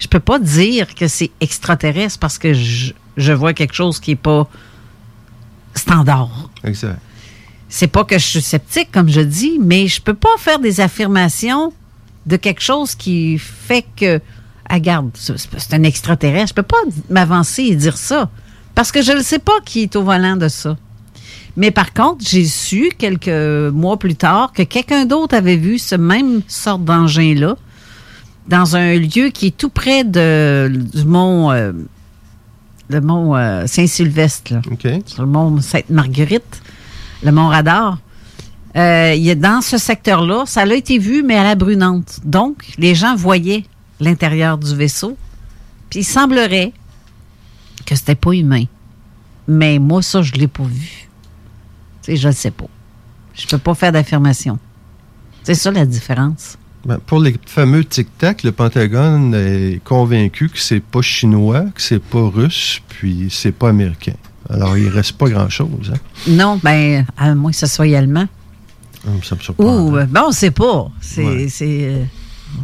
Je 0.00 0.08
peux 0.08 0.20
pas 0.20 0.38
dire 0.40 0.94
que 0.94 1.06
c'est 1.06 1.30
extraterrestre 1.40 2.18
parce 2.18 2.38
que 2.38 2.52
je, 2.52 2.92
je 3.16 3.32
vois 3.32 3.52
quelque 3.52 3.74
chose 3.74 4.00
qui 4.00 4.12
est 4.12 4.16
pas 4.16 4.48
standard. 5.74 6.50
exact. 6.64 6.98
C'est 7.68 7.86
pas 7.86 8.02
que 8.02 8.18
je 8.18 8.26
suis 8.26 8.42
sceptique, 8.42 8.90
comme 8.90 9.08
je 9.08 9.20
dis, 9.20 9.60
mais 9.60 9.86
je 9.86 10.02
peux 10.02 10.14
pas 10.14 10.36
faire 10.38 10.58
des 10.58 10.80
affirmations 10.80 11.72
de 12.26 12.36
quelque 12.36 12.62
chose 12.62 12.96
qui 12.96 13.38
fait 13.38 13.84
que, 13.96 14.20
ah, 14.68 14.80
garde, 14.80 15.10
c'est 15.14 15.74
un 15.74 15.84
extraterrestre. 15.84 16.48
Je 16.48 16.54
peux 16.54 16.62
pas 16.62 16.82
m'avancer 17.08 17.62
et 17.62 17.76
dire 17.76 17.96
ça. 17.96 18.28
Parce 18.74 18.90
que 18.90 19.02
je 19.02 19.12
ne 19.12 19.22
sais 19.22 19.38
pas 19.38 19.60
qui 19.64 19.82
est 19.82 19.94
au 19.94 20.02
volant 20.02 20.36
de 20.36 20.48
ça. 20.48 20.76
Mais 21.56 21.70
par 21.70 21.92
contre, 21.92 22.24
j'ai 22.26 22.44
su 22.44 22.90
quelques 22.96 23.28
mois 23.72 23.98
plus 23.98 24.16
tard 24.16 24.52
que 24.52 24.62
quelqu'un 24.62 25.04
d'autre 25.04 25.36
avait 25.36 25.56
vu 25.56 25.78
ce 25.78 25.94
même 25.94 26.42
sorte 26.48 26.84
d'engin-là 26.84 27.56
dans 28.48 28.76
un 28.76 28.94
lieu 28.94 29.28
qui 29.28 29.48
est 29.48 29.56
tout 29.56 29.68
près 29.68 30.04
de, 30.04 30.70
du 30.92 31.04
mont, 31.04 31.50
euh, 31.50 31.72
le 32.88 33.00
mont 33.00 33.36
euh, 33.36 33.66
Saint-Sylvestre, 33.66 34.54
là. 34.54 34.62
OK. 34.70 34.86
sur 35.06 35.22
le 35.22 35.28
mont 35.28 35.60
Sainte-Marguerite, 35.60 36.62
le 37.22 37.32
mont 37.32 37.48
Radar. 37.48 37.98
Euh, 38.76 39.14
il 39.16 39.28
a 39.30 39.34
dans 39.34 39.60
ce 39.60 39.78
secteur-là, 39.78 40.44
ça 40.46 40.62
a 40.62 40.74
été 40.74 40.98
vu, 40.98 41.22
mais 41.22 41.36
à 41.36 41.44
la 41.44 41.54
brunante. 41.54 42.20
Donc, 42.24 42.72
les 42.78 42.94
gens 42.94 43.16
voyaient 43.16 43.64
l'intérieur 43.98 44.58
du 44.58 44.74
vaisseau. 44.74 45.16
Puis 45.88 46.00
il 46.00 46.04
semblerait 46.04 46.72
que 47.84 47.96
c'était 47.96 48.14
pas 48.14 48.32
humain. 48.32 48.64
Mais 49.48 49.78
moi, 49.80 50.02
ça, 50.02 50.22
je 50.22 50.32
l'ai 50.34 50.46
pas 50.46 50.62
vu. 50.62 51.08
Tu 52.02 52.12
sais, 52.12 52.16
je 52.16 52.28
ne 52.28 52.32
sais 52.32 52.52
pas. 52.52 52.68
Je 53.34 53.46
peux 53.48 53.58
pas 53.58 53.74
faire 53.74 53.90
d'affirmation. 53.90 54.58
C'est 55.42 55.54
ça 55.54 55.70
la 55.70 55.86
différence. 55.86 56.56
Ben, 56.84 56.98
pour 56.98 57.20
les 57.20 57.36
fameux 57.46 57.84
tic-tac, 57.84 58.42
le 58.42 58.52
Pentagone 58.52 59.34
est 59.34 59.84
convaincu 59.84 60.48
que 60.48 60.58
c'est 60.58 60.80
pas 60.80 61.02
chinois, 61.02 61.66
que 61.74 61.82
c'est 61.82 62.02
pas 62.02 62.26
russe, 62.28 62.80
puis 62.88 63.28
c'est 63.30 63.52
pas 63.52 63.68
américain. 63.68 64.14
Alors, 64.48 64.76
il 64.76 64.88
reste 64.88 65.12
pas 65.12 65.28
grand-chose. 65.28 65.92
Hein? 65.92 65.98
Non, 66.26 66.58
ben, 66.62 67.06
à 67.16 67.34
moins 67.34 67.50
que 67.50 67.56
ce 67.56 67.66
soit 67.66 67.94
allemand. 67.96 68.26
Ça 69.22 69.34
me 69.34 69.40
surprend. 69.40 69.64
Ou, 69.64 69.96
euh, 69.96 70.06
ben, 70.06 70.24
on 70.26 70.32
sait 70.32 70.50
pas. 70.50 70.90
C'est. 71.00 71.22
Ouais. 71.22 72.06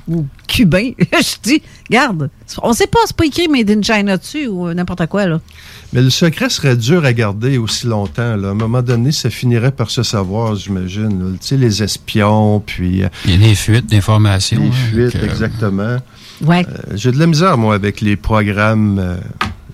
Euh, 0.08 0.14
ou 0.14 0.26
cubain. 0.46 0.90
je 0.98 1.34
dis, 1.42 1.62
garde, 1.90 2.30
on 2.62 2.72
sait 2.72 2.86
pas, 2.86 2.98
c'est 3.06 3.16
pas 3.16 3.26
écrit 3.26 3.48
Made 3.48 3.70
in 3.70 3.82
China 3.82 4.16
dessus 4.16 4.46
ou 4.46 4.72
n'importe 4.72 5.06
quoi, 5.06 5.26
là. 5.26 5.40
Mais 5.92 6.02
le 6.02 6.10
secret 6.10 6.48
serait 6.50 6.76
dur 6.76 7.04
à 7.04 7.12
garder 7.12 7.58
aussi 7.58 7.86
longtemps. 7.86 8.36
Là. 8.36 8.48
À 8.48 8.50
un 8.50 8.54
moment 8.54 8.82
donné, 8.82 9.12
ça 9.12 9.30
finirait 9.30 9.72
par 9.72 9.90
se 9.90 10.02
savoir, 10.02 10.54
j'imagine. 10.56 11.36
Tu 11.40 11.46
sais, 11.48 11.56
les 11.56 11.82
espions, 11.82 12.60
puis 12.60 13.02
euh, 13.04 13.08
Il 13.24 13.32
y 13.32 13.34
a 13.44 13.48
des 13.48 13.54
fuites 13.54 13.86
d'informations. 13.90 14.60
les 14.60 14.68
hein, 14.68 15.10
fuites, 15.10 15.20
que- 15.20 15.24
exactement. 15.26 15.98
Ouais. 16.42 16.66
Euh, 16.68 16.92
J'ai 16.96 17.12
de 17.12 17.18
la 17.18 17.26
misère, 17.26 17.56
moi, 17.56 17.74
avec 17.74 18.00
les 18.00 18.16
programmes, 18.16 18.98
euh, 18.98 19.16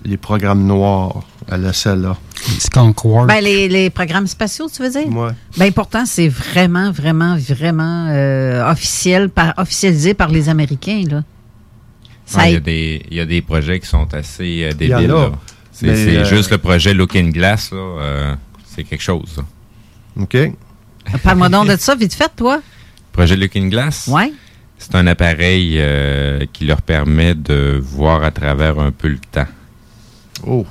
les 0.05 0.17
programmes 0.17 0.65
noirs 0.65 1.23
à 1.53 1.57
la 1.57 1.73
salle. 1.73 2.09
Skunk 2.59 3.05
Works. 3.05 3.27
Ben, 3.27 3.41
les, 3.43 3.67
les 3.69 3.89
programmes 3.89 4.27
spatiaux, 4.27 4.67
tu 4.73 4.81
veux 4.81 4.89
dire? 4.89 5.07
Ben, 5.57 5.71
pourtant, 5.71 6.05
c'est 6.05 6.27
vraiment, 6.29 6.91
vraiment, 6.91 7.37
vraiment 7.37 8.07
euh, 8.09 8.69
officiel, 8.71 9.29
par, 9.29 9.53
officialisé 9.57 10.13
par 10.13 10.29
les 10.29 10.49
Américains, 10.49 11.03
là. 11.09 11.23
Ça 12.25 12.39
Ouais, 12.39 12.49
Il 12.51 12.53
y, 12.53 12.57
a- 12.57 12.59
des- 12.59 13.05
il 13.11 13.17
y 13.17 13.19
a 13.19 13.25
des 13.25 13.41
projets 13.41 13.79
qui 13.79 13.87
sont 13.87 14.13
assez 14.13 14.63
euh, 14.63 14.73
débiles. 14.73 15.13
C'est 15.71 15.87
euh, 15.89 16.23
juste 16.25 16.51
le 16.51 16.57
projet 16.57 16.93
Looking 16.93 17.31
Glass, 17.33 17.71
là, 17.71 17.77
euh, 17.77 18.35
c'est 18.65 18.83
quelque 18.83 19.01
chose. 19.01 19.35
là. 19.37 19.43
OK. 20.21 20.37
Parle-moi 21.23 21.49
donc 21.49 21.67
de 21.67 21.75
ça, 21.77 21.95
vite 21.95 22.13
fait, 22.13 22.31
toi. 22.35 22.61
Projet 23.11 23.35
Looking 23.35 23.69
Glass, 23.69 24.07
Ouais. 24.07 24.31
c'est 24.77 24.95
un 24.95 25.05
appareil 25.07 25.75
euh, 25.79 26.45
qui 26.53 26.65
leur 26.65 26.81
permet 26.81 27.35
de 27.35 27.79
voir 27.83 28.23
à 28.23 28.31
travers 28.31 28.79
un 28.79 28.91
peu 28.91 29.09
le 29.09 29.19
temps. 29.31 29.47
Oh, 30.47 30.65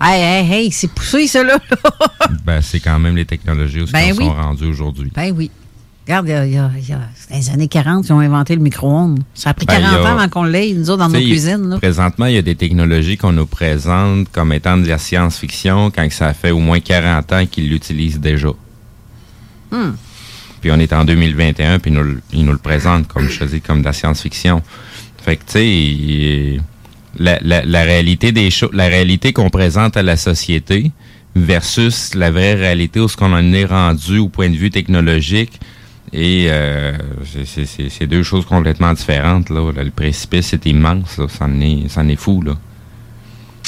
Hey, 0.00 0.20
hey, 0.22 0.52
hey, 0.52 0.70
c'est 0.72 0.88
poussé, 0.88 1.26
ça, 1.26 1.42
là. 1.42 1.58
Ben, 2.44 2.60
c'est 2.60 2.80
quand 2.80 2.98
même 2.98 3.16
les 3.16 3.24
technologies 3.24 3.80
où 3.82 3.86
Ben 3.90 4.12
oui. 4.16 4.24
sont 4.24 4.34
rendus 4.34 4.64
aujourd'hui. 4.66 5.10
ben 5.14 5.32
oui. 5.34 5.50
Regarde, 6.06 6.28
il 6.28 6.30
y 6.30 6.58
a, 6.58 6.70
il 6.78 6.84
y 6.84 6.92
dans 6.92 7.00
les 7.36 7.50
années 7.50 7.66
40, 7.66 8.06
ils 8.06 8.12
ont 8.12 8.20
inventé 8.20 8.54
le 8.54 8.62
micro-ondes. 8.62 9.18
Ça 9.34 9.50
a 9.50 9.54
pris 9.54 9.66
Ben, 9.66 9.80
40 9.80 9.90
il 9.90 9.94
y 9.94 9.96
a- 9.96 10.02
ans 10.12 10.18
avant 10.18 10.28
qu'on 10.28 10.44
l'ait, 10.44 10.72
nous 10.72 10.88
autres, 10.90 10.98
dans 10.98 11.08
nos 11.08 11.18
cuisines, 11.18 11.68
là. 11.68 11.78
Présentement, 11.78 12.26
il 12.26 12.34
y 12.34 12.38
a 12.38 12.42
des 12.42 12.54
technologies 12.54 13.16
qu'on 13.16 13.32
nous 13.32 13.46
présente 13.46 14.30
comme 14.30 14.52
étant 14.52 14.76
de 14.76 14.86
la 14.86 14.98
science-fiction 14.98 15.90
quand 15.90 16.06
ça 16.12 16.32
fait 16.34 16.52
au 16.52 16.60
moins 16.60 16.78
40 16.78 17.32
ans 17.32 17.46
qu'ils 17.46 17.68
l'utilisent 17.68 18.20
déjà. 18.20 18.50
Hmm. 19.72 19.92
Puis 20.60 20.70
on 20.70 20.78
est 20.78 20.92
en 20.92 21.04
2021, 21.04 21.80
puis 21.80 21.90
ils 21.90 21.94
nous, 21.94 22.02
le- 22.04 22.22
ils 22.32 22.44
nous 22.44 22.52
le 22.52 22.58
présentent, 22.58 23.08
comme 23.08 23.28
je 23.28 23.40
te 23.40 23.44
dis, 23.44 23.60
comme 23.60 23.80
de 23.80 23.86
la 23.86 23.92
science-fiction. 23.92 24.62
Fait 25.22 25.36
que, 25.36 25.42
tu 25.44 25.52
sais, 25.54 26.60
la, 27.18 27.38
la, 27.42 27.64
la 27.64 27.82
réalité 27.82 28.32
des 28.32 28.50
choses, 28.50 28.70
la 28.72 28.86
réalité 28.88 29.32
qu'on 29.32 29.50
présente 29.50 29.96
à 29.96 30.02
la 30.02 30.16
société 30.16 30.90
versus 31.34 32.14
la 32.14 32.30
vraie 32.30 32.54
réalité 32.54 33.00
où 33.00 33.08
ce 33.08 33.16
qu'on 33.16 33.32
en 33.32 33.52
est 33.52 33.64
rendu 33.66 34.18
au 34.18 34.28
point 34.28 34.48
de 34.48 34.56
vue 34.56 34.70
technologique, 34.70 35.60
et 36.12 36.46
euh, 36.48 36.92
c'est- 37.44 38.06
deux 38.06 38.22
choses 38.22 38.46
complètement 38.46 38.92
différentes. 38.92 39.50
Là. 39.50 39.70
Le 39.76 39.90
précipice 39.90 40.52
est 40.52 40.64
immense, 40.66 41.18
là. 41.18 41.26
C'en 41.28 41.60
est, 41.60 41.88
c'en 41.88 42.06
est 42.08 42.16
fou. 42.16 42.40
Là. 42.42 42.56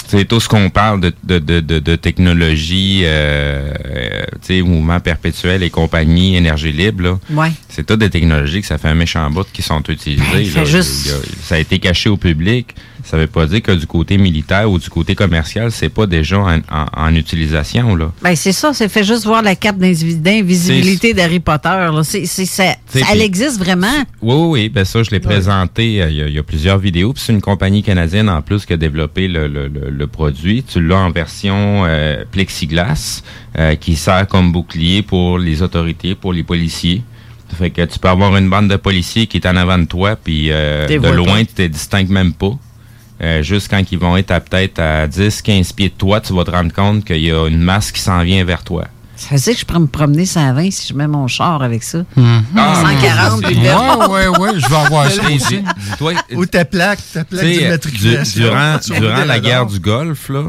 C'est 0.06 0.24
tout 0.26 0.40
ce 0.40 0.48
qu'on 0.48 0.70
parle 0.70 1.00
de, 1.00 1.12
de, 1.24 1.38
de, 1.40 1.60
de, 1.60 1.78
de 1.80 1.96
technologie, 1.96 3.02
euh, 3.04 3.74
euh, 4.50 4.64
mouvement 4.64 5.00
perpétuel 5.00 5.62
et 5.62 5.68
compagnie, 5.68 6.36
énergie 6.36 6.72
libre, 6.72 7.02
là. 7.02 7.18
Ouais. 7.30 7.50
C'est 7.68 7.84
toutes 7.84 8.00
des 8.00 8.08
technologies 8.08 8.60
que 8.62 8.66
ça 8.66 8.78
fait 8.78 8.88
un 8.88 8.94
méchant 8.94 9.28
bout 9.30 9.46
qui 9.52 9.60
sont 9.60 9.82
utilisées. 9.88 10.44
Fait 10.44 10.60
là. 10.60 10.64
juste- 10.64 11.14
ça 11.42 11.56
a 11.56 11.58
été 11.58 11.78
caché 11.80 12.08
au 12.08 12.16
public. 12.16 12.68
Ça 13.10 13.16
veut 13.16 13.26
pas 13.26 13.46
dire 13.46 13.62
que 13.62 13.72
du 13.72 13.86
côté 13.86 14.18
militaire 14.18 14.70
ou 14.70 14.78
du 14.78 14.90
côté 14.90 15.14
commercial, 15.14 15.72
c'est 15.72 15.88
pas 15.88 16.06
déjà 16.06 16.38
en, 16.40 16.58
en- 16.58 16.86
en 16.94 17.14
utilisation, 17.14 17.96
là. 17.96 18.12
Ben, 18.22 18.36
c'est 18.36 18.52
ça, 18.52 18.74
c'est 18.74 18.90
fait 18.90 19.02
juste 19.02 19.24
voir 19.24 19.40
la 19.42 19.54
d'invi- 19.54 20.16
d'invisibilité 20.16 21.14
d'Harry 21.14 21.40
Potter, 21.40 21.68
là. 21.92 22.02
Ça- 22.04 22.74
elle 23.12 23.22
existe 23.22 23.58
vraiment? 23.58 23.86
Oui, 24.20 24.34
oui, 24.34 24.48
oui. 24.50 24.68
Ben 24.68 24.84
ça, 24.84 25.02
je 25.02 25.10
l'ai 25.10 25.20
présenté. 25.20 26.02
euh, 26.02 26.10
Il 26.10 26.16
y, 26.16 26.22
a- 26.22 26.26
il 26.28 26.34
y 26.34 26.38
a 26.38 26.42
plusieurs 26.42 26.76
vidéos. 26.78 27.12
Puis 27.14 27.22
c'est 27.26 27.32
une 27.32 27.40
compagnie 27.40 27.82
canadienne 27.82 28.28
en 28.28 28.42
plus 28.42 28.66
qui 28.66 28.74
a 28.74 28.76
développé 28.76 29.26
le, 29.26 29.46
le- 29.48 29.68
le- 29.68 29.88
le 29.90 30.06
produit. 30.06 30.62
Tu 30.62 30.80
l'as 30.86 30.98
en 30.98 31.10
version 31.10 31.84
euh, 31.86 32.24
plexiglas 32.30 33.22
euh, 33.58 33.74
qui 33.76 33.96
sert 33.96 34.26
comme 34.26 34.52
bouclier 34.52 35.00
pour 35.02 35.38
les 35.38 35.62
autorités, 35.62 36.14
pour 36.14 36.32
les 36.34 36.42
policiers. 36.42 37.02
Fait 37.58 37.70
que 37.70 37.82
tu 37.86 37.98
peux 37.98 38.08
avoir 38.08 38.36
une 38.36 38.50
bande 38.50 38.68
de 38.68 38.76
policiers 38.76 39.26
qui 39.26 39.38
est 39.38 39.46
en 39.46 39.56
avant 39.56 39.78
de 39.78 39.86
toi, 39.86 40.16
puis 40.22 40.50
de 40.98 41.08
loin, 41.16 41.38
tu 41.44 41.54
te 41.54 41.62
distingues 41.62 42.10
même 42.10 42.34
pas. 42.34 42.52
Euh, 43.20 43.42
juste 43.42 43.68
quand 43.68 43.82
ils 43.90 43.98
vont 43.98 44.16
être 44.16 44.30
à 44.30 44.40
peut-être 44.40 44.78
à 44.78 45.06
10, 45.08 45.42
15 45.42 45.72
pieds 45.72 45.88
de 45.88 45.94
toi, 45.94 46.20
tu 46.20 46.32
vas 46.34 46.44
te 46.44 46.50
rendre 46.52 46.72
compte 46.72 47.04
qu'il 47.04 47.18
y 47.22 47.32
a 47.32 47.46
une 47.48 47.60
masse 47.60 47.90
qui 47.90 48.00
s'en 48.00 48.22
vient 48.22 48.44
vers 48.44 48.62
toi. 48.62 48.84
Ça 49.16 49.34
veut 49.34 49.40
dire 49.40 49.54
que 49.54 49.58
je 49.58 49.64
pourrais 49.64 49.80
me 49.80 49.86
promener 49.88 50.24
120 50.26 50.70
si 50.70 50.88
je 50.90 50.94
mets 50.94 51.08
mon 51.08 51.26
char 51.26 51.60
avec 51.60 51.82
ça. 51.82 52.04
Mhm. 52.14 52.44
Ah, 52.56 52.84
140, 52.86 53.40
c'est- 53.40 53.46
puis 53.46 53.56
le- 53.56 53.62
Ouais, 54.08 54.28
ouais, 54.28 54.38
ouais, 54.38 54.50
je 54.60 54.68
vais 54.68 54.76
avoir 54.76 55.10
ça 55.10 55.22
aussi. 55.34 55.64
Ou 56.36 56.46
ta 56.46 56.64
plaque, 56.64 57.00
ta 57.12 57.24
plaque 57.24 57.44
d'immatriculation. 57.44 58.40
du- 58.44 59.00
durant, 59.00 59.24
la 59.24 59.40
guerre 59.40 59.66
du 59.66 59.80
Golfe, 59.80 60.28
là, 60.28 60.44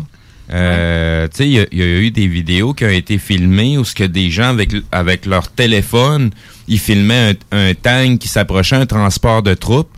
euh, 0.52 1.28
tu 1.30 1.38
sais, 1.38 1.48
il 1.48 1.54
y, 1.54 1.60
a- 1.60 1.66
il 1.72 1.78
y 1.80 1.82
a 1.82 1.86
eu 1.86 2.12
des 2.12 2.28
vidéos 2.28 2.74
qui 2.76 2.86
ont 2.86 2.90
été 2.90 3.18
filmées 3.18 3.80
où 3.80 3.84
ce 3.86 3.96
que 3.96 4.04
des 4.04 4.30
gens 4.30 4.50
avec 4.50 4.72
avec 4.92 5.26
leur 5.26 5.48
téléphone, 5.50 6.30
ils 6.68 6.80
filmaient 6.80 7.36
un, 7.52 7.58
un 7.70 7.74
tank 7.74 8.20
qui 8.20 8.28
s'approchait, 8.28 8.76
un 8.76 8.86
transport 8.86 9.42
de 9.42 9.56
troupes. 9.56 9.90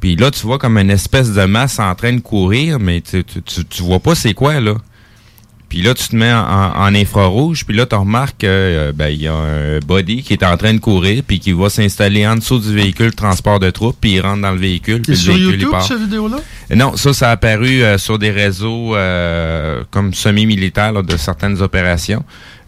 Puis 0.00 0.16
là, 0.16 0.30
tu 0.30 0.46
vois 0.46 0.58
comme 0.58 0.78
une 0.78 0.90
espèce 0.90 1.32
de 1.32 1.44
masse 1.44 1.78
en 1.78 1.94
train 1.94 2.12
de 2.12 2.20
courir, 2.20 2.78
mais 2.80 3.02
tu, 3.02 3.22
tu, 3.22 3.42
tu, 3.42 3.64
tu 3.64 3.82
vois 3.82 4.00
pas 4.00 4.14
c'est 4.14 4.34
quoi, 4.34 4.60
là. 4.60 4.74
Puis 5.70 5.82
là, 5.82 5.94
tu 5.94 6.08
te 6.08 6.16
mets 6.16 6.32
en, 6.32 6.72
en 6.74 6.94
infrarouge, 6.96 7.64
puis 7.64 7.76
là, 7.76 7.86
tu 7.86 7.94
remarques 7.94 8.38
qu'il 8.38 8.92
ben, 8.96 9.06
il 9.08 9.22
y 9.22 9.28
a 9.28 9.34
un 9.34 9.78
body 9.78 10.24
qui 10.24 10.32
est 10.32 10.42
en 10.42 10.56
train 10.56 10.74
de 10.74 10.80
courir, 10.80 11.22
puis 11.24 11.38
qui 11.38 11.52
va 11.52 11.70
s'installer 11.70 12.26
en 12.26 12.34
dessous 12.34 12.58
du 12.58 12.74
véhicule 12.74 13.10
de 13.10 13.14
transport 13.14 13.60
de 13.60 13.70
troupes, 13.70 13.96
puis 14.00 14.14
il 14.14 14.20
rentre 14.20 14.42
dans 14.42 14.50
le 14.50 14.58
véhicule, 14.58 15.02
puis 15.02 15.12
le 15.12 15.16
sur 15.16 15.32
véhicule, 15.32 15.54
il 15.54 15.60
YouTube, 15.60 15.70
part. 15.70 15.84
cette 15.84 16.00
vidéo-là? 16.00 16.38
Non, 16.74 16.96
ça, 16.96 17.12
ça 17.12 17.28
a 17.28 17.32
apparu 17.32 17.84
euh, 17.84 17.98
sur 17.98 18.18
des 18.18 18.32
réseaux 18.32 18.96
euh, 18.96 19.84
comme 19.92 20.12
semi-militaires 20.12 21.04
de 21.04 21.16
certaines 21.16 21.62
opérations 21.62 22.24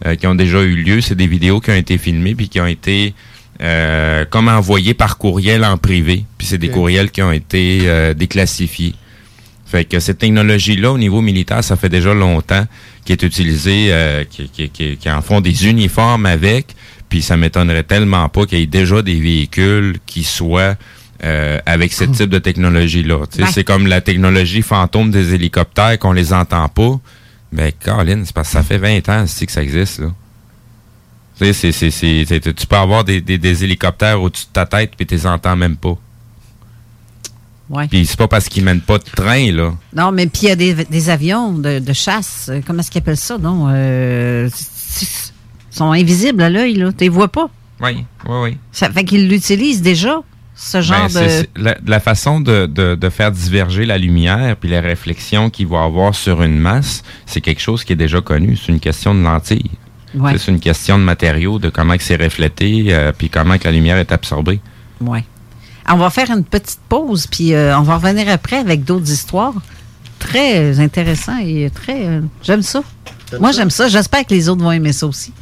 euh, 0.07 0.15
qui 0.15 0.29
ont 0.29 0.37
déjà 0.37 0.63
eu 0.63 0.77
lieu. 0.77 1.01
C'est 1.01 1.17
des 1.17 1.27
vidéos 1.27 1.59
qui 1.59 1.71
ont 1.71 1.75
été 1.75 1.99
filmées 1.99 2.37
puis 2.37 2.49
qui 2.49 2.61
ont 2.61 2.67
été 2.67 3.15
euh, 3.63 4.25
comme 4.29 4.49
envoyées 4.49 4.95
par 4.95 5.19
courriel 5.19 5.65
en 5.65 5.77
privé. 5.77 6.25
Puis 6.39 6.47
c'est 6.49 6.59
des 6.59 6.69
courriels 6.69 7.11
qui 7.11 7.23
ont 7.23 7.33
été 7.33 7.81
euh, 7.85 8.15
déclassifiés. 8.15 8.95
Fait 9.67 9.85
que 9.85 10.01
cette 10.01 10.19
technologie-là, 10.19 10.93
au 10.93 10.99
niveau 10.99 11.23
militaire, 11.23 11.65
ça 11.65 11.77
fait 11.77 11.89
déjà 11.89 12.13
longtemps 12.13 12.67
qui 13.05 13.13
est 13.13 13.23
utilisée, 13.23 13.89
euh, 13.91 14.25
qui, 14.29 14.49
qui, 14.49 14.69
qui, 14.69 14.97
qui 14.97 15.11
en 15.11 15.23
font 15.23 15.41
des 15.41 15.67
uniformes 15.67 16.27
avec. 16.27 16.75
Puis 17.09 17.23
ça 17.23 17.37
m'étonnerait 17.37 17.83
tellement 17.83 18.29
pas 18.29 18.47
qu'il 18.47 18.59
y 18.59 18.63
ait 18.63 18.67
déjà 18.67 19.01
des 19.01 19.21
véhicules 19.21 19.97
qui 20.07 20.25
soient 20.25 20.77
euh, 21.25 21.59
avec 21.67 21.93
ce 21.93 22.05
type 22.05 22.31
de 22.31 22.39
technologie-là. 22.39 23.27
Tu 23.31 23.37
sais, 23.39 23.43
Ouais. 23.45 23.49
C'est 23.53 23.65
comme 23.65 23.87
la 23.87 24.01
technologie 24.01 24.63
fantôme 24.63 25.11
des 25.11 25.35
hélicoptères 25.35 25.99
qu'on 25.99 26.13
les 26.13 26.33
entend 26.33 26.69
pas. 26.69 26.99
Ben, 27.53 27.71
Colin, 27.85 28.23
c'est 28.25 28.35
parce 28.35 28.49
que 28.49 28.53
ça 28.55 28.63
fait 28.63 28.79
20 28.79 29.09
ans 29.09 29.25
que 29.25 29.53
ça 29.53 29.63
existe, 29.63 30.01
là? 30.01 30.13
Tu 31.39 31.47
sais, 31.53 31.73
c'est- 31.73 31.91
c'est- 31.91 32.25
c'est- 32.27 32.55
tu 32.55 32.67
peux 32.67 32.77
avoir 32.77 33.05
des, 33.05 33.21
des, 33.21 33.39
des 33.39 33.65
hélicoptères 33.65 34.21
au-dessus 34.21 34.45
de 34.47 34.53
ta 34.53 34.67
tête 34.67 34.93
puis 34.97 35.07
tu 35.07 35.15
les 35.15 35.27
entends 35.27 35.57
même 35.57 35.77
pas. 35.77 35.97
Ouais. 37.71 37.89
Puis 37.89 38.05
c'est 38.05 38.19
pas 38.19 38.29
parce 38.29 38.49
qu'ils 38.49 38.65
mènent 38.65 38.83
pas 38.83 38.99
de 38.99 39.05
train, 39.05 39.51
là. 39.51 39.73
Non, 39.97 40.13
mais 40.13 40.27
puis 40.27 40.43
il 40.43 40.49
y 40.49 40.51
a 40.51 40.57
des, 40.57 40.75
des 40.75 41.11
avions 41.11 41.53
de, 41.53 41.79
de 41.79 41.93
chasse. 41.95 42.49
euh, 42.51 42.61
Comment 42.67 42.81
est-ce 42.81 42.91
qu'ils 42.91 42.99
appellent 43.01 43.17
ça, 43.17 43.39
non? 43.39 43.67
Euh, 43.71 44.49
Ils 45.01 45.77
sont 45.77 45.91
invisibles 45.91 46.43
à 46.43 46.51
l'œil, 46.51 46.75
là. 46.75 46.93
Tu 46.93 47.05
les 47.05 47.09
vois 47.09 47.29
pas. 47.29 47.49
Oui, 47.81 48.05
oui, 48.29 48.37
oui. 48.43 48.57
Ça 48.73 48.91
fait 48.91 49.05
qu'ils 49.05 49.27
l'utilisent 49.29 49.81
déjà, 49.81 50.21
ce 50.55 50.83
genre 50.83 51.05
Ben, 51.05 51.09
c'est- 51.09 51.25
de... 51.25 51.29
c'est 51.57 51.63
la, 51.63 51.77
la 51.87 51.99
façon 52.01 52.41
de, 52.41 52.67
de, 52.67 52.95
de 52.95 53.09
faire 53.09 53.33
diverger 53.33 53.87
la 53.87 53.97
lumière 53.97 54.57
puis 54.57 54.69
la 54.69 54.83
réflexion 54.83 55.49
qu'il 55.49 55.67
va 55.69 55.83
avoir 55.85 56.15
sur 56.15 56.43
une 56.43 56.59
masse, 56.59 57.03
c'est 57.25 57.41
quelque 57.41 57.63
chose 57.63 57.85
qui 57.85 57.95
est 57.95 57.97
déjà 57.97 58.21
connu. 58.21 58.57
C'est 58.57 58.71
une 58.71 58.81
question 58.81 59.15
de 59.15 59.21
lentilles. 59.23 59.71
Ouais, 60.15 60.37
C'est 60.39 60.51
une 60.51 60.61
question 60.61 60.99
de 60.99 61.05
matériaux, 61.05 61.59
de 61.59 61.69
comment 61.71 61.97
que 61.97 62.03
c'est 62.03 62.17
reflété, 62.23 62.87
euh, 62.89 63.13
puis 63.17 63.29
comment 63.31 63.57
que 63.59 63.65
la 63.65 63.71
lumière 63.73 63.97
est 63.97 64.13
absorbée. 64.13 64.61
ouais. 65.01 65.25
On 65.91 65.97
va 65.97 66.11
faire 66.11 66.31
une 66.31 66.45
petite 66.45 66.79
pause, 66.89 67.27
puis 67.27 67.55
euh, 67.55 67.77
on 67.77 67.83
va 67.83 67.97
revenir 67.97 68.29
après 68.29 68.57
avec 68.57 68.85
d'autres 68.85 69.11
histoires. 69.11 69.55
Très 70.21 70.79
intéressant 70.79 71.37
et 71.39 71.71
très. 71.75 72.07
euh, 72.07 72.21
j'aime 72.43 72.63
ça. 72.63 72.83
Moi, 73.41 73.51
j'aime 73.51 73.71
ça. 73.71 73.89
J'espère 73.89 74.25
que 74.25 74.33
les 74.33 74.49
autres 74.49 74.63
vont 74.63 74.71
aimer 74.71 74.93
ça 74.93 75.09
aussi. 75.09 75.33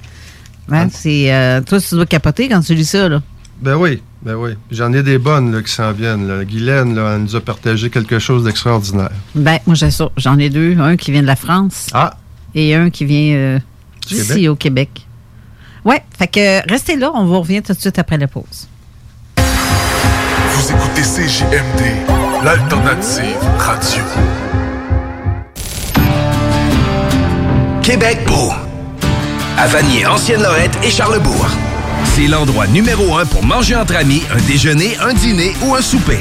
Hein, 0.73 0.89
c'est, 0.91 1.31
euh, 1.35 1.61
toi, 1.61 1.79
tu 1.79 1.95
dois 1.95 2.07
capoter 2.07 2.49
quand 2.49 2.61
tu 2.61 2.75
lis 2.75 2.87
ça, 2.87 3.09
là. 3.11 3.21
Ben 3.61 3.75
oui, 3.77 4.03
ben 4.23 4.35
oui. 4.37 4.53
J'en 4.71 4.91
ai 4.95 5.03
des 5.03 5.19
bonnes 5.19 5.53
là, 5.55 5.61
qui 5.63 5.71
s'en 5.73 5.93
viennent. 5.93 6.27
Là. 6.27 6.43
Guylaine, 6.47 6.95
là, 6.95 7.17
elle 7.17 7.25
nous 7.25 7.37
a 7.37 7.41
partagé 7.43 7.91
quelque 7.91 8.19
chose 8.19 8.45
d'extraordinaire. 8.45 9.11
Ben, 9.35 9.59
moi, 9.67 9.75
j'ai 9.75 9.91
ça. 9.91 10.09
J'en 10.17 10.39
ai 10.39 10.49
deux. 10.49 10.79
Un 10.79 10.97
qui 10.97 11.13
vient 11.13 11.21
de 11.23 11.27
la 11.27 11.37
France. 11.37 11.89
Ah! 11.93 12.17
Et 12.55 12.75
un 12.75 12.89
qui 12.89 13.05
vient 13.05 13.35
euh, 13.35 13.59
d'ici 14.15 14.29
Québec? 14.29 14.49
au 14.51 14.57
Québec. 14.57 15.07
Ouais, 15.85 16.03
fait 16.19 16.27
que 16.29 16.71
restez 16.71 16.97
là. 16.97 17.11
On 17.15 17.25
vous 17.25 17.41
revient 17.41 17.63
tout 17.63 17.73
de 17.73 17.79
suite 17.81 17.99
après 17.99 18.19
la 18.19 18.29
pause. 18.29 18.69
Vous 19.37 20.71
écoutez 20.71 21.03
CJMD, 21.03 22.45
l'alternative 22.45 23.39
radio. 23.59 24.03
Québec 27.83 28.19
beau. 28.27 28.53
À 29.57 29.67
Vanier, 29.67 30.07
Ancienne-Lorette 30.07 30.79
et 30.85 30.91
Charlebourg. 30.91 31.49
C'est 32.05 32.27
l'endroit 32.27 32.67
numéro 32.67 33.17
un 33.17 33.27
pour 33.27 33.45
manger 33.45 33.77
entre 33.77 33.97
amis, 33.97 34.23
un 34.33 34.41
déjeuner, 34.47 34.97
un 35.01 35.13
dîner 35.13 35.55
ou 35.63 35.75
un 35.75 35.83
souper. 35.83 36.21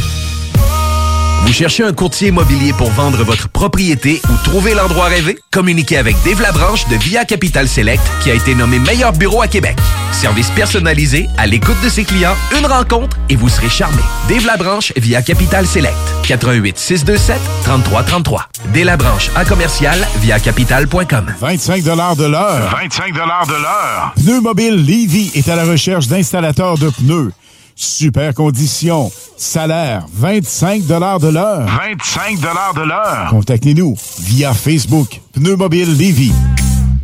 Vous 1.51 1.57
cherchez 1.57 1.83
un 1.83 1.91
courtier 1.91 2.29
immobilier 2.29 2.71
pour 2.71 2.89
vendre 2.91 3.25
votre 3.25 3.49
propriété 3.49 4.21
ou 4.29 4.37
trouver 4.45 4.73
l'endroit 4.73 5.07
rêvé? 5.07 5.37
Communiquez 5.51 5.97
avec 5.97 6.15
Dave 6.23 6.41
Labranche 6.41 6.87
de 6.87 6.95
Via 6.95 7.25
Capital 7.25 7.67
Select 7.67 8.01
qui 8.23 8.31
a 8.31 8.35
été 8.35 8.55
nommé 8.55 8.79
meilleur 8.79 9.11
bureau 9.11 9.41
à 9.41 9.49
Québec. 9.49 9.75
Service 10.13 10.49
personnalisé, 10.51 11.27
à 11.37 11.47
l'écoute 11.47 11.75
de 11.83 11.89
ses 11.89 12.05
clients, 12.05 12.37
une 12.57 12.65
rencontre 12.65 13.17
et 13.27 13.35
vous 13.35 13.49
serez 13.49 13.67
charmé. 13.67 14.01
Dave 14.29 14.45
Labranche 14.45 14.93
via 14.95 15.21
Capital 15.21 15.67
Select. 15.67 15.93
88 16.25 16.77
627 16.79 17.37
3333. 17.65 18.47
Dave 18.73 18.85
Labranche 18.85 19.29
à 19.35 19.43
commercial 19.43 19.99
via 20.21 20.39
capital.com. 20.39 21.33
25 21.37 21.83
de 21.83 21.89
l'heure. 22.27 22.77
25 22.81 23.13
de 23.13 23.61
l'heure. 23.61 24.13
Pneu 24.15 24.39
Mobile 24.39 24.85
Levy 24.85 25.31
est 25.35 25.49
à 25.49 25.57
la 25.57 25.65
recherche 25.65 26.07
d'installateurs 26.07 26.77
de 26.77 26.89
pneus. 26.91 27.33
Super 27.81 28.35
conditions. 28.35 29.11
Salaire 29.37 30.05
25 30.13 30.85
de 30.85 31.29
l'heure. 31.29 31.65
25 31.65 32.39
de 32.39 32.87
l'heure. 32.87 33.27
Contactez-nous 33.31 33.95
via 34.19 34.53
Facebook. 34.53 35.19
Pneu 35.33 35.55
Mobile 35.55 35.97
Levy. 35.97 36.31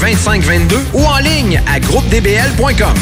2522 0.00 0.76
ou 0.94 1.04
en 1.04 1.18
ligne 1.18 1.62
à 1.66 1.78
groupedbl.com. 1.78 2.96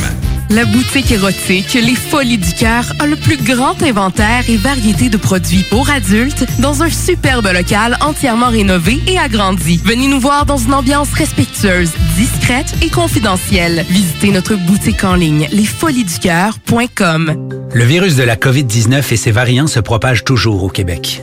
La 0.51 0.65
boutique 0.65 1.13
érotique 1.13 1.75
Les 1.75 1.95
Folies 1.95 2.39
du 2.39 2.55
Cœur 2.55 2.91
a 3.01 3.07
le 3.07 3.17
plus 3.17 3.37
grand 3.37 3.83
inventaire 3.83 4.49
et 4.49 4.57
variété 4.57 5.11
de 5.11 5.19
produits 5.19 5.63
pour 5.69 5.91
adultes 5.91 6.47
dans 6.59 6.83
un 6.83 6.89
superbe 6.89 7.49
local 7.53 7.99
entièrement 8.01 8.49
rénové 8.49 8.99
et 9.07 9.19
agrandi. 9.19 9.79
Venez 9.85 10.09
nous 10.09 10.21
voir 10.21 10.47
dans 10.47 10.57
une 10.57 10.73
ambiance 10.73 11.13
respectueuse, 11.13 11.93
discrète 12.17 12.75
et 12.83 12.89
confidentielle. 12.89 13.85
Visitez 13.91 14.31
notre 14.31 14.55
boutique 14.55 15.05
en 15.05 15.15
ligne 15.15 15.49
lesfoliesducoeur.com. 15.53 17.51
Le 17.75 17.85
virus 17.85 18.17
de 18.17 18.23
la 18.23 18.37
COVID-19 18.37 19.13
et 19.13 19.17
ses 19.17 19.31
variants 19.31 19.67
se 19.67 19.81
propagent 19.81 20.25
toujours 20.25 20.65
au 20.65 20.71
Québec. 20.71 21.23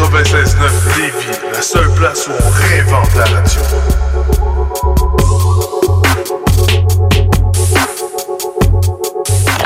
96.9 0.00 0.96
Lévis, 0.96 1.38
la 1.52 1.60
seule 1.60 1.90
place 1.92 2.26
où 2.26 2.30
on 2.32 2.50
réinvente 2.50 3.14
la 3.16 3.24
radio. 3.24 3.60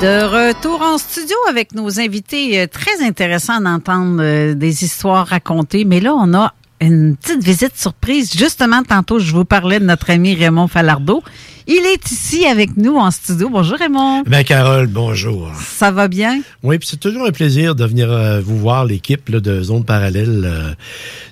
De 0.00 0.50
retour 0.50 0.80
en 0.80 0.96
studio 0.96 1.34
avec 1.48 1.74
nos 1.74 1.98
invités, 1.98 2.60
euh, 2.60 2.66
très 2.68 3.04
intéressant 3.04 3.60
d'entendre 3.60 4.22
euh, 4.22 4.54
des 4.54 4.84
histoires 4.84 5.26
racontées. 5.26 5.84
Mais 5.84 5.98
là, 5.98 6.14
on 6.14 6.34
a 6.34 6.54
une 6.80 7.16
petite 7.16 7.42
visite 7.42 7.76
surprise. 7.76 8.32
Justement, 8.32 8.84
tantôt, 8.84 9.18
je 9.18 9.32
vous 9.32 9.44
parlais 9.44 9.80
de 9.80 9.84
notre 9.84 10.10
ami 10.10 10.36
Raymond 10.36 10.68
Falardeau. 10.68 11.24
Il 11.70 11.84
est 11.84 12.10
ici 12.10 12.46
avec 12.46 12.78
nous 12.78 12.96
en 12.96 13.10
studio. 13.10 13.50
Bonjour 13.50 13.76
Raymond. 13.76 14.22
Ben 14.22 14.42
Carole, 14.42 14.86
bonjour. 14.86 15.50
Ça 15.60 15.90
va 15.90 16.08
bien? 16.08 16.40
Oui, 16.62 16.78
puis 16.78 16.88
c'est 16.90 16.96
toujours 16.98 17.26
un 17.26 17.30
plaisir 17.30 17.74
de 17.74 17.84
venir 17.84 18.10
euh, 18.10 18.40
vous 18.40 18.56
voir, 18.58 18.86
l'équipe 18.86 19.28
là, 19.28 19.38
de 19.38 19.60
Zone 19.62 19.84
Parallèle. 19.84 20.44
Euh, 20.46 20.72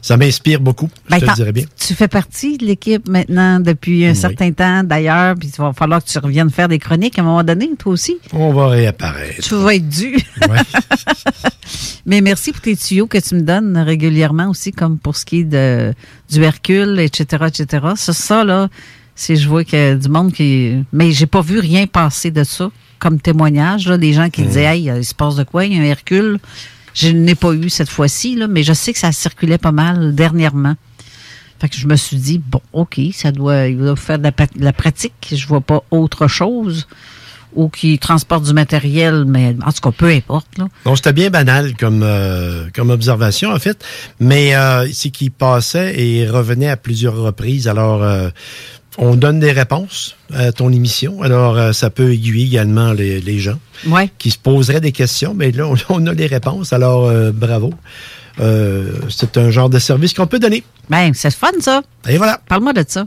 ça 0.03 0.19
m'inspire 0.19 0.61
beaucoup, 0.61 0.91
Ben, 1.09 1.17
je 1.17 1.21
te 1.23 1.25
t'en- 1.25 1.33
le 1.33 1.37
dirais 1.37 1.53
bien. 1.53 1.65
Tu 1.79 1.95
fais 1.95 2.07
partie 2.09 2.59
de 2.59 2.67
l'équipe 2.67 3.09
maintenant 3.09 3.61
depuis 3.61 4.05
un 4.05 4.11
Oui. 4.11 4.17
certain 4.17 4.53
temps 4.53 4.83
d'ailleurs, 4.85 5.37
puis 5.37 5.49
il 5.49 5.57
va 5.59 5.73
falloir 5.73 6.05
que 6.05 6.11
tu 6.11 6.19
reviennes 6.19 6.51
faire 6.51 6.69
des 6.69 6.79
chroniques 6.79 7.19
à 7.19 7.23
un 7.23 7.25
moment 7.25 7.43
donné, 7.43 7.71
toi 7.79 7.93
aussi. 7.95 8.19
On 8.35 8.53
va 8.53 8.69
réapparaître. 8.69 9.41
Tu 9.43 9.55
vas 9.55 9.75
être 9.75 9.89
dû. 9.89 10.19
Mais 12.05 12.21
merci 12.21 12.53
pour 12.53 12.61
tes 12.61 12.77
tuyaux 12.77 13.07
que 13.07 13.17
tu 13.19 13.37
me 13.37 13.41
donnes 13.41 13.79
régulièrement 13.79 14.51
aussi, 14.51 14.71
comme 14.71 14.99
pour 14.99 15.17
ce 15.17 15.25
qui 15.25 15.41
est 15.41 15.45
de, 15.45 15.95
du 16.31 16.43
Hercule, 16.43 17.01
etc., 17.01 17.45
etc. 17.49 17.87
Ça, 17.97 18.13
ça 18.13 18.45
là, 18.45 18.69
c'est 19.17 19.35
je 19.35 19.49
vois 19.49 19.65
qu'il 19.65 19.79
y 19.79 19.83
a 19.83 19.97
du 19.97 20.09
monde 20.09 20.33
qui... 20.33 20.85
Mais 20.93 21.11
j'ai 21.11 21.27
pas 21.27 21.41
vu 21.41 21.59
rien 21.59 21.89
passer 21.89 22.31
de 22.31 22.45
ça 22.45 22.71
comme 23.01 23.21
témoignage, 23.21 23.89
là, 23.89 23.99
des 23.99 24.13
gens 24.13 24.31
qui 24.31 24.43
disaient, 24.43 24.65
hey, 24.65 24.93
il 24.97 25.05
se 25.05 25.15
passe 25.15 25.35
de 25.35 25.43
quoi, 25.43 25.65
il 25.65 25.75
y 25.75 25.79
a 25.79 25.83
un 25.83 25.85
Hercule. 25.85 26.39
Je 26.95 27.09
n'ai 27.09 27.35
pas 27.35 27.53
eu 27.53 27.69
cette 27.69 27.91
fois-ci, 27.91 28.37
là, 28.37 28.47
mais 28.47 28.63
je 28.63 28.73
sais 28.73 28.93
que 28.93 28.99
ça 28.99 29.11
circulait 29.13 29.59
pas 29.59 29.73
mal 29.73 30.15
dernièrement. 30.15 30.77
Fait 31.61 31.69
que 31.69 31.77
je 31.77 31.87
me 31.87 31.97
suis 31.97 32.17
dit, 32.17 32.39
bon, 32.39 32.61
OK, 32.73 33.01
ça 33.13 33.33
doit, 33.33 33.67
il 33.67 33.79
doit 33.79 33.97
faire 33.97 34.19
de 34.19 34.25
la, 34.25 34.33
pat- 34.33 34.57
de 34.57 34.65
la 34.65 34.73
pratique. 34.73 35.13
Je 35.31 35.47
vois 35.47 35.61
pas 35.61 35.83
autre 35.91 36.29
chose. 36.29 36.87
Ou 37.55 37.71
qui 37.71 37.99
transporte 37.99 38.45
du 38.45 38.53
matériel, 38.53 39.25
mais 39.27 39.57
en 39.65 39.73
tout 39.73 39.81
cas, 39.81 39.91
peu 39.91 40.09
importe. 40.09 40.59
Là. 40.59 40.69
Donc, 40.85 40.97
c'était 40.99 41.15
bien 41.15 41.31
banal 41.31 41.75
comme, 41.75 42.03
euh, 42.03 42.67
comme 42.75 42.91
observation, 42.91 43.51
en 43.51 43.59
fait. 43.59 43.83
Mais 44.21 44.55
euh, 44.55 44.87
c'est 44.93 45.09
qu'il 45.09 45.31
passait 45.31 45.99
et 45.99 46.29
revenait 46.29 46.69
à 46.69 46.77
plusieurs 46.77 47.17
reprises. 47.17 47.67
Alors, 47.67 48.03
euh, 48.03 48.29
on 48.99 49.15
donne 49.17 49.41
des 49.41 49.53
réponses 49.53 50.17
à 50.33 50.53
ton 50.53 50.73
émission. 50.73 51.23
Alors, 51.23 51.57
euh, 51.59 51.73
ça 51.73 51.91
peut 51.91 52.13
aiguiller 52.13 52.47
également 52.47 52.93
les, 52.93 53.21
les 53.21 53.39
gens 53.39 53.59
Ouais. 53.87 54.11
qui 54.19 54.31
se 54.31 54.39
poseraient 54.39 54.81
des 54.81 54.93
questions. 54.93 55.35
Mais 55.35 55.53
là, 55.53 55.67
on, 55.69 55.77
on 55.91 56.07
a 56.07 56.13
les 56.15 56.27
réponses. 56.27 56.73
Alors, 56.73 57.07
euh, 57.07 57.31
bravo. 57.33 57.73
Euh, 58.41 58.93
c'est 59.09 59.37
un 59.39 59.51
genre 59.51 59.71
de 59.71 59.79
service 59.79 60.13
qu'on 60.15 60.27
peut 60.27 60.39
donner. 60.39 60.63
Ben, 60.91 61.13
c'est 61.15 61.35
fun, 61.35 61.49
ça. 61.61 61.83
Et 62.09 62.17
voilà. 62.19 62.41
Parle-moi 62.49 62.73
de 62.73 62.85
ça. 62.87 63.05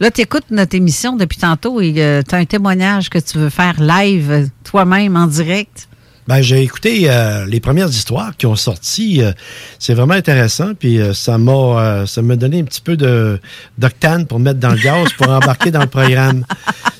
Là, 0.00 0.10
tu 0.10 0.20
écoutes 0.20 0.44
notre 0.50 0.74
émission 0.76 1.16
depuis 1.16 1.38
tantôt 1.38 1.80
et 1.80 1.92
tu 2.28 2.34
as 2.34 2.38
un 2.38 2.44
témoignage 2.44 3.08
que 3.08 3.18
tu 3.18 3.38
veux 3.38 3.48
faire 3.50 3.80
live 3.80 4.50
toi-même 4.64 5.16
en 5.16 5.26
direct. 5.26 5.88
Ben, 6.26 6.42
j'ai 6.42 6.62
écouté 6.62 7.08
euh, 7.08 7.46
les 7.46 7.60
premières 7.60 7.88
histoires 7.88 8.36
qui 8.36 8.46
ont 8.46 8.56
sorti. 8.56 9.22
euh, 9.22 9.32
c'est 9.78 9.94
vraiment 9.94 10.14
intéressant. 10.14 10.74
Puis 10.74 11.00
euh, 11.00 11.14
ça 11.14 11.38
m'a 11.38 12.04
ça 12.06 12.20
m'a 12.22 12.36
donné 12.36 12.60
un 12.60 12.64
petit 12.64 12.80
peu 12.80 12.96
de 12.96 13.40
d'octane 13.78 14.26
pour 14.26 14.40
mettre 14.40 14.58
dans 14.58 14.70
le 14.70 14.78
gaz 14.78 15.12
pour 15.16 15.28
embarquer 15.30 15.70
dans 15.70 15.80
le 15.80 15.86
programme. 15.86 16.44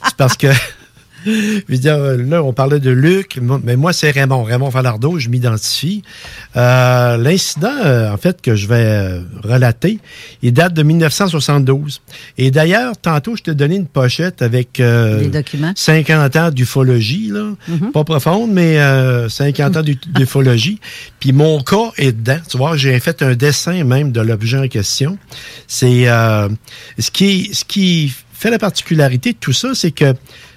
C'est 0.05 0.16
parce 0.16 0.37
que 0.37 0.49
je 1.31 1.62
veux 1.68 1.79
dire, 1.79 1.95
euh, 1.97 2.16
là, 2.16 2.43
on 2.43 2.53
parlait 2.53 2.81
de 2.81 2.91
Luc, 2.91 3.39
mais 3.64 3.77
moi, 3.77 3.93
c'est 3.93 4.11
Raymond. 4.11 4.45
Raymond 4.45 4.70
Falardeau, 4.70 5.18
je 5.18 5.29
m'identifie. 5.29 6.03
Euh, 6.57 7.16
L'incident, 7.16 7.68
euh, 7.85 8.11
en 8.12 8.16
fait, 8.16 8.41
que 8.41 8.55
je 8.55 8.66
vais 8.68 8.74
euh, 8.77 9.20
relater, 9.43 9.99
il 10.43 10.53
date 10.53 10.72
de 10.74 10.83
1972. 10.83 12.01
Et 12.39 12.51
d'ailleurs, 12.51 12.97
tantôt, 12.97 13.37
je 13.37 13.43
t'ai 13.43 13.55
donné 13.55 13.77
une 13.77 13.87
pochette 13.87 14.43
avec 14.43 14.81
euh, 14.81 15.20
Des 15.20 15.29
documents. 15.29 15.72
50 15.74 16.37
ans 16.37 16.51
d'ufologie, 16.51 17.29
là. 17.33 17.51
Mhm. 17.68 17.93
Pas 17.93 18.05
profonde, 18.05 18.51
mais 18.53 18.79
euh, 18.79 19.29
50 19.29 19.77
ans 19.79 19.83
d'u- 19.83 19.99
d'ufologie. 20.07 20.79
Puis 21.20 21.33
mon 21.33 21.61
cas 21.62 21.91
est 21.97 22.12
dedans. 22.12 22.39
Tu 22.49 22.57
vois, 22.57 22.77
j'ai 22.77 22.99
fait 23.01 23.22
un 23.22 23.35
dessin 23.35 23.83
même 23.85 24.12
de 24.12 24.20
l'objet 24.20 24.59
en 24.59 24.68
question. 24.68 25.18
C'est 25.66 26.09
euh, 26.09 26.49
ce 26.99 27.11
qui 27.11 27.51
ce 27.53 27.64
qui 27.64 28.12
fait 28.33 28.51
la 28.51 28.59
particularité 28.59 29.33
de 29.33 29.39
tout 29.39 29.53
ça, 29.53 29.70
c'est 29.74 29.91
que 29.93 30.14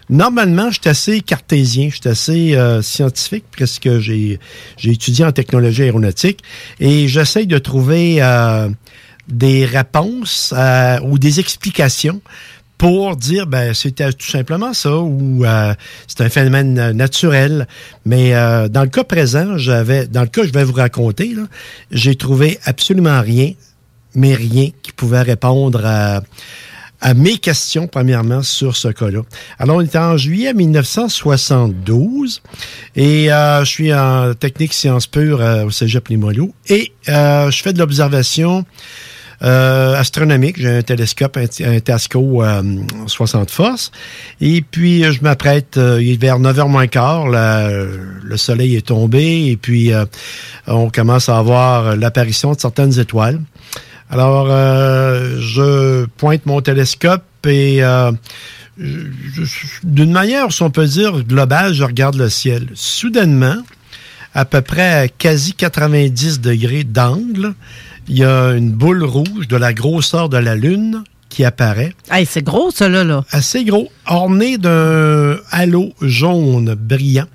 normalement, 0.09 0.71
je 0.71 0.79
suis 0.81 0.89
assez 0.89 1.21
cartésien, 1.21 1.89
je 1.89 1.95
suis 1.95 2.09
assez 2.09 2.55
euh, 2.55 2.81
scientifique 2.81 3.45
parce 3.57 3.79
que 3.79 3.99
j'ai 3.99 4.39
étudié 4.83 5.25
en 5.25 5.31
technologie 5.31 5.83
aéronautique 5.83 6.41
et 6.79 7.07
j'essaye 7.07 7.47
de 7.47 7.57
trouver 7.57 8.21
euh, 8.21 8.69
des 9.27 9.65
réponses 9.65 10.53
euh, 10.57 10.99
ou 11.01 11.19
des 11.19 11.39
explications 11.39 12.21
pour 12.79 13.17
dire 13.17 13.45
ben 13.45 13.73
c'était 13.73 14.11
tout 14.13 14.25
simplement 14.25 14.73
ça 14.73 14.97
ou 14.97 15.43
euh, 15.43 15.73
c'est 16.07 16.21
un 16.21 16.29
phénomène 16.29 16.79
euh, 16.79 16.93
naturel. 16.93 17.67
Mais 18.05 18.33
euh, 18.33 18.69
dans 18.69 18.83
le 18.83 18.87
cas 18.87 19.03
présent 19.03 19.57
j'avais 19.57 20.07
dans 20.07 20.21
le 20.21 20.27
cas 20.27 20.41
que 20.41 20.47
je 20.47 20.53
vais 20.53 20.63
vous 20.63 20.73
raconter 20.73 21.35
j'ai 21.91 22.15
trouvé 22.15 22.57
absolument 22.63 23.21
rien 23.21 23.51
mais 24.15 24.33
rien 24.33 24.69
qui 24.81 24.91
pouvait 24.93 25.21
répondre 25.21 25.85
à 25.85 26.21
à 27.01 27.13
mes 27.13 27.37
questions, 27.37 27.87
premièrement, 27.87 28.43
sur 28.43 28.75
ce 28.75 28.89
cas-là. 28.89 29.21
Alors, 29.57 29.77
on 29.77 29.81
était 29.81 29.97
en 29.97 30.17
juillet 30.17 30.53
1972 30.53 32.41
et 32.95 33.31
euh, 33.31 33.63
je 33.63 33.69
suis 33.69 33.93
en 33.93 34.33
technique 34.33 34.73
sciences 34.73 35.07
pures 35.07 35.41
euh, 35.41 35.65
au 35.65 35.71
Cégep 35.71 36.07
Limoilou 36.09 36.53
et 36.67 36.91
euh, 37.07 37.49
je 37.51 37.61
fais 37.61 37.73
de 37.73 37.79
l'observation 37.79 38.65
euh, 39.41 39.95
astronomique. 39.95 40.59
J'ai 40.59 40.69
un 40.69 40.81
télescope, 40.81 41.37
un, 41.37 41.45
un 41.65 41.79
Tasco 41.79 42.43
euh, 42.43 42.61
60 43.07 43.49
forces. 43.49 43.91
Et 44.41 44.61
puis, 44.61 45.03
euh, 45.05 45.11
je 45.11 45.21
m'apprête, 45.21 45.77
euh, 45.77 46.01
vers 46.19 46.39
9h 46.39 46.67
moins 46.67 46.87
quart, 46.87 47.27
le 47.29 48.37
soleil 48.37 48.75
est 48.75 48.87
tombé 48.87 49.47
et 49.47 49.57
puis 49.57 49.93
euh, 49.93 50.05
on 50.67 50.89
commence 50.89 51.29
à 51.29 51.37
avoir 51.37 51.95
l'apparition 51.95 52.53
de 52.53 52.59
certaines 52.59 52.99
étoiles. 52.99 53.39
Alors, 54.09 54.47
euh, 54.49 55.39
je 55.39 56.05
pointe 56.17 56.45
mon 56.45 56.61
télescope 56.61 57.23
et 57.45 57.83
euh, 57.83 58.11
d'une 59.83 60.11
manière, 60.11 60.51
si 60.51 60.63
on 60.63 60.71
peut 60.71 60.87
dire, 60.87 61.23
globale, 61.23 61.73
je 61.73 61.83
regarde 61.83 62.15
le 62.15 62.29
ciel. 62.29 62.67
Soudainement, 62.73 63.57
à 64.33 64.45
peu 64.45 64.61
près 64.61 64.93
à 64.93 65.07
quasi 65.07 65.53
90 65.53 66.41
degrés 66.41 66.83
d'angle, 66.83 67.53
il 68.07 68.17
y 68.17 68.23
a 68.23 68.51
une 68.53 68.71
boule 68.71 69.03
rouge 69.03 69.47
de 69.47 69.55
la 69.55 69.73
grosseur 69.73 70.29
de 70.29 70.37
la 70.37 70.55
Lune 70.55 71.03
qui 71.29 71.45
apparaît. 71.45 71.93
Hey, 72.09 72.25
c'est 72.25 72.41
gros, 72.41 72.71
ça, 72.71 72.89
là. 72.89 73.03
là. 73.03 73.23
Assez 73.29 73.63
gros, 73.63 73.91
orné 74.07 74.57
d'un 74.57 75.37
halo 75.51 75.93
jaune 76.01 76.73
brillant. 76.73 77.27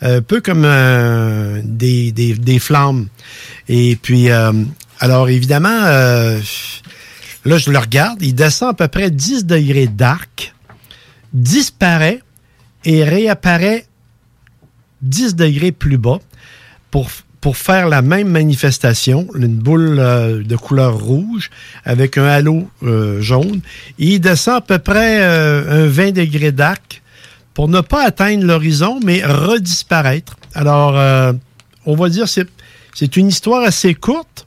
Un 0.00 0.20
peu 0.22 0.40
comme 0.40 0.64
euh, 0.64 1.60
des, 1.64 2.12
des, 2.12 2.34
des 2.34 2.58
flammes. 2.58 3.06
Et 3.68 3.96
puis, 3.96 4.30
euh, 4.30 4.52
alors 5.00 5.28
évidemment, 5.28 5.84
euh, 5.84 6.40
là, 7.44 7.58
je 7.58 7.70
le 7.70 7.78
regarde. 7.78 8.22
Il 8.22 8.34
descend 8.34 8.70
à 8.70 8.74
peu 8.74 8.88
près 8.88 9.10
10 9.10 9.44
degrés 9.44 9.86
d'arc, 9.86 10.54
disparaît 11.32 12.22
et 12.84 13.04
réapparaît 13.04 13.86
10 15.02 15.34
degrés 15.34 15.72
plus 15.72 15.98
bas 15.98 16.18
pour, 16.90 17.10
pour 17.40 17.56
faire 17.56 17.88
la 17.88 18.02
même 18.02 18.28
manifestation, 18.28 19.28
une 19.34 19.56
boule 19.56 19.98
euh, 19.98 20.42
de 20.42 20.56
couleur 20.56 20.98
rouge 20.98 21.50
avec 21.84 22.16
un 22.16 22.24
halo 22.24 22.68
euh, 22.82 23.20
jaune. 23.20 23.60
Il 23.98 24.20
descend 24.20 24.56
à 24.56 24.60
peu 24.60 24.78
près 24.78 25.20
euh, 25.20 25.84
un 25.84 25.88
20 25.88 26.12
degrés 26.12 26.52
d'arc 26.52 27.02
pour 27.54 27.68
ne 27.68 27.80
pas 27.80 28.04
atteindre 28.04 28.44
l'horizon, 28.44 29.00
mais 29.04 29.24
redisparaître. 29.24 30.36
Alors, 30.54 30.94
on 31.86 31.94
va 31.94 32.08
dire 32.10 32.28
c'est 32.28 32.46
c'est 32.94 33.18
une 33.18 33.28
histoire 33.28 33.62
assez 33.62 33.94
courte, 33.94 34.45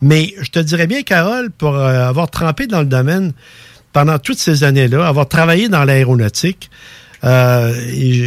mais 0.00 0.34
je 0.40 0.50
te 0.50 0.58
dirais 0.58 0.86
bien, 0.86 1.02
Carole, 1.02 1.50
pour 1.50 1.74
euh, 1.74 2.08
avoir 2.08 2.30
trempé 2.30 2.66
dans 2.66 2.80
le 2.80 2.86
domaine 2.86 3.32
pendant 3.92 4.18
toutes 4.18 4.38
ces 4.38 4.64
années-là, 4.64 5.06
avoir 5.06 5.28
travaillé 5.28 5.68
dans 5.68 5.84
l'aéronautique, 5.84 6.70
Euh, 7.22 7.74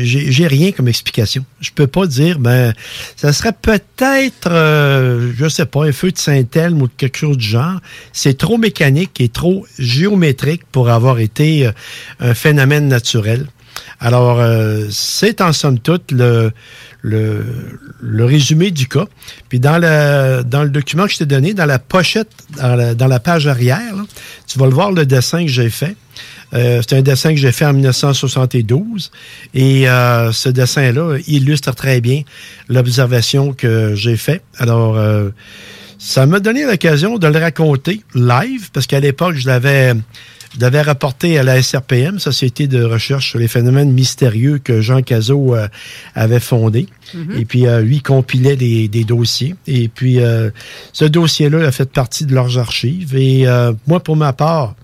j'ai 0.03 0.47
rien 0.47 0.71
comme 0.71 0.87
explication. 0.87 1.43
Je 1.59 1.71
peux 1.71 1.87
pas 1.87 2.05
dire, 2.05 2.37
ben, 2.37 2.73
ça 3.15 3.33
serait 3.33 3.53
peut-être, 3.59 4.51
euh, 4.51 5.31
je 5.35 5.49
sais 5.49 5.65
pas, 5.65 5.85
un 5.85 5.91
feu 5.91 6.11
de 6.11 6.17
Saint-Elme 6.17 6.81
ou 6.81 6.87
quelque 6.95 7.17
chose 7.17 7.37
du 7.37 7.47
genre. 7.47 7.79
C'est 8.11 8.37
trop 8.37 8.57
mécanique 8.57 9.19
et 9.19 9.29
trop 9.29 9.65
géométrique 9.79 10.61
pour 10.71 10.89
avoir 10.89 11.19
été 11.19 11.65
euh, 11.65 11.71
un 12.19 12.33
phénomène 12.35 12.87
naturel. 12.87 13.47
Alors, 13.99 14.39
euh, 14.39 14.85
c'est 14.91 15.41
en 15.41 15.53
somme 15.53 15.79
toute 15.79 16.11
le, 16.11 16.51
le, 17.03 17.43
le 18.01 18.25
résumé 18.25 18.71
du 18.71 18.87
cas. 18.87 19.05
Puis 19.49 19.59
dans 19.59 19.77
le, 19.77 20.41
dans 20.43 20.63
le 20.63 20.69
document 20.69 21.05
que 21.05 21.11
je 21.11 21.17
t'ai 21.17 21.25
donné, 21.25 21.53
dans 21.53 21.65
la 21.65 21.77
pochette, 21.77 22.31
dans 22.57 22.75
la, 22.75 22.95
dans 22.95 23.07
la 23.07 23.19
page 23.19 23.45
arrière, 23.45 23.95
là, 23.95 24.03
tu 24.47 24.57
vas 24.57 24.65
le 24.65 24.73
voir 24.73 24.91
le 24.91 25.05
dessin 25.05 25.43
que 25.45 25.51
j'ai 25.51 25.69
fait. 25.69 25.95
Euh, 26.53 26.81
c'est 26.81 26.95
un 26.95 27.01
dessin 27.01 27.31
que 27.31 27.39
j'ai 27.39 27.51
fait 27.51 27.65
en 27.65 27.73
1972 27.73 29.11
et 29.53 29.89
euh, 29.89 30.31
ce 30.31 30.49
dessin-là 30.49 31.17
illustre 31.27 31.73
très 31.73 31.99
bien 31.99 32.21
l'observation 32.69 33.53
que 33.53 33.95
j'ai 33.95 34.15
faite. 34.15 34.43
Alors, 34.59 34.97
euh, 34.97 35.29
ça 35.97 36.25
m'a 36.25 36.39
donné 36.39 36.65
l'occasion 36.65 37.17
de 37.17 37.27
le 37.27 37.39
raconter 37.39 38.01
live 38.13 38.69
parce 38.71 38.87
qu'à 38.87 38.99
l'époque, 38.99 39.35
je 39.35 39.47
l'avais 39.47 39.93
l'avais 40.59 40.81
rapporté 40.81 41.37
à 41.37 41.43
la 41.43 41.61
SRPM, 41.61 42.19
Société 42.19 42.67
de 42.67 42.83
recherche 42.83 43.29
sur 43.29 43.39
les 43.39 43.47
phénomènes 43.47 43.91
mystérieux 43.91 44.59
que 44.59 44.81
Jean 44.81 45.01
Cazot 45.01 45.55
euh, 45.55 45.67
avait 46.15 46.39
fondé. 46.39 46.87
Mhm. 47.13 47.37
Et 47.37 47.45
puis, 47.45 47.67
euh, 47.67 47.81
lui 47.81 48.01
compilait 48.01 48.55
des, 48.55 48.87
des 48.87 49.03
dossiers. 49.03 49.55
Et 49.67 49.87
puis, 49.87 50.19
euh, 50.19 50.49
ce 50.91 51.05
dossier-là 51.05 51.67
a 51.67 51.71
fait 51.71 51.91
partie 51.91 52.25
de 52.25 52.33
leurs 52.33 52.57
archives. 52.57 53.15
Et 53.15 53.47
euh, 53.47 53.73
moi, 53.87 53.99
pour 53.99 54.15
ma 54.15 54.33
part, 54.33 54.75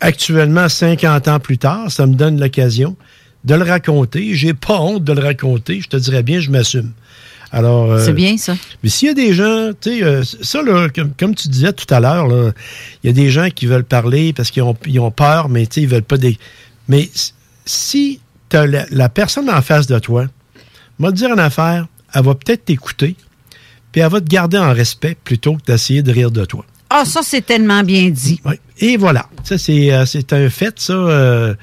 actuellement, 0.00 0.68
50 0.68 1.28
ans 1.28 1.40
plus 1.40 1.58
tard, 1.58 1.90
ça 1.90 2.06
me 2.06 2.14
donne 2.14 2.40
l'occasion 2.40 2.96
de 3.44 3.54
le 3.54 3.64
raconter. 3.64 4.34
J'ai 4.34 4.54
pas 4.54 4.80
honte 4.80 5.04
de 5.04 5.12
le 5.12 5.20
raconter. 5.20 5.80
Je 5.80 5.88
te 5.88 5.96
dirais 5.96 6.22
bien, 6.22 6.40
je 6.40 6.50
m'assume. 6.50 6.92
Alors, 7.50 7.90
euh, 7.92 8.04
C'est 8.04 8.12
bien, 8.12 8.36
ça. 8.36 8.56
mais 8.82 8.88
s'il 8.90 9.08
y 9.08 9.10
a 9.10 9.14
des 9.14 9.32
gens, 9.32 9.70
tu 9.80 9.90
sais, 9.98 10.02
euh, 10.02 10.22
ça, 10.42 10.62
là, 10.62 10.88
comme, 10.94 11.12
comme 11.18 11.34
tu 11.34 11.48
disais 11.48 11.72
tout 11.72 11.92
à 11.92 11.98
l'heure, 12.00 12.28
il 13.02 13.06
y 13.06 13.10
a 13.10 13.12
des 13.12 13.30
gens 13.30 13.48
qui 13.48 13.64
veulent 13.66 13.84
parler 13.84 14.32
parce 14.34 14.50
qu'ils 14.50 14.62
ont, 14.62 14.76
ils 14.86 15.00
ont 15.00 15.10
peur, 15.10 15.48
mais 15.48 15.66
tu 15.66 15.74
sais, 15.76 15.80
ils 15.82 15.88
veulent 15.88 16.02
pas 16.02 16.18
des. 16.18 16.36
Mais 16.88 17.08
si 17.64 18.20
tu 18.50 18.56
as 18.56 18.66
la, 18.66 18.84
la 18.90 19.08
personne 19.08 19.48
en 19.50 19.62
face 19.62 19.86
de 19.86 19.98
toi, 19.98 20.26
va 20.98 21.10
te 21.10 21.16
dire 21.16 21.32
une 21.32 21.38
affaire, 21.40 21.86
elle 22.14 22.22
va 22.24 22.34
peut-être 22.34 22.64
t'écouter, 22.66 23.14
puis 23.92 24.00
elle 24.02 24.10
va 24.10 24.20
te 24.20 24.26
garder 24.28 24.58
en 24.58 24.72
respect 24.72 25.16
plutôt 25.22 25.54
que 25.54 25.62
d'essayer 25.66 26.02
de 26.02 26.12
rire 26.12 26.30
de 26.30 26.44
toi. 26.44 26.64
Ah, 26.90 27.04
ça, 27.04 27.20
c'est 27.22 27.44
tellement 27.44 27.82
bien 27.82 28.08
dit. 28.08 28.40
Oui. 28.46 28.54
Et 28.78 28.96
voilà. 28.96 29.26
Ça, 29.44 29.58
c'est 29.58 29.92
euh, 29.92 30.04
un 30.32 30.50
fait, 30.50 30.78
ça. 30.80 30.92
euh, 30.94 31.54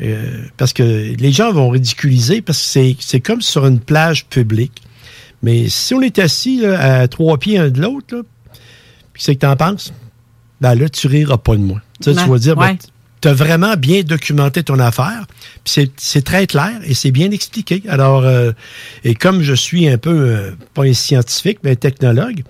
euh, 0.00 0.42
parce 0.56 0.72
que 0.72 0.82
les 1.14 1.32
gens 1.32 1.52
vont 1.52 1.68
ridiculiser 1.68 2.40
parce 2.40 2.58
que 2.58 2.64
c'est- 2.64 2.96
c'est 3.00 3.20
comme 3.20 3.42
sur 3.42 3.66
une 3.66 3.80
plage 3.80 4.24
publique. 4.26 4.82
Mais 5.42 5.68
si 5.68 5.94
on 5.94 6.00
est 6.02 6.18
assis 6.18 6.60
là, 6.60 7.00
à 7.02 7.08
trois 7.08 7.38
pieds 7.38 7.58
un 7.58 7.68
de 7.70 7.80
l'autre, 7.80 8.24
puis 9.12 9.22
c'est 9.22 9.34
que 9.34 9.40
t'en 9.40 9.56
penses, 9.56 9.92
ben 10.60 10.74
là, 10.74 10.88
tu 10.88 11.06
riras 11.08 11.38
pas 11.38 11.56
de 11.56 11.62
moi. 11.62 11.80
Tu 12.00 12.10
tu 12.10 12.16
Ben, 12.16 12.26
vas 12.26 12.38
dire, 12.38 12.56
ouais. 12.58 12.78
tu 13.20 13.28
as 13.28 13.34
vraiment 13.34 13.74
bien 13.76 14.02
documenté 14.02 14.62
ton 14.62 14.78
affaire, 14.78 15.26
puis 15.64 15.86
c'est- 15.96 16.22
très 16.22 16.46
clair 16.46 16.72
et 16.84 16.94
c'est 16.94 17.10
bien 17.10 17.30
expliqué. 17.32 17.82
Alors, 17.88 18.24
euh, 18.24 18.52
et 19.04 19.14
comme 19.14 19.42
je 19.42 19.54
suis 19.54 19.88
un 19.88 19.98
peu, 19.98 20.10
euh, 20.10 20.50
pas 20.74 20.84
un 20.84 20.92
scientifique, 20.92 21.58
mais 21.64 21.72
un 21.72 21.76
technologue, 21.76 22.42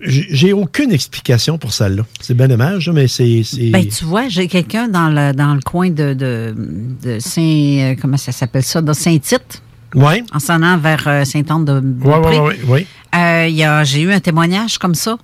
j'ai 0.00 0.52
aucune 0.52 0.92
explication 0.92 1.58
pour 1.58 1.72
celle-là. 1.72 2.04
C'est 2.20 2.34
bien 2.36 2.46
dommage, 2.48 2.88
mais 2.90 3.08
c'est... 3.08 3.42
Ben, 3.72 3.86
tu 3.88 4.04
vois, 4.04 4.28
j'ai 4.28 4.46
quelqu'un 4.46 4.86
dans 4.88 5.08
le, 5.08 5.32
dans 5.32 5.54
le 5.54 5.60
coin 5.60 5.90
de, 5.90 6.14
de, 6.14 6.54
de 7.02 7.18
Saint... 7.18 7.42
euh, 7.42 7.94
Comment 8.00 8.16
ça 8.16 8.30
s'appelle 8.30 8.62
ça? 8.62 8.80
De 8.80 8.92
Saint-Tite. 8.92 9.60
Ouais. 9.94 10.22
En 10.34 10.38
s'en 10.38 10.62
allant 10.62 10.78
vers 10.78 11.04
euh, 11.06 11.24
Saint-Anne 11.24 11.64
de 11.64 11.72
Ouais, 11.74 11.80
Beaupré. 11.82 12.38
ouais, 12.38 12.46
ouais, 12.46 12.58
ouais. 12.68 12.86
Euh, 13.14 13.46
il 13.48 13.54
y 13.56 13.64
a- 13.64 13.84
J'ai 13.84 14.02
eu 14.02 14.12
un 14.12 14.20
témoignage 14.20 14.78
comme 14.78 14.94
ça 14.94 15.16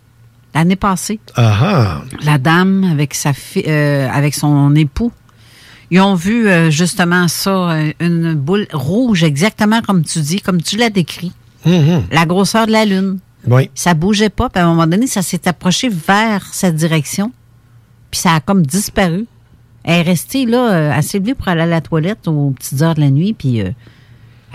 l'année 0.54 0.76
passée. 0.76 1.20
Ah 1.36 1.56
ah. 1.60 2.02
La 2.22 2.38
dame 2.38 2.84
avec 2.84 3.14
sa 3.14 3.32
fi- 3.32 3.64
euh, 3.66 4.08
avec 4.10 4.34
son 4.34 4.74
époux. 4.74 5.12
Ils 5.90 6.00
ont 6.00 6.14
vu 6.14 6.48
euh, 6.48 6.70
justement 6.70 7.28
ça, 7.28 7.76
une 8.00 8.34
boule 8.34 8.66
rouge, 8.72 9.22
exactement 9.22 9.82
comme 9.82 10.02
tu 10.04 10.20
dis, 10.20 10.40
comme 10.40 10.62
tu 10.62 10.76
l'as 10.76 10.90
décrit. 10.90 11.32
Mhm. 11.66 12.04
La 12.10 12.24
grosseur 12.24 12.66
de 12.66 12.72
la 12.72 12.84
Lune. 12.84 13.18
Oui. 13.46 13.68
Ça 13.74 13.92
bougeait 13.92 14.30
pas, 14.30 14.48
puis 14.48 14.62
à 14.62 14.66
un 14.66 14.70
moment 14.70 14.86
donné, 14.86 15.06
ça 15.06 15.20
s'est 15.20 15.46
approché 15.46 15.90
vers 15.90 16.46
cette 16.52 16.76
direction, 16.76 17.30
puis 18.10 18.18
ça 18.20 18.32
a 18.36 18.40
comme 18.40 18.64
disparu. 18.64 19.26
Elle 19.84 20.00
est 20.00 20.02
restée 20.02 20.46
là, 20.46 20.94
assez 20.94 21.18
levée 21.18 21.34
pour 21.34 21.48
aller 21.48 21.60
à 21.60 21.66
la 21.66 21.82
toilette 21.82 22.26
aux 22.26 22.50
petites 22.52 22.80
heures 22.80 22.94
de 22.94 23.00
la 23.02 23.10
nuit, 23.10 23.34
puis 23.34 23.60
euh, 23.60 23.68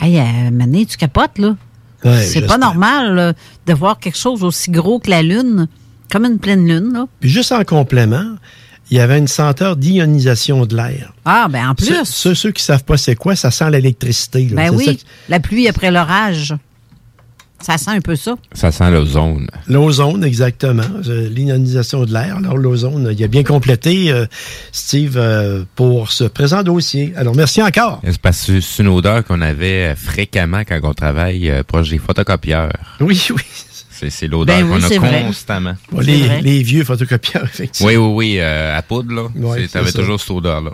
hey, 0.01 0.19
euh, 0.19 0.51
Mané, 0.51 0.85
tu 0.85 0.97
capotes, 0.97 1.37
là. 1.37 1.55
Ouais, 2.05 2.23
C'est 2.23 2.47
pas 2.47 2.57
normal 2.57 3.13
là, 3.13 3.33
de 3.65 3.73
voir 3.73 3.99
quelque 3.99 4.17
chose 4.17 4.43
aussi 4.43 4.71
gros 4.71 4.99
que 4.99 5.09
la 5.09 5.21
Lune, 5.21 5.67
comme 6.09 6.25
une 6.25 6.39
pleine 6.39 6.65
Lune, 6.65 6.93
là. 6.93 7.07
Puis 7.19 7.29
juste 7.29 7.51
en 7.51 7.63
complément, 7.65 8.35
il 8.89 8.97
y 8.97 8.99
avait 8.99 9.17
une 9.17 9.27
senteur 9.27 9.75
d'ionisation 9.75 10.65
de 10.65 10.75
l'air. 10.75 11.13
Ah, 11.25 11.47
ben 11.49 11.69
en 11.69 11.75
plus. 11.75 12.05
Ceux, 12.05 12.51
qui 12.51 12.63
savent 12.63 12.83
pas 12.83 12.97
c'est 12.97 13.15
quoi, 13.15 13.35
ça 13.35 13.51
sent 13.51 13.69
l'électricité. 13.69 14.47
Ben 14.51 14.67
ça 14.67 14.75
oui, 14.75 14.99
la 15.27 15.39
pluie 15.39 15.67
après 15.67 15.91
l'orage. 15.91 16.55
Ça 17.61 17.77
sent 17.77 17.91
un 17.91 17.99
peu 18.01 18.15
ça. 18.15 18.35
Ça 18.53 18.71
sent 18.71 18.89
l'ozone. 18.91 19.47
L'ozone, 19.67 20.23
exactement. 20.23 20.83
L'ionisation 21.05 22.05
de 22.05 22.13
l'air. 22.13 22.37
Alors, 22.37 22.57
l'ozone, 22.57 23.13
il 23.17 23.23
a 23.23 23.27
bien 23.27 23.43
complété, 23.43 24.11
euh, 24.11 24.25
Steve, 24.71 25.17
euh, 25.17 25.63
pour 25.75 26.11
ce 26.11 26.23
présent 26.23 26.63
dossier. 26.63 27.13
Alors, 27.17 27.35
merci 27.35 27.61
encore. 27.61 28.01
C'est 28.03 28.17
parce 28.21 28.45
que 28.45 28.61
c'est 28.61 28.83
une 28.83 28.89
odeur 28.89 29.25
qu'on 29.25 29.41
avait 29.41 29.91
euh, 29.91 29.95
fréquemment 29.95 30.61
quand 30.67 30.79
on 30.83 30.93
travaille 30.93 31.49
euh, 31.49 31.63
proche 31.63 31.89
des 31.89 31.97
photocopieurs. 31.97 32.71
Oui, 33.01 33.21
oui. 33.35 33.41
C'est 33.91 34.09
c'est 34.09 34.27
l'odeur 34.27 34.55
Ben 34.57 34.65
oui, 34.65 34.97
qu'on 34.97 35.03
a 35.07 35.21
constamment. 35.23 35.73
Bon, 35.91 35.99
les, 35.99 36.39
les 36.41 36.63
vieux 36.63 36.85
photocopieurs, 36.85 37.43
effectivement. 37.53 37.89
Oui, 37.89 37.97
oui, 37.97 38.13
oui, 38.13 38.35
euh, 38.39 38.77
à 38.77 38.81
poudre, 38.81 39.13
là. 39.13 39.27
C'est 39.57 39.67
T'avais 39.73 39.91
ça. 39.91 39.99
toujours 39.99 40.21
cette 40.21 40.31
odeur-là. 40.31 40.71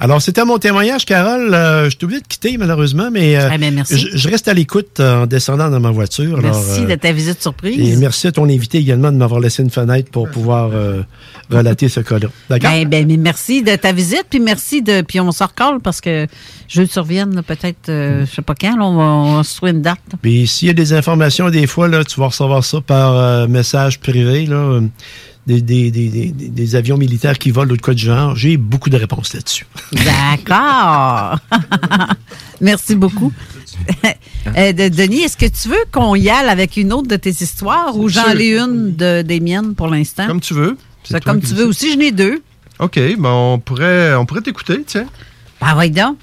Alors, 0.00 0.22
c'était 0.22 0.44
mon 0.44 0.58
témoignage, 0.58 1.04
Carole. 1.04 1.52
Euh, 1.52 1.90
je 1.90 1.96
t'ai 1.96 2.04
oublié 2.04 2.20
de 2.20 2.26
quitter, 2.26 2.56
malheureusement, 2.56 3.10
mais 3.10 3.36
euh, 3.36 3.48
Eh 3.52 3.58
ben, 3.58 3.74
merci. 3.74 3.98
je, 3.98 4.16
je 4.16 4.28
reste 4.28 4.46
à 4.46 4.54
l'écoute 4.54 5.00
euh, 5.00 5.22
en 5.24 5.26
descendant 5.26 5.68
dans 5.70 5.80
ma 5.80 5.90
voiture. 5.90 6.38
Merci 6.40 6.82
euh, 6.82 6.86
de 6.86 6.94
ta 6.94 7.10
visite 7.10 7.38
Et 7.38 7.42
surprise. 7.42 7.98
merci 7.98 8.28
à 8.28 8.32
ton 8.32 8.44
invité 8.48 8.78
également 8.78 9.10
de 9.10 9.16
m'avoir 9.16 9.40
laissé 9.40 9.62
une 9.64 9.70
fenêtre 9.70 10.08
pour 10.12 10.30
pouvoir 10.30 10.70
euh, 10.72 11.02
relater 11.50 11.88
ce 11.88 11.98
cas-là. 11.98 12.28
D'accord? 12.48 12.70
Ben, 12.70 12.88
ben, 12.88 13.06
mais 13.08 13.16
merci 13.16 13.62
de 13.64 13.74
ta 13.74 13.90
visite, 13.92 14.26
puis 14.30 14.38
merci 14.38 14.82
de. 14.82 15.00
Puis 15.02 15.18
on 15.18 15.32
se 15.32 15.42
recolle 15.42 15.80
parce 15.80 16.00
que 16.00 16.28
je 16.68 16.82
reviennes 17.00 17.34
là, 17.34 17.42
peut-être, 17.42 17.88
euh, 17.88 18.24
je 18.24 18.34
sais 18.36 18.42
pas 18.42 18.54
quand, 18.54 18.76
là, 18.76 18.84
on, 18.84 18.96
va, 18.96 19.02
on 19.02 19.36
va 19.38 19.42
se 19.42 19.56
trouver 19.56 19.72
une 19.72 19.82
date. 19.82 19.98
Puis 20.22 20.46
s'il 20.46 20.68
y 20.68 20.70
a 20.70 20.74
des 20.74 20.92
informations, 20.92 21.50
des 21.50 21.66
fois, 21.66 21.88
là, 21.88 22.04
tu 22.04 22.20
vas 22.20 22.26
recevoir 22.26 22.62
ça 22.64 22.80
par 22.80 23.16
euh, 23.16 23.46
message 23.48 23.98
privé, 23.98 24.46
là, 24.46 24.80
des, 25.48 25.62
des, 25.62 25.90
des, 25.90 26.08
des, 26.30 26.48
des 26.48 26.76
avions 26.76 26.96
militaires 26.98 27.38
qui 27.38 27.50
volent 27.50 27.72
ou 27.72 27.76
de 27.76 27.80
quoi 27.82 27.94
du 27.94 28.04
genre. 28.04 28.36
J'ai 28.36 28.56
beaucoup 28.58 28.90
de 28.90 28.96
réponses 28.98 29.32
là-dessus. 29.34 29.66
D'accord. 29.92 31.38
merci 32.60 32.94
beaucoup. 32.94 33.32
Euh, 34.56 34.72
de- 34.72 34.88
Denis, 34.88 35.22
est-ce 35.22 35.36
que 35.36 35.46
tu 35.46 35.68
veux 35.68 35.84
qu'on 35.90 36.14
y 36.14 36.28
aille 36.28 36.48
avec 36.48 36.76
une 36.76 36.92
autre 36.92 37.08
de 37.08 37.16
tes 37.16 37.30
histoires 37.30 37.96
ou 37.96 38.08
j'en 38.08 38.30
ai 38.36 38.56
une 38.58 38.94
de, 38.94 39.22
des 39.22 39.40
miennes 39.40 39.74
pour 39.74 39.88
l'instant? 39.88 40.26
Comme 40.26 40.40
tu 40.40 40.54
veux. 40.54 40.76
Ça, 41.04 41.20
toi 41.20 41.32
comme 41.32 41.40
tu 41.40 41.54
veux 41.54 41.66
aussi, 41.66 41.92
j'en 41.94 42.00
ai 42.00 42.10
deux. 42.12 42.42
OK, 42.78 42.96
ben 42.96 43.30
on 43.30 43.58
pourrait, 43.58 44.14
on 44.14 44.26
pourrait 44.26 44.42
t'écouter, 44.42 44.82
tiens. 44.86 45.06
Ben, 45.60 45.74
oui, 45.76 45.90
donc. 45.90 46.16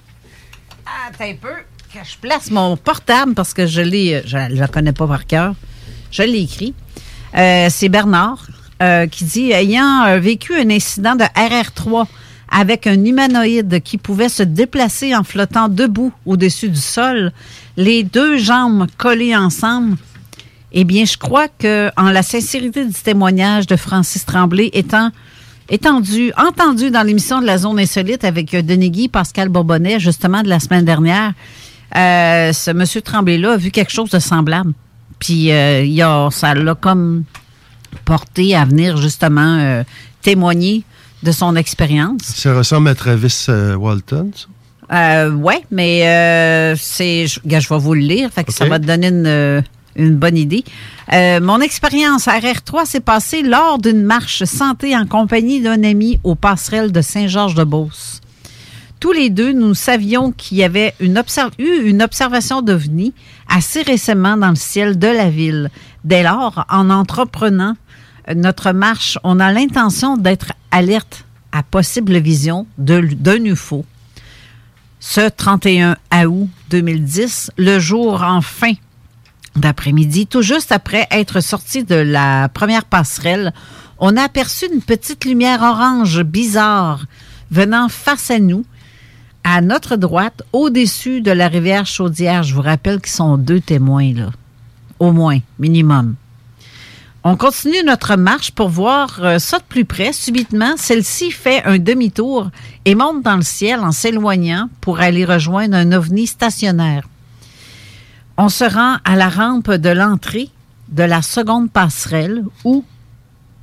Attends 1.10 1.24
un 1.26 1.36
peu 1.36 1.50
que 1.94 2.00
je 2.08 2.18
place 2.22 2.52
mon 2.52 2.78
portable 2.78 3.34
parce 3.34 3.54
que 3.54 3.66
je 3.66 3.82
l'ai, 3.82 4.14
euh, 4.16 4.22
je 4.26 4.38
ne 4.38 4.60
la 4.60 4.68
connais 4.68 4.94
pas 4.94 5.08
par 5.08 5.26
cœur. 5.26 5.56
Je 6.12 6.22
l'ai 6.24 6.42
écrit. 6.42 6.74
Euh, 7.38 7.68
c'est 7.70 7.90
Bernard 7.90 8.48
euh, 8.84 9.08
qui 9.08 9.24
dit 9.24 9.52
ayant 9.54 10.04
euh, 10.06 10.20
vécu 10.20 10.54
un 10.54 10.70
incident 10.70 11.16
de 11.16 11.24
RR3 11.24 12.08
avec 12.50 12.88
un 12.88 13.06
humanoïde 13.06 13.82
qui 13.82 13.98
pouvait 13.98 14.28
se 14.28 14.44
déplacer 14.44 15.16
en 15.16 15.24
flottant 15.24 15.70
debout 15.70 16.12
au-dessus 16.26 16.68
du 16.68 16.80
sol, 16.80 17.32
les 17.78 18.04
deux 18.04 18.38
jambes 18.38 18.88
collées 18.98 19.34
ensemble. 19.34 19.96
Eh 20.74 20.84
bien, 20.84 21.06
je 21.06 21.18
crois 21.18 21.48
que 21.48 21.90
en 21.96 22.12
la 22.12 22.22
sincérité 22.22 22.84
du 22.84 22.94
témoignage 22.94 23.66
de 23.66 23.78
Francis 23.78 24.26
Tremblay 24.26 24.72
étant 24.74 25.10
étendu, 25.70 26.34
entendu 26.36 26.92
dans 26.92 27.04
l'émission 27.04 27.40
de 27.40 27.46
la 27.46 27.58
zone 27.58 27.80
insolite 27.80 28.26
avec 28.26 28.54
euh, 28.54 28.62
Denis 28.62 28.92
Guy, 28.92 29.08
Pascal 29.08 29.48
Bourbonnet, 29.48 30.02
justement 30.02 30.44
de 30.44 30.50
la 30.50 30.60
semaine 30.60 30.84
dernière, 30.84 31.32
ce 31.94 32.72
monsieur 32.74 33.02
Tremblay-là 33.02 33.54
a 33.54 33.58
vu 33.58 33.72
quelque 33.72 33.94
chose 33.94 34.10
de 34.10 34.20
semblable. 34.20 34.74
Puis 35.18 35.46
il 35.46 36.02
a, 36.02 36.30
ça 36.30 36.54
l'a 36.54 36.76
comme 36.76 37.24
porté 38.00 38.56
à 38.56 38.66
venir 38.66 38.98
justement 38.98 39.58
euh, 39.60 39.84
témoigner 40.22 40.84
de 41.24 41.32
son 41.32 41.56
expérience. 41.56 42.22
Ça 42.24 42.54
ressemble 42.56 42.90
à 42.90 42.96
Travis 42.96 43.46
euh, 43.50 43.76
Walton, 43.76 44.32
ça? 44.36 44.46
Euh, 44.94 45.32
ouais, 45.32 45.64
mais 45.72 46.08
euh, 46.08 46.76
c'est. 46.78 47.26
Je, 47.28 47.40
je 47.44 47.70
vais 47.70 47.80
vous 47.80 47.96
le 47.96 48.02
lire, 48.02 48.30
fait 48.32 48.44
que 48.44 48.54
ça 48.54 48.66
va 48.66 48.78
te 48.78 48.86
donner 48.86 49.08
une, 49.08 49.64
une 49.96 50.16
bonne 50.16 50.38
idée. 50.38 50.64
Euh, 51.14 51.40
mon 51.40 51.62
expérience 51.62 52.28
à 52.28 52.38
RR3 52.40 52.86
s'est 52.86 53.00
passée 53.00 53.42
lors 53.42 53.80
d'une 53.80 54.04
marche 54.04 54.44
santé 54.44 54.96
en 54.96 55.06
compagnie 55.06 55.62
d'un 55.62 55.84
ami 55.84 56.20
aux 56.24 56.36
passerelles 56.36 56.92
de 56.92 57.02
Saint-Georges-de-Beauce. 57.02 58.22
tous 59.00 59.12
les 59.12 59.30
deux, 59.30 59.54
nous 59.54 59.74
savions 59.74 60.32
qu'il 60.32 60.58
y 60.58 60.64
avait 60.64 60.94
une 61.00 61.22
eu 61.60 61.90
une 61.90 62.02
observation 62.02 62.62
d'OVNI 62.62 63.14
assez 63.50 63.82
récemment 63.82 64.38
dans 64.38 64.50
le 64.50 64.56
ciel 64.56 64.98
de 64.98 65.08
la 65.08 65.30
ville. 65.30 65.70
Dès 66.04 66.24
lors, 66.24 66.66
en 66.70 66.90
entreprenant 66.90 67.76
notre 68.34 68.72
marche, 68.72 69.20
on 69.24 69.40
a 69.40 69.52
l'intention 69.52 70.18
d'être 70.18 70.54
alerte 70.72 71.26
à 71.52 71.64
possible 71.64 72.18
vision 72.18 72.68
d'un 72.78 73.44
UFO. 73.46 73.86
Ce 75.00 75.30
31 75.30 75.98
août 76.26 76.50
2010, 76.70 77.52
le 77.58 77.80
jour 77.80 78.24
en 78.24 78.42
fin 78.42 78.74
d'après-midi, 79.56 80.28
tout 80.28 80.42
juste 80.42 80.72
après 80.72 81.08
être 81.12 81.42
sorti 81.42 81.84
de 81.84 81.96
la 81.96 82.50
première 82.50 82.86
passerelle, 82.86 83.54
on 84.00 84.18
a 84.18 84.24
aperçu 84.24 84.66
une 84.74 84.82
petite 84.82 85.24
lumière 85.24 85.62
orange 85.62 86.24
bizarre 86.24 87.06
venant 87.52 87.88
face 87.88 88.32
à 88.32 88.40
nous, 88.40 88.66
à 89.44 89.62
notre 89.62 89.96
droite, 89.96 90.42
au-dessus 90.52 91.22
de 91.22 91.32
la 91.32 91.48
rivière 91.48 91.86
Chaudière. 91.86 92.44
Je 92.44 92.56
vous 92.56 92.64
rappelle 92.64 93.00
qu'ils 93.00 93.14
sont 93.14 93.38
deux 93.38 93.62
témoins, 93.62 94.12
là. 94.14 94.32
Au 95.00 95.12
moins, 95.12 95.40
minimum. 95.60 96.16
On 97.28 97.38
continue 97.38 97.84
notre 97.84 98.18
marche 98.18 98.52
pour 98.52 98.70
voir 98.70 99.20
euh, 99.24 99.40
ça 99.40 99.58
de 99.58 99.64
plus 99.64 99.84
près. 99.84 100.14
Subitement, 100.14 100.76
celle-ci 100.78 101.32
fait 101.32 101.64
un 101.64 101.80
demi-tour 101.80 102.52
et 102.86 102.94
monte 102.94 103.24
dans 103.24 103.38
le 103.38 103.42
ciel 103.42 103.80
en 103.80 103.92
s'éloignant 103.92 104.70
pour 104.80 105.00
aller 105.00 105.26
rejoindre 105.26 105.76
un 105.76 105.92
ovni 105.92 106.28
stationnaire. 106.28 107.10
On 108.38 108.48
se 108.48 108.64
rend 108.64 108.98
à 109.04 109.16
la 109.16 109.28
rampe 109.28 109.72
de 109.72 109.90
l'entrée 109.90 110.52
de 110.90 111.02
la 111.02 111.24
seconde 111.24 111.72
passerelle 111.72 112.44
où, 112.64 112.86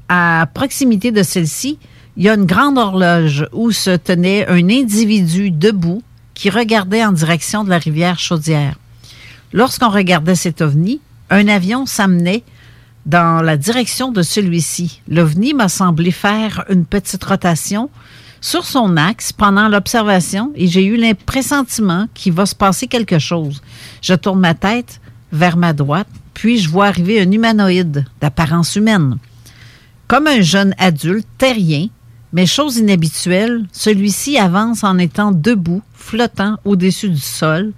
à 0.09 0.49
proximité 0.53 1.13
de 1.13 1.23
celle-ci, 1.23 1.79
il 2.17 2.25
y 2.25 2.29
a 2.29 2.35
une 2.35 2.47
grande 2.47 2.79
horloge 2.79 3.47
où 3.53 3.71
se 3.71 3.95
tenait 3.95 4.45
un 4.49 4.69
individu 4.71 5.53
debout 5.53 6.03
qui 6.35 6.51
regardait 6.51 7.05
en 7.05 7.13
direction 7.13 7.63
de 7.63 7.71
la 7.71 7.79
rivière 7.79 8.19
Chaudière. 8.19 8.75
Lorsqu'on 9.53 9.91
regardait 9.91 10.35
cet 10.35 10.63
ovni, 10.63 11.01
un 11.31 11.47
avion 11.47 11.87
s'amenait 11.87 12.43
dans 13.07 13.43
la 13.43 13.57
direction 13.57 14.13
de 14.13 14.23
celui-ci. 14.23 15.01
L'ovni 15.09 15.55
m'a 15.55 15.69
semblé 15.69 16.11
faire 16.11 16.65
une 16.69 16.85
petite 16.85 17.25
rotation 17.25 17.91
sur 18.41 18.65
son 18.65 18.97
axe 18.97 19.33
pendant 19.33 19.69
l'observation 19.69 20.53
et 20.55 20.67
j'ai 20.67 20.85
eu 20.85 20.97
l'impressentiment 20.97 22.07
qu'il 22.15 22.33
va 22.33 22.47
se 22.47 22.55
passer 22.55 22.87
quelque 22.87 23.19
chose. 23.19 23.63
Je 24.03 24.15
tourne 24.15 24.41
ma 24.41 24.55
tête 24.55 25.01
vers 25.33 25.57
ma 25.57 25.73
droite, 25.73 26.09
puis 26.35 26.59
je 26.59 26.69
vois 26.69 26.87
arriver 26.87 27.21
un 27.21 27.31
humanoïde 27.31 28.05
d'apparence 28.21 28.77
humaine. 28.77 29.17
Comme 30.09 30.27
un 30.27 30.41
jeune 30.41 30.75
adulte, 30.79 31.27
terrien, 31.39 31.89
mais 32.33 32.47
chose 32.47 32.79
inhabituelle, 32.79 33.67
celui-ci 33.73 34.39
avance 34.39 34.85
en 34.85 34.99
étant 34.99 35.33
debout, 35.33 35.83
flottant 35.95 36.59
au-dessus 36.65 37.11
du 37.11 37.21
sol, 37.21 37.73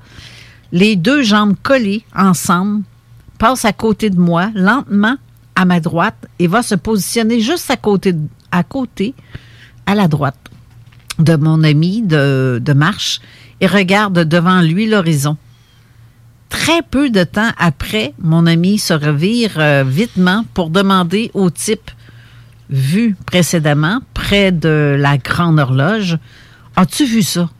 les 0.72 0.96
deux 0.96 1.22
jambes 1.22 1.54
collées 1.62 2.04
ensemble, 2.16 2.82
passe 3.45 3.66
à 3.66 3.74
côté 3.74 4.09
de 4.09 4.18
moi, 4.18 4.51
lentement 4.55 5.16
à 5.55 5.66
ma 5.66 5.78
droite, 5.78 6.16
et 6.38 6.47
va 6.47 6.62
se 6.62 6.74
positionner 6.74 7.40
juste 7.40 7.70
à 7.70 7.76
côté, 7.76 8.14
à 8.51 8.62
côté, 8.62 9.14
à 9.84 9.95
la 9.95 10.09
droite 10.09 10.51
de 11.18 11.36
mon 11.36 11.62
ami 11.62 12.01
de, 12.01 12.72
marche, 12.74 13.20
et 13.61 13.66
regarde 13.66 14.20
devant 14.20 14.62
lui 14.62 14.88
l'horizon. 14.88 15.36
Très 16.49 16.80
peu 16.80 17.11
de 17.11 17.22
temps 17.22 17.51
après, 17.59 18.14
mon 18.18 18.47
ami 18.47 18.78
se 18.78 18.95
revire 18.95 19.59
euh, 19.59 19.84
vitement 19.86 20.47
pour 20.55 20.70
demander 20.70 21.30
au 21.34 21.51
type 21.51 21.90
vu 22.70 23.14
précédemment 23.26 24.01
près 24.14 24.53
de 24.53 24.97
la 24.99 25.18
grande 25.18 25.59
horloge 25.59 26.16
As-tu 26.76 27.05
vu 27.05 27.20
ça 27.20 27.51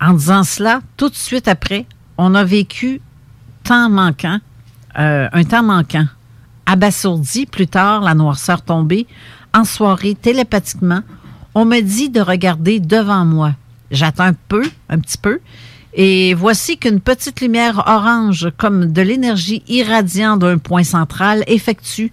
En 0.00 0.14
disant 0.14 0.44
cela, 0.44 0.80
tout 0.96 1.10
de 1.10 1.14
suite 1.14 1.46
après, 1.46 1.84
on 2.16 2.34
a 2.34 2.42
vécu 2.42 3.02
temps 3.64 3.90
manquant, 3.90 4.40
euh, 4.98 5.28
un 5.32 5.44
temps 5.44 5.62
manquant. 5.62 6.06
Abasourdi, 6.66 7.46
plus 7.46 7.66
tard, 7.66 8.02
la 8.02 8.14
noirceur 8.14 8.62
tombée, 8.62 9.06
en 9.54 9.64
soirée, 9.64 10.14
télépathiquement, 10.14 11.00
on 11.54 11.64
me 11.64 11.80
dit 11.80 12.08
de 12.08 12.20
regarder 12.20 12.80
devant 12.80 13.24
moi. 13.24 13.52
J'attends 13.90 14.24
un 14.24 14.36
peu, 14.48 14.64
un 14.88 14.98
petit 14.98 15.18
peu, 15.18 15.40
et 15.94 16.32
voici 16.32 16.78
qu'une 16.78 17.00
petite 17.00 17.40
lumière 17.40 17.82
orange, 17.86 18.48
comme 18.56 18.92
de 18.92 19.02
l'énergie 19.02 19.62
irradiant 19.68 20.36
d'un 20.36 20.58
point 20.58 20.84
central, 20.84 21.44
effectue 21.46 22.12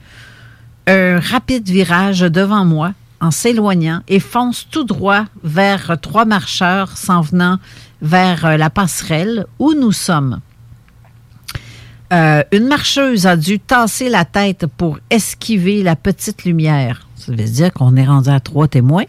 un 0.87 1.19
rapide 1.19 1.69
virage 1.69 2.21
devant 2.21 2.65
moi 2.65 2.93
en 3.21 3.31
s'éloignant 3.31 4.01
et 4.07 4.19
fonce 4.19 4.67
tout 4.69 4.83
droit 4.83 5.25
vers 5.43 5.97
trois 6.01 6.25
marcheurs 6.25 6.97
s'en 6.97 7.21
venant 7.21 7.59
vers 8.01 8.57
la 8.57 8.69
passerelle 8.69 9.45
où 9.59 9.73
nous 9.73 9.91
sommes. 9.91 10.39
Euh, 12.11 12.43
une 12.51 12.67
marcheuse 12.67 13.27
a 13.27 13.35
dû 13.35 13.59
tasser 13.59 14.09
la 14.09 14.25
tête 14.25 14.65
pour 14.77 14.99
esquiver 15.09 15.83
la 15.83 15.95
petite 15.95 16.43
lumière. 16.43 17.07
Ça 17.15 17.31
veut 17.31 17.43
dire 17.43 17.71
qu'on 17.71 17.95
est 17.95 18.05
rendu 18.05 18.29
à 18.29 18.39
trois 18.39 18.67
témoins. 18.67 19.05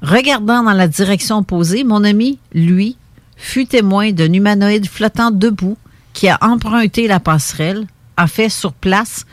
Regardant 0.00 0.62
dans 0.62 0.72
la 0.72 0.88
direction 0.88 1.38
opposée, 1.38 1.84
mon 1.84 2.02
ami, 2.02 2.38
lui, 2.54 2.96
fut 3.36 3.66
témoin 3.66 4.12
d'un 4.12 4.32
humanoïde 4.32 4.88
flottant 4.88 5.30
debout 5.30 5.76
qui 6.12 6.28
a 6.28 6.38
emprunté 6.40 7.06
la 7.08 7.20
passerelle, 7.20 7.86
a 8.16 8.26
fait 8.26 8.48
sur 8.48 8.72
place 8.72 9.26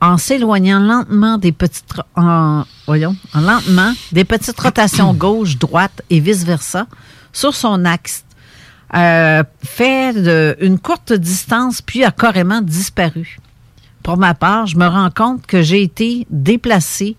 en 0.00 0.18
s'éloignant 0.18 0.80
lentement 0.80 1.38
des 1.38 1.52
petites 1.52 1.84
en, 2.16 2.64
voyons, 2.86 3.16
en 3.32 3.40
lentement 3.40 3.92
des 4.12 4.24
petites 4.24 4.60
rotations 4.60 5.14
gauche, 5.14 5.58
droite 5.58 6.02
et 6.10 6.20
vice-versa 6.20 6.86
sur 7.32 7.54
son 7.54 7.84
axe. 7.84 8.24
Euh, 8.96 9.42
fait 9.64 10.12
de- 10.12 10.56
une 10.60 10.78
courte 10.78 11.12
distance 11.12 11.82
puis 11.82 12.04
a 12.04 12.12
carrément 12.12 12.60
disparu. 12.60 13.38
Pour 14.04 14.18
ma 14.18 14.34
part, 14.34 14.66
je 14.66 14.76
me 14.76 14.86
rends 14.86 15.10
compte 15.10 15.46
que 15.46 15.62
j'ai 15.62 15.82
été 15.82 16.26
déplacé 16.30 17.16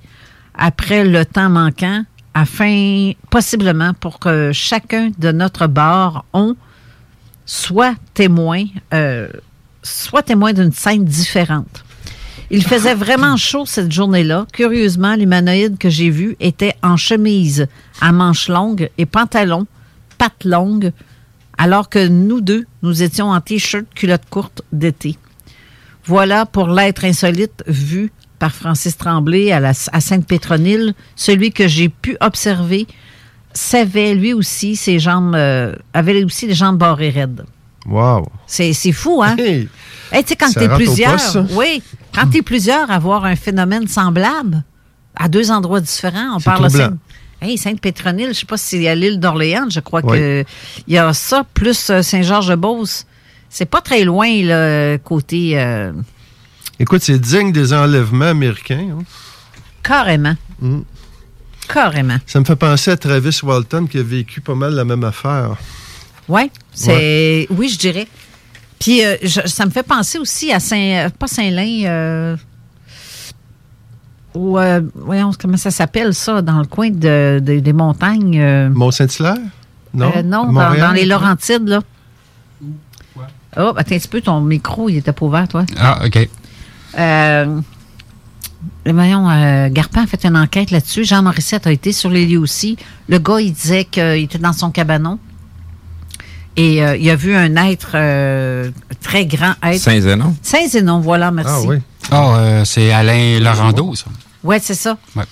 après 0.53 1.03
le 1.03 1.26
temps 1.26 1.49
manquant 1.49 2.03
afin, 2.34 3.11
possiblement, 3.30 3.93
pour 3.93 4.19
que 4.19 4.51
chacun 4.53 5.11
de 5.17 5.32
notre 5.32 5.67
bord 5.67 6.26
on 6.34 6.55
soit 7.45 7.95
témoin, 8.13 8.63
euh, 8.93 9.28
soit 9.84 10.23
témoin 10.23 10.53
d'une 10.53 10.71
scène 10.71 11.03
différente. 11.03 11.84
Il 12.51 12.63
faisait 12.63 12.95
vraiment 12.95 13.38
chaud 13.38 13.65
cette 13.65 13.91
journée-là. 13.91 14.45
Curieusement, 14.53 15.15
l'humanoïde 15.15 15.78
que 15.78 15.89
j'ai 15.89 16.09
vu 16.09 16.36
était 16.39 16.76
en 16.84 16.95
chemise 16.95 17.67
à 18.01 18.11
manches 18.11 18.47
longues 18.49 18.89
et 18.97 19.05
pantalon, 19.05 19.65
pattes 20.17 20.43
longues, 20.45 20.91
alors 21.58 21.89
que 21.89 22.08
nous 22.08 22.41
deux, 22.41 22.66
nous 22.84 23.03
étions 23.03 23.30
en 23.32 23.41
t-shirt 23.41 23.86
culotte 23.93 24.24
courte 24.30 24.62
d'été. 24.72 25.18
Voilà 26.06 26.45
pour 26.45 26.68
l'être 26.70 27.03
insolite 27.06 27.64
vu 27.68 28.12
par 28.39 28.53
Francis 28.53 28.97
Tremblay 28.97 29.51
à, 29.51 29.60
la- 29.60 29.72
à 29.91 30.01
Sainte-Pétronille, 30.01 30.93
celui 31.16 31.51
que 31.51 31.68
j'ai 31.68 31.89
pu 31.89 32.18
observer 32.22 32.86
savait 33.53 34.14
lui 34.14 34.34
aussi 34.34 34.76
ses 34.76 34.99
jambes, 34.99 35.34
euh, 35.36 35.74
avait 35.93 36.24
aussi 36.24 36.45
les 36.47 36.53
jambes 36.53 36.78
barrées 36.78 37.10
raides. 37.10 37.45
Wow. 37.88 38.28
C'est 38.45 38.74
fou, 38.91 39.22
hein? 39.24 39.36
Hey, 40.12 40.24
tu 40.24 40.30
sais, 40.30 40.36
quand 40.36 40.51
t'es 40.53 40.68
plusieurs, 40.76 41.12
poste, 41.14 41.38
oui, 41.56 41.82
quand 42.14 42.28
t'es 42.30 42.41
plusieurs 42.41 42.91
à 42.91 42.95
avoir 42.95 43.26
un 43.26 43.36
phénomène 43.36 43.88
semblable 43.88 44.64
à 45.16 45.28
deux 45.30 45.49
endroits 45.51 45.80
différents, 45.82 46.36
on 46.36 46.39
parle 46.41 46.64
de 46.72 46.78
Hey, 47.42 47.58
Sainte-Pétronille, 47.58 48.30
je 48.30 48.34
sais 48.40 48.46
pas 48.46 48.58
si 48.58 48.80
c'est 48.80 48.88
à 48.88 48.96
l'île 48.96 49.20
d'Orléans, 49.20 49.70
je 49.70 49.80
crois 49.80 50.02
Oui. 50.04 50.18
que 50.18 50.46
il 50.88 50.94
y 50.94 50.98
a 50.98 51.14
ça, 51.14 51.46
plus 51.54 51.90
euh, 51.90 52.02
Saint-Georges-de-Beauce. 52.02 53.06
C'est 53.50 53.66
pas 53.66 53.82
très 53.82 54.04
loin, 54.04 54.28
là, 54.44 54.98
côté 54.98 55.60
euh, 55.60 55.92
Écoute, 56.80 57.02
c'est 57.04 57.20
digne 57.20 57.52
des 57.52 57.72
enlèvements 57.74 58.26
américains. 58.26 58.88
hein. 59.00 59.04
carrément. 59.84 60.36
Mm. 60.60 60.80
Carrément. 61.68 62.18
Ça 62.26 62.40
me 62.40 62.46
fait 62.46 62.56
penser 62.56 62.92
à 62.92 62.98
Travis 62.98 63.40
Walton 63.44 63.88
qui 63.88 63.98
a 63.98 64.04
vécu 64.04 64.40
pas 64.42 64.56
mal 64.56 64.74
la 64.74 64.86
même 64.86 65.04
affaire. 65.04 65.56
Ouais, 66.28 66.50
c'est 66.74 67.48
oui, 67.50 67.70
je 67.70 67.78
dirais. 67.78 68.08
Puis 68.80 69.04
euh, 69.06 69.16
je- 69.24 69.48
ça 69.48 69.66
me 69.66 69.72
fait 69.72 69.84
penser 69.84 70.18
aussi 70.20 70.52
à 70.52 70.60
Saint 70.60 71.08
pas 71.18 71.28
Saint-Lin 71.28 71.86
euh, 71.86 72.36
ou 74.36 74.60
euh, 74.60 74.82
voyons 74.96 75.32
comment 75.40 75.58
ça 75.58 75.72
s'appelle 75.72 76.14
ça 76.14 76.42
dans 76.42 76.60
le 76.60 76.66
coin 76.66 76.90
de, 76.90 77.40
de- 77.44 77.60
des 77.60 77.74
montagnes 77.74 78.40
euh, 78.40 78.70
Mont-Saint-Hilaire? 78.70 79.38
Non? 79.94 80.12
euh, 80.16 80.22
non, 80.24 80.46
dans, 80.46 80.52
Montréal? 80.52 80.80
dans 80.82 80.92
les 80.92 81.06
Laurentides 81.06 81.68
là. 81.68 81.82
Oh, 83.58 83.72
attends 83.78 83.96
un 83.96 83.98
petit 84.00 84.08
peu, 84.10 84.20
ton 84.20 84.42
micro, 84.42 84.90
il 84.90 84.98
était 84.98 85.14
pas 85.14 85.26
ouvert, 85.26 85.48
toi. 85.48 85.64
Ah, 85.80 86.00
OK. 86.06 86.28
Euh, 87.00 87.62
voyons, 88.86 89.30
euh, 89.30 89.70
Garpin 89.70 90.04
a 90.04 90.08
fait 90.08 90.26
une 90.26 90.36
enquête 90.36 90.72
là-dessus. 90.72 91.06
Jean 91.06 91.22
Morissette 91.24 91.66
a 91.66 91.72
été 91.72 91.94
sur 91.94 92.10
les 92.10 92.26
lieux 92.26 92.40
aussi. 92.40 92.76
Le 93.08 93.18
gars, 93.18 93.40
il 93.40 93.54
disait 93.54 93.86
qu'il 93.86 94.04
était 94.24 94.40
dans 94.40 94.52
son 94.52 94.72
cabanon. 94.72 95.20
Et 96.58 96.84
euh, 96.84 96.98
il 96.98 97.10
a 97.10 97.16
vu 97.16 97.34
un 97.34 97.56
être, 97.56 97.92
euh, 97.96 98.72
très 99.02 99.26
grand 99.26 99.54
être. 99.64 99.80
Saint-Zénon? 99.80 100.36
Saint-Zénon, 100.42 101.00
voilà, 101.00 101.32
merci. 101.32 101.68
Ah, 102.12 102.36
euh, 102.36 102.66
c'est 102.66 102.92
Alain 102.92 103.40
Laurando, 103.40 103.96
ça. 103.96 104.08
Ouais, 104.46 104.60
c'est 104.60 104.76
ça. 104.76 104.98
Ouais. 105.16 105.24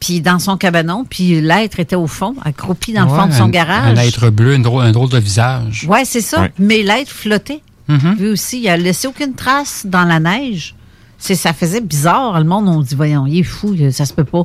puis 0.00 0.20
dans 0.20 0.38
son 0.38 0.56
cabanon, 0.56 1.04
puis 1.08 1.40
l'être 1.40 1.80
était 1.80 1.96
au 1.96 2.06
fond, 2.06 2.36
accroupi 2.44 2.92
dans 2.92 3.02
le 3.04 3.08
fond 3.08 3.26
de 3.26 3.32
son 3.32 3.44
un- 3.44 3.48
garage. 3.48 3.98
Un 3.98 4.02
être 4.02 4.30
bleu, 4.30 4.54
un 4.54 4.58
drôle, 4.60 4.84
un 4.84 4.92
drôle 4.92 5.08
de 5.10 5.18
visage. 5.18 5.86
Ouais, 5.88 6.04
c'est 6.04 6.20
ça. 6.20 6.42
Ouais. 6.42 6.52
Mais 6.60 6.82
l'être 6.84 7.10
flottait. 7.10 7.62
Mhm. 7.88 8.16
Lui 8.20 8.28
aussi, 8.28 8.60
il 8.60 8.68
a 8.68 8.76
laissé 8.76 9.08
aucune 9.08 9.34
trace 9.34 9.84
dans 9.86 10.04
la 10.04 10.20
neige. 10.20 10.74
C'est, 11.18 11.34
ça 11.34 11.52
faisait 11.52 11.80
bizarre. 11.80 12.38
Le 12.38 12.44
monde, 12.44 12.68
on 12.68 12.80
dit, 12.80 12.94
voyons, 12.94 13.26
il 13.26 13.38
est 13.40 13.42
fou, 13.42 13.74
ça 13.90 14.04
se 14.04 14.12
peut 14.12 14.22
pas. 14.24 14.44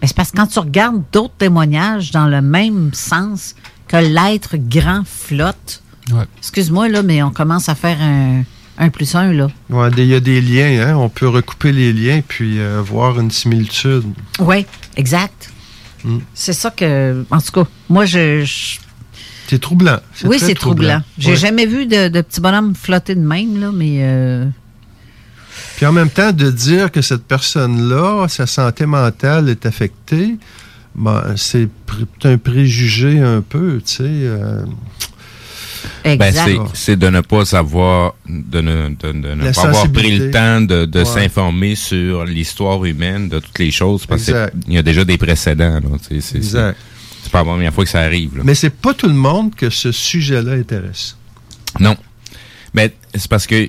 Mais 0.00 0.06
c'est 0.08 0.16
parce 0.16 0.30
que 0.30 0.36
quand 0.38 0.46
tu 0.46 0.58
regardes 0.60 1.02
d'autres 1.12 1.34
témoignages 1.36 2.10
dans 2.12 2.26
le 2.26 2.40
même 2.40 2.90
sens 2.94 3.54
que 3.88 3.96
l'être 3.98 4.56
grand 4.56 5.02
flotte, 5.04 5.82
Ouais. 6.12 6.24
excuse-moi, 6.38 6.88
là, 6.88 7.02
mais 7.02 7.22
on 7.22 7.30
commence 7.30 7.68
à 7.68 7.74
faire 7.74 7.98
un, 8.00 8.44
un 8.78 8.88
plus 8.90 9.14
un, 9.14 9.32
là. 9.32 9.48
Des- 9.90 10.02
Il 10.02 10.08
y 10.08 10.14
a 10.14 10.20
des 10.20 10.40
liens, 10.40 10.86
hein? 10.88 10.96
on 10.96 11.08
peut 11.08 11.28
recouper 11.28 11.72
les 11.72 11.92
liens 11.92 12.20
puis 12.26 12.58
euh, 12.58 12.80
voir 12.84 13.18
une 13.20 13.30
similitude. 13.30 14.04
Oui, 14.38 14.66
exact. 14.96 15.50
Mm. 16.04 16.18
C'est 16.34 16.52
ça 16.52 16.70
que, 16.70 17.24
en 17.30 17.40
tout 17.40 17.52
cas, 17.52 17.68
moi, 17.88 18.04
je. 18.04 18.44
je- 18.44 18.78
C'est 19.48 19.60
troublant. 19.60 19.98
oui, 20.24 20.38
c'est 20.38 20.54
troublant. 20.54 21.02
J'ai 21.18 21.30
Ouais. 21.30 21.36
jamais 21.36 21.66
vu 21.66 21.86
de, 21.86 22.08
de 22.08 22.20
petits 22.20 22.40
bonhommes 22.40 22.74
flotter 22.74 23.14
de 23.14 23.20
même, 23.20 23.60
là, 23.60 23.70
mais. 23.72 23.98
euh, 24.00 24.44
Puis 25.76 25.86
en 25.86 25.92
même 25.92 26.10
temps, 26.10 26.32
de 26.32 26.50
dire 26.50 26.90
que 26.92 27.00
cette 27.00 27.24
personne-là, 27.24 28.26
sa 28.28 28.46
santé 28.46 28.86
mentale 28.86 29.48
est 29.48 29.64
affectée, 29.66 30.36
ben, 30.94 31.34
c'est 31.36 31.68
un 32.24 32.38
préjugé 32.38 33.20
un 33.20 33.40
peu, 33.40 33.80
tu 33.84 33.94
sais. 33.94 34.02
euh, 34.04 34.62
c'est- 36.04 36.56
c'est 36.74 36.96
de 36.98 37.08
ne 37.08 37.20
pas 37.20 37.44
savoir, 37.44 38.14
de 38.28 38.60
ne, 38.60 38.88
de- 38.90 39.12
de 39.12 39.34
ne 39.34 39.44
La 39.44 39.52
pas 39.52 39.62
avoir 39.68 39.90
pris 39.92 40.18
le 40.18 40.30
temps 40.30 40.60
de, 40.60 40.84
de 40.84 40.98
Ouais. 41.00 41.04
s'informer 41.04 41.74
sur 41.74 42.24
l'histoire 42.24 42.84
humaine 42.84 43.28
de 43.28 43.38
toutes 43.38 43.58
les 43.58 43.70
choses, 43.70 44.06
parce 44.06 44.24
qu'il 44.24 44.74
y 44.74 44.78
a 44.78 44.82
déjà 44.82 45.04
des 45.04 45.18
précédents. 45.18 45.80
c'est 46.10 47.32
pas 47.32 47.38
la 47.38 47.44
première 47.44 47.72
fois 47.74 47.84
que 47.84 47.90
ça 47.90 48.00
arrive. 48.00 48.36
là. 48.36 48.42
Mais 48.44 48.54
c'est 48.54 48.70
pas 48.70 48.94
tout 48.94 49.08
le 49.08 49.14
monde 49.14 49.54
que 49.54 49.68
ce 49.70 49.90
sujet-là 49.92 50.52
intéresse. 50.52 51.16
Non. 51.80 51.96
Mais 52.72 52.94
c'est 53.14 53.28
parce 53.28 53.46
que 53.46 53.68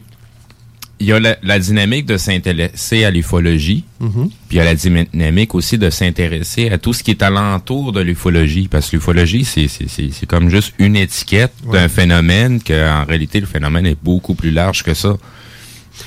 il 1.00 1.08
y 1.08 1.12
a 1.14 1.20
la, 1.20 1.38
la 1.44 1.60
dynamique 1.60 2.06
de 2.08 2.18
s'intéresser 2.18 3.04
à 3.06 3.12
l'ufologie, 3.12 3.84
Mhm. 4.00 4.30
puis 4.30 4.32
il 4.52 4.58
y 4.58 4.60
a 4.60 4.64
la 4.64 4.76
dynamique 4.76 5.54
aussi 5.56 5.78
de 5.78 5.90
s'intéresser 5.90 6.70
à 6.70 6.78
tout 6.78 6.94
ce 6.94 7.04
qui 7.04 7.12
est 7.12 7.22
alentour 7.22 7.92
de 7.92 8.02
l'ufologie. 8.02 8.68
Parce 8.68 8.90
que 8.90 8.96
l'ufologie, 8.96 9.46
c'est, 9.46 9.68
c'est, 9.68 9.88
c'est, 9.90 10.10
c'est 10.12 10.26
comme 10.26 10.50
juste 10.50 10.74
une 10.80 10.96
étiquette 10.96 11.54
d'un 11.72 11.88
phénomène, 11.88 12.60
qu'en 12.62 13.06
réalité, 13.08 13.40
le 13.40 13.46
phénomène 13.46 13.86
est 13.86 13.98
beaucoup 14.02 14.34
plus 14.36 14.52
large 14.52 14.84
que 14.84 14.94
ça. 14.94 15.16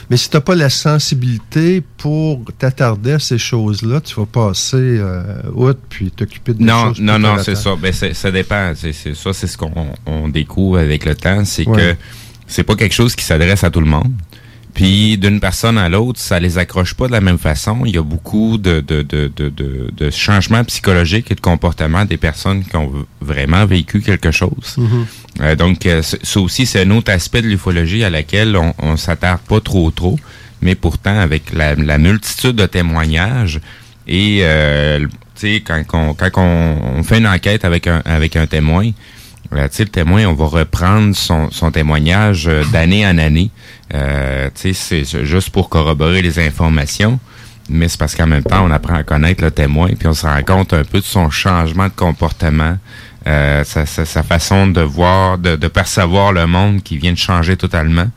Mais 0.09 0.17
si 0.17 0.31
t'as 0.31 0.41
pas 0.41 0.55
la 0.55 0.71
sensibilité 0.71 1.83
pour 1.97 2.45
t'attarder 2.59 3.13
à 3.13 3.19
ces 3.19 3.39
choses-là, 3.39 4.01
tu 4.01 4.15
vas 4.15 4.27
passer 4.27 4.77
euh, 4.77 5.23
outre 5.53 5.81
puis 5.89 6.11
t'occuper 6.13 6.55
de 6.55 6.63
Non, 6.63 6.89
choses 6.95 7.01
non, 7.01 7.19
non, 7.19 7.31
terre 7.31 7.41
à 7.41 7.45
c'est 7.45 7.55
ça. 7.57 7.77
Ben, 7.77 7.93
c'est- 7.93 8.15
ça 8.15 8.31
dépend. 8.31 8.73
C'est, 8.77 8.93
c'est- 8.93 9.15
ça, 9.15 9.33
c'est 9.33 9.47
ce 9.49 9.57
qu'on 9.59 9.73
on 10.07 10.29
découvre 10.29 10.79
avec 10.79 11.05
le 11.05 11.15
temps. 11.17 11.45
C'est 11.45 11.67
Ouais. 11.67 11.77
que 11.95 11.97
c'est 12.47 12.63
pas 12.63 12.77
quelque 12.77 12.95
chose 12.95 13.15
qui 13.17 13.25
s'adresse 13.25 13.65
à 13.65 13.71
tout 13.71 13.81
le 13.81 13.87
monde. 13.87 14.13
Puis 14.75 15.19
d'une 15.19 15.41
personne 15.41 15.79
à 15.79 15.89
l'autre, 15.89 16.21
ça 16.21 16.39
les 16.39 16.59
accroche 16.59 16.95
pas 16.95 17.07
de 17.07 17.13
la 17.13 17.21
même 17.21 17.39
façon. 17.39 17.83
Il 17.85 17.95
y 17.95 17.99
a 17.99 18.03
beaucoup 18.03 18.59
de, 18.59 18.81
de, 18.81 19.03
de, 19.03 19.31
de, 19.35 19.49
de, 19.49 19.91
de 19.97 20.11
changements 20.11 20.65
psychologiques 20.65 21.31
et 21.31 21.35
de 21.35 21.41
comportements 21.41 22.05
des 22.05 22.17
personnes 22.17 22.65
qui 22.65 22.77
ont 22.77 22.93
vraiment 23.21 23.67
vécu 23.67 24.01
quelque 24.01 24.31
chose. 24.31 24.77
Mhm. 24.77 25.07
Euh, 25.41 25.57
donc, 25.57 25.87
euh, 25.87 26.03
ça 26.03 26.41
aussi, 26.41 26.67
c'est 26.67 26.83
un 26.83 26.91
autre 26.91 27.11
aspect 27.11 27.43
de 27.43 27.49
l'ufologie 27.49 28.05
à 28.05 28.11
laquelle 28.11 28.57
on, 28.57 28.75
on 28.79 28.97
s'attarde 28.97 29.41
pas 29.41 29.61
trop 29.61 29.91
trop, 29.91 30.19
mais 30.63 30.75
pourtant 30.75 31.19
avec 31.19 31.53
la, 31.53 31.75
la 31.75 31.99
multitude 31.99 32.57
de 32.57 32.67
témoignages 32.67 33.61
et 34.07 34.41
euh, 34.43 35.07
tu 35.35 35.55
sais 35.55 35.63
quand, 35.65 35.83
on, 35.93 36.15
quand 36.15 36.31
on, 36.37 36.99
on 36.99 37.03
fait 37.03 37.19
une 37.19 37.27
enquête 37.27 37.65
avec 37.65 37.87
un 37.87 38.03
avec 38.05 38.37
un 38.37 38.47
témoin, 38.47 38.91
le 39.53 39.69
témoin, 39.69 40.27
on 40.27 40.35
va 40.35 40.47
reprendre 40.47 41.15
son, 41.15 41.51
son 41.51 41.71
témoignage 41.71 42.47
euh, 42.49 42.63
d'année 42.73 43.07
en 43.07 43.19
année. 43.19 43.51
Euh, 43.95 44.49
c'est- 44.55 45.25
juste 45.25 45.51
pour 45.51 45.69
corroborer 45.69 46.23
les 46.23 46.39
informations. 46.39 47.19
Mais 47.69 47.89
c'est 47.89 47.99
parce 47.99 48.17
qu'en 48.17 48.27
même 48.27 48.43
temps, 48.43 48.65
on 48.67 48.71
apprend 48.73 48.95
à 48.95 49.05
connaître 49.05 49.45
le 49.45 49.51
témoin, 49.53 49.91
puis 49.97 50.09
on 50.09 50.13
se 50.15 50.27
rend 50.27 50.43
compte 50.43 50.73
un 50.73 50.83
peu 50.83 50.99
de 50.99 51.05
son 51.05 51.31
changement 51.31 51.85
de 51.85 51.93
comportement, 51.95 52.77
euh, 53.29 53.63
sa, 53.65 53.85
façon 54.25 54.67
de 54.67 54.81
voir, 54.81 55.39
de, 55.39 55.55
de 55.55 55.69
percevoir 55.69 56.33
le 56.33 56.47
monde 56.49 56.83
qui 56.83 56.99
vient 56.99 57.13
de 57.13 57.19
changer 57.19 57.57
totalement. 57.57 58.09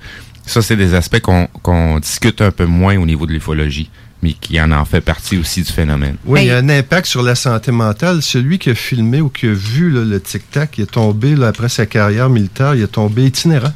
Ça, 0.46 0.62
c'est 0.64 0.76
des 0.76 0.94
aspects 0.96 1.20
qu'on 1.20 1.48
qu'on 1.62 2.00
discute 2.00 2.42
un 2.42 2.52
peu 2.52 2.66
moins 2.66 2.98
au 2.98 3.06
niveau 3.06 3.26
de 3.28 3.32
l'ufologie, 3.32 3.90
mais 4.24 4.34
qui 4.34 4.60
en 4.60 4.72
en 4.72 4.86
fait 4.86 5.02
partie 5.02 5.38
aussi 5.38 5.62
du 5.62 5.72
phénomène. 5.72 6.16
Oui, 6.26 6.42
il 6.44 6.48
y 6.48 6.52
a 6.52 6.58
un 6.58 6.70
impact 6.70 7.06
sur 7.06 7.22
la 7.22 7.36
santé 7.36 7.72
mentale. 7.72 8.22
Celui 8.24 8.58
qui 8.58 8.70
a 8.70 8.76
filmé 8.76 9.20
ou 9.22 9.30
qui 9.30 9.48
a 9.48 9.54
vu 9.54 9.92
là, 9.92 10.02
le 10.04 10.20
tic-tac, 10.20 10.78
il 10.78 10.84
est 10.84 10.92
tombé, 10.92 11.36
là, 11.36 11.50
après 11.50 11.70
sa 11.70 11.86
carrière 11.86 12.30
militaire, 12.30 12.74
il 12.74 12.82
est 12.82 12.88
tombé 12.88 13.26
itinérant. 13.26 13.74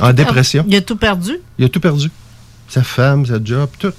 En 0.00 0.12
dépression. 0.12 0.64
Il 0.66 0.74
a 0.74 0.80
tout 0.80 0.96
perdu? 0.96 1.38
Il 1.58 1.66
a 1.66 1.68
tout 1.68 1.78
perdu. 1.80 2.10
Sa 2.68 2.82
femme, 2.82 3.26
sa 3.26 3.38
job, 3.44 3.68
tout. 3.78 3.92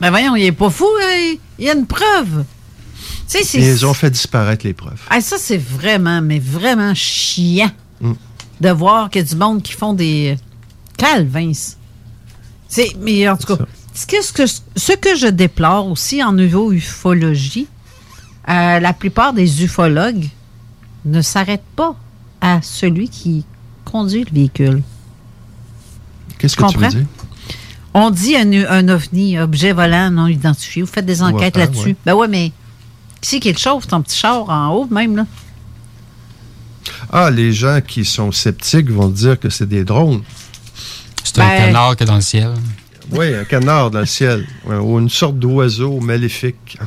Ben 0.00 0.08
voyons, 0.10 0.34
il 0.36 0.44
est 0.44 0.52
pas 0.52 0.70
fou, 0.70 0.86
hein? 1.02 1.34
il 1.58 1.64
y 1.66 1.68
a 1.68 1.74
une 1.74 1.86
preuve. 1.86 2.44
Ils 3.54 3.84
ont 3.86 3.92
fait 3.94 4.10
disparaître 4.10 4.64
les 4.66 4.72
preuves. 4.72 5.00
Ah, 5.10 5.20
ça, 5.20 5.36
c'est 5.38 5.58
vraiment, 5.58 6.22
mais 6.22 6.38
vraiment 6.38 6.94
chiant 6.94 7.70
Mm. 8.00 8.12
de 8.62 8.70
voir 8.70 9.10
qu'il 9.10 9.20
y 9.20 9.24
a 9.24 9.28
du 9.28 9.36
monde 9.36 9.62
qui 9.62 9.72
font 9.72 9.92
des 9.92 10.36
calvins. 10.96 11.52
C'est, 12.66 12.96
mais 13.00 13.28
en 13.28 13.36
tout 13.36 13.54
cas, 13.54 13.64
ce 14.00 14.06
que, 14.06 14.22
ce, 14.22 14.32
que, 14.32 14.46
ce 14.46 14.92
que 14.96 15.14
je 15.16 15.26
déplore 15.26 15.88
aussi 15.88 16.22
en 16.22 16.32
niveau 16.32 16.72
ufologie, 16.72 17.66
euh, 18.48 18.80
la 18.80 18.92
plupart 18.92 19.32
des 19.32 19.62
ufologues 19.64 20.28
ne 21.04 21.20
s'arrêtent 21.22 21.62
pas 21.76 21.94
à 22.40 22.62
celui 22.62 23.08
qui 23.08 23.44
conduit 23.84 24.24
le 24.24 24.32
véhicule. 24.32 24.82
Qu'est-ce 26.38 26.56
que 26.56 26.70
tu 26.70 26.78
veux 26.78 26.88
dire? 26.88 27.06
On 27.92 28.10
dit 28.10 28.36
un, 28.36 28.50
un 28.70 28.88
ovni, 28.88 29.38
objet 29.38 29.72
volant 29.72 30.10
non 30.10 30.28
identifié. 30.28 30.80
Vous 30.82 30.88
faites 30.88 31.04
des 31.06 31.22
enquêtes 31.22 31.56
là-dessus. 31.56 31.88
ouais. 31.88 31.96
Ben 32.06 32.14
ouais, 32.14 32.28
mais 32.28 32.52
qui 33.20 33.28
c'est 33.30 33.40
qui 33.40 33.52
le 33.52 33.58
chauffe, 33.58 33.86
ton 33.86 34.00
petit 34.00 34.16
char 34.16 34.48
en 34.48 34.68
haut 34.74 34.86
même, 34.90 35.16
là? 35.16 35.26
Ah, 37.12 37.30
les 37.30 37.52
gens 37.52 37.80
qui 37.86 38.04
sont 38.04 38.32
sceptiques 38.32 38.90
vont 38.90 39.08
dire 39.08 39.38
que 39.38 39.50
c'est 39.50 39.68
des 39.68 39.84
drones. 39.84 40.22
C'est 41.24 41.38
un 41.40 41.46
Ben- 41.48 41.66
canard 41.66 41.96
qui 41.96 42.04
est 42.04 42.06
dans 42.06 42.14
le 42.14 42.20
ciel. 42.20 42.54
Oui, 43.12 43.34
un 43.34 43.44
canard 43.44 43.90
dans 43.90 44.00
le 44.00 44.06
ciel. 44.06 44.46
Ouais, 44.66 44.76
ou 44.76 44.98
une 44.98 45.08
sorte 45.08 45.38
d'oiseau 45.38 46.00
maléfique. 46.00 46.78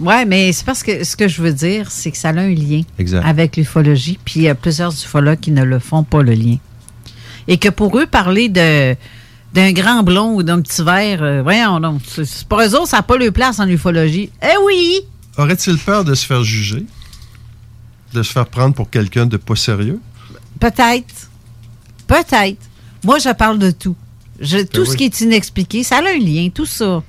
Oui, 0.00 0.24
mais 0.26 0.52
c'est 0.52 0.64
parce 0.64 0.82
que 0.82 1.02
ce 1.04 1.16
que 1.16 1.26
je 1.28 1.42
veux 1.42 1.52
dire, 1.52 1.90
c'est 1.90 2.10
que 2.10 2.16
ça 2.18 2.28
a 2.28 2.32
un 2.32 2.48
lien 2.54 2.82
Exact. 2.98 3.24
avec 3.26 3.56
l'ufologie, 3.56 4.18
puis 4.24 4.40
il 4.40 4.42
y 4.44 4.48
a 4.48 4.54
plusieurs 4.54 4.92
ufologues 4.92 5.40
qui 5.40 5.50
ne 5.50 5.64
le 5.64 5.78
font 5.78 6.04
pas, 6.04 6.22
le 6.22 6.32
lien. 6.32 6.56
Et 7.48 7.58
que 7.58 7.68
pour 7.68 7.98
eux, 7.98 8.06
parler 8.06 8.48
de 8.48 8.94
d'un 9.52 9.70
grand 9.70 10.02
blond 10.02 10.34
ou 10.34 10.42
d'un 10.42 10.60
petit 10.60 10.82
vert, 10.82 11.22
euh, 11.22 11.40
voyons 11.42 11.78
donc, 11.78 12.00
c'est- 12.08 12.24
c'est 12.24 12.44
pour 12.48 12.60
eux 12.60 12.74
autres, 12.74 12.88
ça 12.88 12.96
n'a 12.96 13.02
pas 13.04 13.16
leur 13.16 13.32
place 13.32 13.60
en 13.60 13.68
ufologie. 13.68 14.28
Eh 14.42 14.56
oui! 14.64 15.00
Aurait-il 15.38 15.78
peur 15.78 16.04
de 16.04 16.12
se 16.14 16.26
faire 16.26 16.42
juger? 16.42 16.84
De 18.12 18.22
se 18.24 18.32
faire 18.32 18.46
prendre 18.46 18.74
pour 18.74 18.90
quelqu'un 18.90 19.26
de 19.26 19.36
pas 19.36 19.54
sérieux? 19.54 20.00
Peut-être. 20.58 21.30
Peut-être. 22.08 22.58
Moi, 23.04 23.18
je 23.20 23.32
parle 23.32 23.58
de 23.60 23.70
tout. 23.70 23.94
Je- 24.40 24.58
tout 24.64 24.82
oui. 24.82 24.86
ce 24.88 24.96
qui 24.96 25.04
est 25.04 25.20
inexpliqué, 25.20 25.82
ça 25.84 25.96
a 25.98 26.00
un 26.00 26.18
lien, 26.18 26.48
tout 26.52 26.66
ça. 26.66 27.02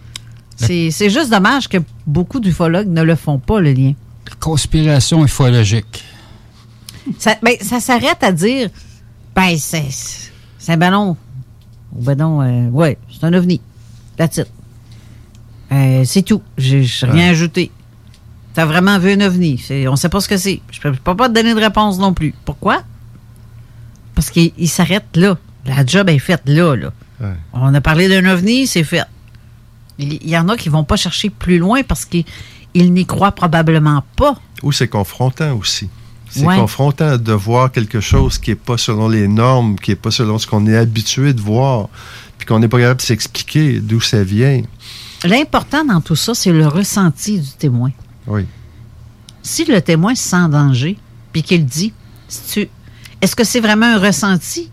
C'est 0.58 1.10
juste 1.10 1.30
dommage 1.30 1.68
que 1.68 1.78
beaucoup 2.08 2.40
d'ufologues 2.40 2.88
ne 2.88 3.02
le 3.04 3.16
font 3.16 3.40
pas, 3.40 3.60
le 3.60 3.74
lien. 3.74 3.94
Conspiration 4.40 5.24
ufologique. 5.26 6.04
Ça, 7.20 7.36
ben, 7.44 7.56
ça 7.62 7.80
s'arrête 7.80 8.24
à 8.24 8.32
dire, 8.32 8.70
ben, 9.36 9.56
c'est 9.58 9.86
c'est 10.58 10.72
un 10.72 10.78
ballon. 10.78 11.16
Ou 11.96 12.02
ben 12.04 12.16
non, 12.18 12.42
euh, 12.42 12.70
ouais, 12.70 12.98
c'est 13.12 13.24
un 13.26 13.34
ovni. 13.34 13.62
That's 14.18 14.38
it. 14.38 14.48
Euh, 15.72 16.04
c'est 16.06 16.24
tout. 16.24 16.42
J'ai 16.58 16.82
rien 17.04 17.14
Ouais. 17.26 17.30
ajouté. 17.30 17.72
T'as 18.54 18.66
vraiment 18.66 18.98
vu 18.98 19.12
un 19.12 19.22
ovni. 19.22 19.62
On 19.90 19.96
sait 19.96 20.10
pas 20.10 20.22
ce 20.22 20.28
que 20.30 20.38
c'est. 20.38 20.62
Je 20.72 20.80
peux, 20.80 20.92
peux 20.94 21.16
pas 21.16 21.28
te 21.30 21.34
donner 21.34 21.54
de 21.54 21.60
réponse 21.60 22.00
non 22.00 22.14
plus. 22.14 22.34
Pourquoi? 22.46 22.84
Parce 24.16 24.30
qu'il 24.32 24.52
il 24.58 24.70
s'arrête 24.70 25.06
là. 25.16 25.38
La 25.66 25.86
job 25.86 26.10
est 26.10 26.20
faite 26.20 26.44
là, 26.46 26.76
là. 26.76 26.92
Ouais. 27.22 27.34
On 27.54 27.74
a 27.74 27.82
parlé 27.82 28.08
d'un 28.10 28.26
ovni, 28.32 28.68
c'est 28.68 28.84
fait. 28.84 29.04
Il 29.98 30.28
y 30.28 30.38
en 30.38 30.50
a 30.50 30.58
qui 30.58 30.70
vont 30.70 30.84
pas 30.84 30.98
chercher 30.98 31.30
plus 31.30 31.58
loin 31.58 31.82
parce 31.84 32.04
qu'ils 32.06 32.26
ils 32.74 32.92
n'y 32.92 33.06
croient 33.06 33.32
probablement 33.32 34.04
pas. 34.18 34.36
Ou 34.64 34.72
c'est 34.74 34.88
confrontant 34.90 35.56
aussi. 35.58 35.90
C'est 36.30 36.46
Ouais. 36.46 36.58
confrontant 36.58 37.18
de 37.18 37.32
voir 37.32 37.72
quelque 37.72 38.02
chose 38.02 38.38
qui 38.38 38.50
n'est 38.52 38.56
pas 38.58 38.78
selon 38.78 39.08
les 39.08 39.28
normes, 39.30 39.78
qui 39.80 39.92
n'est 39.92 39.96
pas 39.96 40.12
selon 40.12 40.38
ce 40.38 40.46
qu'on 40.48 40.66
est 40.68 40.76
habitué 40.76 41.32
de 41.34 41.40
voir, 41.40 41.88
puis 42.38 42.46
qu'on 42.46 42.60
n'est 42.60 42.68
pas 42.68 42.80
capable 42.80 43.00
de 43.00 43.06
s'expliquer 43.06 43.80
d'où 43.80 44.02
ça 44.02 44.24
vient. 44.24 44.62
L'important 45.24 45.86
dans 45.86 46.02
tout 46.02 46.18
ça, 46.18 46.34
c'est 46.36 46.52
le 46.52 46.68
ressenti 46.68 47.40
du 47.40 47.52
témoin. 47.52 47.92
Oui. 48.28 48.46
Si 49.42 49.64
le 49.64 49.80
témoin 49.82 50.14
se 50.16 50.24
sent 50.28 50.36
en 50.36 50.50
danger, 50.50 50.98
puis 51.32 51.42
qu'il 51.44 51.66
dit, 51.66 51.94
est-ce 53.22 53.36
que 53.36 53.44
c'est 53.46 53.62
vraiment 53.62 53.86
un 53.86 54.00
ressenti? 54.00 54.70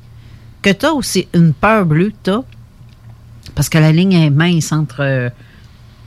Que 0.62 0.70
tu 0.70 0.86
as 0.86 0.92
c'est 1.02 1.28
une 1.34 1.52
peur 1.52 1.84
bleue 1.84 2.10
que 2.10 2.24
tu 2.24 2.30
as? 2.30 2.42
Parce 3.54 3.68
que 3.68 3.78
la 3.78 3.92
ligne 3.92 4.12
est 4.14 4.30
mince 4.30 4.72
entre 4.72 5.00
euh, 5.02 5.28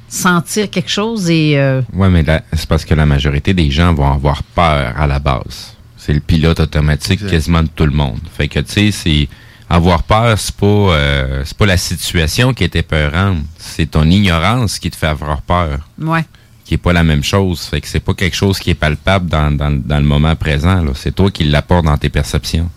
sentir 0.07 0.69
quelque 0.69 0.89
chose 0.89 1.29
et... 1.29 1.57
euh, 1.59 1.81
Oui, 1.93 2.07
mais 2.09 2.23
là, 2.23 2.41
c'est 2.53 2.67
parce 2.67 2.85
que 2.85 2.93
la 2.95 3.05
majorité 3.05 3.53
des 3.53 3.69
gens 3.69 3.93
vont 3.93 4.11
avoir 4.11 4.41
peur 4.43 4.93
à 4.97 5.07
la 5.07 5.19
base. 5.19 5.73
C'est 5.97 6.13
le 6.13 6.19
pilote 6.19 6.59
automatique 6.59 7.13
Exact. 7.21 7.29
quasiment 7.31 7.63
de 7.63 7.67
tout 7.75 7.85
le 7.85 7.91
monde. 7.91 8.19
Fait 8.31 8.47
que, 8.47 8.59
tu 8.59 8.71
sais, 8.71 8.91
c'est... 8.91 9.27
Avoir 9.67 10.03
peur, 10.03 10.37
c'est 10.37 10.55
pas, 10.55 10.65
euh, 10.67 11.41
c'est 11.43 11.57
pas 11.57 11.65
la 11.65 11.77
situation 11.77 12.53
qui 12.53 12.63
est 12.63 12.75
épeurante. 12.75 13.39
C'est 13.57 13.89
ton 13.89 14.03
ignorance 14.07 14.77
qui 14.77 14.91
te 14.91 14.95
fait 14.95 15.07
avoir 15.07 15.41
peur. 15.41 15.79
ouais. 15.99 16.23
Qui 16.63 16.75
est 16.75 16.77
pas 16.79 16.93
la 16.93 17.03
même 17.03 17.23
chose. 17.23 17.61
Fait 17.61 17.81
que 17.81 17.87
c'est 17.87 17.99
pas 17.99 18.13
quelque 18.13 18.35
chose 18.35 18.59
qui 18.59 18.69
est 18.71 18.75
palpable 18.75 19.27
dans, 19.27 19.51
dans, 19.51 19.71
dans 19.71 19.97
le 19.97 20.03
moment 20.03 20.35
présent. 20.35 20.83
là. 20.83 20.91
C'est 20.95 21.13
toi 21.13 21.29
qui 21.31 21.43
l'apportes 21.45 21.85
dans 21.85 21.97
tes 21.97 22.09
perceptions. 22.09 22.69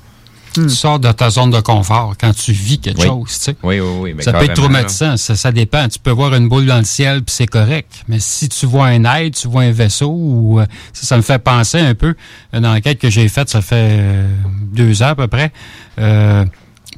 Tu 0.65 0.71
sors 0.71 0.99
de 0.99 1.11
ta 1.13 1.31
zone 1.31 1.51
de 1.51 1.61
confort 1.61 2.15
quand 2.21 2.33
tu 2.35 2.53
vis 2.53 2.79
quelque 2.79 3.01
Oui. 3.01 3.07
chose. 3.07 3.29
tu 3.39 3.45
sais. 3.45 3.57
Oui, 3.63 3.81
oui, 3.81 3.91
oui. 4.01 4.15
mais 4.17 4.23
ça 4.23 4.33
peut 4.33 4.45
être 4.45 4.55
traumatisant, 4.55 5.17
ça, 5.17 5.37
ça 5.37 5.53
dépend. 5.53 5.89
Tu 5.89 5.99
peux 5.99 6.11
voir 6.11 6.35
une 6.35 6.49
boule 6.49 6.67
dans 6.67 6.79
le 6.79 6.85
ciel 6.85 7.23
puis 7.23 7.35
c'est 7.35 7.47
correct. 7.47 8.05
Mais 8.09 8.19
si 8.21 8.49
tu 8.49 8.67
vois 8.67 8.87
un 8.87 9.05
aide, 9.17 9.35
tu 9.35 9.49
vois 9.49 9.63
un 9.63 9.73
vaisseau, 9.73 10.11
ou 10.11 10.61
euh, 10.61 10.67
ça, 10.93 11.07
ça 11.07 11.17
me 11.17 11.23
fait 11.23 11.39
penser 11.39 11.79
un 11.79 11.95
peu 11.95 12.15
une 12.53 12.67
enquête 12.67 12.99
que 12.99 13.11
j'ai 13.11 13.29
faite, 13.29 13.49
ça 13.51 13.61
fait 13.63 13.89
euh, 14.01 14.29
deux 14.73 15.03
ans 15.03 15.09
à 15.09 15.15
peu 15.15 15.27
près. 15.29 15.53
Euh, 15.99 16.45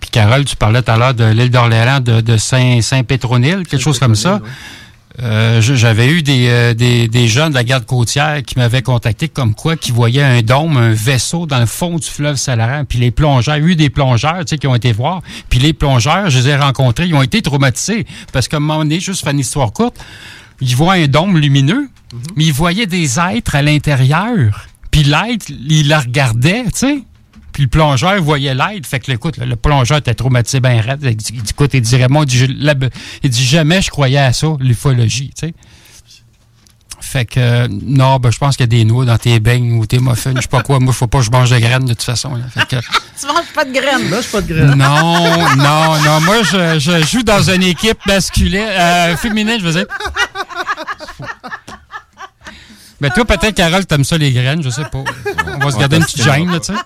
puis 0.00 0.10
Carole, 0.10 0.44
tu 0.44 0.56
parlais 0.56 0.80
tout 0.82 0.90
à 0.90 0.96
l'heure 0.96 1.14
de 1.14 1.24
l'île 1.24 1.50
d'Orléans, 1.50 2.00
de, 2.00 2.20
de 2.22 2.36
Saint, 2.38 2.80
Saint-Pétronille, 2.80 3.64
quelque 3.68 3.78
chose 3.82 3.98
comme 3.98 4.14
ça. 4.14 4.40
Euh, 5.22 5.60
J'avais 5.60 6.08
eu 6.08 6.22
des, 6.22 6.48
euh, 6.48 6.74
des, 6.74 7.08
des 7.08 7.28
jeunes 7.28 7.50
de 7.50 7.54
la 7.54 7.64
garde 7.64 7.84
côtière 7.84 8.42
qui 8.42 8.58
m'avaient 8.58 8.82
contacté 8.82 9.28
comme 9.28 9.54
quoi 9.54 9.76
qui 9.76 9.92
voyaient 9.92 10.22
un 10.22 10.40
dôme, 10.42 10.76
un 10.76 10.92
vaisseau 10.92 11.46
dans 11.46 11.58
le 11.58 11.66
fond 11.66 11.96
du 11.96 12.06
fleuve 12.06 12.36
Salaran. 12.36 12.84
Puis 12.84 12.98
les 12.98 13.10
plongeurs, 13.10 13.56
il 13.56 13.62
y 13.62 13.66
a 13.66 13.68
eu 13.68 13.76
des 13.76 13.90
plongeurs 13.90 14.38
tu 14.40 14.50
sais, 14.50 14.58
qui 14.58 14.66
ont 14.66 14.74
été 14.74 14.92
voir. 14.92 15.20
Puis 15.50 15.58
les 15.58 15.72
plongeurs, 15.72 16.30
je 16.30 16.38
les 16.38 16.48
ai 16.48 16.56
rencontrés, 16.56 17.06
ils 17.06 17.14
ont 17.14 17.22
été 17.22 17.42
traumatisés. 17.42 18.06
Parce 18.32 18.48
qu'à 18.48 18.56
un 18.56 18.60
moment 18.60 18.78
donné, 18.78 18.98
juste 19.00 19.22
faire 19.22 19.32
une 19.32 19.40
histoire 19.40 19.72
courte, 19.72 19.96
ils 20.60 20.74
voient 20.74 20.94
un 20.94 21.06
dôme 21.06 21.36
lumineux, 21.38 21.88
mais 22.36 22.44
ils 22.44 22.52
voyaient 22.52 22.86
des 22.86 23.18
êtres 23.18 23.54
à 23.54 23.62
l'intérieur. 23.62 24.66
Puis 24.90 25.04
l'être, 25.04 25.48
il 25.48 25.88
la 25.88 26.00
regardait, 26.00 26.64
tu 26.64 26.70
sais. 26.74 26.98
Puis 27.52 27.64
le 27.64 27.68
plongeur 27.68 28.20
voyait 28.22 28.54
l'aide. 28.54 28.86
Fait 28.86 29.00
que, 29.00 29.10
écoute, 29.12 29.36
le, 29.38 29.46
le 29.46 29.56
plongeur 29.56 29.98
était 29.98 30.14
traumatisé 30.14 30.60
ben 30.60 30.80
raide. 30.80 31.00
Il 31.02 31.16
dit, 31.16 31.32
il 31.34 31.42
dit, 31.42 31.50
écoute, 31.50 31.70
il 31.74 31.80
dit, 31.80 31.96
Raymond, 31.96 32.22
il 32.24 32.26
dit, 32.26 32.46
la- 32.60 32.74
il 33.22 33.30
dit, 33.30 33.44
jamais 33.44 33.82
je 33.82 33.90
croyais 33.90 34.18
à 34.18 34.32
ça, 34.32 34.48
l'ufologie, 34.60 35.30
tu 35.38 35.46
sais. 35.48 35.54
Fait 37.02 37.24
que, 37.24 37.40
euh, 37.40 37.66
non, 37.70 38.18
ben, 38.18 38.30
je 38.30 38.38
pense 38.38 38.56
qu'il 38.56 38.62
y 38.64 38.68
a 38.68 38.78
des 38.78 38.84
noix 38.84 39.04
dans 39.04 39.16
tes 39.18 39.40
beignes 39.40 39.72
ou 39.78 39.86
tes 39.86 39.98
muffins, 39.98 40.32
je 40.36 40.42
sais 40.42 40.48
pas 40.48 40.62
quoi. 40.62 40.78
Moi, 40.78 40.92
faut 40.92 41.06
pas 41.08 41.18
que 41.18 41.24
je 41.24 41.30
mange 41.30 41.50
de 41.50 41.58
graines, 41.58 41.84
de 41.86 41.94
toute 41.94 42.02
façon. 42.02 42.36
là. 42.36 42.44
Fait 42.54 42.68
que, 42.68 42.76
Tu 43.20 43.26
manges 43.26 43.52
pas 43.54 43.64
de 43.64 43.72
graines. 43.72 44.08
Mange 44.10 44.28
pas 44.30 44.40
de 44.42 44.46
graines. 44.54 44.74
non, 44.76 45.56
non, 45.56 45.98
non. 46.04 46.20
Moi, 46.20 46.42
je, 46.44 46.78
je 46.78 47.04
joue 47.06 47.22
dans 47.24 47.42
une 47.50 47.62
équipe 47.64 47.98
masculine, 48.06 48.60
euh, 48.68 49.16
féminine, 49.16 49.56
je 49.58 49.64
veux 49.64 49.72
dire. 49.72 49.86
Mais 53.00 53.10
toi, 53.10 53.24
peut-être, 53.24 53.54
Carole, 53.54 53.86
t'aimes 53.86 54.04
ça 54.04 54.18
les 54.18 54.32
graines, 54.32 54.62
je 54.62 54.70
sais 54.70 54.84
pas. 54.84 55.04
On 55.54 55.58
va 55.58 55.70
se 55.70 55.78
garder 55.78 55.96
une 55.96 56.04
petite 56.04 56.22
gêne, 56.22 56.50
là, 56.50 56.60
tu 56.60 56.72
sais. 56.72 56.78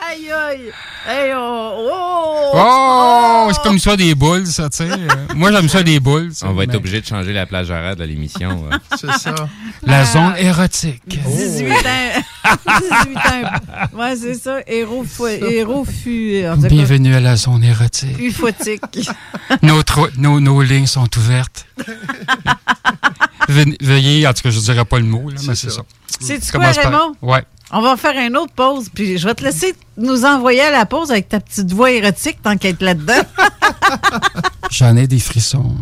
Aïe, 0.00 0.30
aïe. 0.30 0.72
Hey, 1.06 1.32
oh, 1.36 1.88
oh, 1.90 2.50
Oh, 2.54 3.50
c'est 3.52 3.62
comme 3.62 3.78
ça 3.78 3.96
des 3.96 4.14
boules, 4.14 4.46
ça, 4.46 4.68
tu 4.70 4.78
sais. 4.78 4.88
Moi, 5.34 5.50
j'aime 5.52 5.68
ça 5.68 5.82
des 5.82 5.98
boules. 6.00 6.30
ça, 6.32 6.48
On 6.48 6.54
va 6.54 6.64
être 6.64 6.74
obligé 6.76 7.00
de 7.00 7.06
changer 7.06 7.32
la 7.32 7.46
plage 7.46 7.70
horaire 7.70 7.96
de 7.96 8.04
l'émission. 8.04 8.68
euh. 8.72 8.76
C'est 8.96 9.12
ça. 9.18 9.34
La 9.82 10.04
zone 10.04 10.34
érotique. 10.38 11.02
18 11.06 11.72
ans. 11.72 12.48
18 12.66 13.16
ans. 13.16 13.98
Ouais, 13.98 14.16
c'est 14.16 14.34
ça. 14.34 14.58
Héros, 14.66 15.04
fu, 15.04 16.42
Bienvenue 16.68 17.14
à 17.14 17.20
la 17.20 17.36
zone 17.36 17.64
érotique. 17.64 18.18
ufotique. 18.18 18.82
Nos, 19.62 19.82
tro- 19.82 20.08
nos, 20.16 20.40
nos 20.40 20.62
lignes 20.62 20.86
sont 20.86 21.08
ouvertes. 21.18 21.66
Ve- 23.48 23.76
Veuillez, 23.80 24.26
en 24.26 24.32
tout 24.34 24.42
cas, 24.42 24.50
je 24.50 24.58
ne 24.58 24.62
dirais 24.64 24.84
pas 24.84 24.98
le 24.98 25.04
mot, 25.04 25.28
là, 25.30 25.36
mais 25.46 25.54
c'est 25.54 25.70
ça. 25.70 25.82
C'est-tu 26.20 26.50
quoi, 26.52 26.70
par-? 26.72 27.10
Ouais. 27.22 27.42
On 27.70 27.82
va 27.82 27.96
faire 27.96 28.14
une 28.26 28.36
autre 28.36 28.52
pause, 28.54 28.88
puis 28.88 29.18
je 29.18 29.26
vais 29.26 29.34
te 29.34 29.44
laisser 29.44 29.74
nous 29.96 30.24
envoyer 30.24 30.62
à 30.62 30.70
la 30.70 30.86
pause 30.86 31.10
avec 31.10 31.28
ta 31.28 31.38
petite 31.38 31.70
voix 31.72 31.90
érotique, 31.90 32.40
tant 32.42 32.56
qu'être 32.56 32.82
là-dedans. 32.82 33.20
J'en 34.70 34.96
ai 34.96 35.06
des 35.06 35.18
frissons. 35.18 35.76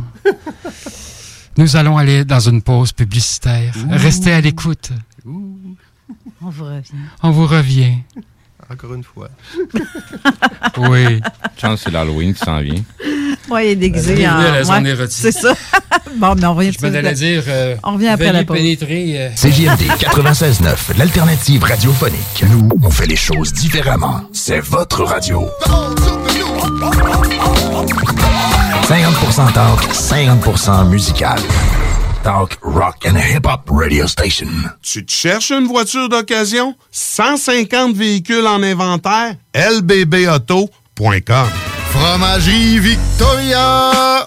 Nous 1.57 1.77
allons 1.77 1.97
aller 1.97 2.25
dans 2.25 2.41
une 2.41 2.61
pause 2.61 2.93
publicitaire. 2.93 3.73
Restez 3.91 4.33
à 4.33 4.41
l'écoute. 4.41 4.91
On 5.25 6.51
vous 6.51 6.65
revient. 6.65 6.83
On 7.23 7.31
vous 7.31 7.47
revient. 7.47 7.99
Encore 8.73 8.95
une 8.95 9.05
fois. 9.05 9.29
Oui. 10.79 11.21
Chance, 11.59 11.81
c'est 11.85 11.91
l'Halloween 11.91 12.35
qui 12.35 12.45
s'en 12.45 12.61
vient. 12.61 12.83
Oui, 13.49 13.61
il 13.65 13.69
est 13.71 13.77
déguisé 13.77 14.29
en... 14.29 14.37
à 14.39 14.51
la 14.51 14.65
zone 14.65 14.85
ouais, 14.85 14.91
érotique. 14.91 15.11
C'est 15.19 15.33
ça. 15.33 15.55
bon, 16.17 16.35
mais 16.35 16.45
on 16.45 16.55
revient 16.55 16.73
Je 16.79 16.87
allais 16.87 17.13
dire. 17.15 17.45
euh, 17.49 17.77
On 17.83 17.93
revient 17.95 18.09
après 18.09 18.33
la 18.33 18.45
pause. 18.45 18.57
pénétrer. 18.59 19.15
euh, 19.17 19.29
CJMD 19.35 19.81
96.9, 19.99 20.99
l'alternative 20.99 21.63
radiophonique. 21.65 22.45
Nous, 22.51 22.69
on 22.83 22.91
fait 22.91 23.07
les 23.07 23.17
choses 23.17 23.53
différemment. 23.55 24.21
C'est 24.35 24.61
votre 24.61 25.03
radio. 25.05 25.49
50% 28.89 29.53
talk, 29.55 29.81
50% 29.93 30.89
musical. 30.89 31.39
Talk, 32.27 32.59
rock 32.61 33.07
and 33.07 33.17
hip-hop 33.17 33.71
radio 33.71 34.09
station. 34.09 34.49
Tu 34.83 35.07
te 35.07 35.13
cherches 35.13 35.53
une 35.53 35.69
voiture 35.69 36.09
d'occasion? 36.09 36.75
150 36.91 37.95
véhicules 37.95 38.45
en 38.49 38.65
inventaire? 38.65 39.37
lbbauto.com 39.55 41.47
Fromagerie 41.91 42.81
Victoria! 42.81 44.27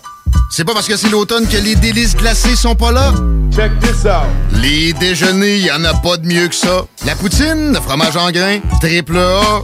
C'est 0.49 0.63
pas 0.63 0.73
parce 0.73 0.87
que 0.87 0.95
c'est 0.95 1.09
l'automne 1.09 1.45
que 1.45 1.57
les 1.57 1.75
délices 1.75 2.15
glacées 2.15 2.55
sont 2.55 2.73
pas 2.73 2.93
là? 2.93 3.11
Check 3.53 3.77
this 3.81 4.05
out! 4.05 4.29
Les 4.53 4.93
déjeuners, 4.93 5.59
y 5.59 5.69
en 5.69 5.83
a 5.83 5.93
pas 5.93 6.15
de 6.15 6.25
mieux 6.25 6.47
que 6.47 6.55
ça. 6.55 6.85
La 7.05 7.17
poutine, 7.17 7.73
le 7.73 7.81
fromage 7.81 8.15
en 8.15 8.31
grains, 8.31 8.59
triple 8.79 9.17
A. 9.17 9.63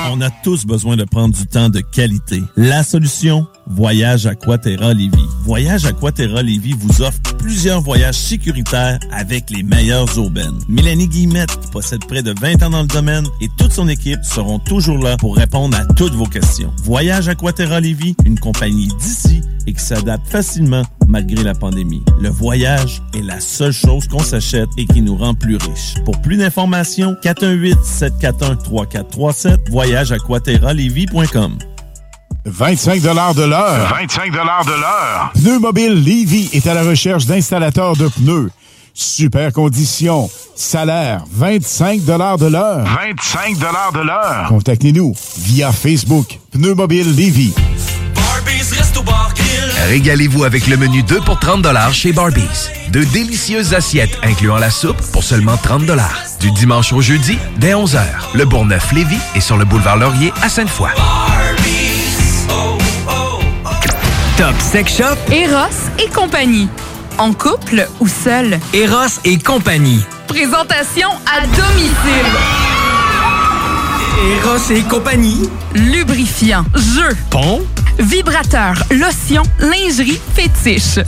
On 0.09 0.21
a 0.21 0.29
tous 0.29 0.65
besoin 0.65 0.95
de 0.95 1.03
prendre 1.03 1.35
du 1.35 1.45
temps 1.45 1.69
de 1.69 1.79
qualité. 1.79 2.41
La 2.55 2.83
solution 2.83 3.45
Voyage 3.67 4.25
Aquaterra 4.25 4.93
Lévis. 4.93 5.27
Voyage 5.43 5.85
Aquaterra 5.85 6.41
Lévis 6.41 6.73
vous 6.73 7.01
offre 7.01 7.19
plusieurs 7.37 7.81
voyages 7.81 8.17
sécuritaires 8.17 8.99
avec 9.11 9.49
les 9.49 9.63
meilleures 9.63 10.17
aubaines. 10.17 10.57
Mélanie 10.67 11.07
Guillemette 11.07 11.57
possède 11.71 12.05
près 12.05 12.23
de 12.23 12.33
20 12.39 12.63
ans 12.63 12.69
dans 12.71 12.81
le 12.81 12.87
domaine 12.87 13.25
et 13.41 13.47
toute 13.57 13.71
son 13.71 13.87
équipe 13.87 14.23
seront 14.23 14.59
toujours 14.59 14.97
là 14.97 15.17
pour 15.17 15.35
répondre 15.35 15.77
à 15.77 15.85
toutes 15.93 16.13
vos 16.13 16.25
questions. 16.25 16.73
Voyage 16.83 17.29
Aquaterra 17.29 17.79
Lévis, 17.79 18.15
une 18.25 18.39
compagnie 18.39 18.89
d'ici 18.99 19.41
et 19.67 19.73
qui 19.73 19.83
s'adapte 19.83 20.27
facilement 20.27 20.83
malgré 21.07 21.43
la 21.43 21.53
pandémie. 21.53 22.03
Le 22.19 22.29
voyage 22.29 23.01
est 23.13 23.21
la 23.21 23.39
seule 23.39 23.73
chose 23.73 24.07
qu'on 24.07 24.19
s'achète 24.19 24.69
et 24.77 24.85
qui 24.85 25.01
nous 25.01 25.15
rend 25.15 25.33
plus 25.33 25.57
riches. 25.57 25.95
Pour 26.05 26.19
plus 26.21 26.37
d'informations, 26.37 27.15
418-741-3437, 27.23 29.69
voyageaquaterralévis.com. 29.91 31.57
25 32.45 33.01
de 33.01 33.43
l'heure. 33.43 33.89
25 33.89 34.31
de 34.31 34.37
l'heure. 34.37 35.31
Pneu 35.33 35.59
Mobile 35.59 35.93
Levy 35.93 36.49
est 36.53 36.65
à 36.65 36.73
la 36.73 36.83
recherche 36.83 37.25
d'installateurs 37.25 37.95
de 37.97 38.07
pneus. 38.07 38.49
Super 38.93 39.51
conditions. 39.51 40.29
Salaire 40.55 41.23
25 41.31 42.03
de 42.03 42.13
l'heure. 42.13 42.85
25 42.85 43.57
de 43.57 44.05
l'heure. 44.05 44.47
Contactez-nous 44.47 45.13
via 45.37 45.71
Facebook. 45.71 46.39
Pneu 46.51 46.73
Mobile 46.73 47.15
Levy. 47.15 47.53
Régalez-vous 49.87 50.43
avec 50.43 50.67
le 50.67 50.77
menu 50.77 51.03
2 51.03 51.19
pour 51.21 51.39
30 51.39 51.67
chez 51.91 52.13
Barbies. 52.13 52.69
De 52.91 53.03
délicieuses 53.03 53.73
assiettes 53.73 54.17
incluant 54.23 54.57
la 54.57 54.69
soupe 54.71 55.01
pour 55.11 55.23
seulement 55.23 55.57
30 55.57 55.89
Du 56.41 56.49
dimanche 56.51 56.91
au 56.91 57.01
jeudi, 57.01 57.37
dès 57.57 57.73
11h. 57.73 58.01
Le 58.33 58.45
Bourgneuf-Lévis 58.45 59.19
est 59.35 59.41
sur 59.41 59.57
le 59.57 59.65
boulevard 59.65 59.97
Laurier 59.97 60.33
à 60.41 60.49
Sainte-Foy. 60.49 60.89
Top 64.37 64.55
Sex 64.59 64.97
Shop, 64.97 65.31
Eros 65.31 65.67
et 66.03 66.07
compagnie. 66.09 66.67
En 67.19 67.33
couple 67.33 67.87
ou 67.99 68.07
seul? 68.07 68.59
Eros 68.73 69.19
et 69.23 69.37
compagnie. 69.37 70.03
Présentation 70.27 71.09
à 71.31 71.45
domicile. 71.45 72.31
Eros 74.43 74.71
et 74.71 74.81
compagnie. 74.83 75.47
Lubrifiant, 75.75 76.65
jeu, 76.73 77.15
Pont. 77.29 77.61
vibrateur, 77.99 78.73
lotion, 78.89 79.43
lingerie, 79.59 80.19
fétiche. 80.33 80.99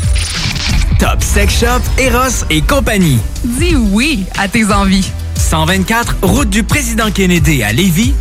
Top 1.00 1.24
Sex 1.24 1.60
Shop, 1.60 1.82
Eros 1.98 2.46
et 2.52 2.62
compagnie. 2.62 3.18
Dis 3.44 3.76
oui 3.76 4.26
à 4.38 4.48
tes 4.48 4.72
envies. 4.72 5.10
124, 5.44 6.16
route 6.22 6.50
du 6.50 6.64
président 6.64 7.12
Kennedy 7.12 7.64
à 7.64 7.74
Lévis. 7.74 8.14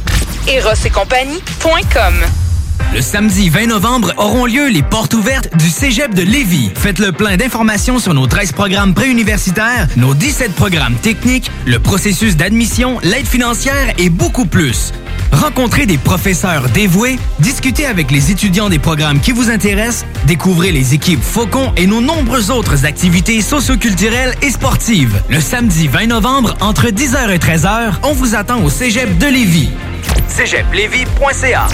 Eros 0.48 0.74
et 0.84 0.90
compagnie.com 0.90 2.14
Le 2.94 3.00
samedi 3.00 3.48
20 3.48 3.68
novembre 3.68 4.12
auront 4.16 4.44
lieu 4.44 4.68
les 4.68 4.82
portes 4.82 5.14
ouvertes 5.14 5.48
du 5.56 5.70
Cégep 5.70 6.14
de 6.14 6.22
Lévis. 6.22 6.70
Faites 6.74 6.98
le 6.98 7.12
plein 7.12 7.36
d'informations 7.36 8.00
sur 8.00 8.12
nos 8.12 8.26
13 8.26 8.52
programmes 8.52 8.92
préuniversitaires, 8.92 9.86
nos 9.96 10.14
17 10.14 10.52
programmes 10.52 10.96
techniques, 10.96 11.50
le 11.64 11.78
processus 11.78 12.36
d'admission, 12.36 12.98
l'aide 13.02 13.26
financière 13.26 13.94
et 13.98 14.10
beaucoup 14.10 14.44
plus. 14.44 14.92
Rencontrez 15.32 15.86
des 15.86 15.98
professeurs 15.98 16.68
dévoués, 16.68 17.18
discutez 17.40 17.86
avec 17.86 18.10
les 18.10 18.30
étudiants 18.30 18.68
des 18.68 18.78
programmes 18.78 19.20
qui 19.20 19.32
vous 19.32 19.50
intéressent, 19.50 20.06
découvrez 20.26 20.72
les 20.72 20.94
équipes 20.94 21.22
Faucon 21.22 21.72
et 21.76 21.86
nos 21.86 22.00
nombreuses 22.00 22.50
autres 22.50 22.84
activités 22.84 23.40
socioculturelles 23.40 24.34
et 24.42 24.50
sportives. 24.50 25.20
Le 25.28 25.40
samedi 25.40 25.88
20 25.88 26.06
novembre, 26.06 26.54
entre 26.60 26.88
10h 26.88 27.30
et 27.30 27.38
13h, 27.38 27.94
on 28.02 28.12
vous 28.12 28.34
attend 28.34 28.62
au 28.62 28.70
Cégep 28.70 29.18
de 29.18 29.26
Lévis. 29.26 29.70
cégeplévis.ca 30.28 31.66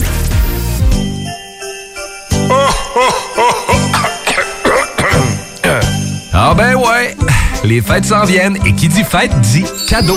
Ah 6.32 6.54
ben 6.54 6.76
ouais, 6.76 7.16
les 7.64 7.82
fêtes 7.82 8.04
s'en 8.06 8.24
viennent 8.24 8.56
et 8.64 8.72
qui 8.72 8.88
dit 8.88 9.04
fête 9.04 9.32
dit 9.40 9.64
cadeau. 9.88 10.16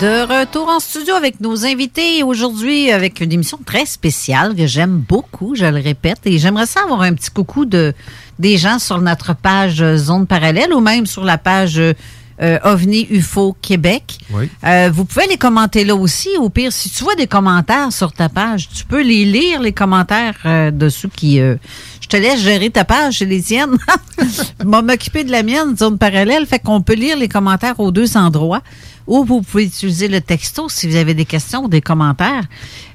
De 0.00 0.40
retour 0.40 0.68
en 0.68 0.80
studio 0.80 1.14
avec 1.14 1.40
nos 1.40 1.64
invités 1.64 2.24
aujourd'hui 2.24 2.90
avec 2.90 3.20
une 3.20 3.30
émission 3.30 3.58
très 3.64 3.86
spéciale 3.86 4.56
que 4.56 4.66
j'aime 4.66 4.98
beaucoup, 4.98 5.54
je 5.54 5.66
le 5.66 5.80
répète, 5.80 6.18
et 6.24 6.38
j'aimerais 6.38 6.66
ça 6.66 6.80
avoir 6.82 7.02
un 7.02 7.14
petit 7.14 7.30
coucou 7.30 7.64
de 7.64 7.94
des 8.40 8.56
gens 8.56 8.80
sur 8.80 9.00
notre 9.00 9.36
page 9.36 9.80
euh, 9.80 9.96
Zone 9.96 10.26
Parallèle 10.26 10.74
ou 10.74 10.80
même 10.80 11.06
sur 11.06 11.24
la 11.24 11.38
page 11.38 11.78
euh, 11.78 11.92
euh, 12.42 12.58
OVNI 12.64 13.06
UFO 13.10 13.56
Québec. 13.62 14.18
Oui. 14.32 14.50
Euh, 14.64 14.90
vous 14.92 15.04
pouvez 15.04 15.28
les 15.28 15.36
commenter 15.36 15.84
là 15.84 15.94
aussi. 15.94 16.30
Au 16.38 16.48
pire, 16.48 16.72
si 16.72 16.90
tu 16.90 17.04
vois 17.04 17.14
des 17.14 17.28
commentaires 17.28 17.92
sur 17.92 18.12
ta 18.12 18.28
page, 18.28 18.68
tu 18.70 18.84
peux 18.84 19.02
les 19.02 19.24
lire, 19.24 19.60
les 19.60 19.72
commentaires 19.72 20.34
euh, 20.44 20.70
de 20.72 20.88
ceux 20.88 21.08
qui... 21.08 21.40
je 22.04 22.08
te 22.10 22.16
laisse 22.18 22.40
gérer 22.40 22.68
ta 22.68 22.84
page, 22.84 23.20
c'est 23.20 23.24
les 23.24 23.40
tiennes. 23.40 23.78
Je 24.18 24.42
vais 24.58 24.64
m'occuper 24.82 25.24
de 25.24 25.30
la 25.30 25.42
mienne, 25.42 25.74
zone 25.74 25.96
parallèle. 25.96 26.44
Fait 26.44 26.58
qu'on 26.58 26.82
peut 26.82 26.92
lire 26.92 27.16
les 27.16 27.28
commentaires 27.28 27.80
aux 27.80 27.92
deux 27.92 28.18
endroits. 28.18 28.60
Ou 29.06 29.24
vous 29.24 29.40
pouvez 29.40 29.64
utiliser 29.64 30.08
le 30.08 30.20
texto 30.20 30.68
si 30.68 30.86
vous 30.86 30.96
avez 30.96 31.14
des 31.14 31.24
questions 31.24 31.64
ou 31.64 31.68
des 31.68 31.80
commentaires. 31.80 32.44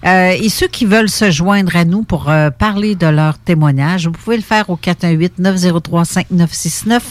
Euh, 0.05 0.37
et 0.39 0.49
ceux 0.49 0.67
qui 0.67 0.85
veulent 0.85 1.09
se 1.09 1.31
joindre 1.31 1.75
à 1.75 1.85
nous 1.85 2.03
pour 2.03 2.29
euh, 2.29 2.51
parler 2.51 2.93
de 2.93 3.07
leur 3.07 3.39
témoignage, 3.39 4.05
vous 4.05 4.11
pouvez 4.11 4.37
le 4.37 4.43
faire 4.43 4.69
au 4.69 4.77
418-903-5969 4.77 7.01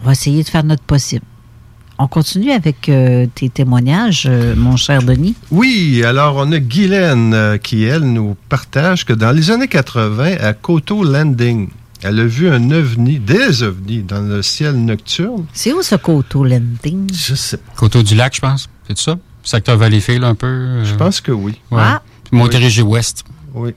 on 0.00 0.06
va 0.06 0.12
essayer 0.12 0.44
de 0.44 0.48
faire 0.48 0.62
notre 0.62 0.84
possible. 0.84 1.24
On 1.98 2.06
continue 2.06 2.52
avec 2.52 2.88
euh, 2.88 3.26
tes 3.34 3.48
témoignages, 3.48 4.26
euh, 4.28 4.54
mon 4.54 4.76
cher 4.76 5.02
Denis. 5.02 5.34
Oui, 5.50 6.04
alors 6.06 6.36
on 6.36 6.52
a 6.52 6.60
Guylaine 6.60 7.34
euh, 7.34 7.58
qui, 7.58 7.82
elle, 7.82 8.04
nous 8.04 8.36
partage 8.48 9.04
que 9.04 9.12
dans 9.12 9.32
les 9.32 9.50
années 9.50 9.66
80, 9.66 10.36
à 10.40 10.52
Coteau 10.52 11.02
Landing, 11.02 11.68
elle 12.02 12.20
a 12.20 12.24
vu 12.24 12.48
un 12.48 12.70
ovni, 12.70 13.18
des 13.18 13.62
ovnis, 13.62 14.02
dans 14.02 14.20
le 14.22 14.42
ciel 14.42 14.74
nocturne. 14.84 15.46
C'est 15.52 15.72
où 15.72 15.82
ce 15.82 15.94
Coteau 15.94 16.44
Landing? 16.44 17.10
Je 17.14 17.34
sais 17.34 17.56
pas. 17.58 17.72
Coteau 17.76 18.02
du 18.02 18.14
lac, 18.14 18.34
je 18.34 18.40
pense. 18.40 18.68
C'est 18.88 18.98
ça? 18.98 19.18
Secteur 19.44 19.76
Valleyfield, 19.76 20.22
un 20.24 20.34
peu? 20.34 20.46
euh, 20.46 20.84
Je 20.84 20.94
pense 20.94 21.20
que 21.20 21.32
oui. 21.32 21.52
Ouais. 21.70 21.80
Ah. 21.82 22.02
Montérégie-Ouest. 22.32 23.24
Oui. 23.54 23.72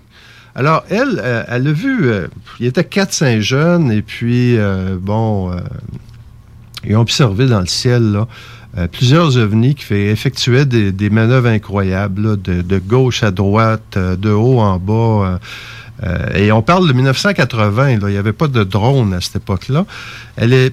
Alors, 0.55 0.83
elle, 0.89 1.19
euh, 1.21 1.43
elle 1.47 1.67
a 1.67 1.71
vu, 1.73 2.07
euh, 2.09 2.27
il 2.59 2.65
était 2.67 2.83
quatre 2.85 3.13
saint 3.13 3.41
jeunes, 3.41 3.91
et 3.91 4.01
puis, 4.01 4.57
euh, 4.57 4.97
bon, 4.99 5.51
euh, 5.51 5.59
ils 6.87 6.95
ont 6.95 7.01
observé 7.01 7.45
dans 7.47 7.59
le 7.59 7.65
ciel, 7.65 8.11
là, 8.13 8.27
euh, 8.77 8.87
plusieurs 8.87 9.37
ovnis 9.37 9.75
qui 9.75 9.83
fait, 9.83 10.05
effectuaient 10.07 10.65
des, 10.65 10.91
des 10.93 11.09
manœuvres 11.09 11.47
incroyables, 11.49 12.21
là, 12.21 12.35
de, 12.37 12.61
de 12.61 12.77
gauche 12.79 13.23
à 13.23 13.31
droite, 13.31 13.95
euh, 13.97 14.15
de 14.15 14.29
haut 14.29 14.59
en 14.59 14.77
bas. 14.79 14.93
euh, 15.33 15.37
euh, 16.03 16.33
et 16.33 16.51
on 16.51 16.61
parle 16.61 16.87
de 16.87 16.93
1980, 16.93 17.99
là, 17.99 18.09
il 18.09 18.11
n'y 18.11 18.17
avait 18.17 18.33
pas 18.33 18.47
de 18.47 18.63
drone 18.63 19.13
à 19.13 19.21
cette 19.21 19.37
époque-là. 19.37 19.85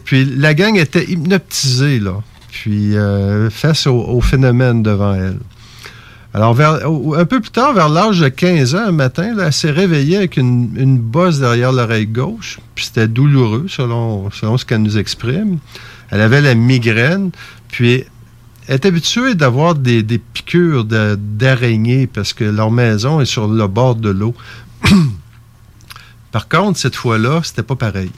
Puis 0.05 0.25
la 0.25 0.55
gang 0.55 0.77
était 0.77 1.09
hypnotisée, 1.09 2.01
là, 2.01 2.15
puis 2.51 2.97
euh, 2.97 3.49
face 3.51 3.87
au, 3.87 4.21
phénomène 4.21 4.83
devant 4.83 5.15
elle. 5.15 5.39
Alors, 6.35 6.55
vers- 6.55 6.81
un 6.87 7.25
peu 7.27 7.41
plus 7.41 7.51
tard, 7.51 7.75
vers 7.75 7.91
l'âge 7.91 8.21
de 8.21 8.29
15 8.29 8.75
ans, 8.75 8.87
un 8.87 8.93
matin, 8.93 9.35
elle 9.39 9.53
s'est 9.53 9.71
réveillée 9.71 10.17
avec 10.17 10.39
une, 10.39 10.99
bosse 10.99 11.41
derrière 11.41 11.73
l'oreille 11.73 12.07
gauche. 12.07 12.59
Puis 12.75 12.87
c'était 12.87 13.09
douloureux, 13.09 13.67
selon, 13.69 14.31
selon 14.31 14.57
ce 14.57 14.65
qu'elle 14.65 14.83
nous 14.83 14.97
exprime. 14.97 15.59
Elle 16.11 16.23
avait 16.23 16.41
la 16.41 16.55
migraine. 16.55 17.31
Puis 17.69 18.05
elle 18.67 18.75
est 18.77 18.87
habituée 18.87 19.35
d'avoir 19.35 19.75
des, 19.75 20.03
des 20.03 20.19
piqûres 20.19 20.85
d'araignées 20.85 22.07
parce 22.07 22.33
que 22.33 22.45
leur 22.45 22.71
maison 22.71 23.21
est 23.21 23.27
sur 23.27 23.49
le 23.49 23.67
bord 23.67 23.97
de 23.97 24.11
l'eau. 24.11 24.35
Par 26.33 26.49
contre, 26.49 26.79
cette 26.79 26.97
fois-là, 26.97 27.41
c'était 27.45 27.63
pas 27.63 27.77
pareil. 27.77 28.11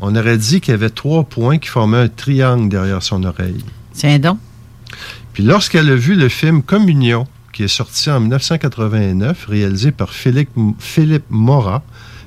On 0.00 0.16
aurait 0.16 0.38
dit 0.38 0.60
qu'il 0.60 0.72
y 0.72 0.74
avait 0.74 0.90
trois 0.90 1.22
points 1.22 1.58
qui 1.58 1.68
formaient 1.68 1.98
un 1.98 2.08
triangle 2.08 2.68
derrière 2.68 3.02
son 3.02 3.22
oreille. 3.22 3.64
Tiens 3.94 4.18
donc. 4.18 4.38
Puis 5.32 5.44
lorsqu'elle 5.44 5.88
a 5.90 5.94
vu 5.94 6.16
le 6.16 6.28
film 6.28 6.62
Communion, 6.62 7.26
qui 7.52 7.62
est 7.62 7.68
sorti 7.68 8.10
en 8.10 8.20
1989, 8.20 9.46
réalisé 9.46 9.92
par 9.92 10.10
Philippe, 10.10 10.50
Philippe 10.78 11.26
Mora, 11.30 11.82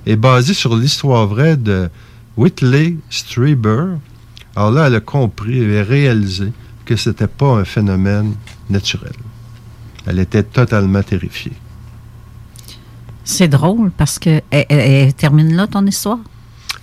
et 0.05 0.15
basé 0.15 0.53
sur 0.53 0.75
l'histoire 0.75 1.27
vraie 1.27 1.57
de 1.57 1.89
Whitley 2.37 2.95
Strieber, 3.09 3.97
alors 4.55 4.71
là, 4.71 4.87
elle 4.87 4.95
a 4.95 5.01
compris 5.01 5.59
et 5.59 5.81
réalisé 5.81 6.53
que 6.85 6.95
c'était 6.95 7.27
pas 7.27 7.57
un 7.57 7.65
phénomène 7.65 8.35
naturel. 8.69 9.11
Elle 10.05 10.19
était 10.19 10.43
totalement 10.43 11.03
terrifiée. 11.03 11.53
C'est 13.25 13.47
drôle 13.49 13.91
parce 13.91 14.17
que 14.19 14.41
elle, 14.51 14.65
elle- 14.69 14.79
elle 14.79 15.13
termine 15.13 15.53
là 15.55 15.67
ton 15.67 15.85
histoire? 15.85 16.19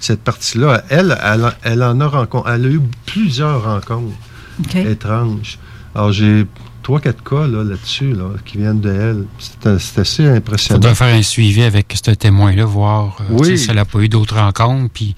Cette 0.00 0.20
partie-là, 0.22 0.82
elle, 0.90 1.16
elle, 1.22 1.52
elle 1.62 1.82
en 1.82 1.98
a 2.00 2.06
rencontré, 2.08 2.52
elle 2.54 2.66
a 2.66 2.68
eu 2.68 2.80
plusieurs 3.06 3.62
rencontres 3.64 4.16
OK. 4.60 4.74
étranges. 4.74 5.58
Alors, 5.94 6.10
j'ai 6.12 6.46
trois, 6.82 6.98
quatre 7.00 7.22
cas 7.22 7.46
là, 7.46 7.62
là-dessus 7.62 8.12
là, 8.12 8.30
qui 8.44 8.58
viennent 8.58 8.80
de 8.80 8.90
elle. 8.90 9.24
C'est 9.38 9.78
c'est 9.78 10.00
assez 10.00 10.22
Il 10.24 10.28
impressionnant. 10.30 10.78
faudrait 10.80 10.96
faire 10.96 11.14
un 11.14 11.22
suivi 11.22 11.62
avec 11.62 11.94
ce 12.04 12.10
témoin-là, 12.10 12.64
voir 12.64 13.18
euh, 13.20 13.24
Oui. 13.38 13.56
si 13.56 13.70
elle 13.70 13.76
n'a 13.76 13.84
pas 13.84 14.00
eu 14.00 14.08
d'autres 14.08 14.36
rencontres. 14.36 14.90
Puis 14.92 15.14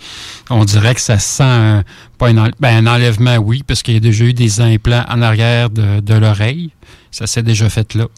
on 0.51 0.64
dirait 0.66 0.94
que 0.94 1.01
ça 1.01 1.18
sent 1.18 1.42
un, 1.44 1.82
pas 2.18 2.28
un, 2.28 2.51
ben, 2.60 2.86
un 2.86 2.94
enlèvement, 2.94 3.36
oui, 3.36 3.62
parce 3.66 3.82
qu'il 3.82 3.94
y 3.94 3.96
a 3.96 4.01
déjà 4.01 4.24
eu 4.24 4.34
des 4.34 4.60
implants 4.60 5.06
en 5.09 5.22
arrière 5.22 5.70
de, 5.70 6.01
de 6.01 6.14
l'oreille. 6.14 6.70
Ça 7.10 7.26
s'est 7.26 7.42
déjà 7.42 7.70
fait 7.70 7.94
là. 7.94 8.09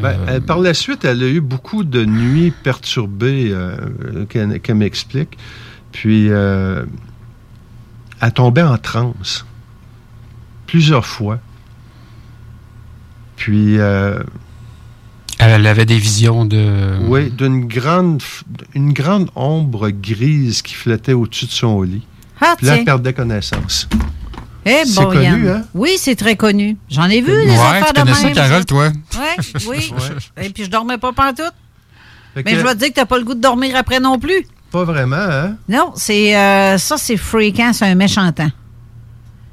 Ben, 0.00 0.18
elle- 0.26 0.42
par 0.42 0.58
la 0.58 0.74
suite, 0.74 1.04
elle 1.04 1.22
a 1.22 1.28
eu 1.28 1.40
beaucoup 1.40 1.84
de 1.84 2.04
nuits 2.04 2.50
perturbées 2.50 3.50
euh, 3.52 3.76
qu'elle 4.28 4.74
m'explique. 4.74 5.38
Puis, 5.92 6.28
euh, 6.30 6.84
elle 8.20 8.32
tombait 8.32 8.62
en 8.62 8.76
transe 8.78 9.46
plusieurs 10.66 11.06
fois. 11.06 11.38
Puis, 13.36 13.78
euh, 13.78 14.22
Elle 15.38 15.66
avait 15.66 15.86
des 15.86 15.98
visions 15.98 16.44
de. 16.44 16.96
oui, 17.06 17.30
d'une 17.30 17.66
grande, 17.66 18.20
f- 18.22 18.42
une 18.74 18.92
grande 18.92 19.30
ombre 19.34 19.90
grise 19.90 20.62
qui 20.62 20.74
flottait 20.74 21.12
au-dessus 21.12 21.46
de 21.46 21.50
son 21.50 21.82
lit. 21.82 22.06
Ah, 22.40 22.54
Puis 22.56 22.66
là, 22.66 22.74
elle 22.78 22.84
perdait 22.84 23.12
connaissance. 23.12 23.88
Eh, 24.66 24.82
C'est 24.86 24.94
bon, 25.02 25.10
connu, 25.10 25.22
Yann. 25.22 25.48
hein? 25.48 25.62
Oui, 25.74 25.90
c'est 25.98 26.16
très 26.16 26.36
connu. 26.36 26.76
J'en 26.88 27.04
ai 27.04 27.20
vu 27.20 27.26
des 27.32 27.50
Ouais, 27.50 27.56
affaires 27.58 27.86
tu 27.88 27.92
de 27.94 27.98
connais 28.00 28.14
ça. 28.14 28.30
Carole, 28.30 28.64
toi? 28.64 28.84
Ouais, 28.88 29.44
oui. 29.68 29.92
Et 30.42 30.50
puis 30.50 30.64
je 30.64 30.70
dormais 30.70 30.98
pas 30.98 31.12
pantoute. 31.12 31.52
Fait 32.34 32.42
Mais 32.44 32.52
que- 32.52 32.58
je 32.58 32.62
vais 32.64 32.74
te 32.74 32.78
dire 32.78 32.88
que 32.88 32.94
t'as 32.94 33.04
pas 33.06 33.18
le 33.18 33.24
goût 33.24 33.34
de 33.34 33.40
dormir 33.40 33.76
après 33.76 34.00
non 34.00 34.18
plus. 34.18 34.46
Pas 34.70 34.84
vraiment, 34.84 35.16
hein? 35.16 35.56
Non, 35.68 35.92
c'est 35.94 36.36
euh, 36.36 36.78
ça, 36.78 36.96
c'est 36.96 37.16
fréquent, 37.16 37.72
c'est 37.72 37.84
un 37.86 37.94
méchant 37.94 38.30
temps. 38.32 38.50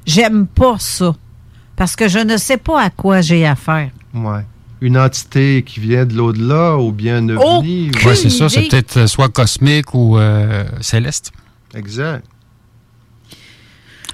J'aime 0.06 0.46
pas 0.46 0.76
ça. 0.78 1.14
Parce 1.76 1.94
que 1.96 2.08
je 2.08 2.18
ne 2.18 2.36
sais 2.36 2.56
pas 2.56 2.82
à 2.82 2.90
quoi 2.90 3.20
j'ai 3.20 3.46
affaire. 3.46 3.90
Ouais. 4.14 4.40
Une 4.80 4.98
entité 4.98 5.62
qui 5.64 5.78
vient 5.78 6.04
de 6.04 6.14
l'au-delà 6.14 6.76
ou 6.76 6.90
bien 6.90 7.18
un 7.18 7.28
ovni. 7.36 7.90
ou- 7.90 8.14
c'est 8.14 8.30
ça. 8.30 8.48
C'est 8.48 8.62
peut-être 8.68 8.96
euh, 8.96 9.06
soit 9.06 9.28
cosmique 9.28 9.94
ou 9.94 10.18
euh, 10.18 10.64
céleste. 10.80 11.30
Exact. 11.74 12.24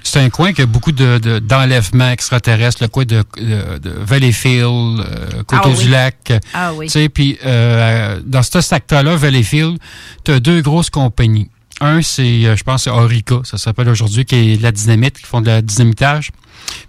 C'est 0.03 0.19
un 0.21 0.29
coin 0.29 0.53
qui 0.53 0.61
a 0.61 0.65
beaucoup 0.65 0.91
de, 0.91 1.17
de- 1.19 1.39
d'enlèvements 1.39 2.09
extraterrestres, 2.09 2.81
le 2.83 2.87
coin 2.87 3.05
de, 3.05 3.23
de, 3.37 3.77
de 3.77 3.89
Valleyfield, 3.89 4.99
euh, 4.99 5.43
Coteau 5.43 5.61
Ah 5.65 5.69
oui. 5.69 5.83
du 5.83 5.89
Lac. 5.89 6.33
Ah 6.53 6.73
oui. 6.73 6.85
Tu 6.87 6.91
sais, 6.93 7.09
puis 7.09 7.37
euh, 7.45 8.19
dans 8.25 8.41
ce 8.41 8.61
secteur-là, 8.61 9.15
Valleyfield, 9.15 9.77
tu 10.23 10.31
as 10.31 10.39
deux 10.39 10.61
grosses 10.61 10.89
compagnies. 10.89 11.49
Un, 11.81 12.01
c'est, 12.01 12.45
euh, 12.45 12.55
je 12.55 12.63
pense, 12.63 12.83
c'est 12.83 12.89
Orica, 12.89 13.41
ça 13.43 13.57
s'appelle 13.57 13.87
aujourd'hui, 13.89 14.25
qui 14.25 14.35
est 14.35 14.57
de 14.57 14.63
la 14.63 14.71
dynamite, 14.71 15.17
qui 15.17 15.25
font 15.25 15.41
de 15.41 15.47
la 15.47 15.61
dynamitage. 15.61 16.31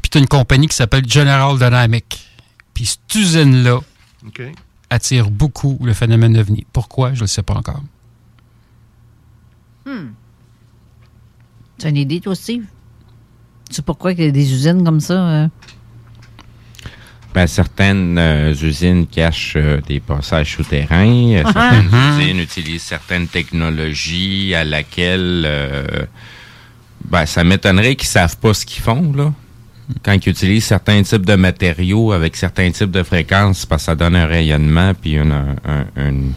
Puis 0.03 0.11
tu 0.11 0.19
as 0.19 0.21
une 0.21 0.27
compagnie 0.29 0.67
qui 0.69 0.77
s'appelle 0.77 1.09
General 1.09 1.57
Dynamic. 1.59 2.27
Puis 2.75 2.87
cette 2.87 3.15
usine-là 3.15 3.81
attire 4.89 5.31
beaucoup 5.31 5.79
le 5.85 5.93
phénomène 5.95 6.37
ovni. 6.37 6.67
Pourquoi? 6.73 7.11
Je 7.11 7.17
ne 7.17 7.21
le 7.23 7.27
sais 7.29 7.43
pas 7.43 7.55
encore. 7.55 7.83
Hmm. 9.87 10.11
Tu 11.79 11.87
as 11.87 11.89
une 11.91 11.97
idée, 11.97 12.21
toi, 12.21 12.35
Steve? 12.35 12.65
Tu 13.71 13.77
sais 13.77 13.83
pourquoi 13.83 14.13
il 14.13 14.21
y 14.25 14.27
a 14.27 14.31
des 14.31 14.53
usines 14.53 14.83
comme 14.85 15.01
ça? 15.01 15.15
euh? 15.15 15.49
Ben, 17.33 17.47
certaines 17.47 18.19
euh, 18.19 18.53
usines 18.53 19.07
cachent 19.07 19.53
euh, 19.57 19.81
des 19.87 20.01
passages 20.01 20.57
souterrains. 20.57 21.35
Euh, 21.37 21.43
certaines 21.45 21.87
Mhm. 21.89 22.21
usines 22.21 22.39
utilisent 22.41 22.83
certaines 22.83 23.29
technologies 23.29 24.53
à 24.57 24.65
laquelle 24.65 25.45
euh, 25.47 25.87
ben, 27.09 27.25
ça 27.27 27.45
m'étonnerait 27.45 27.95
qu'ils 27.95 28.09
savent 28.09 28.37
pas 28.39 28.53
ce 28.53 28.67
qu'ils 28.67 28.83
font, 28.83 29.13
là. 29.13 29.33
Quand 30.05 30.15
ils 30.27 30.31
utilisent 30.31 30.65
certains 30.65 31.03
types 31.05 31.25
de 31.27 31.35
matériaux 31.37 32.11
avec 32.13 32.37
certains 32.37 32.71
types 32.73 32.91
de 32.91 33.03
fréquences, 33.05 33.65
parce 33.67 33.83
que 33.83 33.87
ça 33.87 33.95
donne 33.95 34.17
un 34.17 34.27
rayonnement 34.27 34.93
puis 34.95 35.15
une, 35.15 35.33
un- 35.33 35.87
une, 35.97 36.33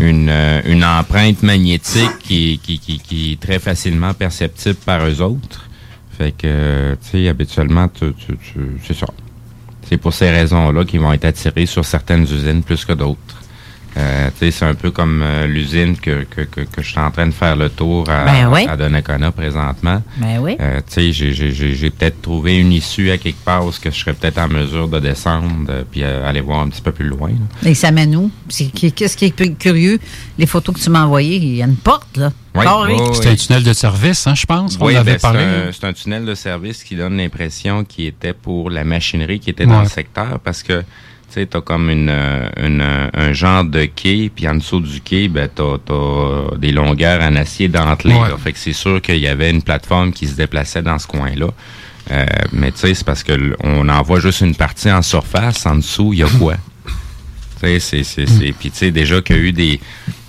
une, 0.00 0.30
une 0.66 0.84
empreinte 0.84 1.42
magnétique 1.42 2.18
qui, 2.20 2.58
qui, 2.62 2.78
qui, 2.78 2.98
qui 2.98 3.32
est 3.32 3.40
très 3.40 3.58
facilement 3.58 4.12
perceptible 4.14 4.76
par 4.86 5.06
eux 5.06 5.20
autres. 5.20 5.63
Fait 6.16 6.32
que, 6.32 6.94
tu 7.02 7.10
sais, 7.10 7.28
habituellement, 7.28 7.88
tu, 7.88 8.12
tu, 8.14 8.36
tu- 8.36 8.80
c'est 8.84 8.94
ça. 8.94 9.06
C'est 9.88 9.96
pour 9.98 10.12
ces 10.14 10.30
raisons-là 10.30 10.84
qu'ils 10.84 11.00
vont 11.00 11.12
être 11.12 11.24
attirés 11.24 11.66
sur 11.66 11.84
certaines 11.84 12.22
usines 12.22 12.62
plus 12.62 12.84
que 12.84 12.92
d'autres. 12.92 13.42
Euh, 13.96 14.28
tu 14.30 14.38
sais, 14.46 14.50
c'est 14.50 14.64
un 14.64 14.74
peu 14.74 14.90
comme 14.90 15.22
euh, 15.22 15.46
l'usine 15.46 15.96
que, 15.96 16.24
que, 16.24 16.40
que, 16.40 16.62
que 16.62 16.82
je 16.82 16.88
suis 16.90 16.98
en 16.98 17.10
train 17.12 17.26
de 17.26 17.32
faire 17.32 17.54
le 17.54 17.68
tour 17.68 18.08
à, 18.10 18.24
Ben 18.24 18.48
oui. 18.52 18.66
à 18.68 18.76
Donnacona 18.76 19.30
présentement. 19.30 20.02
Ben 20.16 20.38
oui. 20.40 20.56
Euh, 20.60 20.78
tu 20.86 20.94
sais, 20.94 21.12
j'ai- 21.12 21.32
j'ai- 21.32 21.52
j'ai 21.52 21.74
j'ai 21.74 21.90
peut-être 21.90 22.20
trouvé 22.20 22.56
une 22.58 22.72
issue 22.72 23.10
à 23.10 23.18
quelque 23.18 23.44
part 23.44 23.64
où 23.64 23.70
je 23.72 23.90
serais 23.90 24.12
peut-être 24.14 24.38
en 24.38 24.48
mesure 24.48 24.88
de 24.88 24.98
descendre 24.98 25.66
euh, 25.68 25.84
puis 25.88 26.02
euh, 26.02 26.28
aller 26.28 26.40
voir 26.40 26.60
un 26.60 26.68
petit 26.70 26.82
peu 26.82 26.90
plus 26.92 27.06
loin. 27.06 27.30
là. 27.30 27.68
Et 27.70 27.74
ça 27.74 27.92
mène 27.92 28.16
où? 28.16 28.30
C'est- 28.48 28.70
Qu'est-ce 28.72 29.16
qui 29.16 29.26
est 29.26 29.32
plus 29.36 29.54
curieux? 29.54 30.00
Les 30.38 30.46
photos 30.46 30.74
que 30.74 30.80
tu 30.80 30.90
m'as 30.90 31.04
envoyées, 31.04 31.36
il 31.36 31.54
y 31.54 31.62
a 31.62 31.66
une 31.66 31.76
porte, 31.76 32.16
là. 32.16 32.32
Oui, 32.56 32.64
C'est 33.14 33.28
un 33.30 33.34
tunnel 33.36 33.62
de 33.64 33.72
service, 33.72 34.26
hein, 34.26 34.34
je 34.34 34.46
pense. 34.46 34.76
Oui, 34.80 34.94
ben, 34.94 35.04
c'est 35.06 35.20
parlé. 35.22 35.40
un, 35.42 35.72
c'est 35.72 35.84
un 35.86 35.92
tunnel 35.92 36.24
de 36.24 36.34
service 36.34 36.84
qui 36.84 36.94
donne 36.94 37.16
l'impression 37.16 37.84
qu'il 37.84 38.06
était 38.06 38.32
pour 38.32 38.70
la 38.70 38.84
machinerie 38.84 39.40
qui 39.40 39.50
était 39.50 39.66
dans 39.66 39.82
le 39.82 39.88
secteur 39.88 40.38
parce 40.38 40.62
que 40.62 40.84
sais, 41.30 41.46
t'as 41.46 41.60
comme 41.60 41.90
une, 41.90 42.08
euh, 42.10 42.48
une, 42.56 42.80
euh, 42.80 43.08
un 43.14 43.32
genre 43.32 43.64
de 43.64 43.84
quai, 43.84 44.30
puis 44.34 44.48
en 44.48 44.56
dessous 44.56 44.80
du 44.80 45.00
quai, 45.00 45.28
ben, 45.28 45.48
t'as, 45.52 45.78
t'as 45.84 46.56
des 46.56 46.72
longueurs 46.72 47.22
en 47.22 47.36
acier 47.36 47.68
dentelé. 47.68 48.14
Ouais. 48.14 48.28
Fait 48.42 48.52
que 48.52 48.58
c'est 48.58 48.72
sûr 48.72 49.00
qu'il 49.00 49.18
y 49.18 49.28
avait 49.28 49.50
une 49.50 49.62
plateforme 49.62 50.12
qui 50.12 50.26
se 50.26 50.36
déplaçait 50.36 50.82
dans 50.82 50.98
ce 50.98 51.06
coin-là. 51.06 51.48
Euh, 52.10 52.26
mais 52.52 52.70
tu 52.70 52.80
sais, 52.80 52.94
c'est 52.94 53.04
parce 53.04 53.22
que 53.22 53.56
on 53.62 53.88
en 53.88 54.02
voit 54.02 54.20
juste 54.20 54.40
une 54.42 54.54
partie 54.54 54.90
en 54.90 55.02
surface. 55.02 55.64
En 55.66 55.76
dessous, 55.76 56.12
il 56.12 56.20
y 56.20 56.22
a 56.22 56.28
quoi? 56.38 56.54
Tu 57.64 57.80
Tu 57.80 57.80
sais, 57.80 58.02
c'est, 58.04 58.26
c'est, 58.26 58.52
Puis 58.52 58.70
tu 58.70 58.76
sais, 58.78 58.90
déjà 58.90 59.20
qu'il 59.22 59.36
y 59.36 59.38
a 59.38 59.42
eu 59.42 59.52
des, 59.52 59.80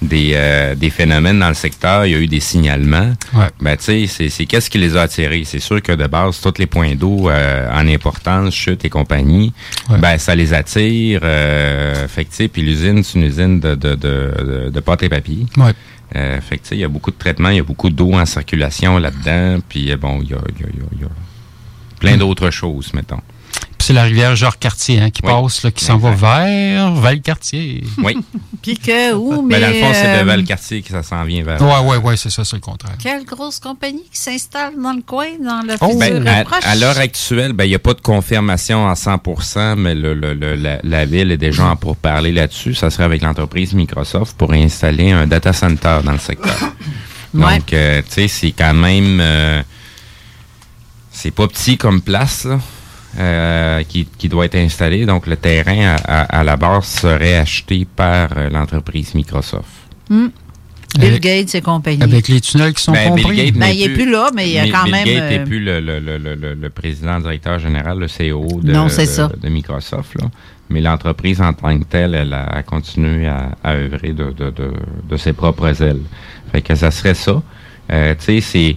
des, 0.02 0.32
euh, 0.36 0.76
des 0.76 0.90
phénomènes 0.90 1.40
dans 1.40 1.48
le 1.50 1.54
secteur, 1.56 2.06
il 2.06 2.12
y 2.12 2.16
a 2.16 2.20
eu 2.20 2.28
des 2.28 2.40
signalements. 2.40 3.14
Ouais. 3.34 3.48
Ben, 3.62 3.76
tu 3.78 3.84
sais, 3.86 4.08
c'est, 4.08 4.30
c'est 4.30 4.46
qu'est-ce 4.46 4.70
qui 4.70 4.78
les 4.78 4.96
a 4.96 5.04
attirés? 5.04 5.44
C'est 5.46 5.60
sûr 5.60 5.82
que 5.82 5.92
de 5.92 6.08
base, 6.08 6.40
tous 6.42 6.54
les 6.60 6.66
points 6.68 6.96
d'eau 6.96 7.30
euh, 7.30 7.70
en 7.72 7.88
importance, 7.88 8.54
chute 8.54 8.86
et 8.86 8.90
compagnie, 8.90 9.54
ben, 10.00 10.18
ça 10.18 10.36
les 10.36 10.54
attire. 10.54 11.22
Euh, 11.24 12.08
fait 12.08 12.26
que, 12.26 12.48
puis 12.48 12.62
l'usine, 12.62 13.04
c'est 13.04 13.20
une 13.20 13.26
usine 13.26 13.60
de, 13.60 13.76
de, 13.76 13.96
de, 13.96 14.70
de 14.74 14.80
pâte 14.80 15.04
et 15.04 15.10
papier. 15.10 15.46
Ouais. 15.58 15.72
Euh, 16.16 16.40
fait 16.40 16.58
que, 16.58 16.64
tu 16.64 16.70
sais, 16.70 16.76
il 16.76 16.82
y 16.82 16.84
a 16.84 16.88
beaucoup 16.88 17.12
de 17.12 17.18
traitements, 17.18 17.50
il 17.50 17.58
y 17.58 17.60
a 17.60 17.64
beaucoup 17.64 17.90
d'eau 17.90 18.14
en 18.14 18.26
circulation 18.26 18.98
là-dedans, 19.00 19.60
puis 19.68 19.94
bon, 19.96 20.20
il 20.22 20.30
y 20.30 20.34
a, 20.34 20.38
y 20.38 20.64
a- 20.64 21.02
y 21.02 21.04
a 21.06 21.10
plein 22.00 22.16
d'autres 22.18 22.52
choses, 22.52 22.94
mettons. 22.94 23.22
Puis 23.78 23.88
c'est 23.88 23.94
la 23.94 24.04
rivière 24.04 24.36
Georges-Cartier 24.36 25.00
hein, 25.02 25.10
qui 25.10 25.22
Oui. 25.24 25.32
passe, 25.32 25.64
là, 25.64 25.72
qui 25.72 25.84
s'en 25.84 25.98
va 25.98 26.12
vers 26.12 26.92
Val-Cartier. 26.94 27.84
Oui. 28.04 28.18
Puis 28.62 28.78
que, 28.78 29.14
où, 29.14 29.42
mais. 29.42 29.60
Ben, 29.60 29.62
dans 29.62 29.68
le 29.68 29.74
fond, 29.82 29.92
c'est 29.94 30.08
euh, 30.08 30.22
de 30.22 30.26
Val-Cartier 30.26 30.82
que 30.82 30.90
ça 30.90 31.04
s'en 31.04 31.24
vient 31.26 31.44
vers. 31.44 31.62
Ouais, 31.62 31.90
ouais, 31.92 31.98
ouais, 31.98 32.18
c'est 32.18 32.30
ça, 32.30 32.44
c'est 32.46 32.56
le 32.56 32.62
contraire. 32.62 32.96
Quelle 32.98 33.26
grosse 33.26 33.60
compagnie 33.60 34.04
qui 34.12 34.20
s'installe 34.20 34.74
dans 34.82 34.94
le 34.94 35.02
coin, 35.02 35.28
dans 35.44 35.62
le 35.66 35.76
Oh, 35.82 35.90
futur 35.92 36.22
Ben, 36.22 36.28
à, 36.28 36.44
proche? 36.46 36.64
à 36.66 36.76
l'heure 36.76 36.98
actuelle, 36.98 37.54
ben, 37.54 37.66
il 37.66 37.70
n'y 37.70 37.76
a 37.76 37.80
pas 37.80 37.94
de 37.94 38.02
confirmation 38.02 38.88
à 38.90 38.94
100% 38.94 39.76
mais 39.76 39.94
le, 39.94 40.14
le- 40.14 40.34
le- 40.34 40.56
la, 40.56 40.80
la 40.84 41.06
ville 41.06 41.32
est 41.32 41.38
déjà 41.38 41.66
en 41.66 41.76
pour 41.76 41.96
parler 41.98 42.32
là-dessus. 42.32 42.74
Ça 42.74 42.90
serait 42.90 43.04
avec 43.04 43.22
l'entreprise 43.22 43.74
Microsoft 43.74 44.36
pour 44.38 44.54
installer 44.54 45.12
un 45.12 45.28
data 45.28 45.54
center 45.54 46.00
dans 46.04 46.14
le 46.14 46.20
secteur. 46.20 46.56
Ouais. 47.34 47.58
Donc, 47.58 47.74
euh, 47.74 48.02
tu 48.08 48.14
sais, 48.14 48.28
c'est 48.30 48.52
quand 48.54 48.74
même... 48.74 49.20
euh, 49.20 49.62
c'est 51.12 51.32
pas 51.32 51.50
petit 51.50 51.78
comme 51.78 52.02
place, 52.02 52.46
là, 52.46 52.60
euh, 53.20 53.84
qui, 53.84 54.06
qui 54.18 54.30
doit 54.30 54.46
être 54.46 54.56
installé. 54.56 55.06
Donc, 55.06 55.28
le 55.28 55.36
terrain, 55.36 55.96
à, 55.96 56.22
à- 56.24 56.40
à 56.40 56.44
la 56.44 56.58
base, 56.58 56.86
serait 56.86 57.38
acheté 57.38 57.86
par 57.96 58.30
euh, 58.38 58.50
l'entreprise 58.50 59.14
Microsoft. 59.16 59.66
Hmm. 60.10 60.28
Bill 60.98 61.20
Gates 61.20 61.56
et 61.56 61.62
compagnie. 61.62 62.02
Avec 62.04 62.30
les 62.30 62.40
tunnels 62.40 62.74
qui 62.74 62.82
sont 62.82 62.94
Ben, 62.94 63.14
Bill 63.16 63.24
compris. 63.24 63.38
Gates 63.46 63.54
Ben, 63.56 63.60
n'est 63.68 63.76
il 63.76 63.84
est 63.84 63.90
plus 63.90 64.10
là, 64.10 64.30
mais 64.34 64.48
il 64.48 64.54
y 64.54 64.60
a 64.60 64.64
Bill- 64.64 64.72
quand 64.72 64.84
Bill 64.84 64.92
même, 64.94 65.06
Gates 65.06 65.30
n'est 65.30 65.40
euh, 65.40 65.46
plus 65.46 65.60
le, 65.60 65.80
le, 65.82 66.00
le, 66.00 66.18
le, 66.18 66.36
le- 66.36 66.54
le 66.54 66.70
président 66.70 67.20
directeur 67.20 67.60
général, 67.60 68.00
le 68.00 68.08
CEO 68.08 68.62
de, 68.62 68.72
Non, 68.72 68.88
c'est 68.88 69.02
de- 69.02 69.08
ça. 69.10 69.30
de 69.42 69.50
Microsoft. 69.50 70.16
Là. 70.22 70.28
Mais 70.70 70.80
l'entreprise 70.80 71.42
en 71.42 71.52
tant 71.52 71.78
que 71.78 71.84
telle, 71.84 72.16
elle 72.16 72.34
a, 72.34 72.46
a 72.46 72.64
continué 72.64 73.28
à, 73.28 73.50
à 73.64 73.74
œuvrer 73.74 74.14
de, 74.14 74.32
de, 74.32 74.50
de, 74.52 74.72
de 75.10 75.18
ses 75.18 75.34
propres 75.34 75.82
ailes. 75.82 76.02
Fait 76.54 76.62
que 76.62 76.74
ça 76.76 76.92
serait 76.92 77.14
ça. 77.14 77.42
Euh, 77.92 78.16
tu 78.18 78.26
sais, 78.26 78.42
c'est... 78.42 78.76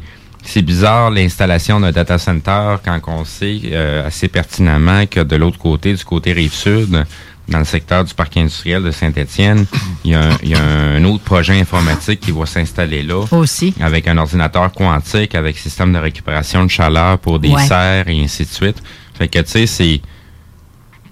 C'est 0.50 0.62
bizarre 0.62 1.10
l'installation 1.10 1.78
d'un 1.78 1.92
data 1.92 2.16
center 2.16 2.76
quand 2.82 2.98
on 3.06 3.24
sait 3.26 3.60
euh, 3.66 4.06
assez 4.06 4.28
pertinemment 4.28 5.04
que 5.06 5.20
de 5.20 5.36
l'autre 5.36 5.58
côté, 5.58 5.92
du 5.92 6.02
côté 6.04 6.32
rive 6.32 6.54
sud, 6.54 7.04
dans 7.48 7.58
le 7.58 7.64
secteur 7.66 8.02
du 8.02 8.14
parc 8.14 8.34
industriel 8.38 8.82
de 8.82 8.90
Saint-Étienne, 8.90 9.66
il 10.04 10.12
y, 10.12 10.14
a 10.14 10.20
un, 10.22 10.38
il 10.42 10.48
y 10.48 10.54
a 10.54 10.62
un 10.62 11.04
autre 11.04 11.22
projet 11.24 11.60
informatique 11.60 12.20
qui 12.20 12.30
va 12.30 12.46
s'installer 12.46 13.02
là. 13.02 13.24
Aussi. 13.30 13.74
Avec 13.80 14.08
un 14.08 14.16
ordinateur 14.16 14.72
quantique, 14.72 15.34
avec 15.34 15.58
système 15.58 15.92
de 15.92 15.98
récupération 15.98 16.64
de 16.64 16.70
chaleur 16.70 17.18
pour 17.18 17.38
des 17.38 17.50
Ouais. 17.50 17.66
serres 17.66 18.08
et 18.08 18.18
ainsi 18.22 18.44
de 18.44 18.50
suite. 18.50 18.82
Fait 19.18 19.28
que, 19.28 19.40
tu 19.40 19.50
sais, 19.50 19.66
c'est... 19.66 20.00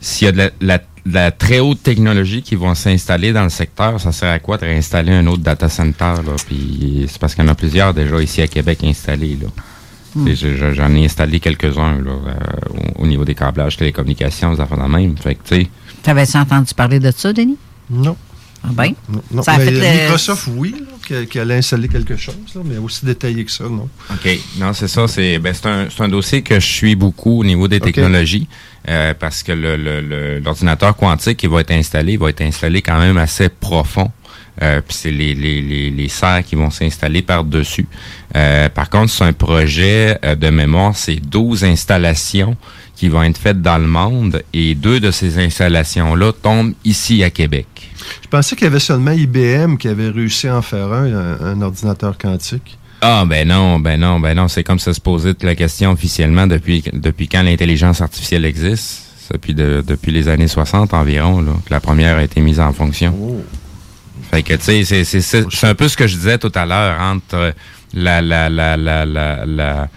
S'il 0.01 0.27
y 0.27 0.29
a 0.29 0.33
de 0.33 0.39
la, 0.39 0.51
la- 0.61 0.81
la 1.11 1.31
très 1.31 1.61
haute 1.61 1.83
technologie 1.83 2.43
qui 2.43 2.55
vont 2.57 2.74
s'installer 2.74 3.33
dans 3.33 3.45
le 3.45 3.49
secteur, 3.49 4.01
ça 4.01 4.12
sert 4.12 4.33
à 4.33 4.39
quoi 4.39 4.57
de 4.59 4.65
réinstaller 4.65 5.12
un 5.12 5.27
autre 5.27 5.43
data 5.43 5.69
center, 5.69 6.15
là? 6.24 6.35
Puis 6.47 7.07
c'est 7.09 7.19
parce 7.19 7.35
qu'il 7.35 7.45
y 7.45 7.47
en 7.47 7.51
a 7.51 7.55
plusieurs 7.55 7.95
déjà 7.95 8.20
ici 8.20 8.43
à 8.43 8.49
Québec 8.49 8.81
installés, 8.85 9.39
là. 9.41 9.49
Hmm. 10.15 10.28
J'en 10.73 10.95
ai 10.95 11.05
installé 11.05 11.41
quelques-uns, 11.41 11.99
là, 12.01 12.11
euh, 12.11 12.35
au, 12.99 13.03
au 13.03 13.07
niveau 13.07 13.24
des 13.24 13.35
câblages, 13.35 13.77
télécommunications, 13.77 14.55
des 14.55 14.61
affaires 14.61 14.78
de 14.83 14.91
même. 14.91 15.15
Fait 15.19 15.35
que. 15.35 15.62
T'avais-tu 16.03 16.37
entendu 16.39 16.73
parler 16.74 16.99
de 17.01 17.11
ça, 17.15 17.33
Denis? 17.33 17.59
Non. 17.91 18.16
Ah 18.65 18.69
ben? 18.73 18.95
Non, 19.31 19.43
Ça 19.43 19.53
a 19.53 19.59
mais 19.59 19.66
fait 19.66 19.70
le- 19.73 20.03
Microsoft, 20.05 20.49
oui, 20.57 20.74
là, 21.11 21.24
qu'elle 21.27 21.53
a 21.53 21.55
installé 21.57 21.87
quelque 21.89 22.16
chose, 22.16 22.35
là, 22.55 22.62
mais 22.65 22.78
aussi 22.78 23.05
détaillé 23.05 23.45
que 23.45 23.51
ça, 23.51 23.65
non. 23.65 23.89
OK. 24.11 24.39
Non, 24.59 24.73
c'est 24.73 24.89
ça. 24.89 25.07
C'est 25.07 25.39
ben, 25.39 25.53
c'est 25.55 25.69
un, 25.69 25.87
c'est 25.95 26.03
un 26.03 26.09
dossier 26.09 26.43
que 26.43 26.59
je 26.59 26.66
suis 26.66 26.97
beaucoup 26.97 27.41
au 27.41 27.45
niveau 27.45 27.69
des 27.69 27.78
technologies 27.78 28.49
euh, 28.89 29.15
parce 29.19 29.43
que 29.43 29.53
le- 29.53 29.77
le- 29.77 30.01
le- 30.01 30.39
l'ordinateur 30.41 30.97
quantique 30.97 31.39
qui 31.39 31.47
va 31.47 31.61
être 31.61 31.73
installé 31.73 32.17
va 32.17 32.31
être 32.31 32.43
installé 32.43 32.83
quand 32.83 32.99
même 32.99 33.17
assez 33.19 33.49
profond. 33.49 34.11
Euh, 34.63 34.81
Puis 34.87 34.97
c'est 34.97 35.11
les, 35.11 35.35
les, 35.35 35.61
les, 35.61 35.91
les 35.91 36.09
serres 36.09 36.43
qui 36.43 36.55
vont 36.55 36.71
s'installer 36.71 37.21
par-dessus. 37.21 37.87
Euh, 38.37 38.69
par 38.71 38.89
contre, 38.89 39.13
c'est 39.13 39.25
un 39.25 39.35
projet 39.35 40.19
euh, 40.25 40.35
de 40.35 40.49
mémoire, 40.49 40.97
c'est 40.97 41.17
12 41.17 41.65
installations 41.65 42.57
qui 42.95 43.11
vont 43.11 43.23
être 43.23 43.37
faites 43.39 43.61
dans 43.61 43.77
le 43.77 43.87
monde 43.87 44.43
et 44.55 44.75
deux 44.75 44.99
de 45.01 45.11
ces 45.11 45.39
installations-là 45.39 46.33
tombent 46.43 46.73
ici 46.85 47.23
à 47.23 47.29
Québec. 47.29 47.67
Je 48.23 48.29
pensais 48.29 48.57
qu'il 48.57 48.65
y 48.65 48.69
avait 48.69 48.79
seulement 48.81 49.11
IBM 49.11 49.77
qui 49.77 49.89
avait 49.89 50.09
réussi 50.09 50.49
à 50.49 50.57
en 50.57 50.63
faire 50.63 50.91
un, 50.93 51.39
un 51.41 51.61
ordinateur 51.61 52.17
quantique. 52.17 52.79
Ah 53.01 53.24
ben 53.27 53.47
non, 53.48 53.78
ben 53.78 54.01
non, 54.01 54.20
ben 54.20 54.35
non, 54.35 54.48
c'est 54.48 54.64
comme 54.64 54.78
ça 54.78 54.94
se 54.94 55.01
posait 55.01 55.35
la 55.43 55.55
question 55.55 55.93
officiellement 55.93 56.47
depuis 56.47 56.82
depuis 56.93 57.28
quand 57.28 57.43
l'intelligence 57.43 58.01
artificielle 58.01 58.44
existe. 58.44 59.02
Depuis 59.32 59.55
de- 59.55 59.82
depuis 59.86 60.12
les 60.12 60.28
années 60.28 60.47
60 60.47 60.94
environ, 60.94 61.40
là, 61.40 61.51
que 61.66 61.74
la 61.74 61.81
première 61.81 62.16
a 62.16 62.23
été 62.23 62.40
mise 62.40 62.60
en 62.60 62.73
fonction. 62.73 63.12
Fait 64.31 64.43
que 64.43 64.55
tu 64.55 64.85
sais, 64.85 65.05
c'est 65.05 65.20
c'est 65.20 65.66
un 65.66 65.74
peu 65.74 65.89
ce 65.89 65.97
que 65.97 66.06
je 66.06 66.14
disais 66.16 66.39
tout 66.39 66.52
à 66.55 66.64
l'heure 66.64 67.01
entre 67.01 67.52
la 67.93 68.23
la 68.23 68.48
la 68.48 68.77
la 68.77 69.05
la 69.05 69.44
la, 69.44 69.89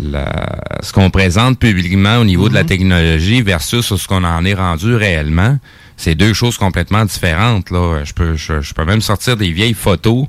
la- 0.00 0.58
ce 0.82 0.92
qu'on 0.92 1.10
présente 1.10 1.58
publiquement 1.58 2.18
au 2.18 2.24
niveau 2.24 2.48
de 2.48 2.54
la 2.54 2.64
technologie 2.64 3.42
versus 3.42 3.94
ce 3.94 4.06
qu'on 4.08 4.24
en 4.24 4.44
est 4.44 4.54
rendu 4.54 4.94
réellement. 4.94 5.58
C'est 5.96 6.14
deux 6.14 6.32
choses 6.32 6.56
complètement 6.56 7.04
différentes. 7.04 7.70
Là. 7.70 8.04
Je 8.04 8.12
peux 8.12 8.36
je, 8.36 8.60
je 8.60 8.74
peux 8.74 8.84
même 8.84 9.00
sortir 9.00 9.36
des 9.36 9.50
vieilles 9.50 9.74
photos 9.74 10.26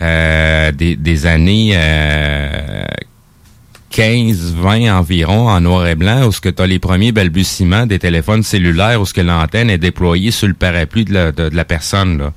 des, 0.00 0.96
des 0.96 1.26
années 1.26 1.72
euh, 1.74 2.84
15, 3.90 4.54
20 4.54 4.96
environ 4.98 5.48
en 5.50 5.60
noir 5.60 5.86
et 5.86 5.94
blanc, 5.94 6.26
où 6.26 6.32
ce 6.32 6.40
que 6.40 6.48
tu 6.48 6.62
as 6.62 6.66
les 6.66 6.78
premiers 6.78 7.12
balbutiements 7.12 7.86
des 7.86 7.98
téléphones 7.98 8.42
cellulaires, 8.42 9.00
où 9.00 9.04
ce 9.06 9.12
que 9.12 9.20
l'antenne 9.20 9.68
est 9.68 9.78
déployée 9.78 10.30
sur 10.30 10.48
le 10.48 10.54
parapluie 10.54 11.04
de 11.04 11.50
la, 11.52 11.64
personne. 11.64 12.30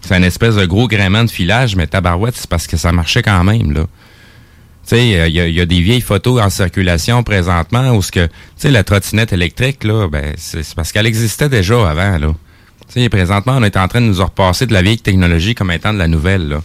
C'est 0.00 0.14
un 0.14 0.22
espèce 0.22 0.56
de 0.56 0.64
gros 0.64 0.88
gréement 0.88 1.22
de 1.24 1.30
filage, 1.30 1.76
mais 1.76 1.86
tabarouette, 1.86 2.34
c'est 2.36 2.48
parce 2.48 2.66
que 2.66 2.76
ça 2.78 2.92
marchait 2.92 3.22
quand 3.22 3.44
même. 3.44 3.72
là. 3.72 3.82
Tu 3.82 4.96
sais, 4.96 5.06
il 5.28 5.32
y, 5.32 5.40
a- 5.40 5.48
y 5.48 5.60
a 5.60 5.66
des 5.66 5.80
vieilles 5.80 6.00
photos 6.00 6.42
en 6.42 6.50
circulation 6.50 7.22
présentement 7.22 7.90
où 7.94 8.02
ce 8.02 8.10
que, 8.10 8.26
tu 8.26 8.32
sais, 8.56 8.70
la 8.70 8.82
trottinette 8.82 9.32
électrique, 9.32 9.84
là, 9.84 10.08
ben, 10.08 10.32
c'est 10.38 10.74
parce 10.74 10.90
qu'elle 10.92 11.06
existait 11.06 11.48
déjà 11.48 11.88
avant, 11.88 12.18
là. 12.18 12.34
Tu 12.92 13.08
présentement, 13.08 13.54
on 13.58 13.62
est 13.62 13.76
en 13.76 13.86
train 13.88 14.00
de 14.00 14.06
nous 14.06 14.22
repasser 14.22 14.66
de 14.66 14.72
la 14.72 14.82
vieille 14.82 14.98
technologie 14.98 15.54
comme 15.54 15.70
étant 15.70 15.94
de 15.94 15.98
la 15.98 16.08
nouvelle. 16.08 16.58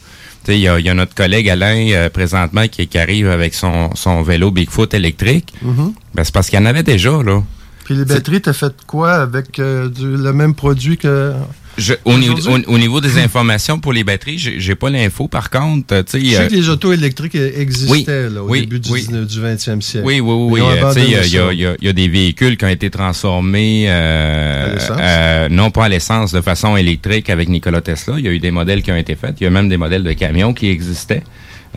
Tu 0.48 0.54
sais, 0.54 0.60
il 0.60 0.62
y 0.62 0.70
a, 0.70 0.80
il 0.80 0.86
y 0.86 0.90
a 0.90 0.94
notre 0.94 1.14
collègue 1.14 1.50
Alain, 1.50 1.90
euh, 1.92 2.10
présentement, 2.10 2.70
qui, 2.70 2.88
qui 2.88 2.98
arrive 2.98 3.28
avec 3.30 3.54
son, 3.54 3.94
son 3.96 4.22
vélo 4.22 4.50
Bigfoot 4.50 4.94
électrique. 4.94 5.54
Mhm. 5.62 5.92
Ben, 6.16 6.24
c'est 6.24 6.34
parce 6.34 6.50
qu'il 6.50 6.58
y 6.58 6.62
en 6.62 6.66
avait 6.66 6.84
déjà, 6.84 7.22
là. 7.22 7.44
Puis 7.84 7.96
les 7.96 8.06
batteries, 8.06 8.42
t'as 8.42 8.54
fait 8.54 8.74
quoi 8.88 9.16
avec 9.16 9.60
euh, 9.60 9.90
du- 9.90 10.16
le 10.16 10.32
même 10.32 10.56
produit 10.56 10.96
que. 10.98 11.34
Je- 11.78 11.94
au, 12.06 12.18
niveau, 12.18 12.38
au, 12.50 12.74
au 12.74 12.78
niveau 12.80 13.02
des 13.02 13.20
informations 13.20 13.80
pour 13.80 13.94
les 13.94 14.04
batteries, 14.04 14.38
j'ai 14.40 14.76
pas 14.76 14.90
l'info. 14.90 15.28
Par 15.28 15.50
contre, 15.52 15.94
euh, 15.94 16.04
tu 16.04 16.20
sais... 16.20 16.26
Je 16.26 16.32
sais 16.32 16.42
euh, 16.42 16.48
que 16.48 16.54
les 16.56 16.70
autos 16.70 16.92
électriques 16.92 17.36
existaient 17.36 17.92
oui, 18.28 18.34
là, 18.34 18.44
au 18.44 18.50
oui, 18.50 18.62
début 18.62 18.80
du, 18.80 18.92
oui. 18.92 19.02
19 19.02 19.28
du 19.28 19.40
20e 19.42 19.82
siècle. 19.82 20.06
Oui, 20.08 20.20
oui, 20.20 20.34
oui. 20.50 20.62
Euh, 20.62 20.94
Il 20.98 21.10
y, 21.12 21.16
a- 21.16 21.54
y 21.54 21.66
a- 21.66 21.76
y 21.80 21.88
a- 21.88 21.94
des 21.94 22.08
véhicules 22.08 22.58
qui 22.58 22.66
ont 22.66 22.70
été 22.70 22.90
transformés, 22.90 23.86
euh, 23.90 24.76
euh, 25.00 25.50
non 25.50 25.70
pas 25.70 25.86
à 25.86 25.90
l'essence, 25.90 26.32
de 26.32 26.42
façon 26.42 26.76
électrique 26.78 27.30
avec 27.30 27.48
Nikola 27.50 27.82
Tesla. 27.82 28.16
Il 28.18 28.26
y 28.26 28.28
a 28.28 28.32
eu 28.32 28.40
des 28.40 28.52
modèles 28.52 28.82
qui 28.82 28.92
ont 28.92 28.98
été 28.98 29.16
faits. 29.16 29.36
Il 29.40 29.44
y 29.44 29.48
a 29.48 29.52
même 29.52 29.70
des 29.70 29.78
modèles 29.78 30.04
de 30.04 30.14
camions 30.14 30.54
qui 30.54 30.70
existaient 30.70 31.24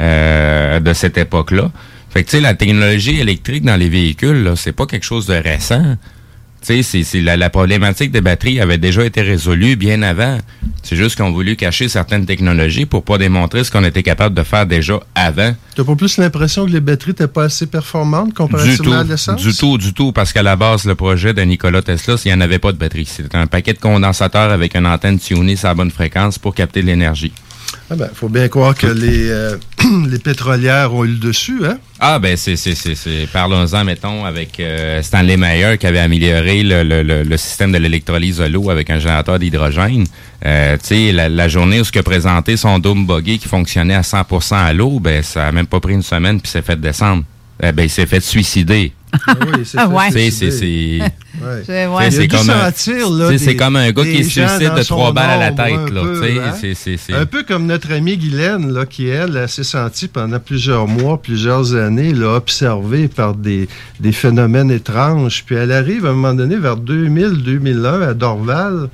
euh, 0.01 0.81
de 0.81 0.93
cette 0.95 1.19
époque-là. 1.19 1.71
Fait 2.09 2.25
que, 2.25 2.31
tu 2.31 2.37
sais, 2.39 2.41
la 2.43 2.55
technologie 2.55 3.21
électrique 3.21 3.65
dans 3.65 3.77
les 3.77 3.89
véhicules, 3.89 4.53
c'est 4.57 4.73
pas 4.73 4.87
quelque 4.87 5.05
chose 5.05 5.27
de 5.27 5.35
récent. 5.35 5.97
Tu 6.67 6.83
sais, 6.83 7.03
c'est- 7.05 7.21
la, 7.23 7.37
la 7.39 7.49
problématique 7.49 8.11
des 8.11 8.21
batteries 8.21 8.61
avait 8.61 8.77
déjà 8.79 9.05
été 9.05 9.23
résolue 9.23 9.77
bien 9.77 10.03
avant. 10.03 10.39
C'est 10.83 10.97
juste 10.97 11.17
qu'on 11.17 11.31
voulu 11.33 11.57
cacher 11.57 11.89
certaines 11.89 12.27
technologies 12.27 12.85
pour 12.87 13.03
pas 13.05 13.17
démontrer 13.19 13.65
ce 13.65 13.71
qu'on 13.71 13.85
était 13.85 14.03
capable 14.03 14.35
de 14.35 14.43
faire 14.43 14.67
déjà 14.67 15.01
avant. 15.15 15.55
T'as 15.75 15.85
pas 15.85 15.95
plus 15.97 16.19
l'impression 16.19 16.67
que 16.67 16.71
les 16.73 16.81
batteries 16.81 17.11
n'étaient 17.13 17.29
pas 17.29 17.45
assez 17.45 17.67
performantes 17.67 18.35
comparativement 18.35 18.99
à 18.99 19.05
l'essence? 19.05 19.41
du 19.43 19.55
tout, 19.55 19.79
du 19.79 19.95
tout, 19.95 20.13
parce 20.13 20.33
qu'à 20.33 20.43
la 20.43 20.57
base, 20.57 20.85
le 20.85 20.95
projet 20.95 21.33
de 21.33 21.41
Nikola 21.43 21.81
Tesla, 21.83 22.17
il 22.25 22.29
n'y 22.29 22.35
en 22.35 22.41
avait 22.43 22.59
pas 22.59 22.73
de 22.73 22.79
batterie. 22.79 23.07
C'était 23.07 23.37
un 23.37 23.47
paquet 23.47 23.73
de 23.73 23.79
condensateurs 23.79 24.51
avec 24.51 24.75
une 24.77 24.87
antenne 24.87 25.19
tunée 25.19 25.57
à 25.63 25.69
la 25.69 25.75
bonne 25.75 25.91
fréquence 25.91 26.39
pour 26.39 26.55
capter 26.55 26.83
de 26.83 26.87
l'énergie. 26.89 27.33
Ah 27.91 27.97
ben, 27.97 28.09
faut 28.15 28.29
bien 28.29 28.49
croire 28.49 28.75
que 28.75 28.87
les, 28.87 29.29
euh, 29.31 29.57
les 30.09 30.19
pétrolières 30.19 30.95
ont 30.95 31.05
eu 31.05 31.09
le 31.09 31.19
dessus, 31.19 31.61
hein? 31.65 31.79
Ah, 31.99 32.19
ben, 32.19 32.37
c'est, 32.37 32.57
parlons-en, 33.33 33.85
mettons, 33.85 34.25
avec 34.25 34.61
euh, 34.61 35.03
Stanley 35.03 35.37
Meyer 35.37 35.77
qui 35.79 35.87
avait 35.87 35.99
amélioré 35.99 36.63
le, 36.63 36.83
le, 36.83 37.23
le, 37.23 37.37
système 37.37 37.73
de 37.73 37.79
l'électrolyse 37.79 38.39
de 38.39 38.45
l'eau 38.45 38.71
avec 38.71 38.91
un 38.91 38.99
générateur 38.99 39.39
d'hydrogène. 39.39 40.07
Euh, 40.47 40.77
tu 40.77 40.87
sais, 40.87 41.13
la, 41.13 41.29
la 41.29 41.49
journée 41.49 41.81
où 41.81 41.85
ce 41.85 41.93
que 41.93 42.01
présenté 42.01 42.57
son 42.57 42.79
dôme 42.79 43.07
buggy 43.07 43.39
qui 43.39 43.49
fonctionnait 43.49 43.95
à 43.95 44.03
100% 44.03 44.55
à 44.55 44.73
l'eau, 44.73 45.01
ben, 45.01 45.23
ça 45.23 45.49
a 45.49 45.53
même 45.53 45.67
pas 45.67 45.81
pris 45.81 45.95
une 45.95 46.03
semaine 46.03 46.41
puis 46.41 46.51
s'est 46.51 46.63
fait 46.63 46.81
descendre. 46.81 47.25
Eh 47.63 47.73
ben, 47.73 47.83
il 47.83 47.91
s'est 47.91 48.07
fait 48.07 48.21
suicider. 48.21 48.93
Ah 49.27 49.35
oui, 49.41 49.63
c'est 49.65 49.79
Ah 51.43 51.47
ouais. 51.47 51.61
C'est, 52.11 52.29
comme 52.29 52.47
un- 52.51 52.65
là, 53.19 53.29
des- 53.39 53.57
comme 53.57 53.77
un 53.77 53.91
gars 53.91 54.03
qui 54.05 54.25
se 54.25 54.31
suicide 54.31 54.69
de 54.77 54.83
trois 54.85 55.13
balles 55.13 55.31
à 55.31 55.37
la 55.39 55.51
tête, 55.53 55.75
un 55.79 55.95
là, 55.95 56.01
peu, 56.03 56.21
tu 56.21 56.27
sais, 56.29 56.35
c'est- 56.61 56.75
c'est- 56.75 56.97
c'est- 56.97 57.13
Un 57.15 57.27
peu 57.27 57.43
comme 57.43 57.67
notre 57.67 57.93
amie 57.93 58.17
Guylaine, 58.17 58.73
là, 58.73 58.87
qui, 58.87 59.07
elle, 59.09 59.37
elle 59.37 59.49
s'est 59.49 59.65
sentie 59.65 60.09
pendant 60.09 60.39
plusieurs 60.39 60.87
mois, 60.87 61.21
plusieurs 61.21 61.75
années, 61.75 62.13
là, 62.13 62.35
observée 62.37 63.09
par 63.09 63.35
des, 63.35 63.69
des 64.01 64.13
phénomènes 64.13 64.71
étranges. 64.71 65.45
Puis 65.47 65.55
elle 65.57 65.73
arrive 65.73 66.07
à 66.07 66.11
un 66.11 66.13
moment 66.13 66.35
donné, 66.35 66.57
vers 66.57 66.77
2000-2001, 66.77 68.03
à 68.03 68.15
Dorval, 68.15 68.89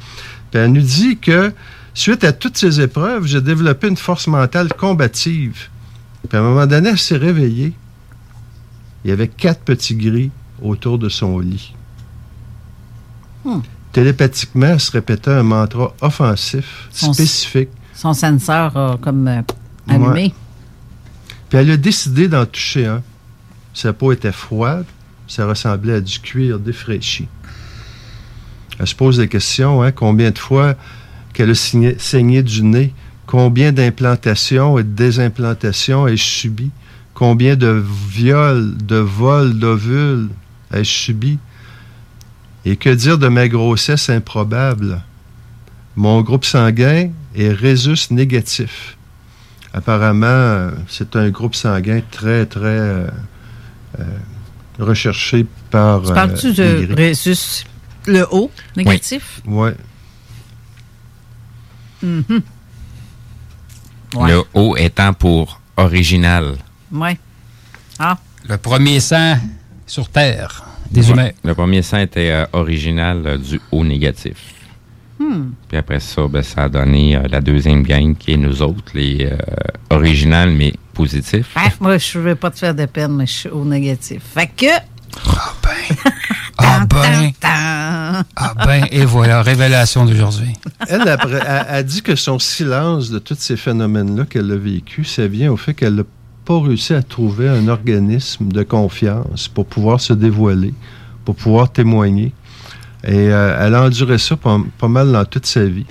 puis 0.51 0.61
elle 0.61 0.73
nous 0.73 0.81
dit 0.83 1.19
que, 1.19 1.53
suite 1.95 2.25
à 2.25 2.33
toutes 2.33 2.57
ces 2.57 2.81
épreuves, 2.81 3.27
j'ai 3.27 3.41
développé 3.41 3.89
une 3.89 3.97
force 3.97 4.27
mentale 4.29 4.69
combative. 4.73 5.69
Puis 6.29 6.37
à 6.37 6.41
un 6.41 6.45
moment 6.45 6.67
donné, 6.67 6.91
elle 6.91 6.99
s'est 6.99 7.17
réveillée. 7.17 7.73
Il 9.07 9.11
y 9.11 9.13
avait 9.13 9.29
quatre 9.29 9.61
petits 9.61 9.95
gris 9.95 10.33
autour 10.61 10.99
de 10.99 11.09
son 11.09 11.39
lit. 11.39 11.73
Hmm. 13.45 13.61
Télépathiquement, 13.93 14.67
elle 14.67 14.81
se 14.81 14.91
répétait 14.91 15.31
un 15.31 15.45
mantra 15.45 15.95
offensif, 16.01 16.89
Son- 16.91 17.13
spécifique. 17.13 17.69
Son 17.95 18.13
senseur 18.15 18.77
a 18.77 18.99
comme 19.01 19.29
euh, 19.29 19.43
allumé. 19.87 20.25
Ouais. 20.25 20.35
Puis 21.49 21.59
elle 21.61 21.71
a 21.71 21.77
décidé 21.77 22.27
d'en 22.27 22.47
toucher 22.47 22.87
un. 22.87 23.03
Sa 23.75 23.93
peau 23.93 24.11
était 24.11 24.33
froide, 24.33 24.87
ça 25.29 25.47
ressemblait 25.47 25.95
à 25.95 26.01
du 26.01 26.19
cuir 26.19 26.59
défraîchi. 26.59 27.29
Elle 28.81 28.89
se 28.89 28.95
pose 28.97 29.19
des 29.19 29.29
questions, 29.29 29.85
hein, 29.85 29.93
combien 29.93 30.33
de 30.33 30.39
fois 30.39 30.75
qu'elle 31.33 31.51
a 31.51 31.55
saigné 31.55 32.43
du 32.43 32.63
nez, 32.65 32.93
combien 33.25 33.71
d'implantations 33.71 34.81
et 34.81 34.83
de 34.83 34.89
désimplantations 34.89 36.09
ai-je 36.09 36.25
subi, 36.25 36.73
combien 37.17 37.57
de 37.57 37.83
viols, 38.11 38.77
de 38.77 38.97
vols 38.97 39.59
d'ovules 39.59 40.29
ai-je 40.73 40.91
subi, 40.91 41.39
et 42.65 42.77
que 42.77 42.91
dire 42.91 43.19
de 43.19 43.29
ma 43.29 43.49
grossesse 43.49 44.11
improbable? 44.11 45.03
Mon 45.97 46.21
groupe 46.21 46.45
sanguin 46.45 47.11
est 47.35 47.53
Rhésus 47.53 48.11
négatif. 48.11 48.99
Apparemment, 49.73 50.27
euh, 50.27 50.71
c'est 50.89 51.17
un 51.17 51.31
groupe 51.31 51.55
sanguin 51.55 52.03
très, 52.11 52.45
très 52.45 52.67
euh, 52.67 53.09
euh, 53.99 54.05
recherché 54.79 55.47
par. 55.71 56.03
Tu 56.03 56.13
parles-tu 56.13 56.53
de 56.53 56.63
les 56.63 56.87
Grecs. 56.87 56.99
Rhésus, 56.99 57.65
le 58.07 58.27
haut, 58.31 58.51
négatif? 58.77 59.41
Ouais. 59.47 59.75
Mhm. 62.03 62.43
Ouais. 64.17 64.31
Le 64.33 64.43
O 64.53 64.77
étant 64.77 65.15
pour 65.15 65.61
original. 65.79 66.57
Ouais. 66.93 67.19
Ah. 67.99 68.19
Le 68.49 68.57
premier 68.59 69.01
sang 69.01 69.37
sur 69.87 70.09
Terre 70.09 70.65
des 70.91 71.07
Ouais. 71.07 71.13
humains. 71.13 71.31
Le 71.45 71.55
premier 71.55 71.83
sang 71.83 71.99
était 71.99 72.31
euh, 72.31 72.47
original 72.53 73.23
euh, 73.27 73.37
du 73.39 73.61
O 73.73 73.85
négatif. 73.85 74.37
Hmm. 75.19 75.51
Puis 75.69 75.79
après 75.79 75.99
ça, 76.01 76.27
ben, 76.29 76.43
ça 76.43 76.65
a 76.65 76.69
donné 76.69 77.17
euh, 77.17 77.23
la 77.31 77.41
deuxième 77.41 77.83
gang 77.83 78.15
qui 78.15 78.33
est 78.33 78.37
nous 78.37 78.61
autres, 78.63 78.93
les 78.95 79.27
euh, 79.31 79.37
originales 79.91 80.51
mais 80.51 80.75
positifs. 80.93 81.53
Ah, 81.57 81.69
moi, 81.81 81.97
je 81.99 82.19
ne 82.19 82.25
vais 82.25 82.35
pas 82.35 82.51
te 82.51 82.59
faire 82.59 82.75
de 82.75 82.85
peine, 82.87 83.17
mais 83.17 83.27
je 83.27 83.33
suis 83.33 83.49
au 83.49 83.65
négatif. 83.65 84.23
Fait 84.35 84.47
que. 84.55 84.67
Ah 86.59 86.85
ben, 86.89 87.33
Tan. 87.41 88.23
ah 88.37 88.55
ben, 88.67 88.85
et 88.91 89.05
voilà, 89.05 89.43
révélation 89.43 90.05
d'aujourd'hui. 90.05 90.53
Elle, 90.89 91.07
après, 91.09 91.41
a, 91.41 91.61
a 91.71 91.83
dit 91.83 92.03
que 92.03 92.15
son 92.17 92.39
silence 92.39 93.11
de 93.11 93.19
tous 93.19 93.37
ces 93.39 93.57
phénomènes-là 93.57 94.25
qu'elle 94.27 94.51
a 94.53 94.57
vécu, 94.57 95.05
ça 95.05 95.27
vient 95.27 95.51
au 95.53 95.57
fait 95.57 95.75
qu'elle 95.75 95.95
n'a 95.95 96.03
pas 96.47 96.61
réussi 96.61 96.95
à 96.95 97.03
trouver 97.03 97.49
un 97.49 97.67
organisme 97.67 98.49
de 98.49 98.63
confiance 98.63 99.49
pour 99.49 99.67
pouvoir 99.67 100.01
se 100.01 100.13
dévoiler, 100.13 100.73
pour 101.25 101.35
pouvoir 101.35 101.71
témoigner. 101.71 102.33
Et 103.05 103.33
euh, 103.33 103.59
elle 103.61 103.75
a 103.75 103.83
enduré 103.83 104.17
ça 104.17 104.37
pas, 104.37 104.89
mal 104.89 105.11
dans 105.11 105.25
toute 105.25 105.47
sa 105.47 105.65
vie. 105.65 105.87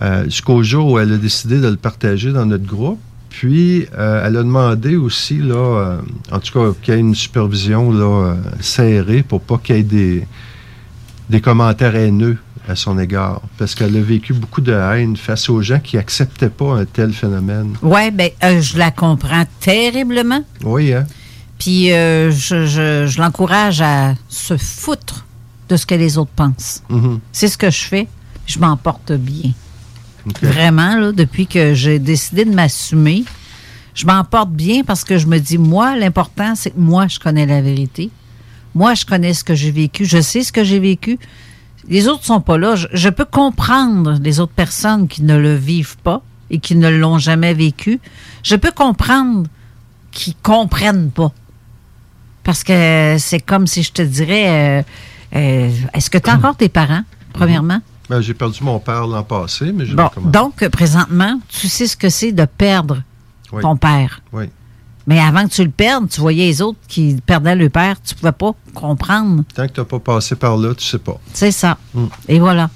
Euh, 0.00 0.24
Jusqu'au 0.24 0.62
jour 0.62 0.92
où 0.92 0.98
elle 0.98 1.12
a 1.12 1.18
décidé 1.18 1.60
de 1.60 1.68
le 1.68 1.76
partager 1.76 2.32
dans 2.32 2.46
notre 2.46 2.64
groupe. 2.64 2.98
Puis, 3.28 3.86
euh, 3.96 4.26
elle 4.26 4.38
a 4.38 4.42
demandé 4.42 4.96
aussi, 4.96 5.36
là, 5.36 5.98
en 6.32 6.40
tout 6.40 6.58
cas, 6.58 6.74
qu'il 6.82 6.94
y 6.94 6.96
ait 6.96 7.00
une 7.00 7.14
supervision 7.14 7.92
là, 7.92 8.36
serrée 8.60 9.22
pour 9.22 9.42
pas 9.42 9.58
qu'il 9.58 9.76
y 9.76 9.78
ait 9.80 9.82
des, 9.82 10.26
des 11.28 11.40
commentaires 11.42 11.94
haineux 11.94 12.38
à 12.68 12.76
son 12.76 12.98
égard. 12.98 13.40
Parce 13.56 13.74
qu'elle 13.74 13.96
a 13.96 14.00
vécu 14.00 14.32
beaucoup 14.34 14.60
de 14.60 14.72
haine 14.72 15.16
face 15.16 15.48
aux 15.48 15.62
gens 15.62 15.80
qui 15.80 15.96
acceptaient 15.96 16.50
pas 16.50 16.74
un 16.80 16.84
tel 16.84 17.12
phénomène. 17.12 17.74
Ouais, 17.82 18.10
ben, 18.10 18.30
euh, 18.44 18.60
je 18.60 18.76
la 18.78 18.90
comprends 18.90 19.44
terriblement. 19.60 20.42
Oui, 20.64 20.92
hein? 20.92 21.06
Puis, 21.58 21.92
euh, 21.92 22.30
je, 22.30 22.66
je- 22.66 23.06
je 23.08 23.20
l'encourage 23.20 23.80
à 23.80 24.14
se 24.28 24.56
foutre 24.56 25.26
de 25.68 25.76
ce 25.76 25.86
que 25.86 25.94
les 25.94 26.16
autres 26.18 26.30
pensent. 26.36 26.82
Mhm. 26.88 27.20
C'est 27.32 27.48
ce 27.48 27.58
que 27.58 27.70
je 27.70 27.82
fais. 27.84 28.06
Je 28.46 28.58
m'en 28.58 28.76
porte 28.76 29.12
bien. 29.12 29.50
Vraiment, 30.42 30.96
là, 30.96 31.12
depuis 31.12 31.46
que 31.46 31.74
j'ai 31.74 31.98
décidé 31.98 32.44
de 32.44 32.54
m'assumer, 32.54 33.24
je 33.94 34.06
m'en 34.06 34.22
porte 34.24 34.50
bien 34.50 34.82
parce 34.84 35.02
que 35.04 35.16
je 35.18 35.26
me 35.26 35.38
dis, 35.38 35.58
moi, 35.58 35.96
l'important, 35.96 36.54
c'est 36.54 36.70
que 36.70 36.78
moi, 36.78 37.06
je 37.08 37.18
connais 37.18 37.46
la 37.46 37.60
vérité. 37.62 38.10
Moi, 38.74 38.94
je 38.94 39.04
connais 39.06 39.32
ce 39.34 39.42
que 39.42 39.54
j'ai 39.54 39.70
vécu. 39.70 40.04
Je 40.04 40.20
sais 40.20 40.42
ce 40.42 40.52
que 40.52 40.62
j'ai 40.64 40.78
vécu. 40.78 41.18
Les 41.88 42.06
autres 42.08 42.24
sont 42.24 42.40
pas 42.40 42.58
là. 42.58 42.76
Je, 42.76 42.86
je 42.92 43.08
peux 43.08 43.24
comprendre 43.24 44.18
les 44.22 44.40
autres 44.40 44.52
personnes 44.52 45.08
qui 45.08 45.22
ne 45.22 45.36
le 45.36 45.54
vivent 45.54 45.96
pas 45.98 46.22
et 46.50 46.58
qui 46.58 46.76
ne 46.76 46.88
l'ont 46.88 47.18
jamais 47.18 47.54
vécu. 47.54 48.00
Je 48.42 48.56
peux 48.56 48.70
comprendre 48.72 49.46
qui 50.10 50.34
comprennent 50.42 51.10
pas. 51.10 51.32
Parce 52.44 52.64
que 52.64 53.16
c'est 53.18 53.40
comme 53.40 53.66
si 53.66 53.82
je 53.82 53.92
te 53.92 54.02
dirais, 54.02 54.80
euh, 54.80 54.82
euh, 55.36 55.70
est-ce 55.94 56.08
que 56.10 56.18
tu 56.18 56.30
as 56.30 56.34
encore 56.34 56.56
tes 56.56 56.68
parents, 56.70 57.02
premièrement? 57.32 57.80
Ben, 58.08 58.22
j'ai 58.22 58.32
perdu 58.32 58.64
mon 58.64 58.78
père 58.78 59.06
l'an 59.06 59.22
passé, 59.22 59.70
mais 59.72 59.84
je 59.84 59.94
Bon, 59.94 60.08
donc, 60.24 60.66
présentement, 60.68 61.38
tu 61.48 61.68
sais 61.68 61.86
ce 61.86 61.96
que 61.96 62.08
c'est 62.08 62.32
de 62.32 62.46
perdre 62.46 63.02
Oui. 63.52 63.60
ton 63.60 63.76
père. 63.76 64.22
Oui. 64.32 64.46
Mais 65.08 65.18
avant 65.20 65.48
que 65.48 65.54
tu 65.54 65.64
le 65.64 65.70
perdes, 65.70 66.10
tu 66.10 66.20
voyais 66.20 66.44
les 66.44 66.60
autres 66.60 66.78
qui 66.86 67.16
perdaient 67.24 67.56
le 67.56 67.70
père, 67.70 67.96
tu 68.02 68.14
pouvais 68.14 68.30
pas 68.30 68.52
comprendre. 68.74 69.42
Tant 69.54 69.66
que 69.66 69.72
tu 69.72 69.80
n'as 69.80 69.86
pas 69.86 69.98
passé 69.98 70.36
par 70.36 70.54
là, 70.58 70.74
tu 70.74 70.84
sais 70.84 70.98
pas. 70.98 71.18
C'est 71.32 71.50
ça. 71.50 71.78
Mm. 71.94 72.04
Et 72.28 72.38
voilà. 72.38 72.68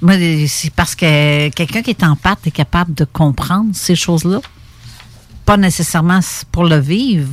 Moi, 0.00 0.14
c'est 0.48 0.72
parce 0.74 0.94
que 0.94 1.50
quelqu'un 1.50 1.82
qui 1.82 1.90
est 1.90 2.02
en 2.02 2.16
pâte 2.16 2.46
est 2.46 2.50
capable 2.50 2.94
de 2.94 3.04
comprendre 3.04 3.70
ces 3.74 3.94
choses-là. 3.94 4.40
Pas 5.44 5.58
nécessairement 5.58 6.20
pour 6.50 6.64
le 6.64 6.78
vivre, 6.78 7.28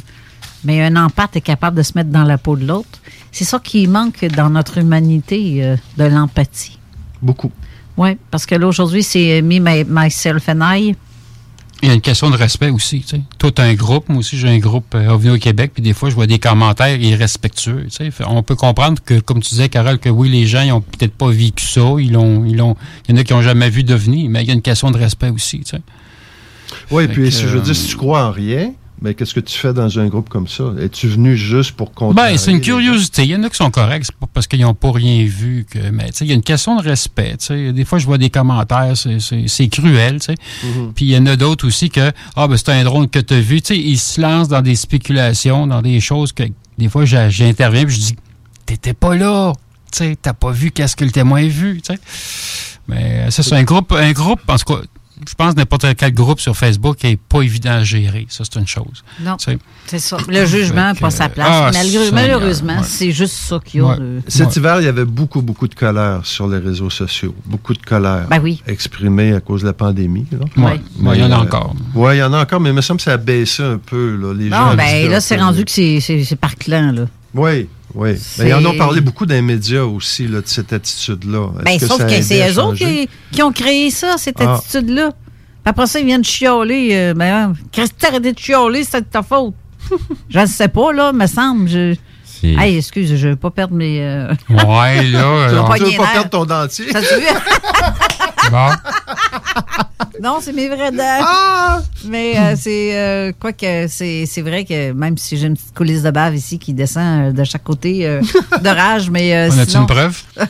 mais 0.65 0.83
un 0.83 0.97
empathe 0.97 1.38
est 1.38 1.41
capable 1.41 1.77
de 1.77 1.81
se 1.81 1.93
mettre 1.95 2.09
dans 2.09 2.23
la 2.25 2.38
peau 2.38 2.57
de 2.57 2.65
l'autre. 2.67 2.99
C'est 3.31 3.45
ça 3.45 3.59
qui 3.59 3.88
manque 3.88 4.25
dans 4.25 4.49
notre 4.49 4.77
humanité, 4.77 5.63
euh, 5.63 5.77
de 5.97 6.03
l'empathie. 6.03 6.77
Beaucoup. 7.21 7.51
Oui, 7.95 8.17
parce 8.29 8.45
que 8.45 8.55
là, 8.55 8.67
aujourd'hui, 8.67 9.03
c'est 9.03 9.41
me, 9.41 9.59
my- 9.59 9.85
myself 9.88 10.49
and 10.49 10.59
I. 10.61 10.95
Il 11.81 11.87
y 11.87 11.91
a 11.91 11.95
une 11.95 12.01
question 12.01 12.29
de 12.29 12.35
respect 12.35 12.69
aussi. 12.69 13.01
Tu 13.01 13.07
sais. 13.07 13.21
Toi, 13.39 13.51
t'as 13.51 13.63
un 13.63 13.73
groupe, 13.73 14.07
moi 14.09 14.19
aussi 14.19 14.37
j'ai 14.37 14.47
un 14.47 14.59
groupe 14.59 14.93
euh, 14.93 15.11
Revenu 15.11 15.31
au 15.31 15.37
Québec, 15.37 15.71
puis 15.73 15.81
des 15.81 15.93
fois 15.93 16.09
je 16.09 16.15
vois 16.15 16.27
des 16.27 16.37
commentaires 16.37 16.99
irrespectueux. 17.01 17.87
Tu 17.89 18.11
sais. 18.11 18.25
On 18.27 18.43
peut 18.43 18.55
comprendre 18.55 19.01
que, 19.03 19.19
comme 19.19 19.41
tu 19.41 19.49
disais, 19.49 19.69
Carole, 19.69 19.97
que 19.97 20.09
oui, 20.09 20.29
les 20.29 20.45
gens, 20.45 20.61
ils 20.61 20.71
ont 20.71 20.81
peut-être 20.81 21.13
pas 21.13 21.29
vécu 21.29 21.65
ça, 21.65 21.81
ils 21.97 22.11
l'ont, 22.11 22.45
ils 22.45 22.55
l'ont, 22.55 22.75
il 23.07 23.15
y 23.15 23.17
en 23.17 23.21
a 23.21 23.23
qui 23.23 23.33
ont 23.33 23.41
jamais 23.41 23.69
vu 23.69 23.83
d'OVNI, 23.83 24.29
mais 24.29 24.43
il 24.43 24.47
y 24.47 24.51
a 24.51 24.53
une 24.53 24.61
question 24.61 24.91
de 24.91 24.97
respect 24.97 25.29
aussi. 25.29 25.61
Tu 25.61 25.71
sais. 25.71 25.81
Oui, 26.91 27.07
puis 27.07 27.23
que, 27.23 27.29
si 27.31 27.43
je 27.43 27.47
veux 27.47 27.61
dire, 27.61 27.75
si 27.75 27.87
tu 27.87 27.95
crois 27.95 28.27
en 28.27 28.31
rien, 28.31 28.73
mais 29.02 29.14
qu'est-ce 29.15 29.34
que 29.34 29.40
tu 29.40 29.57
fais 29.57 29.73
dans 29.73 29.98
un 29.99 30.07
groupe 30.07 30.30
comme 30.30 30.48
ça? 30.48 30.65
Es-tu 30.80 31.07
venu 31.07 31.36
juste 31.36 31.72
pour 31.72 31.91
contrarier 31.94 32.34
Ben, 32.34 32.38
c'est 32.38 32.52
une 32.52 32.61
curiosité. 32.61 33.23
Il 33.23 33.30
y 33.32 33.36
en 33.36 33.44
a 33.44 33.49
qui 33.49 33.56
sont 33.56 33.72
corrects, 33.72 34.06
c'est 34.06 34.15
pas 34.15 34.28
parce 34.32 34.45
qu'ils 34.48 34.61
n'ont 34.61 34.73
pas 34.76 34.91
rien 34.91 35.26
vu 35.26 35.65
que. 35.69 35.80
Mais 35.91 36.07
tu 36.11 36.18
sais, 36.18 36.26
il 36.26 36.28
y 36.30 36.32
a 36.32 36.36
une 36.36 36.44
question 36.44 36.76
de 36.78 36.84
respect. 36.84 37.36
tu 37.40 37.45
sais. 37.48 37.73
Des 37.73 37.84
fois, 37.86 37.98
je 37.99 38.06
vois 38.06 38.18
des 38.18 38.30
commentaires, 38.30 38.94
c'est- 38.95 39.68
cruel. 39.69 40.19
tu 40.19 40.26
sais. 40.28 40.36
Mhm. 40.64 40.94
Puis 40.94 41.06
il 41.06 41.11
y 41.11 41.18
en 41.18 41.26
a 41.26 41.36
d'autres 41.36 41.68
aussi 41.68 41.90
que 41.90 42.11
Ah, 42.36 42.48
ben 42.48 42.57
c'est 42.57 42.69
un 42.69 42.84
drone 42.84 43.10
que 43.10 43.19
tu 43.19 43.34
as 43.34 43.40
vu. 43.40 43.61
Tu 43.61 43.73
sais, 43.73 43.80
ils 43.80 43.98
se 43.98 44.22
lancent 44.22 44.48
dans 44.49 44.61
des 44.61 44.76
spéculations, 44.76 45.65
dans 45.68 45.82
des 45.82 45.99
choses 45.99 46.32
que 46.32 46.44
des 46.78 46.90
fois 46.90 47.06
j'interviens 47.06 47.86
puis 47.86 47.95
je 47.95 47.99
dis 47.99 48.15
T'étais 48.65 48.94
pas 48.94 49.15
là. 49.15 49.53
Tu 49.91 49.98
sais, 49.98 50.18
t'as 50.22 50.34
pas 50.34 50.52
vu 50.52 50.72
qu'est-ce 50.72 50.95
que 50.95 51.03
le 51.03 51.11
témoin 51.11 51.44
a 51.44 51.48
vu. 51.48 51.82
tu 51.82 51.94
sais. 51.94 51.99
Mais 52.88 53.30
ça, 53.32 53.44
c'est 53.44 53.56
un 53.56 53.64
groupe, 53.64 53.91
un 53.91 54.11
groupe, 54.11 54.40
en 54.48 54.57
tout 54.57 54.73
cas, 54.76 54.82
je 55.30 55.35
pense 55.35 55.56
n'importe 55.56 55.85
quel 55.98 56.14
groupe 56.14 56.39
sur 56.39 56.56
Facebook 56.57 56.98
qui 56.98 57.07
n'est 57.07 57.15
pas 57.18 57.41
évident 57.41 57.72
à 57.72 57.84
gérer. 57.84 58.26
Ça, 58.30 58.43
c'est 58.43 58.60
une 58.60 58.68
chose. 58.68 59.03
Non. 59.22 59.38
C'est 59.85 59.99
ça. 59.99 60.18
Le 60.27 60.45
jugement 60.45 60.76
n'a 60.93 60.95
pas 60.95 61.10
sa 61.11 61.30
place. 61.30 61.48
ah, 61.49 61.72
Malgré- 61.73 62.11
malheureusement, 62.11 62.77
ouais. 62.77 62.84
c'est 62.85 63.11
juste 63.11 63.34
ça 63.35 63.60
qu'il 63.64 63.80
y 63.81 63.84
a. 63.84 63.88
Ouais. 63.88 63.98
de- 63.98 64.22
Cet 64.27 64.56
hiver, 64.56 64.77
il 64.80 64.85
y 64.85 64.88
avait 64.88 65.06
beaucoup, 65.06 65.41
beaucoup 65.41 65.68
de 65.68 65.76
colère 65.76 66.22
sur 66.26 66.48
les 66.48 66.57
réseaux 66.57 66.89
sociaux. 66.89 67.35
Beaucoup 67.45 67.73
de 67.73 67.81
colère 67.84 68.27
Ben 68.30 68.39
oui. 68.41 68.61
exprimée 68.68 69.34
à 69.34 69.39
cause 69.41 69.61
de 69.61 69.68
la 69.68 69.73
pandémie. 69.73 70.26
Ouais. 70.57 70.80
Ouais, 70.99 71.15
il 71.18 71.22
y 71.22 71.23
en 71.23 71.31
a 71.31 71.38
encore. 71.38 71.76
Oui, 71.95 72.15
il 72.15 72.19
y 72.19 72.23
en 72.23 72.34
a 72.34 72.41
encore, 72.41 72.60
mais 72.60 72.69
il 72.69 72.76
me 72.76 72.81
semble 72.81 72.98
que 72.98 73.03
ça 73.03 73.14
a 73.14 73.18
baissé 73.18 73.64
un 73.64 73.77
peu. 73.77 74.15
Là, 74.15 74.34
les 74.34 74.49
gens 74.49 74.65
Non, 74.68 74.72
ont 74.73 74.76
ben 74.76 75.10
là, 75.10 75.22
c'est 75.22 75.38
euh, 75.39 75.43
rendu 75.43 75.65
que 75.65 75.72
c'est- 75.72 76.35
par 76.39 76.56
clan, 76.56 76.91
là. 76.91 77.06
Oui, 77.34 77.68
oui. 77.95 78.13
Mais 78.39 78.49
ils 78.49 78.53
en 78.53 78.65
ont 78.65 78.77
parlé 78.77 79.01
beaucoup 79.01 79.26
dans 79.26 79.34
les 79.35 79.41
médias 79.41 79.84
aussi, 79.84 80.27
là, 80.27 80.41
de 80.41 80.47
cette 80.47 80.73
attitude-là. 80.73 81.47
Ben, 81.63 81.80
que 81.80 81.85
sauf 81.85 81.97
ça 81.99 82.05
que 82.05 82.22
c'est 82.22 82.49
eux 82.51 82.59
autres 82.61 82.77
qui, 82.77 83.09
qui 83.31 83.41
ont 83.43 83.51
créé 83.51 83.89
ça, 83.91 84.15
cette 84.18 84.39
Ah. 84.41 84.55
attitude-là. 84.55 85.11
Après 85.65 85.85
ça, 85.88 85.99
ils 85.99 86.05
viennent 86.05 86.23
chialer. 86.23 86.89
Euh, 86.93 87.13
ben, 87.13 87.53
Christy, 87.72 88.05
arrêtez 88.05 88.34
de 88.34 88.39
chialer, 88.39 88.84
c'est 88.84 89.01
de 89.01 89.05
ta 89.05 89.22
faute. 89.23 89.53
je 90.30 90.39
ne 90.39 90.45
sais 90.45 90.68
pas, 90.68 90.91
là, 90.93 91.11
me 91.13 91.27
semble. 91.27 91.68
Je... 91.69 91.95
Hey, 92.43 92.77
excuse, 92.77 93.15
je 93.15 93.27
veux 93.27 93.35
pas 93.35 93.51
perdre 93.51 93.76
mes. 93.76 94.01
euh, 94.01 94.34
Ouais, 94.49 95.03
là. 95.03 95.47
Je 95.49 95.53
veux 95.55 95.59
euh, 95.61 95.73
Tu 95.76 95.84
veux 95.84 95.89
nier 95.89 95.97
pas 95.97 96.07
perdre 96.07 96.30
ton 96.31 96.45
dentier? 96.45 96.91
Ça 96.91 96.99
se 97.03 97.13
vu? 97.19 97.27
bon. 98.49 98.69
Non, 100.22 100.38
c'est 100.41 100.53
mes 100.53 100.68
vrais 100.68 100.91
dents. 100.91 101.19
Ah! 101.22 101.82
Mais 102.06 102.38
euh, 102.38 102.56
c'est 102.57 102.95
euh, 102.98 103.32
quoi 103.40 103.53
que 103.53 103.88
c'est 103.88 104.26
c'est 104.26 104.41
vrai 104.41 104.65
que 104.65 104.91
même 104.91 105.18
si 105.18 105.38
j'ai 105.38 105.48
une 105.48 105.56
petite 105.56 105.73
coulisse 105.73 106.03
de 106.03 106.11
bave 106.11 106.36
ici 106.36 106.60
qui 106.60 106.73
descend 106.73 107.30
euh, 107.30 107.32
de 107.32 107.44
chaque 107.44 107.64
côté 107.64 108.06
euh, 108.06 108.22
de 108.61 108.69
rage, 108.69 109.10
mais 109.10 109.36
euh, 109.36 109.49
On 109.52 109.60
a-tu 109.60 109.72
sinon- 109.72 109.82
une 109.82 109.88
preuve? 109.88 110.22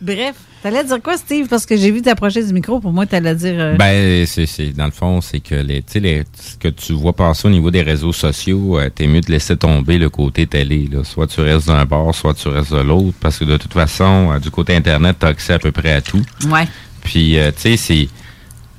Bref, 0.00 0.36
t'allais 0.62 0.84
dire 0.84 1.02
quoi, 1.02 1.16
Steve? 1.16 1.48
Parce 1.48 1.66
que 1.66 1.76
j'ai 1.76 1.90
vu 1.90 2.02
t'approcher 2.02 2.44
du 2.46 2.52
micro. 2.52 2.78
Pour 2.78 2.92
moi, 2.92 3.04
t'allais 3.06 3.34
dire. 3.34 3.54
euh, 3.58 3.76
Ben, 3.76 4.24
c'est, 4.26 4.46
c'est- 4.46 4.70
dans 4.72 4.84
le 4.84 4.90
fond, 4.92 5.20
c'est 5.20 5.40
que 5.40 5.56
les, 5.56 5.82
tu 5.82 5.94
sais, 5.94 6.00
les, 6.00 6.22
ce 6.40 6.56
que 6.56 6.68
tu 6.68 6.92
vois 6.92 7.12
passer 7.12 7.48
au 7.48 7.50
niveau 7.50 7.70
des 7.70 7.82
réseaux 7.82 8.12
sociaux, 8.12 8.78
euh, 8.78 8.90
t'es 8.90 9.06
mieux 9.08 9.20
de 9.20 9.30
laisser 9.32 9.56
tomber 9.56 9.98
le 9.98 10.08
côté 10.08 10.46
télé. 10.46 10.88
Là. 10.92 11.02
Soit 11.02 11.26
tu 11.26 11.40
restes 11.40 11.66
d'un 11.66 11.84
bord, 11.84 12.14
soit 12.14 12.34
tu 12.34 12.46
restes 12.48 12.72
de 12.72 12.78
l'autre, 12.80 13.16
parce 13.20 13.38
que 13.38 13.44
de 13.44 13.56
toute 13.56 13.72
façon, 13.72 14.30
euh, 14.32 14.38
du 14.38 14.50
côté 14.52 14.76
Internet, 14.76 15.16
t'as 15.18 15.28
accès 15.28 15.54
à 15.54 15.58
peu 15.58 15.72
près 15.72 15.92
à 15.94 16.00
tout. 16.00 16.22
Ouais. 16.46 16.68
Puis, 17.02 17.38
euh, 17.38 17.50
tu 17.50 17.62
sais, 17.62 17.76
c'est. 17.76 18.08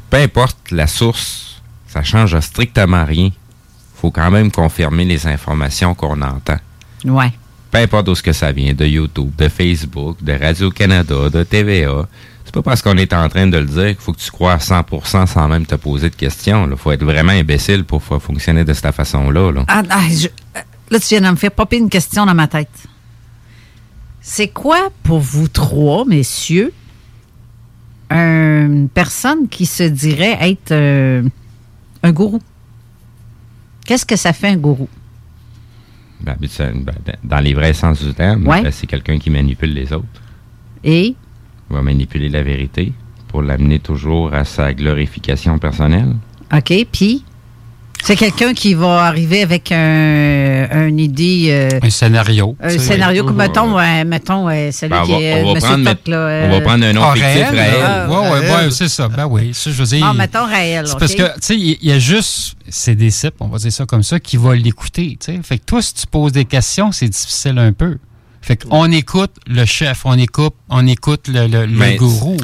Peu 0.10 0.18
importe 0.18 0.58
la 0.72 0.88
source, 0.88 1.62
ça 1.88 2.02
change 2.02 2.40
strictement 2.40 3.04
rien. 3.06 3.30
faut 3.96 4.12
quand 4.12 4.32
même 4.32 4.50
confirmer 4.52 5.04
les 5.04 5.28
informations 5.28 5.94
qu'on 5.94 6.22
entend. 6.22 6.58
Ouais. 7.04 7.32
Peu 7.72 7.78
importe 7.78 8.06
d'où 8.08 8.16
ce 8.16 8.24
que 8.24 8.34
ça 8.34 8.52
vient, 8.52 8.74
de 8.74 8.86
YouTube, 8.86 9.32
de 9.38 9.48
Facebook, 9.48 10.18
de 10.24 10.34
Radio-Canada, 10.34 11.30
de 11.30 11.44
TVA. 11.44 12.08
C'est 12.46 12.54
pas 12.54 12.64
parce 12.64 12.82
qu'on 12.82 12.98
est 12.98 13.14
en 13.14 13.30
train 13.30 13.46
de 13.46 13.58
le 13.60 13.66
dire 13.66 13.88
qu'il 13.90 13.98
faut 13.98 14.12
que 14.14 14.20
tu 14.20 14.32
crois 14.32 14.54
à 14.54 14.58
100% 14.58 15.28
sans 15.28 15.48
même 15.48 15.68
te 15.68 15.76
poser 15.76 16.10
de 16.10 16.16
questions. 16.16 16.68
Il 16.70 16.76
faut 16.78 16.92
être 16.92 17.04
vraiment 17.06 17.32
imbécile 17.32 17.84
pour 17.84 18.02
fonctionner 18.02 18.64
de 18.64 18.74
cette 18.74 18.94
façon-là. 18.96 19.52
là. 19.52 19.66
Ah, 19.68 19.84
ah, 19.90 20.02
je- 20.10 20.28
euh, 20.28 20.62
là, 20.90 21.00
tu 21.00 21.08
viens 21.10 21.22
de 21.22 21.30
me 21.30 21.36
faire 21.36 21.52
popper 21.52 21.78
une 21.78 21.90
question 21.90 22.26
dans 22.26 22.34
ma 22.34 22.48
tête. 22.48 22.70
C'est 24.20 24.48
quoi 24.48 24.90
pour 25.04 25.20
vous 25.20 25.48
trois, 25.48 26.06
messieurs, 26.06 26.74
une 28.10 28.90
personne 28.92 29.48
qui 29.48 29.68
se 29.68 29.84
dirait 29.84 30.38
être 30.42 30.72
euh, 30.72 31.22
un 32.02 32.12
gourou? 32.12 32.42
Qu'est-ce 33.86 34.06
que 34.08 34.16
ça 34.16 34.34
fait 34.34 34.48
un 34.50 34.58
gourou? 34.58 34.90
Ben, 36.22 36.36
ben, 36.40 36.94
dans 37.24 37.40
les 37.40 37.54
vrais 37.54 37.74
sens 37.74 38.04
du 38.04 38.14
terme, 38.14 38.46
Ouais. 38.48 38.62
ben, 38.62 38.72
c'est 38.72 38.88
quelqu'un 38.88 39.18
qui 39.20 39.30
manipule 39.30 39.74
les 39.74 39.94
autres. 39.94 40.06
Et? 40.84 41.16
Il 41.70 41.76
va 41.76 41.82
manipuler 41.82 42.30
la 42.30 42.44
vérité 42.44 42.94
pour 43.28 43.42
l'amener 43.42 43.80
toujours 43.80 44.34
à 44.34 44.44
sa 44.44 44.74
glorification 44.74 45.58
personnelle. 45.60 46.16
OK, 46.54 46.74
puis? 46.92 47.24
C'est 48.04 48.16
quelqu'un 48.16 48.54
qui 48.54 48.74
va 48.74 49.04
arriver 49.06 49.42
avec 49.44 49.72
un, 49.72 50.88
une 50.88 51.00
idée. 51.00 51.48
euh, 51.50 51.80
Un 51.84 51.90
scénario. 51.90 52.56
un 52.62 52.70
scénario 52.70 53.24
comme, 53.26 53.36
mettons, 53.36 53.76
ouais, 53.76 54.04
mettons 54.06 54.46
ouais, 54.46 54.72
celui 54.72 54.92
Ben, 54.92 55.02
on 55.02 55.06
qui 55.06 55.12
va- 55.12 55.20
est 55.22 55.44
on 55.44 55.48
va 55.48 55.54
Monsieur 55.54 55.68
prendre, 55.70 55.84
Toc, 55.90 55.98
mais- 56.08 56.12
là, 56.12 56.18
on 56.46 56.50
va 56.50 56.56
euh, 56.56 56.62
prendre 56.62 56.86
un 56.86 56.94
nom 56.94 57.02
Ah, 57.04 57.14
fictif, 57.14 57.26
Raël, 57.46 57.56
Raël. 57.56 57.80
là. 57.80 58.08
Ouais, 58.10 58.16
ouais, 58.16 58.30
Raël. 58.50 58.66
ouais, 58.68 58.72
c'est 58.72 58.88
ça. 58.88 59.08
Ben 59.08 59.26
oui, 59.28 59.52
ça, 59.54 59.70
je 59.72 59.76
veux 59.76 59.86
dire. 59.86 60.06
Ah, 60.10 60.14
mettons 60.14 60.46
Raël, 60.46 60.86
C'est 60.88 60.98
parce 61.00 61.14
que, 61.16 61.24
tu 61.24 61.30
sais, 61.42 61.56
il 61.56 61.78
il 61.82 61.90
y 61.90 61.92
a 61.92 62.00
juste 62.00 62.56
ses 62.68 62.96
disciples, 62.96 63.38
on 63.42 63.48
va 63.48 63.58
dire 63.58 63.72
ça 63.72 63.86
comme 63.86 64.04
ça, 64.04 64.20
qui 64.20 64.38
vont 64.38 64.52
l'écouter, 64.52 65.18
tu 65.20 65.34
sais. 65.34 65.40
Fait 65.44 65.58
que 65.58 65.66
toi, 65.66 65.82
si 65.82 65.94
tu 65.94 66.08
poses 66.08 66.32
des 66.32 66.46
questions, 66.46 66.92
c'est 66.92 67.10
difficile 67.10 67.58
un 67.60 67.74
peu. 67.74 67.98
Fait 68.42 68.56
qu'on 68.56 68.92
écoute 68.92 69.32
le 69.48 69.66
chef, 69.66 70.02
on 70.06 70.18
écoute, 70.18 70.54
on 70.70 70.88
écoute 70.88 71.28
le, 71.28 71.48
le- 71.48 71.66
le 71.66 71.78
Mais 71.78 71.96
gourou. 71.98 72.38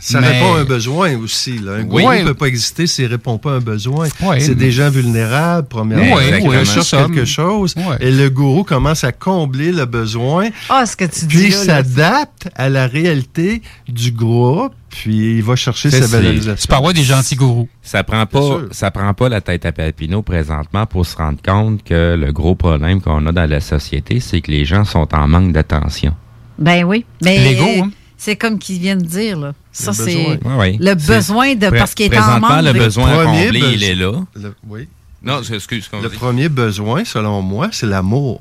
Ça 0.00 0.20
Mais- 0.20 0.28
répond 0.38 0.54
à 0.54 0.58
un 0.60 0.64
besoin 0.64 1.16
aussi. 1.16 1.58
Là. 1.58 1.72
Un 1.72 1.84
Oui. 1.84 2.02
gourou 2.02 2.14
ne 2.14 2.24
peut 2.24 2.34
pas 2.34 2.46
exister 2.46 2.86
s'il 2.86 3.06
ne 3.06 3.10
répond 3.10 3.38
pas 3.38 3.52
à 3.52 3.54
un 3.54 3.60
besoin. 3.60 4.08
Oui, 4.22 4.36
c'est 4.40 4.50
mais- 4.50 4.54
des 4.56 4.70
gens 4.72 4.90
vulnérables, 4.90 5.66
premièrement. 5.68 6.14
Oui, 6.16 6.24
qui 6.40 6.48
oui, 6.48 6.56
quelque 6.96 7.24
chose. 7.24 7.74
Et 8.00 8.10
le 8.10 8.28
gourou 8.30 8.64
commence 8.64 9.02
à 9.04 9.12
combler 9.12 9.72
le 9.72 9.86
besoin. 9.86 10.48
Ah, 10.68 10.84
ce 10.86 10.94
que 10.96 11.04
tu 11.06 11.24
dis 11.26 11.36
Puis 11.44 11.52
s'adapte 11.52 12.48
à 12.54 12.68
la 12.68 12.86
réalité 12.86 13.62
du 13.88 14.12
groupe. 14.12 14.74
Puis 14.90 15.36
il 15.36 15.42
va 15.44 15.54
chercher 15.54 15.88
Ça, 15.88 15.98
sa 16.00 16.06
c'est- 16.08 16.16
valorisation. 16.16 16.56
Tu 16.60 16.66
peux 16.66 16.74
avoir 16.74 16.92
des 16.92 17.04
gentils 17.04 17.36
gourous. 17.36 17.68
Ça 17.90 18.04
prend 18.04 18.24
pas, 18.24 18.58
ça 18.70 18.92
prend 18.92 19.12
pas 19.14 19.28
la 19.28 19.40
tête 19.40 19.66
à 19.66 19.72
Papineau 19.72 20.22
présentement 20.22 20.86
pour 20.86 21.04
se 21.04 21.16
rendre 21.16 21.38
compte 21.44 21.82
que 21.82 22.14
le 22.16 22.30
gros 22.32 22.54
problème 22.54 23.00
qu'on 23.00 23.26
a 23.26 23.32
dans 23.32 23.50
la 23.50 23.58
société, 23.60 24.20
c'est 24.20 24.40
que 24.42 24.52
les 24.52 24.64
gens 24.64 24.84
sont 24.84 25.12
en 25.12 25.26
manque 25.26 25.50
d'attention. 25.52 26.14
Ben 26.56 26.84
oui. 26.84 27.04
Mais 27.20 27.38
L'ego, 27.42 27.64
hein? 27.86 27.90
c'est 28.16 28.36
comme 28.36 28.60
qu'ils 28.60 28.78
viennent 28.78 29.02
de 29.02 29.08
dire, 29.08 29.36
là. 29.40 29.54
Ça, 29.72 29.90
Le 29.90 29.96
c'est 29.96 30.36
besoin. 30.38 30.70
Le 30.78 30.86
C'est- 31.00 31.16
besoin 31.16 31.54
de. 31.56 31.68
Parce 31.70 31.94
qu'il 31.94 32.14
est 32.14 32.16
en 32.16 32.38
manque. 32.38 32.62
le 32.62 32.72
de- 32.74 32.78
besoin 32.78 33.10
à 33.10 33.24
Premier 33.24 33.44
combler, 33.46 33.60
besoin- 33.60 33.72
il 33.72 33.82
est 33.82 33.94
là. 33.96 34.12
Le- 34.36 34.54
oui. 34.68 34.88
Non, 35.24 35.42
c'est- 35.42 35.56
excuse, 35.56 35.88
qu'on 35.88 36.00
Le 36.00 36.08
dit. 36.10 36.16
premier 36.16 36.48
besoin, 36.48 37.04
selon 37.04 37.42
moi, 37.42 37.70
c'est 37.72 37.86
l'amour. 37.86 38.40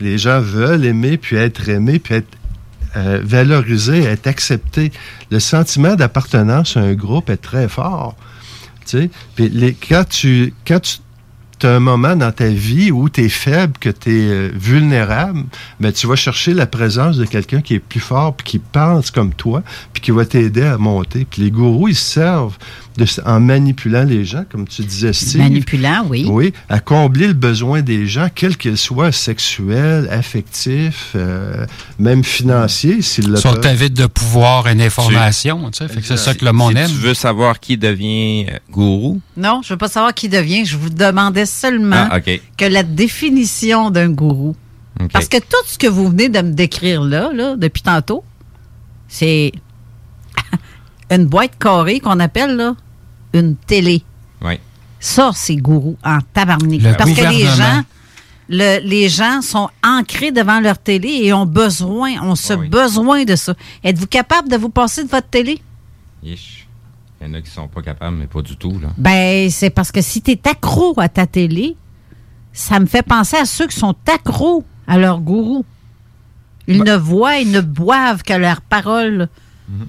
Les 0.00 0.18
gens 0.18 0.40
veulent 0.40 0.84
aimer, 0.84 1.16
puis 1.16 1.36
être 1.36 1.68
aimés, 1.68 2.00
puis 2.00 2.14
être 2.16 2.36
euh, 2.96 3.20
valorisés, 3.22 4.02
être 4.02 4.26
acceptés. 4.26 4.90
Le 5.30 5.38
sentiment 5.38 5.94
d'appartenance 5.94 6.76
à 6.76 6.80
un 6.80 6.94
groupe 6.94 7.30
est 7.30 7.36
très 7.36 7.68
fort. 7.68 8.16
Tu 8.90 9.10
quand 9.86 10.04
tu 10.08 10.52
as 11.62 11.68
un 11.68 11.80
moment 11.80 12.16
dans 12.16 12.32
ta 12.32 12.48
vie 12.48 12.90
où 12.90 13.08
tu 13.10 13.24
es 13.24 13.28
faible, 13.28 13.74
que 13.78 13.90
tu 13.90 14.10
es 14.10 14.48
vulnérable, 14.48 15.44
mais 15.78 15.92
tu 15.92 16.06
vas 16.06 16.16
chercher 16.16 16.54
la 16.54 16.66
présence 16.66 17.18
de 17.18 17.26
quelqu'un 17.26 17.60
qui 17.60 17.74
est 17.74 17.80
plus 17.80 18.00
fort, 18.00 18.34
puis 18.34 18.46
qui 18.46 18.58
pense 18.58 19.10
comme 19.10 19.34
toi, 19.34 19.62
puis 19.92 20.00
qui 20.00 20.10
va 20.10 20.24
t'aider 20.24 20.62
à 20.62 20.78
monter. 20.78 21.26
Puis 21.28 21.42
les 21.42 21.50
gourous, 21.50 21.88
ils 21.88 21.96
se 21.96 22.12
servent 22.12 22.56
de, 23.00 23.22
en 23.24 23.40
manipulant 23.40 24.04
les 24.04 24.24
gens, 24.24 24.44
comme 24.50 24.68
tu 24.68 24.82
disais, 24.82 25.12
Steve. 25.12 25.40
Manipulant, 25.40 26.04
oui. 26.08 26.26
Oui, 26.28 26.52
à 26.68 26.80
combler 26.80 27.26
le 27.26 27.32
besoin 27.32 27.82
des 27.82 28.06
gens, 28.06 28.28
quels 28.34 28.56
qu'ils 28.56 28.76
soient, 28.76 29.12
sexuels, 29.12 30.08
affectifs, 30.10 31.12
euh, 31.16 31.66
même 31.98 32.22
financiers, 32.22 33.02
s'ils 33.02 33.28
le 33.28 33.38
Ils 33.38 33.40
sont 33.40 33.64
avides 33.66 33.94
de 33.94 34.06
pouvoir 34.06 34.68
et 34.68 34.74
d'information, 34.74 35.70
tu 35.70 35.78
sais. 35.78 35.88
Fait 35.88 36.00
que 36.00 36.06
c'est 36.06 36.16
ça 36.16 36.34
que 36.34 36.44
le 36.44 36.52
monde 36.52 36.72
si 36.72 36.78
aime. 36.78 36.90
tu 36.90 36.96
veux 36.96 37.14
savoir 37.14 37.58
qui 37.60 37.76
devient 37.76 38.46
euh, 38.50 38.58
gourou, 38.70 39.20
Non, 39.36 39.62
je 39.64 39.72
veux 39.72 39.78
pas 39.78 39.88
savoir 39.88 40.14
qui 40.14 40.28
devient. 40.28 40.64
Je 40.64 40.76
vous 40.76 40.90
demandais 40.90 41.46
seulement 41.46 42.08
Ah, 42.10 42.20
que 42.20 42.64
la 42.64 42.82
définition 42.82 43.90
d'un 43.90 44.10
gourou. 44.10 44.54
Parce 45.12 45.28
que 45.28 45.38
tout 45.38 45.64
ce 45.66 45.78
que 45.78 45.86
vous 45.86 46.08
venez 46.08 46.28
de 46.28 46.40
me 46.40 46.52
décrire 46.52 47.02
là, 47.02 47.30
là 47.32 47.56
depuis 47.56 47.82
tantôt, 47.82 48.22
c'est 49.08 49.52
une 51.10 51.26
boîte 51.26 51.52
carrée 51.58 52.00
qu'on 52.00 52.20
appelle 52.20 52.56
là, 52.56 52.76
une 53.32 53.56
télé. 53.56 54.02
Oui. 54.42 54.58
Ça, 54.98 55.30
c'est 55.34 55.56
gourou 55.56 55.96
en 56.04 56.18
tabarnak. 56.34 56.80
Le 56.82 56.96
Parce 56.96 57.10
que 57.12 57.30
les 57.32 57.46
gens, 57.46 57.82
le- 58.48 58.80
les 58.86 59.08
gens 59.08 59.40
sont 59.42 59.68
ancrés 59.84 60.30
devant 60.32 60.60
leur 60.60 60.78
télé 60.78 61.08
et 61.22 61.32
ont 61.32 61.46
besoin, 61.46 62.20
ont 62.22 62.34
ce 62.36 62.52
oui. 62.54 62.68
besoin 62.68 63.24
de 63.24 63.36
ça. 63.36 63.54
Êtes-vous 63.84 64.06
capable 64.06 64.48
de 64.48 64.56
vous 64.56 64.68
passer 64.70 65.04
de 65.04 65.08
votre 65.08 65.28
télé? 65.28 65.60
Yish. 66.22 66.66
Il 67.20 67.26
y 67.26 67.30
en 67.30 67.34
a 67.34 67.40
qui 67.42 67.50
sont 67.50 67.68
pas 67.68 67.82
capables, 67.82 68.16
mais 68.16 68.26
pas 68.26 68.40
du 68.42 68.56
tout. 68.56 68.78
Là. 68.80 68.88
Ben, 68.96 69.50
c'est 69.50 69.70
parce 69.70 69.92
que 69.92 70.00
si 70.00 70.22
tu 70.22 70.30
es 70.32 70.40
accro 70.48 70.94
à 70.98 71.08
ta 71.08 71.26
télé, 71.26 71.76
ça 72.52 72.80
me 72.80 72.86
fait 72.86 73.02
penser 73.02 73.36
à 73.36 73.44
ceux 73.44 73.66
qui 73.66 73.76
sont 73.78 73.94
accros 74.12 74.64
à 74.86 74.96
leur 74.98 75.20
gourou. 75.20 75.64
Ils 76.66 76.82
ne 76.82 76.94
voient, 76.96 77.36
ils 77.38 77.50
ne 77.50 77.60
boivent 77.60 78.22
que 78.22 78.32
leurs 78.34 78.60
paroles 78.60 79.28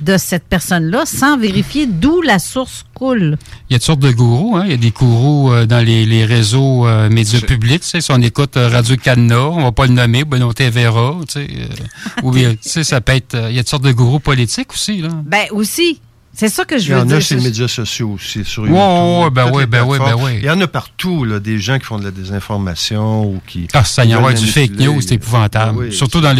de 0.01 0.17
cette 0.17 0.43
personne-là 0.45 1.03
sans 1.05 1.37
vérifier 1.37 1.85
d'où 1.85 2.21
la 2.21 2.39
source 2.39 2.85
coule. 2.93 3.37
Il 3.69 3.73
y 3.73 3.75
a 3.75 3.79
toutes 3.79 3.85
sortes 3.85 3.99
de 3.99 4.11
gourous. 4.11 4.57
Hein? 4.57 4.63
Il 4.65 4.71
y 4.71 4.73
a 4.73 4.77
des 4.77 4.91
gourous 4.91 5.51
euh, 5.51 5.65
dans 5.65 5.83
les, 5.83 6.05
les 6.05 6.25
réseaux 6.25 6.87
euh, 6.87 7.09
médias 7.09 7.41
publics. 7.41 7.81
Tu 7.81 7.87
sais, 7.87 8.01
si 8.01 8.11
on 8.11 8.21
écoute 8.21 8.57
euh, 8.57 8.69
Radio-Canada, 8.69 9.47
on 9.49 9.63
va 9.63 9.71
pas 9.71 9.87
le 9.87 9.93
nommer, 9.93 10.23
Benoît 10.23 10.53
Vera. 10.57 11.15
Tu 11.27 11.33
sais, 11.33 11.47
euh, 11.51 12.21
ou 12.23 12.31
bien, 12.31 12.51
tu 12.51 12.69
sais, 12.69 12.83
ça 12.83 13.01
peut 13.01 13.13
être... 13.13 13.35
euh, 13.35 13.49
il 13.49 13.55
y 13.55 13.59
a 13.59 13.63
toutes 13.63 13.69
sortes 13.69 13.83
de 13.83 13.91
gourous 13.91 14.19
politiques 14.19 14.71
aussi. 14.73 15.01
Là. 15.01 15.09
Ben 15.25 15.45
aussi, 15.51 15.99
c'est 16.33 16.49
ça 16.49 16.65
que 16.65 16.75
Il 16.75 16.81
je 16.81 16.91
y 16.91 16.95
veux 16.95 17.01
en 17.01 17.05
dire. 17.05 17.17
a 17.17 17.21
sur 17.21 17.35
les 17.35 17.41
Je- 17.41 17.47
médias 17.47 17.67
sociaux 17.67 18.11
aussi, 18.13 18.43
sur 18.45 18.63
YouTube. 18.63 18.77
ouais, 18.77 19.29
ben 19.31 19.45
toutes 19.47 19.55
oui, 19.55 19.61
les 19.61 19.67
ben 19.67 19.83
oui, 19.83 19.97
ben 19.97 20.03
plateformes. 20.05 20.23
oui. 20.25 20.37
Il 20.39 20.45
y 20.45 20.49
en 20.49 20.61
a 20.61 20.67
partout, 20.67 21.25
là, 21.25 21.39
des 21.39 21.59
gens 21.59 21.77
qui 21.77 21.85
font 21.85 21.99
de 21.99 22.05
la 22.05 22.11
désinformation 22.11 23.25
ou 23.25 23.41
qui... 23.45 23.67
Ah, 23.73 23.83
ça 23.83 24.05
y 24.05 24.15
en 24.15 24.25
a 24.25 24.33
du 24.33 24.47
fake 24.47 24.71
news, 24.71 25.01
c'est 25.01 25.15
épouvantable. 25.15 25.77
Oui, 25.77 25.93
Surtout 25.93 26.21
dans. 26.21 26.35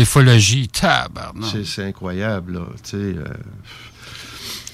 Tabarnak. 0.72 1.56
C'est 1.66 1.86
incroyable, 1.86 2.54
là. 2.54 2.62
Tu 2.84 2.90
sais, 2.92 2.96
euh, 2.98 3.24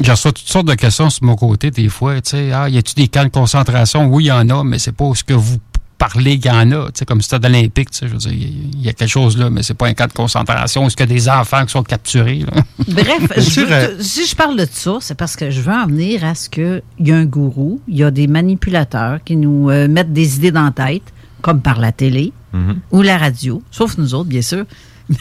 J'ai 0.02 0.12
reçu 0.12 0.28
toutes 0.32 0.40
sortes 0.48 0.68
de 0.68 0.76
questions 0.76 1.10
sur 1.10 1.24
mon 1.24 1.36
côté, 1.36 1.72
des 1.72 1.90
fois. 1.90 2.22
Tu 2.22 2.30
sais, 2.32 2.52
ah, 2.54 2.70
y 2.70 2.78
a-tu 2.78 2.94
des 2.94 3.08
camps 3.08 3.24
de 3.24 3.30
concentration? 3.30 4.06
Oui, 4.08 4.26
il 4.26 4.28
y 4.28 4.32
en 4.32 4.48
a, 4.50 4.64
mais 4.64 4.78
c'est 4.80 4.92
pas 4.92 5.10
ce 5.16 5.24
que 5.24 5.34
vous 5.34 5.58
parlez 5.98 6.38
qu'il 6.40 6.52
y 6.52 6.54
en 6.54 6.72
a. 6.72 6.86
Tu 6.88 6.92
sais, 7.00 7.06
comme 7.06 7.22
stade 7.22 7.46
olympique, 7.46 7.92
tu 7.92 7.98
sais, 8.00 8.08
je 8.08 8.12
veux 8.14 8.18
dire, 8.20 8.32
il 8.32 8.82
y 8.82 8.90
a 8.90 8.94
quelque 8.94 9.10
chose 9.10 9.38
là, 9.38 9.50
mais 9.50 9.64
c'est 9.64 9.74
pas 9.74 9.88
un 9.88 9.94
camp 9.94 10.08
de 10.08 10.14
concentration. 10.14 10.86
Est-ce 10.88 10.96
qu'il 10.96 11.08
y 11.10 11.12
a 11.12 11.14
des 11.16 11.30
enfants 11.30 11.66
qui 11.66 11.72
sont 11.72 11.84
capturés, 11.84 12.40
là? 12.40 12.62
Bref, 12.88 13.28
je 13.38 13.62
veux 13.62 13.98
si 14.04 14.26
je 14.28 14.36
parle 14.36 14.58
de 14.58 14.68
ça, 14.72 14.98
c'est 15.02 15.16
parce 15.16 15.36
que 15.36 15.50
je 15.52 15.62
veux 15.62 15.74
en 15.74 15.88
venir 15.88 16.24
à 16.24 16.36
ce 16.36 16.50
qu'il 16.50 16.82
y 17.00 17.12
a 17.12 17.16
un 17.18 17.26
gourou, 17.26 17.82
il 17.88 17.98
y 17.98 18.04
a 18.04 18.12
des 18.12 18.28
manipulateurs 18.28 19.20
qui 19.24 19.36
nous 19.36 19.70
euh, 19.70 19.88
mettent 19.88 20.14
des 20.14 20.36
idées 20.36 20.52
dans 20.52 20.66
la 20.66 20.72
tête, 20.72 21.04
comme 21.42 21.62
par 21.62 21.80
la 21.80 21.92
télé 21.92 22.34
Mhm. 22.54 22.80
ou 22.92 23.02
la 23.02 23.18
radio, 23.18 23.62
sauf 23.72 23.98
nous 23.98 24.14
autres, 24.16 24.30
bien 24.30 24.42
sûr. 24.42 24.64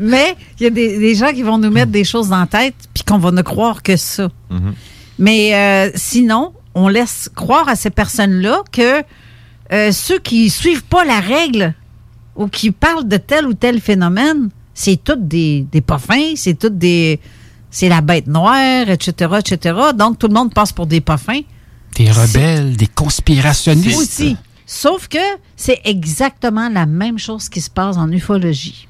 Mais 0.00 0.34
il 0.58 0.64
y 0.64 0.66
a 0.66 0.70
des, 0.70 0.98
des 0.98 1.14
gens 1.14 1.32
qui 1.32 1.42
vont 1.42 1.58
nous 1.58 1.70
mettre 1.70 1.90
des 1.90 2.04
choses 2.04 2.28
dans 2.28 2.40
la 2.40 2.46
tête, 2.46 2.74
puis 2.94 3.02
qu'on 3.04 3.18
va 3.18 3.30
ne 3.30 3.42
croire 3.42 3.82
que 3.82 3.96
ça. 3.96 4.28
Mhm. 4.50 4.74
Mais 5.18 5.54
euh, 5.54 5.90
sinon, 5.94 6.52
on 6.74 6.88
laisse 6.88 7.30
croire 7.34 7.68
à 7.68 7.76
ces 7.76 7.90
personnes-là 7.90 8.62
que 8.70 9.02
euh, 9.72 9.92
ceux 9.92 10.18
qui 10.18 10.50
suivent 10.50 10.84
pas 10.84 11.04
la 11.04 11.20
règle 11.20 11.74
ou 12.36 12.48
qui 12.48 12.70
parlent 12.70 13.06
de 13.06 13.16
tel 13.16 13.46
ou 13.46 13.54
tel 13.54 13.80
phénomène, 13.80 14.50
c'est 14.74 15.02
toutes 15.02 15.26
des, 15.28 15.66
des 15.70 15.80
pas 15.80 15.98
fins, 15.98 16.34
c'est 16.36 16.58
toutes 16.58 16.78
des. 16.78 17.20
C'est 17.72 17.88
la 17.88 18.00
bête 18.00 18.26
noire, 18.26 18.88
etc., 18.88 19.36
etc. 19.38 19.78
Donc, 19.94 20.18
tout 20.18 20.26
le 20.26 20.34
monde 20.34 20.52
passe 20.52 20.72
pour 20.72 20.86
des 20.86 21.00
pas 21.00 21.18
fins. 21.18 21.42
Des 21.94 22.10
rebelles, 22.10 22.76
des 22.76 22.88
conspirationnistes. 22.88 23.96
Aussi. 23.96 24.36
Sauf 24.66 25.06
que 25.06 25.18
c'est 25.54 25.80
exactement 25.84 26.68
la 26.68 26.86
même 26.86 27.18
chose 27.18 27.48
qui 27.48 27.60
se 27.60 27.70
passe 27.70 27.96
en 27.96 28.10
ufologie, 28.10 28.88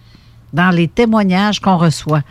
dans 0.54 0.70
les 0.70 0.88
témoignages 0.88 1.60
qu'on 1.60 1.76
reçoit. 1.76 2.22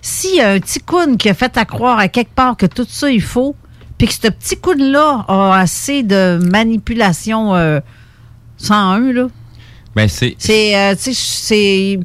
S'il 0.00 0.36
y 0.36 0.40
a 0.40 0.52
un 0.52 0.60
petit 0.60 0.80
coon 0.80 1.16
qui 1.16 1.28
a 1.28 1.34
fait 1.34 1.56
à 1.58 1.66
croire 1.66 1.98
à 1.98 2.08
quelque 2.08 2.34
part 2.34 2.56
que 2.56 2.66
tout 2.66 2.86
ça 2.88 3.12
est 3.12 3.18
faux, 3.18 3.54
puis 3.98 4.06
que 4.08 4.14
ce 4.14 4.28
petit 4.28 4.56
coon-là 4.56 5.24
a 5.28 5.58
assez 5.58 6.02
de 6.02 6.38
manipulation 6.50 7.54
euh, 7.54 7.80
101, 8.58 9.12
là, 9.12 9.26
Ben, 9.94 10.08
c'est. 10.08 10.34
c'est. 10.38 10.76
euh, 10.76 10.94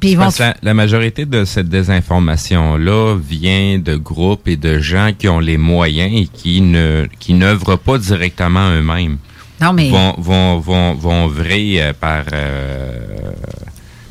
ils 0.02 0.18
vont. 0.18 0.30
La, 0.40 0.56
la 0.62 0.74
majorité 0.74 1.26
de 1.26 1.46
cette 1.46 1.70
désinformation-là 1.70 3.16
vient 3.18 3.78
de 3.80 3.96
groupes 3.96 4.48
et 4.48 4.58
de 4.58 4.80
gens 4.80 5.12
qui 5.18 5.28
ont 5.30 5.40
les 5.40 5.58
moyens 5.58 6.12
et 6.14 6.28
qui 6.28 6.62
ne 6.62 7.06
qui 7.20 7.34
n'œuvrent 7.34 7.78
pas 7.78 7.98
directement 7.98 8.70
eux-mêmes. 8.72 9.18
Non, 9.62 9.74
mais. 9.74 9.90
Vont, 9.90 10.16
vont, 10.18 10.60
vont, 10.60 10.94
vont 10.96 11.26
œuvrer 11.26 11.82
euh, 11.82 11.94
par, 11.94 12.24
euh, 12.34 13.00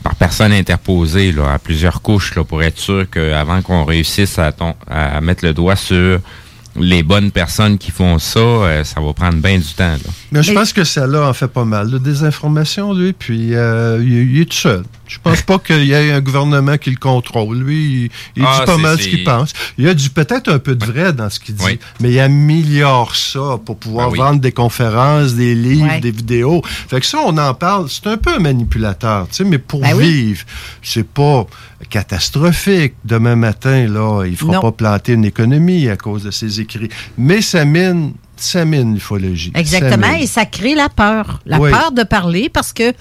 par 0.03 0.15
personne 0.17 0.53
interposée 0.53 1.33
là, 1.33 1.53
à 1.55 1.59
plusieurs 1.59 2.01
couches 2.03 2.35
là, 2.37 2.45
pour 2.45 2.63
être 2.63 2.79
sûr 2.79 3.09
qu'avant 3.11 3.61
qu'on 3.63 3.85
réussisse 3.85 4.39
à, 4.39 4.53
ton- 4.53 4.75
à 4.89 5.21
mettre 5.21 5.45
le 5.45 5.53
doigt 5.53 5.77
sur 5.77 6.21
les 6.77 7.03
bonnes 7.03 7.31
personnes 7.31 7.77
qui 7.79 7.91
font 7.91 8.19
ça, 8.19 8.39
euh, 8.41 8.85
ça 8.85 9.01
va 9.01 9.13
prendre 9.13 9.37
bien 9.37 9.59
du 9.59 9.75
temps. 9.75 9.93
Là. 9.93 9.99
Mais 10.33 10.43
je 10.43 10.53
pense 10.53 10.73
que 10.73 10.85
celle-là 10.85 11.29
en 11.29 11.35
fait 11.35 11.49
pas 11.49 11.65
mal. 11.65 11.91
de 11.91 11.99
désinformation, 11.99 12.93
lui, 12.95 13.13
puis 13.13 13.55
euh, 13.55 14.01
il, 14.03 14.35
il 14.35 14.41
est 14.41 14.45
tout 14.47 14.57
seul. 14.57 14.83
Je 15.07 15.19
pense 15.23 15.43
pas 15.43 15.59
qu'il 15.59 15.85
y 15.85 15.93
ait 15.93 16.11
un 16.13 16.21
gouvernement 16.23 16.79
qui 16.79 16.89
le 16.91 16.97
contrôle. 16.97 17.59
Lui, 17.59 18.05
il, 18.37 18.41
il 18.43 18.45
Ah, 18.47 18.61
dit 18.61 18.67
pas 18.67 18.79
mal 18.79 18.99
ce 18.99 19.09
qu'il 19.09 19.25
pense. 19.25 19.53
Il 19.77 19.85
y 19.85 19.89
a 19.89 19.93
du 19.95 20.09
peut-être 20.09 20.51
un 20.51 20.59
peu 20.59 20.75
de 20.75 20.85
vrai 20.87 21.13
dans 21.13 21.29
ce 21.29 21.39
qu'il 21.39 21.55
dit, 21.55 21.63
Oui. 21.65 21.79
mais 22.01 22.11
il 22.13 22.21
améliore 22.21 23.15
ça 23.15 23.59
pour 23.65 23.77
pouvoir 23.77 24.11
oui. 24.11 24.19
vendre 24.19 24.41
des 24.41 24.53
conférences, 24.53 25.35
des 25.35 25.55
livres, 25.55 25.85
Ouais. 25.87 26.01
des 26.01 26.11
vidéos. 26.13 26.63
Fait 26.65 27.01
que 27.01 27.07
ça, 27.07 27.19
on 27.27 27.37
en 27.37 27.53
parle. 27.53 27.89
C'est 27.91 28.07
un 28.07 28.17
peu 28.17 28.35
un 28.35 28.39
manipulateur, 28.39 29.27
tu 29.29 29.37
sais, 29.37 29.45
mais 29.45 29.59
pour 29.59 29.81
Ben 29.81 29.95
oui. 29.95 30.11
vivre, 30.11 30.45
c'est 30.83 31.07
pas 31.07 31.47
catastrophique. 31.91 32.95
Demain 33.05 33.37
matin, 33.37 33.87
là, 33.89 34.25
il 34.27 34.37
fera 34.37 34.55
Non. 34.55 34.61
pas 34.61 34.73
planter 34.73 35.13
une 35.13 35.25
économie 35.25 35.89
à 35.89 35.97
cause 35.97 36.25
de 36.25 36.31
ses 36.31 36.61
écrits. 36.61 36.89
Mais 37.19 37.41
ça 37.43 37.65
mine, 37.65 38.13
ça 38.37 38.65
mine 38.65 38.95
l'ufologie. 38.95 39.53
Exactement, 39.55 40.07
Ça 40.07 40.13
mine. 40.15 40.23
et 40.23 40.27
ça 40.27 40.45
crée 40.47 40.75
la 40.75 40.89
peur. 40.89 41.41
La 41.47 41.59
Oui. 41.61 41.71
peur 41.71 41.93
de 41.93 42.03
parler 42.03 42.49
parce 42.49 42.73
que 42.73 42.93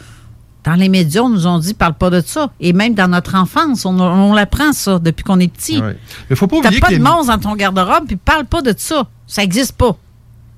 dans 0.63 0.75
les 0.75 0.89
médias, 0.89 1.21
on 1.21 1.29
nous 1.29 1.47
ont 1.47 1.57
dit 1.57 1.73
parle 1.73 1.95
pas 1.95 2.09
de 2.09 2.21
ça. 2.25 2.51
Et 2.59 2.71
même 2.73 2.93
dans 2.93 3.07
notre 3.07 3.35
enfance, 3.35 3.85
on, 3.85 3.99
on 3.99 4.33
l'apprend 4.33 4.73
ça 4.73 4.99
depuis 4.99 5.23
qu'on 5.23 5.39
est 5.39 5.51
petit. 5.51 5.79
Ouais. 5.81 5.97
Mais 6.29 6.35
faut 6.35 6.47
pas 6.47 6.57
T'as 6.61 6.67
oublier 6.67 6.81
pas 6.81 6.87
que 6.87 6.93
de 6.93 6.97
les- 6.97 7.03
monstre 7.03 7.35
dans 7.35 7.39
ton 7.49 7.55
garde-robe, 7.55 8.05
puis 8.07 8.15
parle 8.15 8.45
pas 8.45 8.61
de 8.61 8.73
ça. 8.77 9.07
Ça 9.27 9.43
existe 9.43 9.73
pas. 9.73 9.95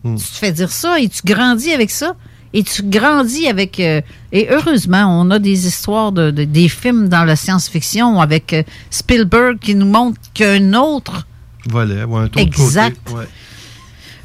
Hmm. 0.03 0.15
Tu 0.17 0.25
te 0.25 0.35
fais 0.35 0.51
dire 0.51 0.71
ça 0.71 0.99
et 0.99 1.07
tu 1.07 1.21
grandis 1.23 1.71
avec 1.71 1.89
ça. 1.89 2.15
Et 2.53 2.63
tu 2.63 2.83
grandis 2.83 3.47
avec... 3.47 3.79
euh, 3.79 4.01
et 4.31 4.47
heureusement, 4.51 5.05
on 5.21 5.31
a 5.31 5.39
des 5.39 5.65
histoires, 5.67 6.11
de, 6.11 6.29
de- 6.31 6.43
des 6.43 6.69
films 6.69 7.09
dans 7.09 7.23
la 7.23 7.35
science-fiction 7.35 8.19
avec 8.21 8.53
euh, 8.53 8.63
Spielberg 8.91 9.57
qui 9.59 9.73
nous 9.75 9.87
montre 9.87 10.19
qu'un 10.33 10.73
autre... 10.73 11.25
Voilà, 11.67 12.05
ouais, 12.05 12.19
un 12.21 12.25
autre 12.25 12.39
Exact. 12.39 12.97
côté, 13.05 13.17
ouais. 13.17 13.27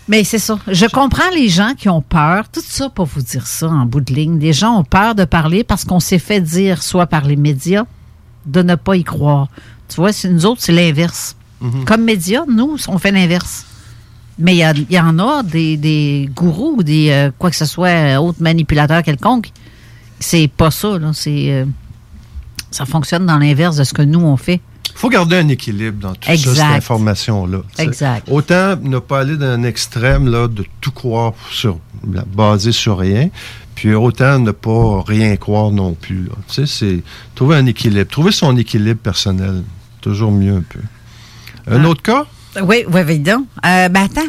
Mais 0.08 0.24
c'est 0.24 0.38
ça. 0.38 0.58
Je 0.66 0.86
comprends 0.86 1.28
les 1.34 1.48
gens 1.48 1.74
qui 1.76 1.88
ont 1.90 2.00
peur. 2.02 2.48
Tout 2.50 2.62
ça 2.66 2.88
pour 2.88 3.04
vous 3.06 3.20
dire 3.22 3.46
ça 3.46 3.68
en 3.68 3.84
bout 3.84 4.00
de 4.00 4.12
ligne. 4.14 4.38
Les 4.38 4.54
gens 4.54 4.78
ont 4.78 4.84
peur 4.84 5.14
de 5.14 5.24
parler 5.24 5.64
parce 5.64 5.84
qu'on 5.84 6.00
s'est 6.00 6.18
fait 6.18 6.40
dire, 6.40 6.82
soit 6.82 7.06
par 7.06 7.26
les 7.26 7.36
médias, 7.36 7.84
de 8.46 8.62
ne 8.62 8.74
pas 8.74 8.96
y 8.96 9.04
croire. 9.04 9.48
Tu 9.88 9.96
vois, 9.96 10.12
c'est 10.12 10.28
nous 10.30 10.46
autres, 10.46 10.62
c'est 10.62 10.72
l'inverse. 10.72 11.36
Mhm. 11.60 11.84
Comme 11.84 12.04
médias, 12.04 12.44
nous, 12.48 12.76
on 12.88 12.98
fait 12.98 13.12
l'inverse. 13.12 13.66
Mais 14.38 14.56
il 14.56 14.86
y, 14.90 14.94
y 14.94 15.00
en 15.00 15.18
a 15.18 15.42
des, 15.42 15.76
des 15.76 16.30
gourous 16.34 16.74
ou 16.78 16.82
des 16.82 17.10
euh, 17.10 17.30
quoi 17.38 17.50
que 17.50 17.56
ce 17.56 17.64
soit, 17.64 17.88
euh, 17.88 18.16
autres 18.16 18.40
manipulateurs 18.42 19.02
quelconques. 19.02 19.50
C'est 20.20 20.48
pas 20.48 20.70
ça, 20.70 20.98
là. 20.98 21.10
C'est. 21.12 21.50
euh, 21.52 21.64
ça 22.70 22.84
fonctionne 22.84 23.24
dans 23.26 23.38
l'inverse 23.38 23.76
de 23.76 23.84
ce 23.84 23.94
que 23.94 24.02
nous, 24.02 24.20
on 24.20 24.36
fait. 24.36 24.60
Il 24.90 24.92
faut 25.00 25.08
garder 25.08 25.36
un 25.36 25.48
équilibre 25.48 25.98
dans 26.00 26.12
tout 26.14 26.26
ça, 26.26 26.32
Exact. 26.34 26.54
cette 26.54 26.76
information-là. 26.76 27.58
Exact. 27.78 28.28
Autant 28.30 28.76
ne 28.82 28.98
pas 28.98 29.20
aller 29.20 29.36
d'un 29.36 29.62
extrême 29.62 30.28
là, 30.28 30.48
de 30.48 30.64
tout 30.80 30.90
croire 30.90 31.32
sur, 31.52 31.78
basé 32.04 32.72
sur 32.72 32.98
rien, 32.98 33.30
puis 33.74 33.94
autant 33.94 34.38
ne 34.40 34.50
pas 34.50 35.02
rien 35.06 35.36
croire 35.36 35.70
non 35.70 35.94
plus. 35.94 36.24
là. 36.24 36.32
Tu 36.48 36.54
sais, 36.54 36.66
c'est 36.66 37.02
trouver 37.34 37.56
un 37.56 37.66
équilibre. 37.66 38.08
Trouver 38.10 38.32
son 38.32 38.56
équilibre 38.56 39.00
personnel. 39.00 39.62
Toujours 40.00 40.30
mieux 40.32 40.56
un 40.56 40.62
peu. 40.68 40.80
Un 41.70 41.84
Ah. 41.84 41.88
autre 41.88 42.02
cas? 42.02 42.26
Oui, 42.62 42.84
oui, 42.88 43.00
évidemment. 43.00 43.44
Euh, 43.64 43.88
ben 43.88 44.04
attends, 44.04 44.28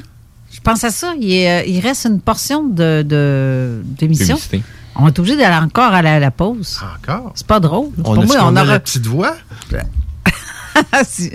je 0.52 0.60
pense 0.60 0.84
à 0.84 0.92
ça. 0.92 1.14
Il, 1.20 1.32
euh, 1.46 1.64
il 1.66 1.80
reste 1.80 2.06
une 2.06 2.20
portion 2.22 2.64
de, 2.68 3.02
de- 3.04 3.82
d'émission. 3.84 4.36
Publicité. 4.36 4.64
On 4.96 5.08
est 5.08 5.18
obligé 5.20 5.38
d'aller 5.38 5.64
encore 5.64 5.94
aller 5.94 6.10
à 6.10 6.20
la 6.20 6.32
pause. 6.32 6.80
Encore? 6.98 7.32
C'est 7.36 7.48
pas 7.48 7.60
drôle. 7.60 7.90
On, 8.00 8.02
Pour 8.04 8.20
a, 8.20 8.26
moi, 8.26 8.36
on 8.42 8.54
on 8.54 8.56
a 8.58 8.64
aura- 8.64 8.74
la 8.74 8.80
petite 8.80 9.06
voix? 9.08 9.36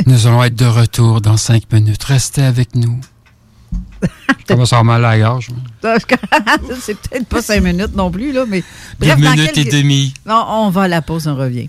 Nous 0.07 0.27
allons 0.27 0.43
être 0.45 0.55
de 0.55 0.65
retour 0.67 1.21
dans 1.21 1.37
cinq 1.37 1.71
minutes. 1.73 2.03
Restez 2.05 2.43
avec 2.43 2.75
nous. 2.75 2.99
Comment 4.47 4.65
ça 4.67 4.77
va 4.77 4.83
mal 4.85 5.05
à 5.05 5.17
la 5.17 5.19
gorge? 5.25 5.49
C'est 6.81 6.97
peut-être 6.99 7.27
pas 7.27 7.43
cinq 7.43 7.63
minutes 7.63 7.95
non 7.97 8.11
plus, 8.11 8.33
là, 8.33 8.45
mais. 8.47 8.61
Deux 9.01 9.07
Bref, 9.07 9.21
dans 9.21 9.31
minutes 9.33 9.53
quelques- 9.53 9.75
et 9.75 9.83
demie. 9.83 10.15
Non, 10.27 10.45
on 10.49 10.71
va 10.71 10.83
à 10.83 10.89
la 10.89 11.03
pause, 11.03 11.27
on 11.27 11.35
revient. 11.37 11.69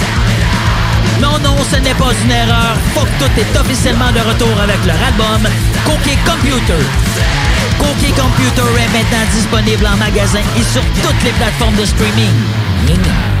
Non, 1.21 1.37
non, 1.43 1.55
ce 1.69 1.75
n'est 1.77 1.93
pas 1.93 2.13
une 2.23 2.31
erreur. 2.31 2.75
Fuck 2.95 3.07
tout 3.19 3.39
est 3.39 3.59
officiellement 3.59 4.11
de 4.11 4.19
retour 4.19 4.59
avec 4.59 4.83
leur 4.85 4.97
album 5.01 5.47
Cookie 5.85 6.17
Computer. 6.25 6.81
Cookie 7.77 8.11
Computer 8.13 8.69
est 8.81 8.91
maintenant 8.91 9.25
disponible 9.31 9.85
en 9.85 9.97
magasin 9.97 10.41
et 10.57 10.63
sur 10.63 10.81
toutes 11.03 11.23
les 11.23 11.31
plateformes 11.31 11.75
de 11.75 11.85
streaming. 11.85 13.40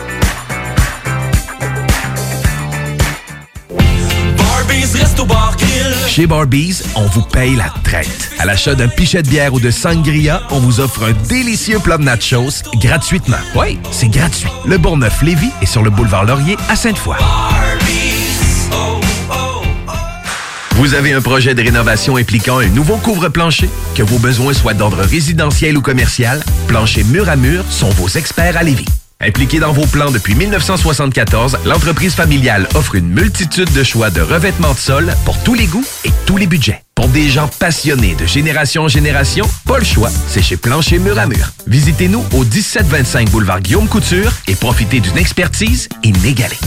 Chez 6.07 6.27
Barbies, 6.27 6.81
on 6.95 7.05
vous 7.05 7.21
paye 7.21 7.55
la 7.55 7.73
traite. 7.83 8.31
À 8.37 8.45
l'achat 8.45 8.75
d'un 8.75 8.89
pichet 8.89 9.23
de 9.23 9.29
bière 9.29 9.53
ou 9.53 9.59
de 9.61 9.71
sangria, 9.71 10.41
on 10.49 10.59
vous 10.59 10.81
offre 10.81 11.05
un 11.05 11.13
délicieux 11.29 11.79
plat 11.79 11.97
de 11.97 12.03
nachos 12.03 12.63
gratuitement. 12.81 13.37
Oui, 13.55 13.79
c'est 13.91 14.09
gratuit. 14.09 14.49
Le 14.65 14.77
Bourgneuf-Lévis 14.77 15.51
est 15.61 15.65
sur 15.65 15.83
le 15.83 15.89
boulevard 15.89 16.25
Laurier 16.25 16.57
à 16.67 16.75
Sainte-Foy. 16.75 17.15
Vous 20.75 20.93
avez 20.95 21.13
un 21.13 21.21
projet 21.21 21.53
de 21.53 21.61
rénovation 21.61 22.17
impliquant 22.17 22.59
un 22.59 22.67
nouveau 22.67 22.97
couvre-plancher? 22.97 23.69
Que 23.95 24.03
vos 24.03 24.19
besoins 24.19 24.53
soient 24.53 24.73
d'ordre 24.73 25.01
résidentiel 25.03 25.77
ou 25.77 25.81
commercial, 25.81 26.43
Plancher 26.67 27.03
Mur 27.03 27.29
à 27.29 27.35
Mur 27.35 27.63
sont 27.69 27.89
vos 27.91 28.09
experts 28.09 28.57
à 28.57 28.63
Lévis. 28.63 28.87
Impliqué 29.23 29.59
dans 29.59 29.71
vos 29.71 29.85
plans 29.85 30.09
depuis 30.09 30.33
1974, 30.33 31.59
l'entreprise 31.65 32.15
familiale 32.15 32.67
offre 32.73 32.95
une 32.95 33.07
multitude 33.07 33.71
de 33.71 33.83
choix 33.83 34.09
de 34.09 34.21
revêtements 34.21 34.73
de 34.73 34.79
sol 34.79 35.13
pour 35.25 35.41
tous 35.43 35.53
les 35.53 35.67
goûts 35.67 35.85
et 36.03 36.09
tous 36.25 36.37
les 36.37 36.47
budgets. 36.47 36.81
Pour 36.95 37.07
des 37.07 37.29
gens 37.29 37.47
passionnés 37.59 38.15
de 38.15 38.25
génération 38.25 38.83
en 38.83 38.87
génération, 38.87 39.47
pas 39.67 39.77
le 39.77 39.85
choix, 39.85 40.09
c'est 40.27 40.41
chez 40.41 40.57
Plancher 40.57 40.97
Mur 40.97 41.19
à 41.19 41.27
Mur. 41.27 41.51
Visitez-nous 41.67 42.23
au 42.33 42.43
1725 42.43 43.29
boulevard 43.29 43.61
Guillaume 43.61 43.87
Couture 43.87 44.31
et 44.47 44.55
profitez 44.55 44.99
d'une 44.99 45.17
expertise 45.17 45.87
inégalée. 46.03 46.59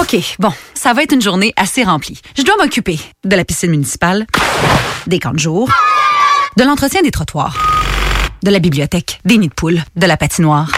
OK, 0.00 0.16
bon, 0.38 0.52
ça 0.72 0.94
va 0.94 1.02
être 1.02 1.12
une 1.12 1.22
journée 1.22 1.52
assez 1.56 1.84
remplie. 1.84 2.20
Je 2.36 2.42
dois 2.42 2.56
m'occuper 2.56 2.98
de 3.24 3.36
la 3.36 3.44
piscine 3.44 3.70
municipale, 3.70 4.26
des 5.06 5.18
camps 5.18 5.32
de 5.32 5.38
jour, 5.38 5.70
de 6.56 6.64
l'entretien 6.64 7.02
des 7.02 7.10
trottoirs, 7.10 7.58
de 8.42 8.50
la 8.50 8.58
bibliothèque, 8.58 9.20
des 9.26 9.36
nids 9.36 9.48
de 9.48 9.54
poules, 9.54 9.82
de 9.96 10.06
la 10.06 10.16
patinoire, 10.16 10.68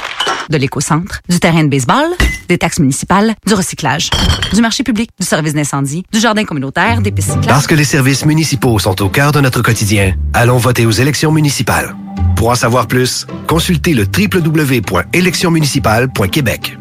de 0.50 0.56
l'éco-centre, 0.56 1.20
du 1.28 1.38
terrain 1.40 1.64
de 1.64 1.68
baseball, 1.68 2.06
des 2.48 2.58
taxes 2.58 2.78
municipales, 2.78 3.34
du 3.46 3.54
recyclage, 3.54 4.10
du 4.52 4.60
marché 4.60 4.84
public, 4.84 5.10
du 5.18 5.26
service 5.26 5.54
d'incendie, 5.54 6.04
du 6.12 6.20
jardin 6.20 6.44
communautaire, 6.44 7.00
des 7.00 7.12
pistes 7.12 7.28
cyclables. 7.28 7.48
Parce 7.48 7.66
que 7.66 7.74
les 7.74 7.84
services 7.84 8.24
municipaux 8.24 8.78
sont 8.78 9.02
au 9.02 9.08
cœur 9.08 9.32
de 9.32 9.40
notre 9.40 9.62
quotidien, 9.62 10.14
allons 10.32 10.58
voter 10.58 10.86
aux 10.86 10.90
élections 10.90 11.32
municipales. 11.32 11.96
Pour 12.36 12.50
en 12.50 12.54
savoir 12.54 12.86
plus, 12.86 13.26
consultez 13.46 13.94
le 13.94 14.04
www.électionsmunicipales.québec. 14.04 16.78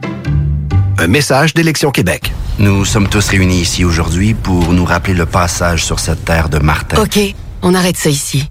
Un 0.98 1.08
message 1.08 1.54
d'Élection 1.54 1.92
Québec. 1.92 2.32
Nous 2.58 2.86
sommes 2.86 3.10
tous 3.10 3.28
réunis 3.28 3.62
ici 3.62 3.84
aujourd'hui 3.84 4.34
pour 4.34 4.72
nous 4.72 4.86
rappeler 4.86 5.14
le 5.14 5.26
passage 5.26 5.84
sur 5.84 6.00
cette 6.00 6.24
terre 6.24 6.48
de 6.48 6.60
Martin. 6.60 7.02
OK, 7.02 7.20
on 7.62 7.76
arrête 7.76 7.98
ça 7.98 8.10
ici. 8.10 8.50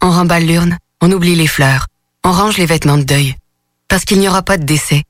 On 0.00 0.10
remballe 0.10 0.46
l'urne, 0.46 0.78
on 1.02 1.12
oublie 1.12 1.36
les 1.36 1.46
fleurs, 1.46 1.86
on 2.24 2.32
range 2.32 2.56
les 2.56 2.66
vêtements 2.66 2.96
de 2.96 3.02
deuil. 3.02 3.36
Parce 3.92 4.06
qu'il 4.06 4.20
n'y 4.20 4.28
aura 4.30 4.40
pas 4.40 4.56
de 4.56 4.64
décès. 4.64 5.02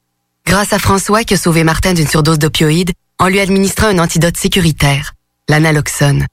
Grâce 0.44 0.72
à 0.72 0.78
François 0.80 1.22
qui 1.22 1.34
a 1.34 1.36
sauvé 1.36 1.62
Martin 1.62 1.94
d'une 1.94 2.08
surdose 2.08 2.40
d'opioïdes 2.40 2.90
en 3.20 3.28
lui 3.28 3.38
administrant 3.38 3.86
un 3.86 4.00
antidote 4.00 4.36
sécuritaire, 4.36 5.12
l'analoxone. 5.48 6.26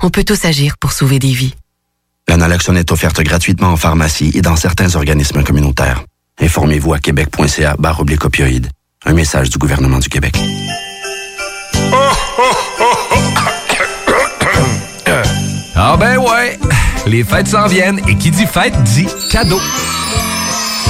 On 0.00 0.08
peut 0.08 0.22
tous 0.22 0.44
agir 0.44 0.78
pour 0.78 0.92
sauver 0.92 1.18
des 1.18 1.32
vies. 1.32 1.56
L'analoxone 2.28 2.76
est 2.76 2.92
offerte 2.92 3.20
gratuitement 3.22 3.70
en 3.70 3.76
pharmacie 3.76 4.30
et 4.34 4.42
dans 4.42 4.54
certains 4.54 4.94
organismes 4.94 5.42
communautaires. 5.42 6.04
Informez-vous 6.40 6.94
à 6.94 7.00
québec.ca 7.00 7.74
barre 7.80 7.98
oblique 7.98 8.24
opioïdes. 8.24 8.70
Un 9.04 9.14
message 9.14 9.50
du 9.50 9.58
gouvernement 9.58 9.98
du 9.98 10.08
Québec. 10.08 10.38
Ah 15.74 15.96
ben 15.98 16.16
ouais, 16.18 16.60
les 17.06 17.24
fêtes 17.24 17.48
s'en 17.48 17.66
viennent 17.66 18.00
et 18.06 18.14
qui 18.14 18.30
dit 18.30 18.46
fête 18.46 18.80
dit 18.84 19.08
cadeau. 19.32 19.60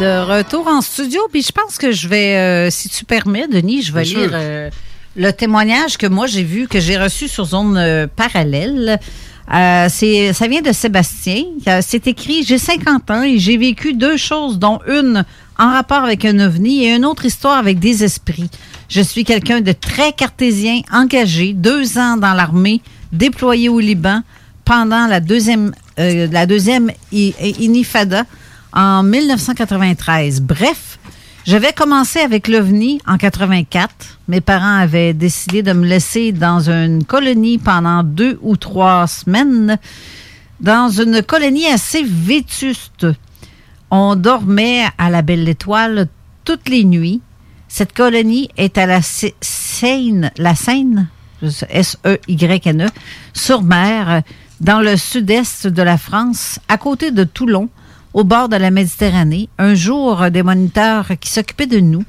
De 0.00 0.20
retour 0.36 0.66
en 0.66 0.82
studio, 0.82 1.20
puis 1.32 1.40
je 1.40 1.52
pense 1.52 1.78
que 1.78 1.90
je 1.90 2.06
vais, 2.06 2.36
euh, 2.36 2.70
si 2.70 2.90
tu 2.90 3.06
permets, 3.06 3.48
Denis, 3.48 3.80
je 3.80 3.94
vais 3.94 4.02
Bien 4.02 4.18
lire 4.20 4.30
euh, 4.34 4.70
le 5.16 5.30
témoignage 5.32 5.96
que 5.96 6.06
moi 6.06 6.26
j'ai 6.26 6.42
vu, 6.42 6.68
que 6.68 6.78
j'ai 6.80 6.98
reçu 6.98 7.28
sur 7.28 7.46
zone 7.46 7.78
euh, 7.78 8.06
parallèle. 8.06 8.98
C'est, 9.88 10.32
ça 10.34 10.48
vient 10.48 10.60
de 10.60 10.72
Sébastien. 10.72 11.44
C'est 11.80 12.06
écrit 12.08 12.42
J'ai 12.44 12.58
50 12.58 13.10
ans 13.10 13.22
et 13.22 13.38
j'ai 13.38 13.56
vécu 13.56 13.94
deux 13.94 14.16
choses, 14.18 14.58
dont 14.58 14.80
une 14.86 15.24
en 15.58 15.70
rapport 15.72 16.02
avec 16.02 16.24
un 16.26 16.40
ovni 16.40 16.84
et 16.84 16.94
une 16.94 17.04
autre 17.06 17.24
histoire 17.24 17.56
avec 17.56 17.78
des 17.78 18.04
esprits. 18.04 18.50
Je 18.90 19.00
suis 19.00 19.24
quelqu'un 19.24 19.60
de 19.62 19.72
très 19.72 20.12
cartésien, 20.12 20.80
engagé, 20.92 21.52
deux 21.54 21.96
ans 21.96 22.16
dans 22.18 22.34
l'armée, 22.34 22.82
déployé 23.12 23.68
au 23.70 23.78
Liban 23.80 24.20
pendant 24.66 25.06
la 25.06 25.20
deuxième, 25.20 25.72
la 25.96 26.44
deuxième 26.44 26.90
i- 27.12 27.32
inifada 27.60 28.24
en 28.76 29.02
1993. 29.02 30.42
Bref, 30.42 30.98
j'avais 31.46 31.72
commencé 31.72 32.20
avec 32.20 32.46
l'OVNI 32.46 33.00
en 33.06 33.16
84. 33.16 34.18
Mes 34.28 34.40
parents 34.40 34.76
avaient 34.78 35.14
décidé 35.14 35.62
de 35.62 35.72
me 35.72 35.86
laisser 35.86 36.30
dans 36.32 36.70
une 36.70 37.02
colonie 37.04 37.58
pendant 37.58 38.02
deux 38.04 38.38
ou 38.42 38.56
trois 38.56 39.06
semaines, 39.06 39.78
dans 40.60 40.88
une 40.90 41.22
colonie 41.22 41.66
assez 41.66 42.04
vétuste. 42.04 43.06
On 43.90 44.14
dormait 44.16 44.84
à 44.98 45.10
la 45.10 45.22
Belle 45.22 45.48
Étoile 45.48 46.08
toutes 46.44 46.68
les 46.68 46.84
nuits. 46.84 47.20
Cette 47.68 47.94
colonie 47.94 48.48
est 48.56 48.78
à 48.78 48.86
la 48.86 49.00
Se- 49.02 49.26
Seine, 49.40 50.30
la 50.36 50.54
Seine, 50.54 51.08
S-E-Y-N-E, 51.68 52.86
sur 53.32 53.62
mer, 53.62 54.22
dans 54.60 54.80
le 54.80 54.96
sud-est 54.96 55.66
de 55.66 55.82
la 55.82 55.98
France, 55.98 56.58
à 56.68 56.78
côté 56.78 57.10
de 57.10 57.24
Toulon, 57.24 57.68
au 58.16 58.24
bord 58.24 58.48
de 58.48 58.56
la 58.56 58.70
Méditerranée. 58.70 59.50
Un 59.58 59.74
jour, 59.74 60.30
des 60.30 60.42
moniteurs 60.42 61.06
qui 61.20 61.30
s'occupaient 61.30 61.66
de 61.66 61.80
nous 61.80 62.02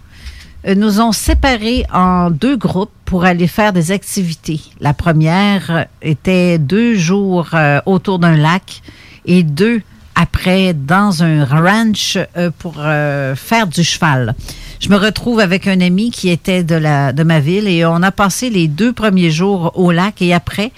euh, 0.66 0.74
nous 0.74 1.02
ont 1.02 1.12
séparés 1.12 1.86
en 1.94 2.32
deux 2.32 2.56
groupes 2.56 2.94
pour 3.04 3.26
aller 3.26 3.46
faire 3.46 3.74
des 3.74 3.92
activités. 3.92 4.62
La 4.80 4.94
première 4.94 5.86
était 6.02 6.60
deux 6.60 6.96
jours 6.96 7.50
euh, 7.54 7.82
autour 7.86 8.20
d'un 8.20 8.38
lac 8.38 8.82
et 9.26 9.44
deux 9.44 9.82
après 10.16 10.74
dans 10.74 11.24
un 11.24 11.44
ranch 11.44 12.18
euh, 12.38 12.52
pour 12.58 12.76
euh, 12.78 13.36
faire 13.36 13.68
du 13.68 13.84
cheval. 13.84 14.34
Je 14.80 14.88
me 14.88 14.96
retrouve 14.96 15.42
avec 15.42 15.68
un 15.68 15.82
ami 15.82 16.12
qui 16.12 16.30
était 16.30 16.64
de, 16.64 16.76
la, 16.76 17.12
de 17.12 17.24
ma 17.24 17.42
ville 17.42 17.68
et 17.68 17.86
on 17.86 18.02
a 18.02 18.14
passé 18.14 18.50
les 18.50 18.70
deux 18.70 18.94
premiers 18.94 19.30
jours 19.30 19.74
au 19.76 19.92
lac 19.92 20.22
et 20.22 20.34
après, 20.34 20.72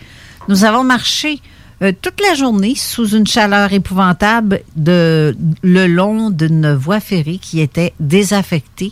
nous 0.48 0.64
avons 0.64 0.84
marché 0.84 1.40
euh, 1.82 1.94
toute 2.02 2.20
la 2.22 2.36
journée 2.36 2.76
sous 2.76 3.16
une 3.16 3.26
chaleur 3.26 3.72
épouvantable 3.72 4.62
le 4.76 5.88
long 5.88 6.30
d'une 6.30 6.74
voie 6.74 7.00
ferrée 7.00 7.40
qui 7.42 7.62
était 7.62 7.94
désaffectée. 8.02 8.92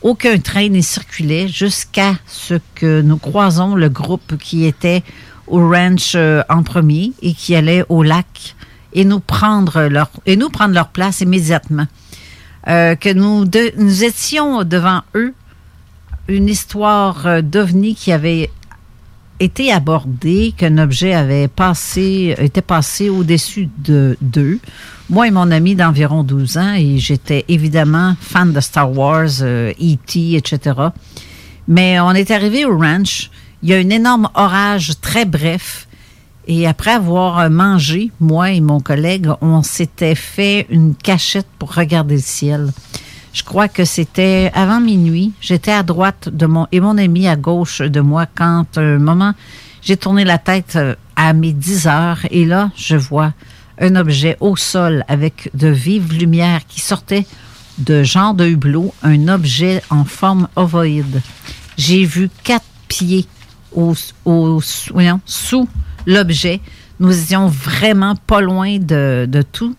Aucun 0.00 0.38
train 0.38 0.70
ne 0.70 0.80
circulait 0.80 1.48
jusqu'à 1.48 2.14
ce 2.26 2.54
que 2.74 3.02
nous 3.02 3.18
croisons 3.18 3.74
le 3.74 3.90
groupe 3.90 4.38
qui 4.38 4.64
était 4.64 5.02
au 5.46 5.68
ranch 5.68 6.14
euh, 6.14 6.42
en 6.48 6.62
premier 6.62 7.12
et 7.20 7.34
qui 7.34 7.54
allait 7.54 7.84
au 7.90 8.02
lac 8.02 8.56
et 8.94 9.04
nous 9.04 9.20
prendre 9.20 9.82
leur, 9.82 10.10
et 10.24 10.36
nous 10.36 10.48
prendre 10.48 10.72
leur 10.72 10.88
place 10.88 11.20
immédiatement. 11.20 11.86
Euh, 12.68 12.94
que 12.94 13.12
nous, 13.12 13.44
nous 13.76 14.04
étions 14.04 14.64
devant 14.64 15.02
eux 15.14 15.34
une 16.28 16.48
histoire 16.48 17.42
d'ovni 17.42 17.94
qui 17.94 18.12
avait 18.12 18.50
été 19.40 19.72
abordée, 19.72 20.54
qu'un 20.56 20.78
objet 20.78 21.14
avait 21.14 21.48
passé, 21.48 22.34
était 22.38 22.62
passé 22.62 23.08
au-dessus 23.08 23.68
de 23.78 24.16
d'eux. 24.20 24.60
Moi 25.10 25.28
et 25.28 25.30
mon 25.30 25.50
ami 25.50 25.74
d'environ 25.74 26.22
12 26.22 26.58
ans, 26.58 26.74
et 26.74 26.98
j'étais 26.98 27.44
évidemment 27.48 28.16
fan 28.20 28.52
de 28.52 28.60
Star 28.60 28.96
Wars, 28.96 29.42
E.T., 29.42 30.36
etc. 30.36 30.58
Mais 31.68 32.00
on 32.00 32.12
est 32.12 32.30
arrivé 32.30 32.64
au 32.64 32.78
ranch, 32.78 33.30
il 33.62 33.70
y 33.70 33.74
a 33.74 33.78
un 33.78 33.90
énorme 33.90 34.28
orage 34.34 34.92
très 35.00 35.24
bref, 35.24 35.88
et 36.46 36.66
après 36.66 36.92
avoir 36.92 37.48
mangé, 37.50 38.12
moi 38.20 38.50
et 38.50 38.60
mon 38.60 38.80
collègue, 38.80 39.28
on 39.40 39.62
s'était 39.62 40.14
fait 40.14 40.66
une 40.68 40.94
cachette 40.94 41.48
pour 41.58 41.74
regarder 41.74 42.16
le 42.16 42.20
ciel. 42.20 42.70
Je 43.34 43.42
crois 43.42 43.66
que 43.66 43.84
c'était 43.84 44.52
avant 44.54 44.80
minuit. 44.80 45.32
J'étais 45.40 45.72
à 45.72 45.82
droite 45.82 46.28
de 46.32 46.46
mon 46.46 46.68
et 46.70 46.78
mon 46.78 46.96
ami 46.96 47.26
à 47.26 47.34
gauche 47.34 47.82
de 47.82 48.00
moi 48.00 48.26
quand 48.32 48.78
un 48.78 48.98
moment 48.98 49.34
j'ai 49.82 49.96
tourné 49.96 50.24
la 50.24 50.38
tête 50.38 50.76
euh, 50.76 50.94
à 51.16 51.32
mes 51.32 51.52
10 51.52 51.88
heures 51.88 52.20
et 52.30 52.44
là 52.44 52.70
je 52.76 52.96
vois 52.96 53.32
un 53.80 53.96
objet 53.96 54.36
au 54.38 54.54
sol 54.54 55.04
avec 55.08 55.50
de 55.52 55.66
vives 55.66 56.12
lumières 56.12 56.64
qui 56.68 56.80
sortait 56.80 57.26
de 57.78 58.04
genre 58.04 58.34
de 58.34 58.46
hublot, 58.46 58.94
un 59.02 59.26
objet 59.26 59.82
en 59.90 60.04
forme 60.04 60.46
ovoïde. 60.54 61.20
J'ai 61.76 62.04
vu 62.04 62.30
quatre 62.44 62.64
pieds 62.86 63.26
au, 63.72 63.94
au, 64.24 64.60
sous 64.60 65.68
l'objet. 66.06 66.60
Nous 67.00 67.20
étions 67.20 67.48
vraiment 67.48 68.14
pas 68.14 68.40
loin 68.40 68.78
de, 68.78 69.26
de 69.28 69.42
tout. 69.42 69.74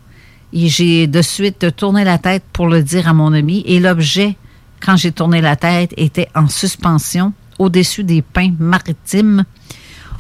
Et 0.56 0.70
j'ai 0.70 1.06
de 1.06 1.22
suite 1.22 1.76
tourné 1.76 2.06
la 2.06 2.18
tête 2.18 2.44
pour 2.54 2.68
le 2.68 2.82
dire 2.82 3.10
à 3.10 3.14
mon 3.14 3.34
ami. 3.34 3.62
Et 3.66 3.82
l'objet, 3.82 4.38
quand 4.80 4.96
j'ai 4.96 5.12
tourné 5.12 5.42
la 5.42 5.58
tête, 5.58 5.94
était 5.98 6.30
en 6.34 6.48
suspension 6.48 7.34
au-dessus 7.60 8.06
des 8.06 8.22
pins 8.22 8.54
maritimes. 8.58 9.44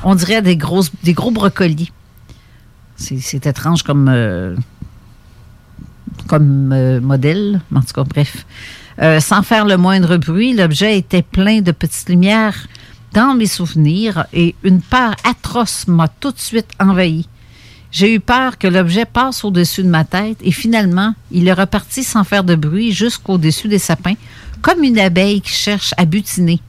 On 0.03 0.13
dirait 0.13 0.41
des, 0.41 0.59
des 1.03 1.13
gros 1.13 1.31
brocolis. 1.31 1.91
C'est 2.97 3.45
étrange 3.45 3.83
comme, 3.83 4.09
euh, 4.09 4.57
comme 6.27 6.73
euh, 6.73 6.99
modèle. 6.99 7.61
En 7.73 7.79
tout 7.79 7.93
cas, 7.93 8.03
bref. 8.03 8.45
Euh, 9.01 9.21
sans 9.21 9.41
faire 9.41 9.65
le 9.65 9.77
moindre 9.77 10.17
bruit, 10.17 10.53
l'objet 10.53 10.97
était 10.97 11.21
plein 11.21 11.61
de 11.61 11.71
petites 11.71 12.09
lumières 12.09 12.67
dans 13.13 13.35
mes 13.35 13.47
souvenirs 13.47 14.25
et 14.33 14.53
une 14.63 14.81
peur 14.81 15.15
atroce 15.23 15.87
m'a 15.87 16.09
tout 16.09 16.31
de 16.31 16.39
suite 16.39 16.71
envahi. 16.77 17.25
J'ai 17.95 18.13
eu 18.13 18.19
peur 18.19 18.57
que 18.57 18.67
l'objet 18.67 19.05
passe 19.05 19.45
au-dessus 19.45 19.81
de 19.81 19.87
ma 19.87 20.03
tête 20.03 20.37
et 20.41 20.51
finalement, 20.51 21.15
il 21.31 21.47
est 21.47 21.53
reparti 21.53 22.03
sans 22.03 22.25
faire 22.25 22.43
de 22.43 22.53
bruit 22.53 22.91
jusqu'au-dessus 22.91 23.69
des 23.69 23.79
sapins, 23.79 24.15
comme 24.61 24.83
une 24.83 24.99
abeille 24.99 25.39
qui 25.39 25.53
cherche 25.53 25.93
à 25.95 26.03
butiner. 26.03 26.59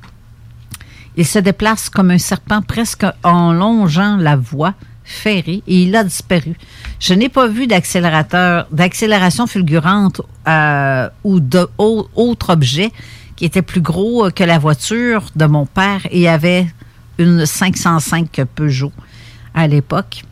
Il 1.17 1.27
se 1.27 1.41
déplace 1.41 1.91
comme 1.91 2.13
un 2.13 2.19
serpent 2.19 2.63
presque 2.63 3.07
en 3.25 3.53
longeant 3.53 4.17
la 4.17 4.37
voie 4.37 4.75
ferrée 5.03 5.65
et 5.67 5.83
il 5.83 5.97
a 5.97 6.05
disparu. 6.05 6.55
Je 7.01 7.13
n'ai 7.15 7.29
pas 7.29 7.49
vu 7.49 7.67
d'accélérateur, 7.67 8.69
d'accélération 8.71 9.49
fulgurante 9.49 10.21
euh, 10.47 11.09
ou 11.25 11.41
d'autres 11.41 12.51
objets 12.51 12.93
qui 13.35 13.47
était 13.47 13.63
plus 13.63 13.81
gros 13.81 14.31
que 14.31 14.45
la 14.45 14.61
voiture 14.61 15.25
de 15.35 15.47
mon 15.47 15.67
père 15.67 16.07
et 16.13 16.29
avait 16.29 16.69
une 17.19 17.45
505 17.47 18.43
Peugeot 18.55 18.93
à 19.55 19.67
l'époque. 19.67 20.23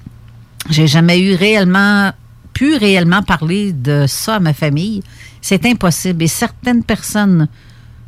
J'ai 0.70 0.86
jamais 0.86 1.20
eu 1.20 1.34
réellement 1.34 2.12
pu 2.54 2.76
réellement 2.76 3.22
parler 3.22 3.72
de 3.72 4.06
ça 4.06 4.36
à 4.36 4.40
ma 4.40 4.54
famille. 4.54 5.02
C'est 5.42 5.66
impossible. 5.66 6.22
Et 6.22 6.28
certaines 6.28 6.82
personnes, 6.82 7.48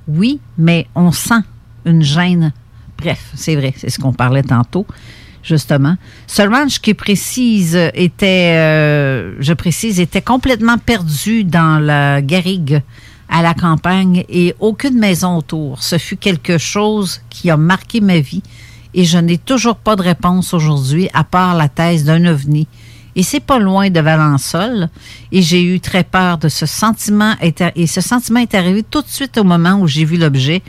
oui, 0.09 0.41
mais 0.57 0.87
on 0.95 1.13
sent 1.13 1.43
une 1.85 2.03
gêne. 2.03 2.53
Bref, 2.97 3.33
c'est 3.35 3.57
vrai, 3.57 3.75
c'est 3.77 3.91
ce 3.91 3.99
qu'on 3.99 4.15
parlait 4.15 4.43
tantôt, 4.43 4.87
justement. 5.43 5.97
Ce 6.27 6.43
ranch 6.43 6.81
qui 6.81 6.95
précise 6.95 7.77
était, 7.93 8.55
euh, 8.57 9.35
je 9.41 9.53
précise, 9.53 10.01
était 10.01 10.23
complètement 10.23 10.79
perdu 10.79 11.45
dans 11.45 11.79
la 11.79 12.23
garrigue 12.23 12.81
à 13.29 13.43
la 13.43 13.55
campagne 13.55 14.25
et 14.29 14.55
aucune 14.61 14.99
maison 14.99 15.37
autour. 15.37 15.83
Ce 15.83 15.99
fut 15.99 16.17
quelque 16.17 16.59
chose 16.59 17.21
qui 17.29 17.51
a 17.51 17.57
marqué 17.57 18.01
ma 18.01 18.21
vie 18.21 18.43
et 18.97 19.05
je 19.05 19.19
n'ai 19.19 19.39
toujours 19.39 19.77
pas 19.77 19.95
de 19.95 20.03
réponse 20.03 20.55
aujourd'hui 20.55 21.09
à 21.13 21.23
part 21.23 21.55
la 21.55 21.69
thèse 21.69 22.03
d'un 22.03 22.25
ovni. 22.25 22.67
Et 23.15 23.23
c'est 23.23 23.41
pas 23.41 23.59
loin 23.59 23.91
de 23.91 24.01
Valençol 24.01 24.89
et 25.31 25.43
j'ai 25.43 25.63
eu 25.63 25.81
très 25.81 26.03
peur 26.03 26.39
de 26.39 26.49
ce 26.49 26.67
sentiment 26.67 27.35
et 27.41 27.87
ce 27.87 28.01
sentiment 28.01 28.41
est 28.41 28.55
arrivé 28.55 28.83
tout 28.83 29.03
de 29.03 29.09
suite 29.09 29.39
au 29.39 29.45
moment 29.45 29.79
où 29.81 29.87
j'ai 29.87 30.05
vu 30.05 30.17
l'objet 30.17 30.63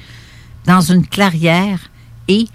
dans 0.65 0.81
une 0.81 1.07
clairière 1.07 1.79
et 2.27 2.47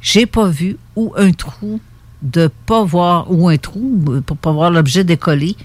j'ai 0.00 0.26
pas 0.26 0.48
vu 0.48 0.76
où 0.96 1.12
un 1.16 1.32
trou 1.32 1.80
de 2.22 2.50
pas 2.66 2.82
voir 2.82 3.30
ou 3.30 3.48
un 3.48 3.58
trou 3.58 4.02
pour 4.26 4.36
pas 4.36 4.52
voir 4.52 4.70
l'objet 4.70 5.04
décoller 5.04 5.56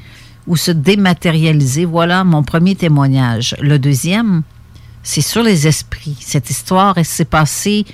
ou 0.45 0.57
se 0.57 0.71
dématérialiser. 0.71 1.85
Voilà 1.85 2.25
mon 2.25 2.43
premier 2.43 2.75
témoignage. 2.75 3.55
Le 3.61 3.79
deuxième, 3.79 4.43
c'est 5.03 5.21
sur 5.21 5.41
les 5.41 5.67
esprits. 5.67 6.17
Cette 6.19 6.49
histoire 6.49 6.95
s'est 7.03 7.25
passée 7.25 7.85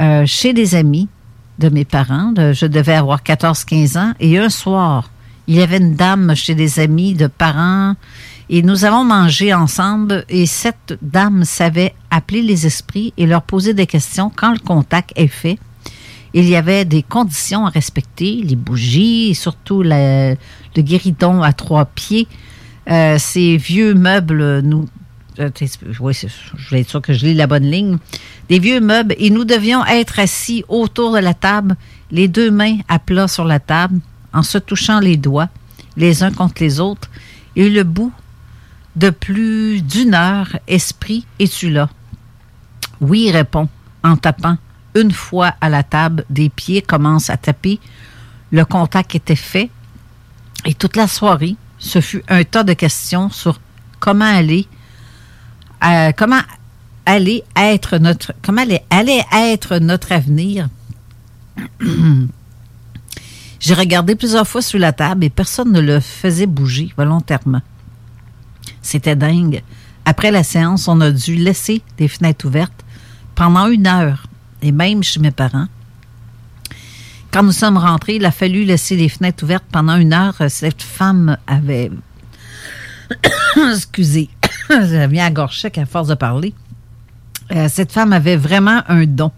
euh, 0.00 0.24
chez 0.26 0.52
des 0.52 0.74
amis 0.74 1.08
de 1.58 1.68
mes 1.68 1.84
parents. 1.84 2.32
je 2.36 2.66
devais 2.66 2.94
avoir 2.94 3.22
14-15 3.22 3.98
ans. 3.98 4.12
Et 4.20 4.38
un 4.38 4.48
soir, 4.48 5.10
il 5.46 5.56
y 5.56 5.62
avait 5.62 5.78
une 5.78 5.94
dame 5.94 6.34
chez 6.34 6.54
des 6.54 6.80
amis 6.80 7.14
de 7.14 7.26
parents 7.26 7.94
et 8.48 8.62
nous 8.62 8.84
avons 8.84 9.04
mangé 9.04 9.54
ensemble 9.54 10.24
et 10.28 10.46
cette 10.46 10.98
dame 11.00 11.44
savait 11.44 11.94
appeler 12.10 12.42
les 12.42 12.66
esprits 12.66 13.14
et 13.16 13.26
leur 13.26 13.42
poser 13.42 13.74
des 13.74 13.86
questions 13.86 14.30
quand 14.34 14.52
le 14.52 14.58
contact 14.58 15.12
est 15.16 15.28
fait. 15.28 15.58
Il 16.34 16.48
y 16.48 16.56
avait 16.56 16.84
des 16.84 17.02
conditions 17.02 17.66
à 17.66 17.70
respecter, 17.70 18.42
les 18.42 18.56
bougies, 18.56 19.30
et 19.30 19.34
surtout 19.34 19.82
le 19.82 20.36
guéridon 20.76 21.42
à 21.42 21.52
trois 21.52 21.84
pieds. 21.84 22.26
Euh, 22.90 23.16
ces 23.18 23.56
vieux 23.56 23.94
meubles, 23.94 24.60
nous, 24.60 24.86
oui, 25.38 25.48
je 25.90 25.98
voulais 25.98 26.80
être 26.80 26.90
sûr 26.90 27.02
que 27.02 27.12
je 27.12 27.26
lis 27.26 27.34
la 27.34 27.46
bonne 27.46 27.70
ligne. 27.70 27.98
Des 28.48 28.58
vieux 28.58 28.80
meubles 28.80 29.14
et 29.18 29.30
nous 29.30 29.44
devions 29.44 29.84
être 29.86 30.18
assis 30.18 30.64
autour 30.68 31.12
de 31.12 31.18
la 31.18 31.34
table, 31.34 31.76
les 32.10 32.28
deux 32.28 32.50
mains 32.50 32.78
à 32.88 32.98
plat 32.98 33.28
sur 33.28 33.44
la 33.44 33.60
table, 33.60 34.00
en 34.32 34.42
se 34.42 34.58
touchant 34.58 35.00
les 35.00 35.16
doigts, 35.16 35.48
les 35.96 36.22
uns 36.22 36.32
contre 36.32 36.62
les 36.62 36.80
autres. 36.80 37.08
Et 37.56 37.68
le 37.68 37.84
bout 37.84 38.12
de 38.96 39.10
plus 39.10 39.82
d'une 39.82 40.14
heure, 40.14 40.58
esprit, 40.68 41.26
es-tu 41.38 41.70
là? 41.70 41.88
Oui, 43.00 43.30
répond, 43.30 43.68
en 44.02 44.16
tapant 44.16 44.56
une 44.94 45.12
fois 45.12 45.54
à 45.60 45.68
la 45.68 45.82
table, 45.82 46.24
des 46.28 46.50
pieds 46.50 46.82
commencent 46.82 47.30
à 47.30 47.36
taper. 47.36 47.80
Le 48.50 48.64
contact 48.64 49.14
était 49.14 49.36
fait. 49.36 49.70
Et 50.64 50.74
toute 50.74 50.96
la 50.96 51.08
soirée, 51.08 51.56
ce 51.78 52.00
fut 52.00 52.22
un 52.28 52.44
tas 52.44 52.62
de 52.62 52.74
questions 52.74 53.30
sur 53.30 53.58
comment 53.98 54.26
aller, 54.26 54.68
euh, 55.84 56.12
comment 56.16 56.40
aller 57.06 57.44
être 57.56 57.98
notre, 57.98 58.32
avenir? 60.12 60.68
J'ai 63.60 63.74
regardé 63.74 64.14
plusieurs 64.16 64.46
fois 64.46 64.62
sur 64.62 64.78
la 64.78 64.92
table 64.92 65.24
et 65.24 65.30
personne 65.30 65.72
ne 65.72 65.80
le 65.80 66.00
faisait 66.00 66.46
bouger 66.46 66.92
volontairement. 66.96 67.62
C'était 68.80 69.16
dingue. 69.16 69.62
Après 70.04 70.30
la 70.32 70.42
séance, 70.42 70.88
on 70.88 71.00
a 71.00 71.10
dû 71.12 71.36
laisser 71.36 71.82
des 71.96 72.08
fenêtres 72.08 72.46
ouvertes 72.46 72.84
pendant 73.34 73.68
une 73.68 73.86
heure 73.86 74.26
et 74.62 74.72
même 74.72 75.02
chez 75.02 75.20
mes 75.20 75.30
parents. 75.30 75.68
Quand 77.32 77.42
nous 77.42 77.52
sommes 77.52 77.78
rentrés, 77.78 78.16
il 78.16 78.24
a 78.26 78.30
fallu 78.30 78.64
laisser 78.64 78.96
les 78.96 79.08
fenêtres 79.08 79.44
ouvertes 79.44 79.64
pendant 79.70 79.96
une 79.96 80.12
heure. 80.12 80.36
Cette 80.48 80.82
femme 80.82 81.38
avait... 81.46 81.90
Excusez, 83.72 84.28
ça 84.68 85.06
vient 85.06 85.26
à 85.26 85.30
gorge 85.30 85.64
à 85.76 85.86
force 85.86 86.08
de 86.08 86.14
parler. 86.14 86.54
Euh, 87.52 87.68
cette 87.68 87.92
femme 87.92 88.12
avait 88.12 88.36
vraiment 88.36 88.82
un 88.88 89.06
don. 89.06 89.30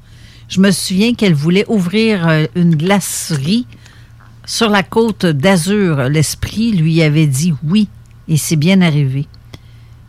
Je 0.48 0.60
me 0.60 0.70
souviens 0.70 1.14
qu'elle 1.14 1.34
voulait 1.34 1.64
ouvrir 1.68 2.28
euh, 2.28 2.46
une 2.54 2.76
glacerie 2.76 3.66
sur 4.44 4.68
la 4.68 4.82
côte 4.82 5.26
d'Azur. 5.26 6.08
L'esprit 6.08 6.72
lui 6.72 7.02
avait 7.02 7.26
dit 7.26 7.54
oui, 7.64 7.88
et 8.28 8.36
c'est 8.36 8.56
bien 8.56 8.80
arrivé. 8.80 9.26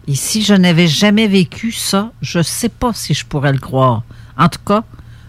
Et 0.07 0.15
si 0.15 0.43
je 0.43 0.53
n'avais 0.53 0.87
jamais 0.87 1.27
vécu 1.27 1.71
ça, 1.71 2.11
je 2.21 2.39
ne 2.39 2.43
sais 2.43 2.69
pas 2.69 2.93
si 2.93 3.13
je 3.13 3.25
pourrais 3.25 3.53
le 3.53 3.59
croire. 3.59 4.03
En 4.37 4.49
tout 4.49 4.59
cas, 4.65 4.83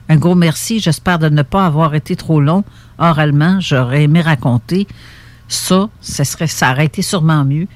un 0.09 0.17
gros 0.17 0.35
merci. 0.35 0.81
J'espère 0.81 1.19
de 1.19 1.29
ne 1.29 1.43
pas 1.43 1.65
avoir 1.65 1.95
été 1.95 2.15
trop 2.15 2.41
long 2.41 2.65
oralement, 2.99 3.59
j'aurais 3.61 4.05
aimé 4.05 4.21
raconter 4.21 4.87
ça. 5.49 5.89
Ça, 6.01 6.25
serait, 6.25 6.47
ça 6.47 6.73
aurait 6.73 6.87
été 6.87 7.03
sûrement 7.03 7.45
mieux. 7.45 7.67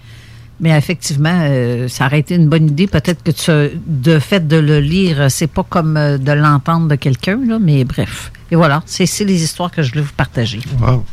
Mais 0.61 0.77
effectivement, 0.77 1.39
euh, 1.43 1.89
ça 1.89 2.05
aurait 2.07 2.21
été 2.21 2.35
une 2.35 2.49
bonne 2.49 2.69
idée. 2.69 2.87
Peut-être 2.87 3.23
que 3.23 3.31
tu, 3.31 3.79
de 3.87 4.19
fait 4.19 4.47
de 4.47 4.57
le 4.57 4.79
lire, 4.81 5.31
c'est 5.31 5.47
pas 5.47 5.63
comme 5.65 5.97
euh, 5.97 6.19
de 6.19 6.33
l'entendre 6.33 6.89
de 6.89 6.97
quelqu'un, 6.97 7.39
là, 7.47 7.59
mais 7.59 7.85
bref. 7.85 8.31
Et 8.51 8.57
voilà, 8.57 8.83
c'est 8.85 9.07
c'est 9.07 9.25
les 9.25 9.43
histoires 9.43 9.71
que 9.71 9.83
je 9.83 9.91
voulais 9.91 10.03
vous 10.05 10.13
partager. 10.17 10.61
Wow. 10.81 11.05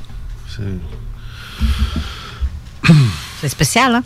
C'est- 0.50 0.64
C'est 3.42 3.50
spécial, 3.50 3.94
hein? 3.96 4.04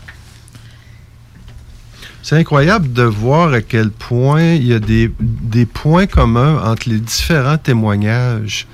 C'est 2.22 2.36
incroyable 2.36 2.92
de 2.92 3.02
voir 3.02 3.52
à 3.52 3.62
quel 3.62 3.90
point 3.90 4.52
il 4.52 4.64
y 4.66 4.72
a 4.74 4.78
des, 4.78 5.10
des 5.18 5.66
points 5.66 6.06
communs 6.06 6.62
entre 6.62 6.88
les 6.88 7.00
différents 7.00 7.58
témoignages 7.58 8.66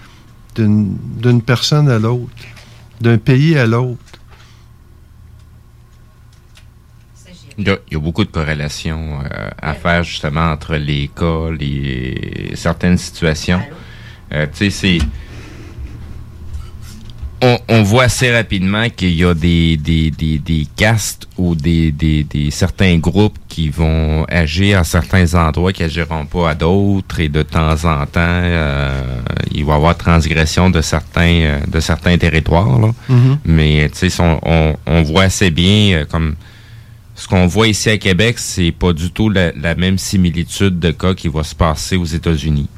d'une 0.55 0.97
d'une 1.17 1.41
personne 1.41 1.89
à 1.89 1.99
l'autre, 1.99 2.29
d'un 3.01 3.17
pays 3.19 3.57
à 3.57 3.67
l'autre. 3.67 3.99
Il 7.59 7.67
y, 7.67 7.71
a, 7.71 7.77
il 7.91 7.95
y 7.95 7.97
a 7.97 8.01
beaucoup 8.01 8.25
de 8.25 8.31
corrélations 8.31 9.19
euh, 9.21 9.51
à 9.61 9.75
faire 9.75 10.05
justement 10.05 10.51
entre 10.53 10.77
les 10.77 11.11
cas, 11.15 11.51
les 11.59 12.53
certaines 12.55 12.99
situations. 12.99 13.61
Euh, 14.33 14.47
tu 14.47 14.71
sais, 14.71 14.71
c'est 14.71 14.99
on, 17.41 17.57
on 17.69 17.83
voit 17.83 18.05
assez 18.05 18.33
rapidement 18.35 18.89
qu'il 18.91 19.15
y 19.15 19.25
a 19.25 19.33
des, 19.33 19.77
des, 19.77 20.11
des, 20.11 20.39
des 20.39 20.67
castes 20.77 21.29
ou 21.37 21.55
des, 21.55 21.93
des, 21.93 22.25
des 22.25 22.51
certains 22.51 22.99
groupes 22.99 23.39
qui 23.49 23.69
vont 23.69 24.25
agir 24.29 24.81
à 24.81 24.85
certains 24.85 25.35
endroits 25.35 25.73
qui 25.73 25.85
agiront 25.85 26.27
pas 26.27 26.51
à 26.51 26.55
d'autres 26.57 27.21
et 27.21 27.29
de 27.29 27.43
temps 27.43 27.85
en 27.85 28.07
temps 28.07 28.21
euh, 28.21 29.21
il 29.53 29.65
va 29.65 29.75
y 29.75 29.77
avoir 29.77 29.97
transgression 29.97 30.69
de 30.71 30.81
certains 30.81 31.41
euh, 31.43 31.59
de 31.69 31.79
certains 31.79 32.19
territoires 32.19 32.79
là. 32.81 32.91
Mhm. 33.09 33.39
mais 33.45 33.89
tu 33.97 34.11
sais 34.11 34.21
on, 34.23 34.41
on, 34.45 34.77
on 34.87 35.03
voit 35.03 35.23
assez 35.25 35.51
bien 35.53 35.99
euh, 35.99 36.05
comme 36.07 36.35
ce 37.19 37.29
qu'on 37.29 37.47
voit 37.47 37.69
ici 37.69 37.91
à 37.91 37.99
Québec 37.99 38.39
c'est 38.39 38.73
pas 38.73 38.93
du 38.93 39.11
tout 39.11 39.29
la, 39.29 39.75
même 39.75 39.99
similitude 39.99 40.79
de 40.79 40.91
cas 40.93 41.15
qui 41.15 41.29
va 41.29 41.43
se 41.45 41.55
passer 41.55 41.97
aux 41.97 42.05
États-Unis 42.07 42.69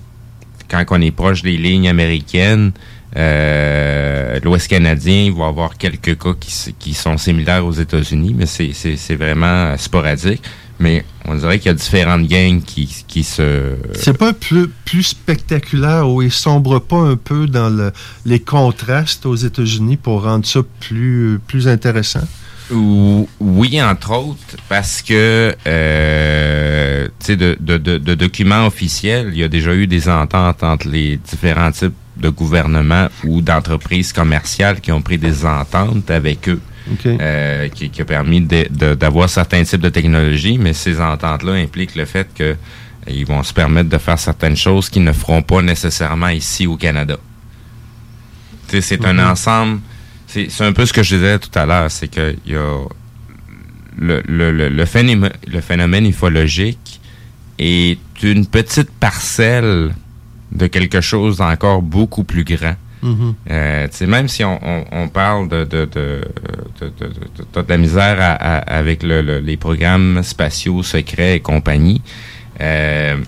quand 0.71 0.85
on 0.91 1.01
est 1.01 1.11
proche 1.11 1.43
des 1.43 1.57
lignes 1.57 1.89
américaines, 1.89 2.73
euh, 3.17 4.39
l'Ouest 4.43 4.69
canadien, 4.69 5.25
il 5.25 5.33
va 5.33 5.47
y 5.47 5.49
avoir 5.49 5.77
quelques 5.77 6.17
cas 6.19 6.35
qui, 6.79 6.95
sont 6.95 7.19
similaires 7.19 7.67
aux 7.67 7.73
États-Unis, 7.73 8.35
mais 8.37 8.47
c'est- 8.47 9.17
vraiment 9.17 9.77
sporadique. 9.77 10.43
Mais 10.79 11.05
on 11.27 11.35
dirait 11.35 11.59
qu'il 11.59 11.67
y 11.67 11.75
a 11.75 11.75
différentes 11.75 12.27
gangs 12.27 12.63
qui, 12.63 13.23
se... 13.23 13.75
C'est 13.95 14.17
pas 14.17 14.33
plus, 14.33 15.03
spectaculaire 15.03 16.09
ou 16.09 16.23
il 16.23 16.33
sombre 16.33 16.79
pas 16.79 16.97
un 17.01 17.17
peu 17.17 17.47
dans 17.47 17.69
le- 17.69 17.93
les 18.25 18.41
contrastes 18.41 19.27
aux 19.27 19.35
États-Unis 19.35 19.99
pour 19.99 20.23
rendre 20.23 20.47
ça 20.47 20.61
plus 20.81 21.69
intéressant? 21.69 22.27
Ou- 22.73 23.29
Oui, 23.41 23.83
entre 23.83 24.13
autres, 24.13 24.57
parce 24.69 25.03
que 25.03 25.55
euh, 25.67 27.07
tu 27.19 27.27
sais, 27.27 27.37
de, 27.37 27.57
de, 27.61 27.77
de, 27.79 27.99
de 27.99 28.15
documents 28.15 28.67
officiels, 28.67 29.31
il 29.33 29.39
y 29.39 29.45
a 29.45 29.49
déjà 29.49 29.75
eu 29.75 29.87
des 29.87 30.09
ententes 30.09 30.63
entre 30.63 30.89
les 30.89 31.17
différents 31.17 31.73
types 31.73 31.95
de 32.17 32.29
gouvernements 32.29 33.09
ou 33.25 33.41
d'entreprises 33.41 34.13
commerciales 34.13 34.81
qui 34.81 34.93
ont 34.93 35.03
pris 35.03 35.19
des 35.19 35.45
ententes 35.47 36.11
avec 36.11 36.49
eux. 36.49 36.61
euh, 37.21 37.69
qui, 37.69 37.91
qui 37.91 38.03
a 38.03 38.05
permis 38.05 38.41
d'avoir 38.41 39.29
certains 39.29 39.63
types 39.65 39.81
de 39.83 39.91
technologies, 39.91 40.59
mais 40.59 40.73
ces 40.73 41.01
ententes-là 41.01 41.53
impliquent 41.53 41.95
le 41.95 42.05
fait 42.05 42.29
que 42.35 42.43
euh, 42.43 42.55
ils 43.07 43.25
vont 43.27 43.43
se 43.43 43.53
permettre 43.53 43.89
de 43.89 43.99
faire 43.99 44.19
certaines 44.19 44.57
choses 44.57 44.89
qu'ils 44.89 45.05
ne 45.05 45.13
feront 45.13 45.43
pas 45.43 45.63
nécessairement 45.63 46.29
ici 46.29 46.67
au 46.67 46.77
Canada. 46.77 47.17
Tu 48.69 48.77
sais, 48.77 48.81
c'est 48.83 49.01
Mhm. 49.01 49.19
un 49.21 49.31
ensemble. 49.31 49.81
C'est 50.33 50.65
un 50.65 50.73
peu 50.73 50.87
ce 50.87 50.93
que 50.93 51.03
je 51.03 51.17
disais 51.17 51.39
tout 51.41 51.57
à 51.59 51.67
l'heure, 51.67 51.91
c'est 51.91 52.09
que 52.09 52.37
y 52.47 52.55
a 52.55 52.79
le, 53.99 54.23
le, 54.27 54.53
le, 54.53 54.69
le 54.69 54.85
phénomène, 54.85 55.33
le 55.47 55.61
phénomène 55.61 56.07
ufologique 56.07 57.01
est 57.59 57.99
une 58.23 58.47
petite 58.47 58.91
parcelle 58.93 59.93
de 60.53 60.67
quelque 60.69 61.01
chose 61.01 61.39
d'encore 61.39 61.83
beaucoup 61.83 62.25
plus 62.25 62.45
grand. 62.45 62.77
Mhm. 63.03 63.35
Euh, 63.51 63.89
même 64.07 64.29
si 64.29 64.45
on, 64.45 64.59
on, 64.63 64.85
on 64.93 65.09
parle 65.09 65.49
de, 65.49 65.65
de, 65.65 65.85
de, 65.87 66.21
de, 66.81 66.87
de, 67.01 67.07
de- 67.09 67.45
t'as 67.53 67.63
de 67.63 67.69
la 67.69 67.77
misère 67.79 68.19
à- 68.21 68.35
à- 68.35 68.59
avec 68.79 69.03
le, 69.03 69.23
le- 69.23 69.39
les 69.41 69.57
programmes 69.57 70.23
spatiaux 70.23 70.83
secrets 70.83 71.37
et 71.37 71.41
compagnie, 71.41 72.03
euh, 72.61 73.17
tu 73.17 73.25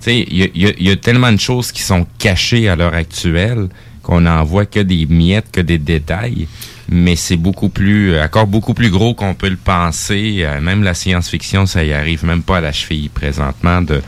sais, 0.00 0.20
il 0.20 0.36
y 0.38 0.42
a, 0.44 0.48
il 0.54 0.62
y 0.62 0.66
a- 0.68 0.72
il 0.78 0.86
y 0.88 0.90
a 0.90 0.96
tellement 0.96 1.32
de 1.32 1.40
choses 1.40 1.72
qui 1.72 1.82
sont 1.82 2.06
cachées 2.18 2.68
à 2.68 2.76
l'heure 2.76 2.94
actuelle 2.94 3.68
qu'on 4.08 4.22
n'en 4.22 4.42
voit 4.42 4.64
que 4.64 4.80
des 4.80 5.04
miettes, 5.04 5.50
que 5.52 5.60
des 5.60 5.76
détails. 5.76 6.48
Mais 6.88 7.14
c'est 7.14 7.36
beaucoup 7.36 7.68
plus, 7.68 8.18
encore 8.18 8.46
beaucoup 8.46 8.72
plus 8.72 8.88
gros 8.88 9.12
qu'on 9.12 9.34
peut 9.34 9.50
le 9.50 9.56
penser. 9.56 10.38
Euh, 10.38 10.62
même 10.62 10.82
la 10.82 10.94
science-fiction, 10.94 11.66
ça 11.66 11.84
y 11.84 11.92
arrive 11.92 12.24
même 12.24 12.42
pas 12.42 12.56
à 12.56 12.60
la 12.62 12.72
cheville 12.72 13.10
présentement 13.10 13.82
de, 13.82 14.00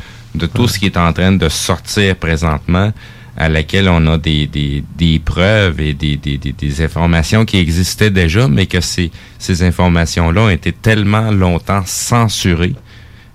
tout 0.54 0.68
ce 0.68 0.78
qui 0.78 0.86
est 0.86 0.96
en 0.96 1.12
train 1.12 1.32
de 1.32 1.48
sortir 1.50 2.16
présentement 2.16 2.94
à 3.36 3.50
laquelle 3.50 3.90
on 3.90 4.06
a 4.06 4.16
des, 4.16 4.82
preuves 5.22 5.80
et 5.80 5.92
des 5.92 6.82
informations 6.82 7.44
qui 7.44 7.58
existaient 7.58 8.10
déjà, 8.10 8.48
mais 8.48 8.66
que 8.66 8.80
ces, 8.80 9.10
ces 9.38 9.62
informations-là 9.62 10.40
ont 10.42 10.50
été 10.50 10.72
tellement 10.72 11.30
longtemps 11.30 11.82
censurées. 11.84 12.74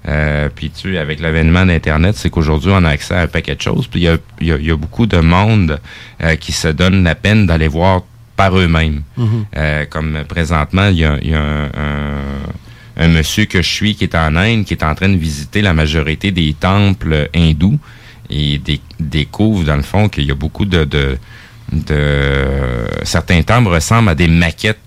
Euh, 0.08 0.50
puis 0.54 0.70
tu 0.70 0.98
avec 0.98 1.20
l'avènement 1.20 1.66
d'Internet, 1.66 2.16
c'est 2.16 2.30
qu'aujourd'hui, 2.30 2.72
on 2.74 2.84
a 2.84 2.90
accès 2.90 3.16
à 3.16 3.22
un 3.22 3.28
paquet 3.28 3.56
de 3.56 3.62
choses. 3.62 3.88
Puis 3.88 4.02
il 4.02 4.04
y 4.04 4.08
a, 4.10 4.18
y 4.42 4.52
a- 4.52 4.58
y 4.58 4.70
a 4.72 4.76
beaucoup 4.78 5.08
de 5.08 5.18
monde 5.18 5.80
euh, 6.24 6.36
qui 6.36 6.52
se 6.52 6.68
donne 6.68 7.04
la 7.04 7.16
peine 7.16 7.48
d'aller 7.48 7.68
voir 7.68 8.04
par 8.36 8.56
eux-mêmes. 8.58 9.02
Mhm. 9.18 9.46
Euh, 9.58 9.86
comme 9.86 10.24
présentement, 10.28 10.88
il 10.90 10.98
y 10.98 11.06
a, 11.06 11.18
y 11.24 11.34
a 11.34 11.42
un, 11.42 11.66
un- 11.66 12.44
un 12.98 13.08
monsieur 13.08 13.46
que 13.46 13.62
je 13.62 13.68
suis 13.70 13.96
qui 13.96 14.04
est 14.04 14.16
en 14.16 14.36
Inde, 14.36 14.64
qui 14.66 14.74
est 14.74 14.84
en 14.84 14.94
train 14.96 15.10
de 15.10 15.18
visiter 15.18 15.62
la 15.62 15.74
majorité 15.74 16.32
des 16.32 16.54
temples 16.54 17.30
hindous 17.36 17.80
et 18.30 18.58
dé- 18.60 18.82
découvre, 19.00 19.64
dans 19.64 19.76
le 19.76 19.82
fond, 19.84 20.08
qu'il 20.08 20.26
y 20.26 20.32
a 20.32 20.36
beaucoup 20.36 20.66
de, 20.66 20.84
de, 20.86 21.18
de- 21.72 22.88
Certains 23.04 23.42
temples 23.42 23.70
ressemblent 23.70 24.10
à 24.10 24.16
des 24.16 24.28
maquettes 24.28 24.80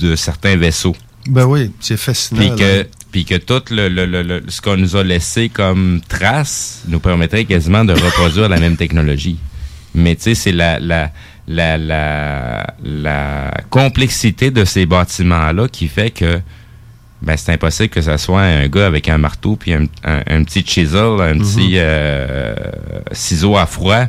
de 0.00 0.16
certains 0.16 0.56
vaisseaux. 0.56 0.96
Ben 1.26 1.44
oui, 1.44 1.70
c'est 1.80 1.96
fascinant. 1.96 2.40
Puis 2.40 2.50
que, 2.56 2.86
puis 3.12 3.24
que 3.24 3.36
tout 3.36 3.62
le, 3.70 3.88
le- 3.88 4.06
le- 4.06 4.22
le- 4.22 4.42
ce 4.48 4.60
qu'on 4.60 4.76
nous 4.76 4.96
a 4.96 5.04
laissé 5.04 5.48
comme 5.50 6.00
trace 6.08 6.82
nous 6.88 6.98
permettrait 6.98 7.44
quasiment 7.44 7.84
de 7.84 7.92
reproduire 7.92 8.48
la 8.48 8.58
même 8.58 8.76
technologie. 8.76 9.38
Mais 9.94 10.16
tu 10.16 10.22
sais, 10.22 10.34
c'est 10.34 10.52
la, 10.52 10.80
la, 10.80 11.10
la, 11.46 11.76
la, 11.76 12.66
la 12.82 13.54
complexité 13.70 14.50
de 14.50 14.64
ces 14.64 14.86
bâtiments-là 14.86 15.68
qui 15.68 15.86
fait 15.88 16.10
que 16.10 16.40
ben, 17.20 17.36
c'est 17.36 17.52
impossible 17.52 17.90
que 17.90 18.00
ça 18.00 18.18
soit 18.18 18.40
un 18.42 18.66
gars 18.68 18.86
avec 18.86 19.08
un 19.08 19.18
marteau 19.18 19.54
puis 19.56 19.72
un, 19.74 19.84
un- 20.04 20.22
un 20.26 20.42
petit 20.44 20.64
chisel, 20.66 21.20
un 21.20 21.38
petit 21.38 21.74
euh, 21.76 22.54
ciseau 23.12 23.56
à 23.56 23.66
froid, 23.66 24.06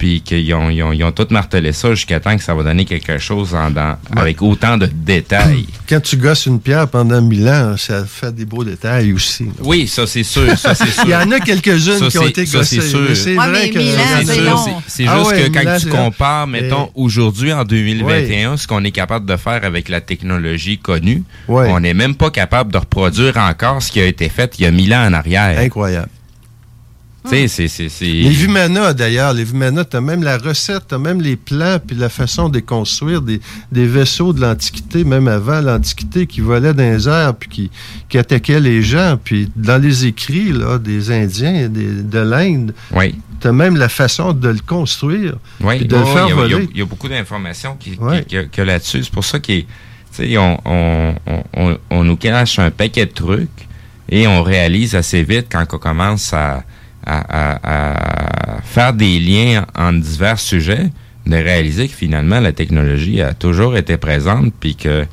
puis 0.00 0.22
qu'ils 0.22 0.52
ont, 0.54 0.70
ils 0.70 0.82
ont, 0.82 0.92
ils 0.94 1.04
ont 1.04 1.12
tout 1.12 1.26
martelé 1.28 1.72
ça 1.74 1.90
jusqu'à 1.94 2.20
temps 2.20 2.34
que 2.34 2.42
ça 2.42 2.54
va 2.54 2.62
donner 2.62 2.86
quelque 2.86 3.18
chose 3.18 3.54
en, 3.54 3.70
dans- 3.70 3.96
avec 4.16 4.40
autant 4.40 4.78
de 4.78 4.86
détails. 4.86 5.66
Quand 5.88 6.00
tu 6.00 6.16
gosses 6.16 6.46
une 6.46 6.58
pierre 6.58 6.88
pendant 6.88 7.20
mille 7.20 7.46
ans, 7.46 7.74
ça 7.76 8.06
fait 8.06 8.34
des 8.34 8.46
beaux 8.46 8.64
détails 8.64 9.12
aussi. 9.12 9.44
là. 9.44 9.50
Oui, 9.62 9.86
ça 9.86 10.06
c'est 10.06 10.22
sûr, 10.22 10.56
ça 10.58 10.74
c'est 10.74 10.88
sûr. 10.90 11.04
Il 11.04 11.10
y 11.10 11.14
en 11.14 11.30
a 11.30 11.38
quelques-unes 11.40 12.08
qui 12.08 12.18
ont 12.18 12.26
été 12.26 12.46
ça, 12.46 12.64
c'est 12.64 12.76
gossées. 12.78 13.14
C'est 13.14 13.36
Ouais, 13.36 13.48
vrai 13.48 13.68
que 13.70 13.78
mille 13.78 14.48
ans, 14.48 14.64
C'est 14.86 15.06
Ah 15.06 15.18
juste 15.18 15.30
ouais, 15.32 15.50
que 15.50 15.58
quand 15.62 15.76
tu 15.78 15.88
compares, 15.88 16.46
mettons, 16.46 16.86
Et- 16.86 16.90
aujourd'hui, 16.94 17.52
en 17.52 17.64
2021, 17.64 18.56
ce 18.56 18.66
qu'on 18.66 18.82
est 18.84 18.92
capable 18.92 19.26
de 19.26 19.36
faire 19.36 19.62
avec 19.64 19.90
la 19.90 20.00
technologie 20.00 20.78
connue, 20.78 21.24
on 21.46 21.78
n'est 21.80 21.92
même 21.94 22.14
pas 22.14 22.30
capable 22.30 22.72
de 22.72 22.78
reproduire 22.78 23.36
encore 23.36 23.82
ce 23.82 23.92
qui 23.92 24.00
a 24.00 24.06
été 24.06 24.30
fait 24.30 24.54
il 24.58 24.62
y 24.62 24.66
a 24.66 24.70
mille 24.70 24.94
ans 24.94 25.06
en 25.06 25.12
arrière. 25.12 25.58
Incroyable. 25.58 26.08
C'est- 27.28 27.48
c'est... 27.48 27.68
c'est- 27.68 28.04
Les 28.04 28.30
Vumana, 28.30 28.94
d'ailleurs, 28.94 29.34
les 29.34 29.44
Vumana, 29.44 29.84
t'as 29.84 30.00
même 30.00 30.22
la 30.22 30.38
recette, 30.38 30.84
t'as 30.88 30.98
même 30.98 31.20
les 31.20 31.36
plans, 31.36 31.78
puis 31.84 31.94
la 31.96 32.08
façon 32.08 32.48
de 32.48 32.60
construire, 32.60 33.20
des, 33.20 33.40
des 33.70 33.86
vaisseaux 33.86 34.32
de 34.32 34.40
l'Antiquité, 34.40 35.04
même 35.04 35.28
avant 35.28 35.60
l'Antiquité, 35.60 36.26
qui 36.26 36.40
volaient 36.40 36.72
dans 36.72 36.82
les 36.82 37.08
airs, 37.08 37.34
puis 37.34 37.48
qui, 37.50 37.70
qui 38.08 38.16
attaquaient 38.18 38.60
les 38.60 38.82
gens. 38.82 39.18
Puis 39.22 39.50
dans 39.54 39.80
les 39.80 40.06
écrits 40.06 40.52
là, 40.52 40.78
des 40.78 41.10
Indiens, 41.10 41.68
des- 41.68 42.02
de 42.02 42.18
l'Inde, 42.18 42.74
Oui. 42.92 43.14
t'as 43.38 43.52
même 43.52 43.76
la 43.76 43.90
façon 43.90 44.32
de 44.32 44.48
le 44.48 44.60
construire, 44.66 45.34
Oui, 45.60 45.76
puis 45.78 45.86
de 45.88 45.96
le 45.96 46.04
faire 46.06 46.26
il 46.26 46.30
y, 46.30 46.32
voler. 46.32 46.68
il 46.72 46.78
y 46.78 46.82
a 46.82 46.86
beaucoup 46.86 47.08
d'informations 47.08 47.76
qui, 47.78 47.98
qui- 48.26 48.48
que, 48.50 48.62
là-dessus. 48.62 49.04
C'est 49.04 49.12
pour 49.12 49.24
ça 49.24 49.38
qu'on 49.38 49.62
on, 50.18 50.56
on, 50.64 51.14
on, 51.26 51.42
on- 51.54 51.78
on 51.90 52.04
nous 52.04 52.16
cache 52.16 52.58
un 52.58 52.70
paquet 52.70 53.04
de 53.06 53.12
trucs 53.12 53.68
et 54.08 54.26
on 54.26 54.42
réalise 54.42 54.94
assez 54.94 55.22
vite 55.22 55.46
quand 55.52 55.64
on 55.72 55.78
commence 55.78 56.32
à, 56.32 56.64
à, 57.06 57.18
à- 57.20 58.56
à 58.56 58.62
faire 58.62 58.92
des 58.92 59.18
liens 59.20 59.66
entre 59.76 60.00
divers 60.00 60.38
sujets, 60.38 60.90
de 61.26 61.36
réaliser 61.36 61.88
que 61.88 61.94
finalement 61.94 62.40
la 62.40 62.52
technologie 62.52 63.20
a 63.22 63.34
toujours 63.34 63.76
été 63.76 63.96
présente 63.96 64.52
puis 64.58 64.74
que 64.76 65.06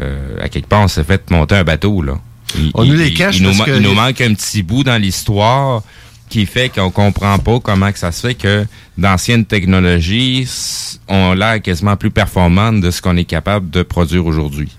euh, 0.00 0.36
à 0.42 0.48
quelque 0.48 0.66
part 0.68 0.82
on 0.82 0.88
s'est 0.88 1.04
fait 1.04 1.30
monter 1.30 1.54
un 1.56 1.64
bateau 1.64 2.02
là. 2.02 2.18
Il, 2.56 2.70
On 2.74 2.84
nous 2.84 2.94
les 2.94 3.12
cache 3.14 3.38
il 3.38 3.44
parce 3.46 3.62
que- 3.62 3.76
il 3.76 3.82
nous 3.82 3.94
manque 3.94 4.20
un 4.20 4.34
petit 4.34 4.62
bout 4.62 4.84
dans 4.84 5.00
l'histoire 5.00 5.82
qui 6.28 6.46
fait 6.46 6.68
qu'on 6.68 6.90
comprend 6.90 7.38
pas 7.38 7.60
comment 7.60 7.92
que 7.92 7.98
ça 7.98 8.10
se 8.10 8.26
fait 8.26 8.34
que 8.34 8.64
d'anciennes 8.98 9.44
technologies 9.44 10.48
ont 11.08 11.32
l'air 11.34 11.60
quasiment 11.62 11.96
plus 11.96 12.10
performantes 12.10 12.80
de 12.80 12.90
ce 12.90 13.00
qu'on 13.02 13.16
est 13.16 13.24
capable 13.24 13.70
de 13.70 13.82
produire 13.82 14.24
aujourd'hui. 14.26 14.70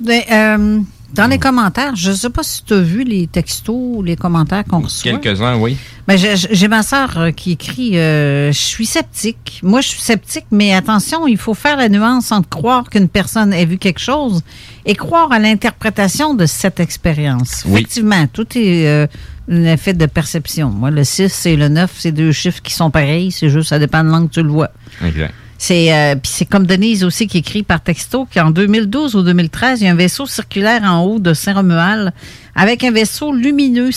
Ben, 0.00 0.22
euh, 0.30 0.80
dans 1.14 1.26
les 1.26 1.38
commentaires, 1.38 1.96
je 1.96 2.10
ne 2.10 2.14
sais 2.16 2.30
pas 2.30 2.42
si 2.42 2.62
tu 2.64 2.74
as 2.74 2.80
vu 2.80 3.02
les 3.02 3.26
textos 3.26 3.74
ou 3.74 4.02
les 4.02 4.14
commentaires 4.16 4.64
qu'on 4.64 4.80
reçoit. 4.80 5.12
Quelques-uns, 5.18 5.56
oui. 5.56 5.76
Ben, 6.06 6.16
j'ai- 6.18 6.68
ma 6.68 6.82
sœur 6.82 7.18
euh, 7.18 7.30
qui 7.30 7.52
écrit 7.52 7.98
euh, 7.98 8.52
Je 8.52 8.58
suis 8.58 8.86
sceptique. 8.86 9.60
Moi, 9.62 9.80
je 9.80 9.88
suis 9.88 10.00
sceptique, 10.00 10.46
mais 10.50 10.74
attention, 10.74 11.26
il 11.26 11.38
faut 11.38 11.54
faire 11.54 11.76
la 11.76 11.88
nuance 11.88 12.30
entre 12.32 12.48
croire 12.48 12.88
qu'une 12.90 13.08
personne 13.08 13.52
ait 13.52 13.64
vu 13.64 13.78
quelque 13.78 14.00
chose 14.00 14.42
et 14.84 14.94
croire 14.94 15.32
à 15.32 15.38
l'interprétation 15.38 16.34
de 16.34 16.46
cette 16.46 16.78
expérience. 16.80 17.62
Oui. 17.66 17.80
Effectivement, 17.80 18.26
tout 18.32 18.46
est 18.56 18.86
euh, 18.86 19.06
un 19.50 19.64
effet 19.64 19.94
de 19.94 20.06
perception. 20.06 20.68
Moi, 20.70 20.90
le 20.90 21.04
6 21.04 21.46
et 21.46 21.56
le 21.56 21.68
9, 21.68 21.90
c'est 21.98 22.12
deux 22.12 22.32
chiffres 22.32 22.60
qui 22.62 22.74
sont 22.74 22.90
pareils. 22.90 23.32
C'est 23.32 23.48
juste, 23.48 23.70
ça 23.70 23.78
dépend 23.78 24.04
de 24.04 24.08
l'angle 24.10 24.28
que 24.28 24.34
tu 24.34 24.42
le 24.42 24.50
vois. 24.50 24.70
Exact. 25.04 25.32
C'est 25.60 25.92
euh, 25.92 26.14
c'est 26.22 26.44
comme 26.44 26.66
Denise 26.66 27.02
aussi 27.02 27.26
qui 27.26 27.38
écrit 27.38 27.64
par 27.64 27.80
texto 27.80 28.28
qu'en 28.32 28.50
2012 28.50 29.16
ou 29.16 29.22
2013, 29.22 29.80
il 29.80 29.84
y 29.84 29.88
a 29.88 29.90
un 29.90 29.96
vaisseau 29.96 30.24
circulaire 30.24 30.84
en 30.84 31.02
haut 31.02 31.18
de 31.18 31.34
Saint-Romuald 31.34 32.12
avec 32.54 32.84
un 32.84 32.92
vaisseau 32.92 33.32
lumineux 33.32 33.90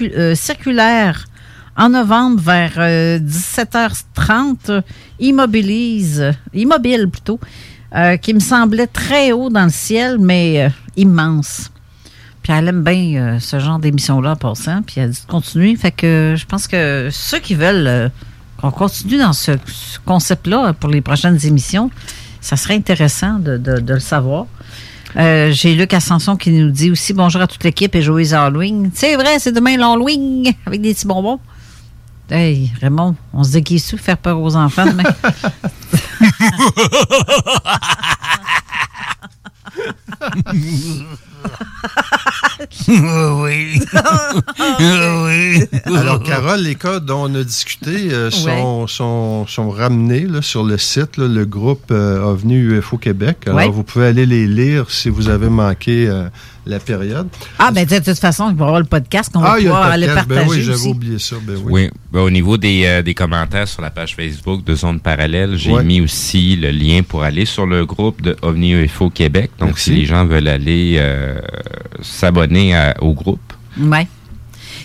euh, 0.00 0.34
circulaire 0.36 1.24
en 1.76 1.88
novembre 1.90 2.40
vers 2.40 2.72
euh, 2.78 3.18
17h30 3.18 4.82
immobilise 5.18 6.32
immobile 6.54 7.08
plutôt 7.08 7.40
euh, 7.96 8.16
qui 8.16 8.32
me 8.32 8.40
semblait 8.40 8.86
très 8.86 9.32
haut 9.32 9.50
dans 9.50 9.64
le 9.64 9.70
ciel 9.70 10.18
mais 10.20 10.62
euh, 10.62 10.68
immense. 10.96 11.70
Puis 12.42 12.52
elle 12.56 12.68
aime 12.68 12.82
bien 12.82 13.14
euh, 13.16 13.38
ce 13.40 13.58
genre 13.58 13.78
d'émission-là 13.78 14.32
en 14.32 14.36
passant. 14.36 14.82
Puis 14.82 15.00
elle 15.00 15.10
dit 15.10 15.20
de 15.20 15.30
continuer. 15.30 15.76
Fait 15.76 15.90
que 15.90 16.34
je 16.36 16.46
pense 16.46 16.66
que 16.66 17.08
ceux 17.10 17.40
qui 17.40 17.54
veulent 17.54 17.86
euh, 17.86 18.08
qu'on 18.60 18.70
continue 18.70 19.18
dans 19.18 19.32
ce, 19.32 19.52
ce 19.66 19.98
concept-là 20.04 20.72
pour 20.74 20.90
les 20.90 21.00
prochaines 21.00 21.38
émissions, 21.46 21.90
ça 22.40 22.56
serait 22.56 22.74
intéressant 22.74 23.38
de, 23.38 23.56
de- 23.56 23.80
de 23.80 23.94
le 23.94 24.00
savoir. 24.00 24.46
Euh, 25.16 25.50
J'ai 25.52 25.74
Luc 25.74 25.94
Ascension 25.94 26.36
qui 26.36 26.50
nous 26.50 26.70
dit 26.70 26.90
aussi 26.90 27.14
bonjour 27.14 27.40
à 27.40 27.46
toute 27.46 27.64
l'équipe 27.64 27.94
et 27.94 28.02
joyeux 28.02 28.34
Halloween. 28.34 28.90
C'est 28.94 29.16
vrai, 29.16 29.38
c'est 29.38 29.52
demain 29.52 29.76
l'Halloween 29.76 30.52
avec 30.66 30.82
des 30.82 30.92
petits 30.92 31.06
bonbons. 31.06 31.40
Hey, 32.30 32.70
Raymond, 32.82 33.16
on 33.32 33.42
se 33.42 33.52
déguise 33.52 33.86
tout 33.88 33.96
faire 33.96 34.18
peur 34.18 34.38
aux 34.38 34.54
enfants 34.54 34.84
demain. 34.86 35.04
oui. 42.88 43.80
Alors, 45.86 46.22
Carole, 46.22 46.60
les 46.60 46.74
cas 46.74 47.00
dont 47.00 47.24
on 47.30 47.34
a 47.34 47.42
discuté 47.44 48.12
euh, 48.12 48.30
sont, 48.30 48.86
sont, 48.86 49.46
sont 49.46 49.70
ramenés 49.70 50.26
là, 50.26 50.42
sur 50.42 50.64
le 50.64 50.78
site, 50.78 51.16
là, 51.16 51.26
le 51.28 51.44
groupe 51.44 51.90
euh, 51.90 52.22
OVNI 52.22 52.56
UFO 52.56 52.98
Québec. 52.98 53.38
Alors, 53.46 53.58
Ouais. 53.58 53.68
vous 53.68 53.82
pouvez 53.82 54.06
aller 54.06 54.26
les 54.26 54.46
lire 54.46 54.90
si 54.90 55.08
vous 55.08 55.28
avez 55.28 55.48
manqué 55.48 56.08
euh, 56.08 56.28
la 56.68 56.78
période. 56.78 57.28
ah, 57.58 57.70
ben 57.72 57.84
de 57.86 57.98
toute 57.98 58.18
façon, 58.18 58.50
il 58.50 58.56
va 58.56 58.64
y 58.64 58.66
avoir 58.68 58.78
le 58.80 58.86
podcast 58.86 59.32
qu'on 59.32 59.40
va 59.40 59.54
Ah, 59.54 59.56
pouvoir 59.56 59.86
le 59.88 59.92
aller 59.94 60.06
podcast. 60.06 60.28
partager 60.28 60.46
Ben 60.48 60.52
oui, 60.56 60.62
j'avais 60.62 60.86
oublié 60.88 61.18
ça. 61.18 61.36
Ben 61.42 61.56
oui. 61.64 61.72
Oui. 61.72 61.90
Ben, 62.12 62.20
au 62.20 62.30
niveau 62.30 62.56
des, 62.56 62.84
euh, 62.86 63.02
des 63.02 63.14
commentaires 63.14 63.66
sur 63.66 63.82
la 63.82 63.90
page 63.90 64.14
Facebook 64.14 64.64
de 64.64 64.74
Zone 64.74 65.00
Parallèle, 65.00 65.56
j'ai 65.56 65.72
Ouais. 65.72 65.82
mis 65.82 66.00
aussi 66.00 66.56
le 66.56 66.70
lien 66.70 67.02
pour 67.02 67.22
aller 67.22 67.44
sur 67.46 67.66
le 67.66 67.84
groupe 67.86 68.22
de 68.22 68.36
OVNI 68.42 68.72
UFO 68.84 69.10
Québec. 69.10 69.50
Donc, 69.58 69.70
Merci. 69.70 69.84
si 69.84 69.90
les 69.96 70.04
gens 70.06 70.24
veulent 70.26 70.48
aller 70.48 70.96
euh, 70.98 71.38
s'abonner 72.02 72.74
au 73.00 73.12
groupe, 73.14 73.40
Ouais. 73.80 74.06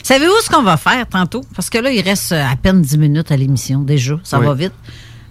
Savez-vous 0.04 0.34
ce 0.44 0.50
qu'on 0.50 0.64
va 0.64 0.78
faire 0.78 1.08
tantôt? 1.08 1.44
Parce 1.56 1.70
que 1.70 1.78
là, 1.78 1.90
il 1.92 2.02
reste 2.02 2.32
euh, 2.34 2.44
à 2.46 2.56
peine 2.56 2.82
10 2.82 2.98
minutes 2.98 3.32
à 3.32 3.38
l'émission 3.38 3.80
déjà. 3.80 4.20
Ça 4.24 4.40
Oui. 4.40 4.46
va 4.46 4.54
vite. 4.54 4.74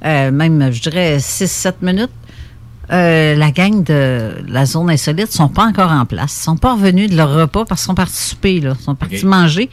Euh, 0.05 0.31
même, 0.33 0.73
je 0.73 0.81
dirais, 0.81 1.19
6-7 1.21 1.75
minutes. 1.83 2.11
Euh, 2.91 3.35
la 3.37 3.51
gang 3.53 3.83
de 3.85 4.33
la 4.49 4.67
zone 4.67 4.91
insolite 4.91 5.33
sont 5.33 5.49
pas 5.49 5.65
encore 5.65 5.91
en 5.91 6.05
place. 6.05 6.37
Ils 6.41 6.43
sont 6.45 6.57
pas 6.57 6.75
revenus 6.75 7.11
de 7.11 7.17
leur 7.17 7.33
repas 7.33 7.65
parce 7.65 7.83
qu'ils 7.83 7.87
sont 7.87 7.95
partis 7.95 8.17
souper. 8.23 8.61
Là. 8.61 8.75
Ils 8.79 8.83
sont 8.85 8.95
partis 8.95 9.25
manger. 9.25 9.71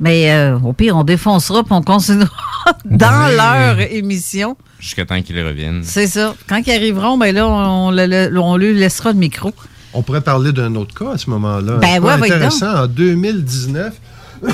Mais 0.00 0.32
euh, 0.32 0.58
au 0.58 0.72
pire, 0.72 0.96
on 0.96 1.04
défoncera 1.04 1.62
puis 1.62 1.72
on 1.72 1.82
continuera 1.82 2.28
dans 2.84 3.26
Ouais. 3.26 3.36
leur 3.36 3.80
émission. 3.92 4.56
jusqu'à 4.78 5.06
temps 5.06 5.20
qu'ils 5.22 5.40
reviennent. 5.42 5.82
C'est 5.84 6.06
ça. 6.06 6.34
Quand 6.48 6.60
ils 6.66 6.70
arriveront, 6.72 7.16
ben 7.18 7.34
là, 7.34 7.46
on, 7.48 7.90
le- 7.90 8.06
le- 8.30 8.38
on 8.40 8.56
lui 8.56 8.74
laissera 8.74 9.12
le 9.12 9.18
micro. 9.18 9.52
On 9.94 10.02
pourrait 10.02 10.20
parler 10.20 10.52
d'un 10.52 10.74
autre 10.74 10.94
cas 10.94 11.12
à 11.14 11.18
ce 11.18 11.30
moment-là. 11.30 11.74
Ben 11.78 11.88
C'est 11.94 11.98
ouais, 12.00 12.12
intéressant. 12.12 12.82
En 12.82 12.86
2019, 12.86 13.94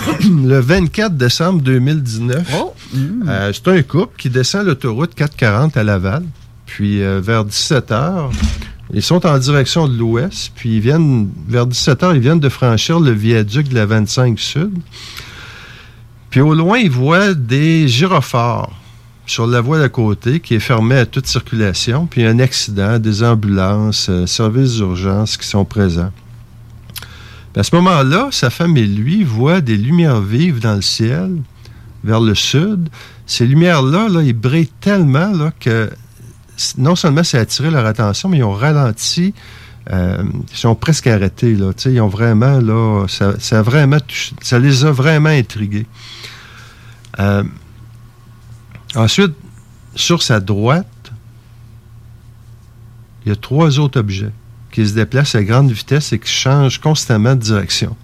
le 0.44 0.58
24 0.60 1.16
décembre 1.16 1.60
2019, 1.62 2.46
Oh! 2.60 2.72
euh, 3.26 3.52
c'est 3.52 3.68
un 3.68 3.82
couple 3.82 4.14
qui 4.18 4.30
descend 4.30 4.66
l'autoroute 4.66 5.14
440 5.16 5.76
à 5.76 5.82
Laval. 5.82 6.22
Puis 6.72 7.02
euh, 7.02 7.20
vers 7.22 7.44
17 7.44 7.90
h, 7.90 8.30
ils 8.94 9.02
sont 9.02 9.26
en 9.26 9.36
direction 9.36 9.86
de 9.86 9.94
l'ouest. 9.94 10.52
Puis 10.54 10.76
ils 10.76 10.80
viennent, 10.80 11.28
vers 11.46 11.66
17 11.66 12.00
h, 12.00 12.14
ils 12.14 12.20
viennent 12.20 12.40
de 12.40 12.48
franchir 12.48 12.98
le 12.98 13.10
viaduc 13.10 13.68
de 13.68 13.74
la 13.74 13.84
25 13.84 14.38
Sud. 14.38 14.72
Puis 16.30 16.40
au 16.40 16.54
loin, 16.54 16.78
ils 16.78 16.90
voient 16.90 17.34
des 17.34 17.88
gyrophares 17.88 18.70
sur 19.26 19.46
la 19.46 19.60
voie 19.60 19.80
d'à 19.80 19.90
côté 19.90 20.40
qui 20.40 20.54
est 20.54 20.60
fermée 20.60 20.96
à 20.96 21.04
toute 21.04 21.26
circulation. 21.26 22.06
Puis 22.06 22.24
un 22.24 22.38
accident, 22.38 22.98
des 22.98 23.22
ambulances, 23.22 24.06
euh, 24.08 24.24
services 24.24 24.76
d'urgence 24.76 25.36
qui 25.36 25.46
sont 25.46 25.66
présents. 25.66 26.10
À 27.54 27.62
ce 27.62 27.76
moment-là, 27.76 28.28
sa 28.30 28.48
femme 28.48 28.78
et 28.78 28.86
lui 28.86 29.24
voient 29.24 29.60
des 29.60 29.76
lumières 29.76 30.22
vives 30.22 30.60
dans 30.60 30.76
le 30.76 30.80
ciel, 30.80 31.36
vers 32.02 32.20
le 32.20 32.34
sud. 32.34 32.88
Ces 33.26 33.46
lumières-là, 33.46 34.08
là, 34.08 34.22
ils 34.22 34.32
brillent 34.32 34.72
tellement 34.80 35.32
là, 35.32 35.52
que 35.60 35.90
non 36.78 36.96
seulement 36.96 37.24
ça 37.24 37.38
a 37.38 37.40
attiré 37.42 37.70
leur 37.70 37.86
attention, 37.86 38.28
mais 38.28 38.38
ils 38.38 38.44
ont 38.44 38.52
ralenti. 38.52 39.34
euh, 39.90 40.22
ils 40.50 40.56
sont 40.56 40.74
presque 40.74 41.06
arrêtés. 41.06 41.50
Ils 41.50 42.00
ont 42.00 42.08
vraiment, 42.08 42.60
là, 42.60 43.06
ça, 43.08 43.62
vraiment 43.62 43.98
ça 44.40 44.58
les 44.58 44.84
a 44.84 44.92
vraiment 44.92 45.28
intrigués. 45.28 45.86
Euh, 47.18 47.42
ensuite, 48.94 49.32
sur 49.94 50.22
sa 50.22 50.40
droite, 50.40 50.86
il 53.24 53.28
y 53.28 53.32
a 53.32 53.36
trois 53.36 53.78
autres 53.78 54.00
objets 54.00 54.32
qui 54.70 54.86
se 54.88 54.94
déplacent 54.94 55.34
à 55.34 55.42
grande 55.44 55.70
vitesse 55.70 56.12
et 56.12 56.18
qui 56.18 56.32
changent 56.32 56.78
constamment 56.78 57.34
de 57.34 57.40
direction. 57.40 57.96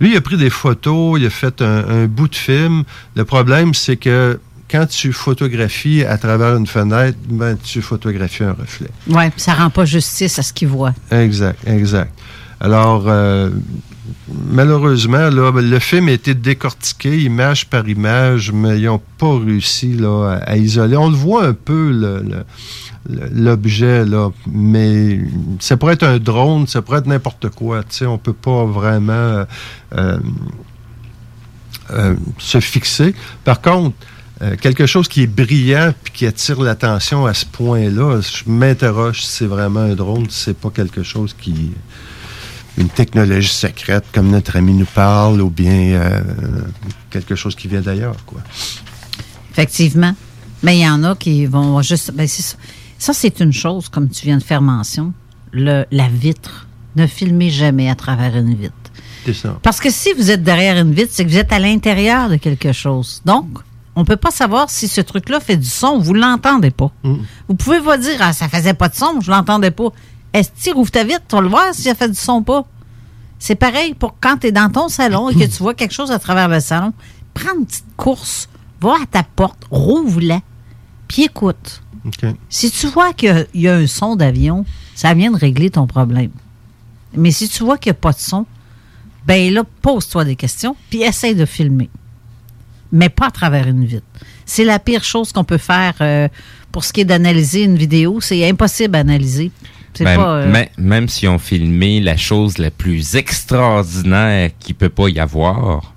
Lui, 0.00 0.12
il 0.12 0.16
a 0.16 0.20
pris 0.20 0.36
des 0.36 0.50
photos, 0.50 1.18
il 1.18 1.26
a 1.26 1.30
fait 1.30 1.60
un 1.60 2.06
bout 2.06 2.28
de 2.28 2.36
film. 2.36 2.84
Le 3.16 3.24
problème, 3.24 3.74
c'est 3.74 3.96
que 3.96 4.38
quand 4.70 4.86
tu 4.86 5.12
photographies 5.12 6.04
à 6.04 6.18
travers 6.18 6.56
une 6.56 6.66
fenêtre, 6.66 7.18
ben, 7.28 7.56
tu 7.62 7.82
photographies 7.82 8.44
un 8.44 8.52
reflet. 8.52 8.90
Oui, 9.08 9.24
ça 9.36 9.54
rend 9.54 9.70
pas 9.70 9.84
justice 9.84 10.38
à 10.38 10.42
ce 10.42 10.52
qu'ils 10.52 10.68
voient. 10.68 10.94
Exact, 11.10 11.58
exact. 11.66 12.12
Alors, 12.60 13.04
euh, 13.06 13.50
malheureusement, 14.50 15.30
là, 15.30 15.52
ben, 15.52 15.68
le 15.68 15.78
film 15.78 16.08
a 16.08 16.12
été 16.12 16.34
décortiqué 16.34 17.18
image 17.18 17.66
par 17.66 17.88
image, 17.88 18.52
mais 18.52 18.78
ils 18.78 18.86
n'ont 18.86 19.00
pas 19.18 19.38
réussi 19.38 19.94
là, 19.94 20.38
à, 20.44 20.50
à 20.50 20.56
isoler. 20.56 20.96
On 20.96 21.10
le 21.10 21.16
voit 21.16 21.46
un 21.46 21.54
peu, 21.54 21.90
l'objet, 23.08 24.04
là, 24.04 24.30
mais 24.50 25.20
ça 25.60 25.76
pourrait 25.76 25.94
être 25.94 26.06
un 26.06 26.18
drone, 26.18 26.66
ça 26.66 26.82
pourrait 26.82 26.98
être 26.98 27.06
n'importe 27.06 27.48
quoi. 27.50 27.82
Tu 27.84 27.96
sais, 27.96 28.06
on 28.06 28.18
peut 28.18 28.32
pas 28.32 28.64
vraiment 28.64 29.44
euh, 29.94 30.18
euh, 31.90 32.14
se 32.38 32.60
fixer. 32.60 33.14
Par 33.44 33.62
contre, 33.62 33.96
euh, 34.42 34.56
quelque 34.56 34.86
chose 34.86 35.08
qui 35.08 35.22
est 35.22 35.26
brillant 35.26 35.92
puis 36.02 36.12
qui 36.12 36.26
attire 36.26 36.60
l'attention 36.60 37.26
à 37.26 37.34
ce 37.34 37.44
point-là, 37.46 38.20
je 38.20 38.50
m'interroge 38.50 39.22
si 39.22 39.32
c'est 39.38 39.46
vraiment 39.46 39.80
un 39.80 39.94
drone, 39.94 40.28
si 40.30 40.44
c'est 40.44 40.58
pas 40.58 40.70
quelque 40.70 41.02
chose 41.02 41.34
qui 41.38 41.72
une 42.76 42.88
technologie 42.88 43.48
secrète 43.48 44.04
comme 44.12 44.30
notre 44.30 44.56
ami 44.56 44.72
nous 44.72 44.86
parle 44.86 45.40
ou 45.40 45.50
bien 45.50 45.72
euh, 45.72 46.20
quelque 47.10 47.34
chose 47.34 47.56
qui 47.56 47.66
vient 47.66 47.80
d'ailleurs 47.80 48.16
quoi. 48.24 48.40
Effectivement. 49.50 50.14
Mais 50.62 50.78
il 50.78 50.82
y 50.82 50.88
en 50.88 51.02
a 51.04 51.16
qui 51.16 51.46
vont 51.46 51.82
juste. 51.82 52.12
Ben 52.12 52.26
ça. 52.26 52.56
Ça, 52.98 53.12
c'est 53.12 53.40
une 53.40 53.52
chose, 53.52 53.88
comme 53.88 54.08
tu 54.08 54.26
viens 54.26 54.38
de 54.38 54.42
faire 54.42 54.60
mention. 54.60 55.12
Le, 55.52 55.84
la 55.90 56.08
vitre. 56.08 56.66
Ne 56.96 57.06
filmez 57.06 57.50
jamais 57.50 57.88
à 57.88 57.94
travers 57.94 58.36
une 58.36 58.54
vitre. 58.54 58.74
C'est 59.24 59.34
ça. 59.34 59.58
Parce 59.62 59.78
que 59.78 59.90
si 59.90 60.12
vous 60.14 60.30
êtes 60.30 60.42
derrière 60.42 60.78
une 60.78 60.92
vitre, 60.92 61.10
c'est 61.12 61.24
que 61.24 61.30
vous 61.30 61.36
êtes 61.36 61.52
à 61.52 61.58
l'intérieur 61.58 62.28
de 62.28 62.36
quelque 62.36 62.72
chose. 62.72 63.22
Donc, 63.24 63.46
on 63.98 64.02
ne 64.02 64.06
peut 64.06 64.16
pas 64.16 64.30
savoir 64.30 64.70
si 64.70 64.86
ce 64.86 65.00
truc-là 65.00 65.40
fait 65.40 65.56
du 65.56 65.66
son. 65.66 65.98
Vous 65.98 66.12
ne 66.12 66.20
l'entendez 66.20 66.70
pas. 66.70 66.92
Vous 67.48 67.56
pouvez 67.56 67.80
pas 67.80 67.98
dire, 67.98 68.14
ah, 68.20 68.32
ça 68.32 68.48
faisait 68.48 68.72
pas 68.72 68.88
de 68.88 68.94
son, 68.94 69.20
je 69.20 69.28
l'entendais 69.28 69.72
pas. 69.72 69.88
Est-ce 70.32 70.50
que 70.50 70.62
tu 70.62 70.70
rouvres 70.70 70.92
ta 70.92 71.02
vitre, 71.02 71.22
tu 71.28 71.34
vas 71.34 71.42
le 71.42 71.48
voir 71.48 71.74
si 71.74 71.82
ça 71.82 71.96
fait 71.96 72.08
du 72.08 72.14
son 72.14 72.34
ou 72.34 72.42
pas? 72.42 72.64
C'est 73.40 73.56
pareil 73.56 73.94
pour 73.94 74.14
quand 74.20 74.36
tu 74.36 74.46
es 74.46 74.52
dans 74.52 74.70
ton 74.70 74.88
salon 74.88 75.30
et 75.30 75.34
que 75.34 75.42
tu 75.42 75.64
vois 75.64 75.74
quelque 75.74 75.94
chose 75.94 76.12
à 76.12 76.20
travers 76.20 76.48
le 76.48 76.60
salon. 76.60 76.92
Prends 77.34 77.58
une 77.58 77.66
petite 77.66 77.86
course, 77.96 78.48
va 78.80 78.92
à 79.02 79.06
ta 79.10 79.24
porte, 79.24 79.64
rouvre-la, 79.68 80.42
puis 81.08 81.24
écoute. 81.24 81.82
Si 82.48 82.70
tu 82.70 82.86
vois 82.86 83.12
qu'il 83.12 83.48
y 83.54 83.66
a 83.66 83.74
un 83.74 83.88
son 83.88 84.14
d'avion, 84.14 84.64
ça 84.94 85.12
vient 85.12 85.32
de 85.32 85.38
régler 85.38 85.70
ton 85.70 85.88
problème. 85.88 86.30
Mais 87.14 87.32
si 87.32 87.48
tu 87.48 87.64
vois 87.64 87.78
qu'il 87.78 87.90
n'y 87.90 87.96
a 87.96 88.00
pas 88.00 88.12
de 88.12 88.20
son, 88.20 88.46
ben 89.26 89.52
là, 89.52 89.64
pose-toi 89.82 90.24
des 90.24 90.36
questions, 90.36 90.76
puis 90.88 91.02
essaye 91.02 91.34
de 91.34 91.46
filmer. 91.46 91.90
Mais 92.92 93.08
pas 93.08 93.26
à 93.26 93.30
travers 93.30 93.66
une 93.68 93.84
vitre. 93.84 94.06
C'est 94.46 94.64
la 94.64 94.78
pire 94.78 95.04
chose 95.04 95.32
qu'on 95.32 95.44
peut 95.44 95.58
faire 95.58 95.94
euh, 96.00 96.28
pour 96.72 96.84
ce 96.84 96.92
qui 96.92 97.02
est 97.02 97.04
d'analyser 97.04 97.64
une 97.64 97.76
vidéo. 97.76 98.20
C'est 98.20 98.48
impossible 98.48 98.96
à 98.96 99.00
analyser. 99.00 99.50
Ben, 100.00 100.16
pas, 100.16 100.36
euh, 100.36 100.50
mais- 100.50 100.70
même 100.78 101.08
si 101.08 101.26
on 101.26 101.38
filmait 101.38 101.98
la 102.00 102.16
chose 102.16 102.58
la 102.58 102.70
plus 102.70 103.16
extraordinaire 103.16 104.50
qu'il 104.60 104.74
peut 104.74 104.88
pas 104.88 105.08
y 105.08 105.18
avoir, 105.18 105.92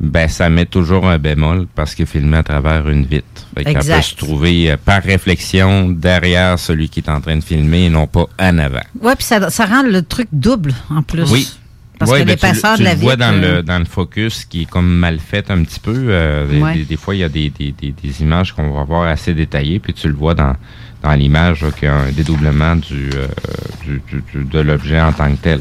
ben 0.00 0.28
ça 0.28 0.50
met 0.50 0.66
toujours 0.66 1.06
un 1.06 1.18
bémol 1.18 1.66
parce 1.74 1.94
que 1.94 2.04
filmé 2.04 2.38
à 2.38 2.42
travers 2.42 2.88
une 2.88 3.04
vitre. 3.06 3.46
Fait 3.56 3.68
Exact. 3.68 3.96
peut 3.96 4.02
se 4.02 4.14
trouver 4.16 4.70
euh, 4.72 4.76
par 4.82 5.02
réflexion 5.02 5.88
derrière 5.90 6.58
celui 6.58 6.88
qui 6.88 7.00
est 7.00 7.08
en 7.08 7.20
train 7.20 7.36
de 7.36 7.44
filmer 7.44 7.84
et 7.86 7.90
non 7.90 8.06
pas 8.06 8.26
en 8.38 8.58
avant. 8.58 8.80
Ouais, 9.00 9.14
puis 9.14 9.24
ça, 9.24 9.48
ça 9.48 9.64
rend 9.64 9.82
le 9.82 10.02
truc 10.02 10.28
double 10.32 10.74
en 10.90 11.02
plus. 11.02 11.30
Oui. 11.30 11.48
Parce 11.98 12.10
Ouais, 12.10 12.20
que 12.20 12.26
ben, 12.26 12.36
tu, 12.36 12.44
l'épaisseur 12.46 12.72
le- 12.72 12.76
de 12.78 12.82
tu 12.82 12.84
la 12.84 12.94
le 12.94 13.00
vois 13.00 13.16
dans 13.16 13.32
euh, 13.34 13.56
le 13.56 13.62
dans 13.62 13.78
le 13.78 13.84
focus 13.86 14.44
qui 14.44 14.62
est 14.62 14.70
comme 14.70 14.86
mal 14.98 15.18
fait 15.18 15.50
un 15.50 15.62
petit 15.64 15.80
peu. 15.80 15.94
euh, 16.10 16.46
des- 16.46 16.60
Ouais. 16.60 16.74
des, 16.74 16.84
des 16.84 16.96
fois, 16.96 17.14
il 17.14 17.18
y 17.18 17.24
a 17.24 17.28
des, 17.30 17.48
des, 17.50 17.72
des, 17.72 18.22
images 18.22 18.52
qu'on 18.52 18.70
va 18.72 18.84
voir 18.84 19.04
assez 19.08 19.32
détaillées, 19.32 19.78
puis 19.78 19.94
tu 19.94 20.06
le 20.08 20.14
vois 20.14 20.34
dans, 20.34 20.54
dans 21.02 21.12
l'image 21.14 21.64
qu'il 21.78 21.88
y 21.88 21.90
a 21.90 21.94
un 21.94 22.10
dédoublement 22.12 22.76
du, 22.76 23.08
euh, 23.14 23.26
du, 23.84 24.02
du- 24.32 24.44
de 24.44 24.58
l'objet 24.60 25.00
en 25.00 25.12
tant 25.12 25.30
que 25.30 25.40
tel. 25.40 25.60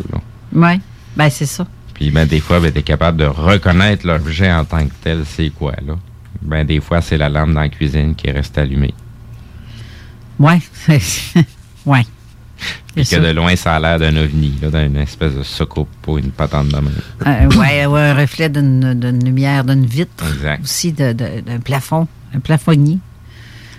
Ouais. 0.53 0.79
Ben, 1.15 1.29
c'est 1.29 1.45
ça. 1.45 1.65
Puis 1.93 2.11
ben, 2.11 2.27
des 2.27 2.41
fois, 2.41 2.59
ben, 2.59 2.69
tu 2.71 2.79
es 2.79 2.83
capable 2.83 3.17
de 3.19 3.25
reconnaître 3.25 4.05
l'objet 4.05 4.51
en 4.51 4.65
tant 4.65 4.85
que 4.85 4.93
tel, 5.01 5.23
c'est 5.25 5.49
quoi. 5.51 5.71
là. 5.87 5.95
Ben, 6.41 6.65
des 6.65 6.81
fois, 6.81 6.99
c'est 6.99 7.17
la 7.17 7.29
lampe 7.29 7.53
dans 7.53 7.61
la 7.61 7.69
cuisine 7.69 8.13
qui 8.13 8.29
reste 8.29 8.57
allumée. 8.57 8.93
Ouais. 10.37 10.59
ouais. 11.85 12.05
Puis 12.95 13.05
C'est 13.05 13.17
que 13.17 13.21
de 13.25 13.31
loin, 13.31 13.55
ça 13.55 13.75
a 13.75 13.79
l'air 13.79 13.99
d'un 13.99 14.15
ovni, 14.15 14.53
là, 14.61 14.69
d'une 14.69 14.95
espèce 14.97 15.33
de 15.33 15.43
soco 15.43 15.87
ou 16.07 16.17
une 16.17 16.31
patente 16.31 16.69
de 16.69 16.77
main. 16.77 16.91
Euh, 17.27 17.49
ouais, 17.59 17.85
ouais, 17.85 18.01
un 18.01 18.13
reflet 18.15 18.47
d'une 18.49 18.93
d'une 18.93 19.23
lumière, 19.23 19.63
d'une 19.65 19.85
vitre. 19.85 20.23
Exact. 20.33 20.63
Aussi 20.63 20.93
d'un 20.93 21.13
plafond, 21.63 22.07
un 22.33 22.39
plafonnier. 22.39 22.97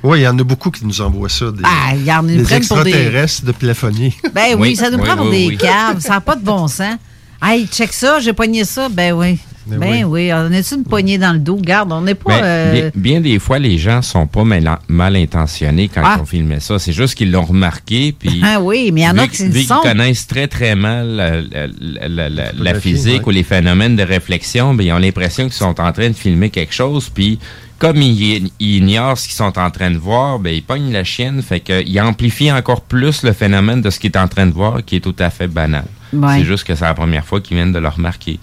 Oui, 0.02 0.20
il 0.20 0.22
y 0.22 0.28
en 0.28 0.38
a 0.38 0.44
beaucoup 0.44 0.70
qui 0.70 0.84
nous 0.86 1.00
envoient 1.00 1.28
ça. 1.30 1.50
Des, 1.50 1.62
Ah, 1.64 1.94
ils 1.96 2.10
en- 2.12 2.22
des 2.22 2.42
prennent 2.42 2.66
pour 2.66 2.82
des- 2.84 2.90
extraterrestres 2.90 3.44
de 3.46 3.52
plafonnier. 3.52 4.14
Ben 4.34 4.54
oui, 4.58 4.76
ça 4.76 4.90
nous 4.90 4.98
prend 4.98 5.16
pour 5.16 5.30
des 5.30 5.46
oui. 5.48 5.56
caves. 5.56 6.00
Ça 6.00 6.10
n'a 6.10 6.20
pas 6.20 6.36
de 6.36 6.44
bon 6.44 6.68
sens. 6.68 6.96
Hey, 7.42 7.66
check 7.66 7.92
ça, 7.92 8.20
j'ai 8.20 8.32
pogné 8.34 8.64
ça. 8.64 8.88
Ben 8.90 9.12
oui. 9.14 9.38
Ben 9.66 9.78
Ben, 9.80 10.04
oui. 10.04 10.30
on 10.32 10.52
est 10.52 10.70
une 10.72 10.84
poignée 10.84 11.18
dans 11.18 11.32
le 11.32 11.38
dos? 11.40 11.56
Garde, 11.60 11.92
on 11.92 12.00
n'est 12.02 12.14
pas. 12.14 12.38
Ben, 12.40 12.44
euh, 12.44 12.72
bien, 12.72 12.90
bien 12.94 13.20
des 13.20 13.38
fois, 13.38 13.58
les 13.58 13.78
gens 13.78 14.00
sont 14.02 14.26
pas 14.26 14.44
mal, 14.44 14.78
mal 14.88 15.16
intentionnés 15.16 15.88
quand 15.92 16.02
Ah. 16.04 16.14
ils 16.18 16.22
ont 16.22 16.26
filmé 16.26 16.60
ça. 16.60 16.78
C'est 16.78 16.92
juste 16.92 17.14
qu'ils 17.16 17.32
l'ont 17.32 17.44
remarqué. 17.44 18.14
Puis, 18.18 18.40
Ah 18.44 18.60
oui, 18.60 18.90
mais 18.92 19.00
il 19.02 19.04
y 19.04 19.08
en 19.08 19.18
a 19.18 19.26
qui 19.26 19.50
qu'ils 19.50 19.64
sont. 19.64 19.80
connaissent 19.82 20.26
très, 20.26 20.46
très 20.46 20.74
mal 20.76 21.06
la, 21.08 21.40
la- 21.40 21.66
la- 21.70 22.08
la- 22.08 22.28
la 22.28 22.44
Photographie, 22.52 22.80
physique 22.80 23.22
ouais. 23.22 23.26
ou 23.28 23.30
les 23.30 23.42
phénomènes 23.42 23.96
de 23.96 24.02
réflexion, 24.04 24.74
ben, 24.74 24.86
ils 24.86 24.92
ont 24.92 24.98
l'impression 24.98 25.44
qu'ils 25.44 25.52
sont 25.54 25.80
en 25.80 25.92
train 25.92 26.08
de 26.10 26.14
filmer 26.16 26.50
quelque 26.50 26.72
chose. 26.74 27.08
Puis, 27.08 27.38
comme 27.78 28.00
ils, 28.00 28.48
ils 28.60 28.76
ignorent 28.76 29.18
ce 29.18 29.26
qu'ils 29.26 29.36
sont 29.36 29.58
en 29.58 29.70
train 29.70 29.90
de 29.90 29.98
voir, 29.98 30.38
ben, 30.38 30.54
ils 30.54 30.62
pognent 30.62 30.92
la 30.92 31.02
chienne. 31.04 31.42
Fait 31.42 31.60
qu'ils 31.60 32.00
amplifient 32.00 32.52
encore 32.52 32.82
plus 32.82 33.22
le 33.24 33.32
phénomène 33.32 33.82
de 33.82 33.90
ce 33.90 33.98
qu'ils 33.98 34.12
est 34.12 34.16
en 34.18 34.28
train 34.28 34.46
de 34.46 34.52
voir, 34.52 34.84
qui 34.84 34.96
est 34.96 35.00
tout 35.00 35.16
à 35.18 35.30
fait 35.30 35.48
banal. 35.48 35.84
Ouais. 36.12 36.38
C'est 36.38 36.44
juste 36.44 36.64
que 36.64 36.74
c'est 36.76 36.84
la 36.84 36.94
première 36.94 37.24
fois 37.26 37.40
qu'ils 37.40 37.56
viennent 37.56 37.72
de 37.72 37.78
le 37.80 37.88
remarquer. 37.88 38.38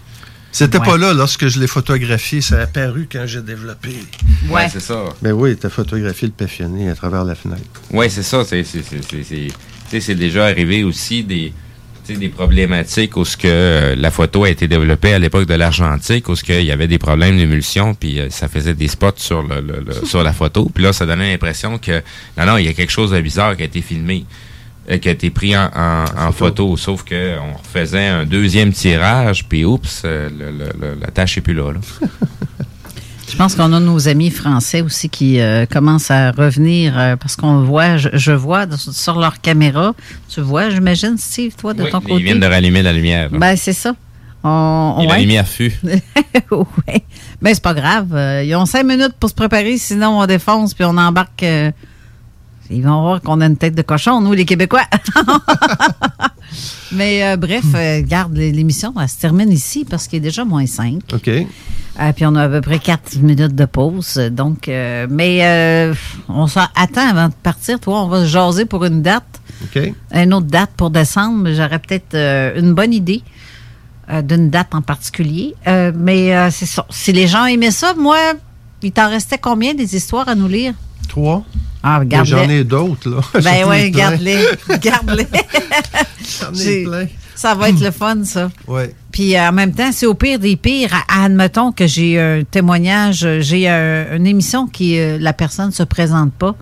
C'était 0.54 0.78
Ouais. 0.78 0.86
pas 0.86 0.98
là 0.98 1.14
lorsque 1.14 1.48
je 1.48 1.60
l'ai 1.60 1.68
photographié, 1.68 2.40
ça 2.40 2.60
a 2.60 2.62
apparu 2.62 3.10
quand 3.12 3.24
j'ai 3.26 3.42
développé. 3.42 3.90
Ouais, 4.50 4.70
c'est 4.72 4.80
ça. 4.80 5.04
Mais 5.22 5.32
oui, 5.32 5.58
tu 5.58 5.66
as 5.66 5.70
photographié 5.70 6.28
le 6.28 6.34
péfionné 6.34 6.90
à 6.90 6.96
travers 6.96 7.26
la 7.26 7.34
fenêtre. 7.36 7.62
Oui, 7.92 8.06
c'est 8.10 8.24
ça. 8.24 8.46
C'est, 8.46 8.64
c'est, 8.64 8.84
c'est, 8.84 9.02
c'est, 9.04 9.24
c'est- 9.24 9.48
tu 9.48 9.52
sais, 9.90 10.00
c'est 10.00 10.16
déjà 10.16 10.46
arrivé 10.46 10.84
aussi 10.84 11.24
des, 11.24 11.52
tu 12.06 12.14
sais, 12.14 12.20
des 12.20 12.30
problématiques 12.30 13.18
où 13.18 13.26
ce 13.26 13.36
que 13.36 13.48
euh, 13.48 13.96
la 13.96 14.12
photo 14.12 14.44
a 14.44 14.50
été 14.50 14.68
développée 14.68 15.14
à 15.14 15.20
l'époque 15.20 15.48
de 15.48 15.56
l'argentique, 15.56 16.30
où 16.30 16.36
ce 16.36 16.44
qu'il 16.44 16.64
y 16.64 16.72
avait 16.72 16.88
des 16.88 17.00
problèmes 17.00 17.36
d'émulsion, 17.38 17.96
puis 17.96 18.20
euh, 18.20 18.30
ça 18.30 18.48
faisait 18.48 18.74
des 18.76 18.88
spots 18.88 19.12
sur 19.18 19.42
le, 19.42 19.60
le- 19.60 19.84
le- 19.86 20.06
sur 20.06 20.22
la 20.24 20.34
photo. 20.34 20.70
Puis 20.74 20.84
là, 20.84 20.94
ça 20.94 21.06
donnait 21.08 21.32
l'impression 21.32 21.80
que 21.80 22.02
non, 22.38 22.46
non, 22.46 22.58
il 22.58 22.66
y 22.66 22.70
a 22.70 22.74
quelque 22.74 22.92
chose 22.92 23.10
de 23.12 23.20
bizarre 23.22 23.56
qui 23.58 23.64
a 23.64 23.66
été 23.66 23.82
filmé. 23.82 24.26
Euh, 24.90 24.98
qui 24.98 25.08
a 25.10 25.12
été 25.12 25.30
pris 25.30 25.56
en, 25.58 25.70
en- 25.76 26.06
en 26.28 26.32
photo, 26.32 26.76
sauf 26.78 27.04
que 27.04 27.38
on 27.40 27.58
refaisait 27.58 28.08
un 28.08 28.26
deuxième 28.26 28.72
tirage, 28.74 29.46
puis 29.48 29.64
oups, 29.66 30.02
euh, 30.06 30.30
le- 30.30 30.52
le- 30.52 30.72
le- 30.80 30.98
la 31.02 31.08
tâche 31.08 31.38
est 31.38 31.42
plus 31.42 31.54
là. 31.54 31.72
là. 31.72 31.80
Je 33.30 33.38
pense 33.38 33.56
qu'on 33.56 33.72
a 33.74 33.80
nos 33.80 34.08
amis 34.10 34.30
français 34.30 34.82
aussi 34.82 35.10
qui 35.10 35.40
euh, 35.40 35.66
commencent 35.66 36.12
à 36.12 36.32
revenir 36.32 37.00
euh, 37.00 37.16
parce 37.16 37.36
qu'on 37.36 37.64
voit, 37.64 37.98
je, 37.98 38.10
je 38.14 38.32
vois 38.32 38.66
de- 38.68 38.76
sur 38.76 39.18
leur 39.18 39.42
caméra, 39.42 39.94
tu 40.30 40.42
vois, 40.42 40.70
j'imagine, 40.70 41.18
Steve, 41.18 41.56
toi, 41.56 41.74
de 41.74 41.84
Oui, 41.84 41.90
ton 41.90 42.00
ils 42.02 42.08
côté? 42.10 42.24
viennent 42.24 42.40
de 42.42 42.46
rallumer 42.46 42.84
la 42.84 42.94
lumière. 42.94 43.30
là. 43.32 43.40
Ben, 43.40 43.56
c'est 43.56 43.74
ça. 43.74 43.96
On, 44.44 45.00
Et 45.02 45.08
la 45.08 45.18
lumière 45.20 45.48
fut. 45.48 45.72
oui. 46.52 47.02
Mais 47.42 47.54
c'est 47.54 47.64
pas 47.64 47.74
grave. 47.74 48.10
ils 48.46 48.54
ont 48.56 48.66
cinq 48.66 48.84
minutes 48.86 49.14
pour 49.20 49.30
se 49.30 49.36
préparer, 49.36 49.78
sinon 49.78 50.20
on 50.20 50.26
défonce 50.28 50.74
puis 50.74 50.84
on 50.84 50.98
embarque. 50.98 51.42
euh, 51.44 51.72
ils 52.70 52.82
vont 52.82 53.02
voir 53.02 53.22
qu'on 53.22 53.42
a 53.42 53.46
une 53.46 53.58
tête 53.58 53.76
de 53.76 53.82
cochon, 53.82 54.22
nous, 54.22 54.34
les 54.34 54.46
Québécois. 54.46 54.84
Mais 56.92 57.24
euh, 57.24 57.38
bref, 57.38 57.64
euh, 57.76 58.02
garde 58.04 58.36
l'émission, 58.36 58.94
elle 59.02 59.10
se 59.10 59.18
termine 59.18 59.52
ici 59.52 59.86
parce 59.90 60.08
qu'il 60.08 60.18
est 60.18 60.22
déjà 60.22 60.46
moins 60.46 60.66
5. 60.66 61.02
OK. 61.14 61.30
puis 62.16 62.26
on 62.26 62.36
a 62.36 62.44
à 62.44 62.50
peu 62.50 62.62
près 62.62 62.80
4 62.80 63.18
minutes 63.20 63.56
de 63.56 63.66
pause. 63.66 64.18
Donc, 64.32 64.68
euh, 64.68 65.08
mais 65.10 65.40
euh, 65.44 65.94
on 66.30 66.48
s'en 66.48 66.68
attend 66.76 67.10
avant 67.10 67.30
de 67.30 67.34
partir. 67.42 67.80
Toi, 67.80 68.04
on 68.04 68.08
va 68.08 68.22
se 68.22 68.28
jaser 68.28 68.66
pour 68.66 68.86
une 68.86 69.02
date. 69.02 69.42
OK. 69.64 69.94
Une 70.14 70.34
autre 70.34 70.48
date 70.48 70.72
pour 70.78 70.90
décembre. 70.92 71.50
J'aurais 71.54 71.80
peut-être 71.80 72.14
euh, 72.14 72.60
une 72.60 72.74
bonne 72.74 72.94
idée 72.94 73.24
euh, 74.10 74.22
d'une 74.22 74.50
date 74.50 74.76
en 74.76 74.82
particulier. 74.82 75.56
Euh, 75.66 75.94
mais 75.96 76.36
euh, 76.36 76.50
c'est 76.52 76.66
ça. 76.66 76.86
Si 76.90 77.14
les 77.14 77.26
gens 77.26 77.46
aimaient 77.46 77.72
ça, 77.72 77.94
moi, 77.94 78.18
il 78.82 78.92
t'en 78.92 79.10
restait 79.10 79.38
combien 79.38 79.74
des 79.74 79.96
histoires 79.96 80.28
à 80.28 80.36
nous 80.36 80.50
lire? 80.50 80.74
Trois? 81.08 81.44
Ah, 81.84 82.02
J'en 82.24 82.48
ai 82.50 82.64
d'autres, 82.64 83.10
là. 83.10 83.42
Ben 83.42 83.66
oui, 83.68 83.92
garde-les. 83.92 84.46
Garde-les. 84.82 85.28
J'en 86.40 86.54
ai 86.54 86.84
plein. 86.86 87.08
Ça 87.36 87.56
va 87.56 87.70
être 87.70 87.82
le 87.82 87.92
fun, 87.92 88.24
ça. 88.24 88.50
Ouais. 88.68 88.96
Puis 89.12 89.36
euh, 89.36 89.50
en 89.50 89.52
même 89.52 89.74
temps, 89.74 89.92
c'est 89.92 90.06
au 90.06 90.14
pire 90.14 90.40
des 90.40 90.56
pires. 90.56 90.94
Admettons 91.10 91.72
que 91.74 91.86
j'ai 91.88 92.20
un 92.20 92.44
témoignage, 92.50 93.28
j'ai 93.40 93.68
un- 93.68 94.16
une 94.16 94.28
émission 94.28 94.68
qui 94.68 94.98
euh, 95.00 95.18
la 95.20 95.34
personne 95.34 95.68
ne 95.68 95.72
se 95.72 95.84
présente 95.84 96.32
pas. 96.34 96.56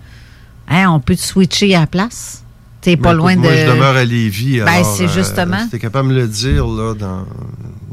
Hein, 0.68 0.86
on 0.90 0.98
peut 0.98 1.14
te 1.14 1.20
switcher 1.20 1.74
à 1.76 1.80
la 1.80 1.86
place? 1.86 2.42
T'es 2.80 2.96
pas 2.96 3.10
Ben, 3.10 3.14
loin 3.18 3.36
de. 3.36 3.40
Moi, 3.42 3.54
je 3.54 3.66
demeure 3.70 3.94
à 3.96 4.04
Lévis. 4.04 4.60
Ben, 4.60 4.82
c'est 4.82 5.04
euh, 5.04 5.08
justement. 5.08 5.62
si 5.64 5.70
t'es 5.70 5.78
capable 5.78 6.08
de 6.08 6.14
me 6.14 6.20
le 6.20 6.26
dire 6.26 6.66
là, 6.66 6.94
dans 6.94 7.24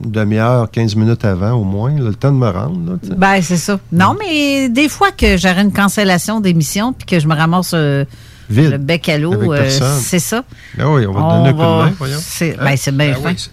une 0.03 0.11
demi-heure, 0.11 0.69
15 0.71 0.95
minutes 0.95 1.25
avant 1.25 1.51
au 1.53 1.63
moins, 1.63 1.91
là, 1.95 2.09
le 2.09 2.15
temps 2.15 2.31
de 2.31 2.37
me 2.37 2.49
rendre. 2.49 2.93
Là. 2.93 3.15
Ben, 3.17 3.41
c'est 3.41 3.57
ça. 3.57 3.79
Non, 3.91 4.15
mais 4.19 4.69
des 4.69 4.89
fois 4.89 5.11
que 5.11 5.37
j'aurais 5.37 5.61
une 5.61 5.73
cancellation 5.73 6.39
d'émission 6.39 6.93
puis 6.93 7.05
que 7.05 7.19
je 7.19 7.27
me 7.27 7.35
ramasse 7.35 7.71
euh, 7.73 8.05
Vide, 8.49 8.71
le 8.71 8.77
bec 8.77 9.07
à 9.09 9.17
l'eau, 9.17 9.53
euh, 9.53 9.69
c'est 9.99 10.19
ça. 10.19 10.43
Ben 10.77 10.85
oui, 10.87 11.05
on 11.05 11.11
va 11.13 11.21
te 11.21 11.35
donner 11.35 11.49
un 11.49 11.53
coup 11.53 11.57
de 11.59 11.63
main, 11.89 11.93
voyons. 11.97 12.17
C'est 12.19 12.53
Hein? 12.57 12.63
ben, 12.63 12.75
c'est 12.77 12.95
bien 12.97 13.13
Ben 13.13 13.15
fin. 13.15 13.29
oui, 13.29 13.35
c'est- 13.37 13.51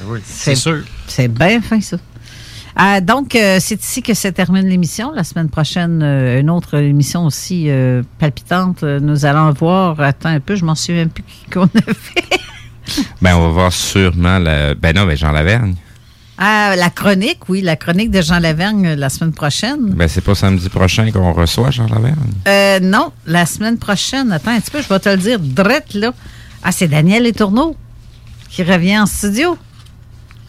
ben 0.00 0.06
oui. 0.12 0.20
C'est 0.24 0.54
sûr. 0.54 0.78
C'est 1.06 1.28
bien 1.28 1.60
fin, 1.62 1.80
ça. 1.80 1.96
Ah, 2.76 3.00
donc, 3.00 3.36
euh, 3.36 3.58
c'est 3.60 3.80
ici 3.80 4.02
que 4.02 4.14
se 4.14 4.26
termine 4.26 4.66
l'émission. 4.68 5.12
La 5.12 5.22
semaine 5.22 5.48
prochaine, 5.48 6.00
euh, 6.02 6.40
une 6.40 6.50
autre 6.50 6.74
émission 6.74 7.24
aussi 7.24 7.66
euh, 7.70 8.02
palpitante. 8.18 8.82
Euh, 8.82 8.98
Nous 8.98 9.24
allons 9.26 9.52
voir. 9.52 10.00
Attends 10.00 10.30
un 10.30 10.40
peu, 10.40 10.56
je 10.56 10.64
m'en 10.64 10.74
souviens 10.74 11.06
plus 11.06 11.22
qui 11.22 11.48
qu'on 11.52 11.66
a 11.66 11.94
fait. 11.94 12.40
Ben, 13.22 13.36
on 13.36 13.42
va 13.42 13.48
voir 13.48 13.72
sûrement 13.72 14.38
la. 14.40 14.74
Ben 14.74 14.92
non, 14.94 15.06
ben 15.06 15.16
Jean 15.16 15.30
Lavergne. 15.30 15.74
Ah, 16.36 16.74
la 16.76 16.90
chronique, 16.90 17.48
oui, 17.48 17.60
la 17.60 17.76
chronique 17.76 18.10
de 18.10 18.20
Jean 18.20 18.40
Lavergne 18.40 18.86
euh, 18.88 18.96
la 18.96 19.08
semaine 19.08 19.32
prochaine. 19.32 19.90
Ben, 19.94 20.08
c'est 20.08 20.20
pas 20.20 20.34
samedi 20.34 20.68
prochain 20.68 21.10
qu'on 21.12 21.32
reçoit 21.32 21.70
Jean 21.70 21.86
Lavergne. 21.86 22.16
Euh, 22.48 22.80
non, 22.80 23.12
la 23.26 23.46
semaine 23.46 23.78
prochaine. 23.78 24.32
Attends 24.32 24.50
un 24.50 24.60
petit 24.60 24.70
peu, 24.72 24.82
je 24.82 24.88
vais 24.88 24.98
te 24.98 25.08
le 25.08 25.16
dire 25.16 25.38
drette, 25.38 25.94
là. 25.94 26.12
Ah, 26.64 26.72
c'est 26.72 26.88
Daniel 26.88 27.22
Letourneau 27.22 27.76
qui 28.50 28.64
revient 28.64 28.98
en 28.98 29.06
studio. 29.06 29.56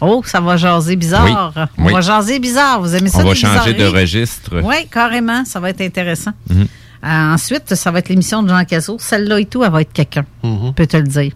Oh, 0.02 0.22
ça 0.26 0.42
va 0.42 0.58
jaser 0.58 0.96
bizarre. 0.96 1.54
Oui, 1.56 1.64
On 1.78 1.86
oui. 1.86 1.94
va 1.94 2.02
jaser 2.02 2.40
bizarre. 2.40 2.82
Vous 2.82 2.96
aimez 2.96 3.10
ça? 3.10 3.20
On 3.20 3.24
va 3.24 3.34
changer 3.36 3.74
de 3.74 3.86
registre. 3.86 4.62
Oui, 4.64 4.88
carrément. 4.92 5.46
Ça 5.46 5.60
va 5.60 5.70
être 5.70 5.82
intéressant. 5.82 6.32
Mhm. 6.50 6.66
Euh, 7.04 7.34
ensuite, 7.34 7.76
ça 7.76 7.92
va 7.92 8.00
être 8.00 8.10
l'émission 8.10 8.42
de 8.44 8.50
Jean 8.50 8.66
Cazot. 8.66 8.98
Celle-là 9.00 9.40
et 9.40 9.46
tout, 9.46 9.64
elle 9.64 9.72
va 9.72 9.82
être 9.82 9.94
quelqu'un. 9.94 10.26
Je 10.44 10.72
peux 10.72 10.88
te 10.88 10.98
le 10.98 11.04
dire. 11.04 11.32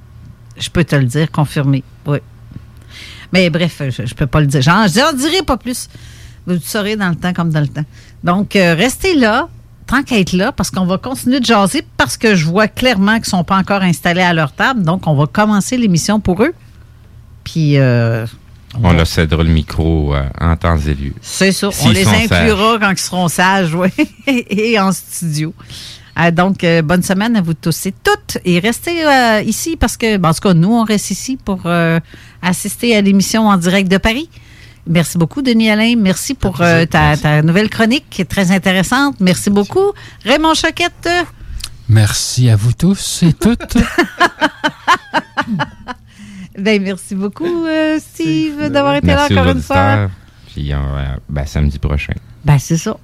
Je 0.58 0.70
peux 0.70 0.84
te 0.84 0.96
le 0.96 1.06
dire, 1.06 1.32
confirmé. 1.32 1.84
Oui. 2.06 2.18
Mais 3.34 3.50
bref, 3.50 3.82
je, 3.90 4.06
je 4.06 4.14
peux 4.16 4.28
pas 4.28 4.40
le 4.40 4.48
dire. 4.48 4.62
J'en 4.62 4.88
j'en 4.88 5.14
dirai 5.14 5.44
pas 5.46 5.58
plus. 5.58 5.88
Vous 6.48 6.54
le 6.54 6.60
saurez 6.60 6.96
dans 6.96 7.10
le 7.10 7.16
temps 7.16 7.34
comme 7.34 7.52
dans 7.52 7.60
le 7.60 7.68
temps. 7.68 7.86
Donc, 8.24 8.56
euh, 8.56 8.74
restez 8.74 9.16
là, 9.16 9.50
tant 9.88 10.04
qu'à 10.04 10.20
être 10.20 10.34
là, 10.34 10.52
parce 10.52 10.72
qu'on 10.72 10.86
va 10.86 10.98
continuer 10.98 11.40
de 11.40 11.46
jaser, 11.46 11.84
parce 11.98 12.18
que 12.18 12.36
je 12.36 12.46
vois 12.46 12.68
clairement 12.68 13.14
qu'ils 13.14 13.22
ne 13.22 13.38
sont 13.38 13.44
pas 13.44 13.58
encore 13.58 13.82
installés 13.82 14.22
à 14.22 14.34
leur 14.34 14.52
table. 14.54 14.84
Donc, 14.84 15.08
on 15.08 15.16
va 15.16 15.28
commencer 15.28 15.78
l'émission 15.78 16.20
pour 16.20 16.44
eux. 16.44 16.54
Puis, 17.44 17.78
euh, 17.78 18.26
On 18.82 18.94
leur 18.94 19.08
cédera 19.08 19.44
le 19.44 19.50
micro 19.50 20.16
euh, 20.16 20.24
en 20.40 20.56
temps 20.56 20.78
et 20.78 20.94
lieu. 20.94 21.14
c'est 21.22 21.52
ça. 21.52 21.70
on 21.84 21.90
les 21.90 22.08
inclura 22.08 22.78
quand 22.80 22.92
ils 22.92 22.98
seront 22.98 23.28
sages, 23.28 23.74
oui, 23.74 23.90
et 24.28 24.80
en 24.80 24.92
studio. 24.92 25.54
Euh, 26.20 26.32
donc, 26.32 26.64
euh, 26.64 26.82
bonne 26.82 27.04
semaine 27.04 27.36
à 27.36 27.42
vous 27.42 27.54
tous 27.54 27.86
et 27.86 27.94
toutes. 28.04 28.38
Et 28.46 28.60
restez 28.60 29.06
euh, 29.06 29.42
ici 29.42 29.78
parce 29.78 29.98
que, 29.98 30.18
ben, 30.18 30.30
en 30.30 30.34
tout 30.34 30.42
cas, 30.42 30.54
nous, 30.54 30.74
on 30.74 30.84
reste 30.84 31.12
ici 31.12 31.38
pour 31.38 31.62
euh, 31.66 32.00
assister 32.42 32.96
à 32.96 33.02
l'émission 33.02 33.48
en 33.48 33.58
direct 33.58 33.90
de 33.90 33.98
Paris. 33.98 34.30
Merci 34.88 35.18
beaucoup, 35.18 35.42
Denis 35.42 35.70
Alain. 35.70 35.96
Merci 35.98 36.34
pour 36.34 36.62
euh, 36.62 36.86
ta, 36.86 37.16
ta 37.16 37.42
nouvelle 37.42 37.70
chronique 37.70 38.06
qui 38.10 38.22
est 38.22 38.26
très 38.26 38.52
intéressante. 38.52 39.16
Merci 39.20 39.50
beaucoup. 39.50 39.94
Raymond 40.26 40.56
Choquette. 40.56 41.10
Merci 41.88 42.50
à 42.50 42.56
vous 42.56 42.74
tous 42.74 43.24
et 43.24 43.34
toutes. 43.34 43.78
Ben, 46.58 46.82
merci 46.82 47.16
beaucoup, 47.16 47.66
euh, 47.66 48.00
Steve, 48.00 48.70
d'avoir 48.70 48.96
été 48.96 49.08
Merci 49.08 49.34
là 49.34 49.42
encore 49.42 49.52
une 49.54 49.62
fois. 49.62 50.10
Puis, 50.48 50.74
euh, 50.74 50.78
ben, 51.30 51.46
samedi 51.46 51.80
prochain. 51.80 52.14
Ben, 52.44 52.60
c'est 52.60 52.76
ça. 52.76 52.98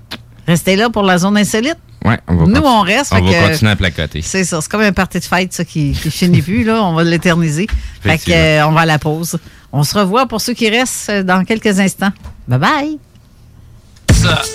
Restez 0.46 0.76
là 0.76 0.90
pour 0.90 1.04
la 1.04 1.18
zone 1.18 1.38
insolite. 1.38 1.78
Ouais, 2.06 2.20
on 2.28 2.36
va 2.36 2.46
Nous, 2.46 2.62
on 2.62 2.82
reste. 2.82 3.12
On 3.14 3.20
va 3.20 3.50
continuer 3.50 3.72
à 3.72 3.76
placoter. 3.76 4.22
C'est 4.22 4.44
ça. 4.44 4.62
C'est 4.62 4.70
comme 4.70 4.82
un 4.82 4.94
party 4.94 5.20
de 5.20 5.24
fête, 5.24 5.54
ça, 5.54 5.66
qui, 5.66 5.92
qui 5.92 6.12
finit 6.12 6.42
plus, 6.42 6.64
là. 6.64 6.84
On 6.84 6.94
va 6.94 7.04
l'éterniser. 7.04 7.68
Fait 8.02 8.20
que, 8.20 8.32
euh, 8.32 8.68
on 8.68 8.72
va 8.72 8.82
à 8.82 8.86
la 8.86 9.00
pause. 9.00 9.40
On 9.74 9.84
se 9.84 9.98
revoit 9.98 10.28
pour 10.28 10.40
ceux 10.40 10.54
qui 10.54 10.70
restent 10.70 11.10
euh, 11.10 11.24
dans 11.24 11.44
quelques 11.44 11.80
instants. 11.80 12.12
Bye 12.48 12.60
bye. 12.60 13.00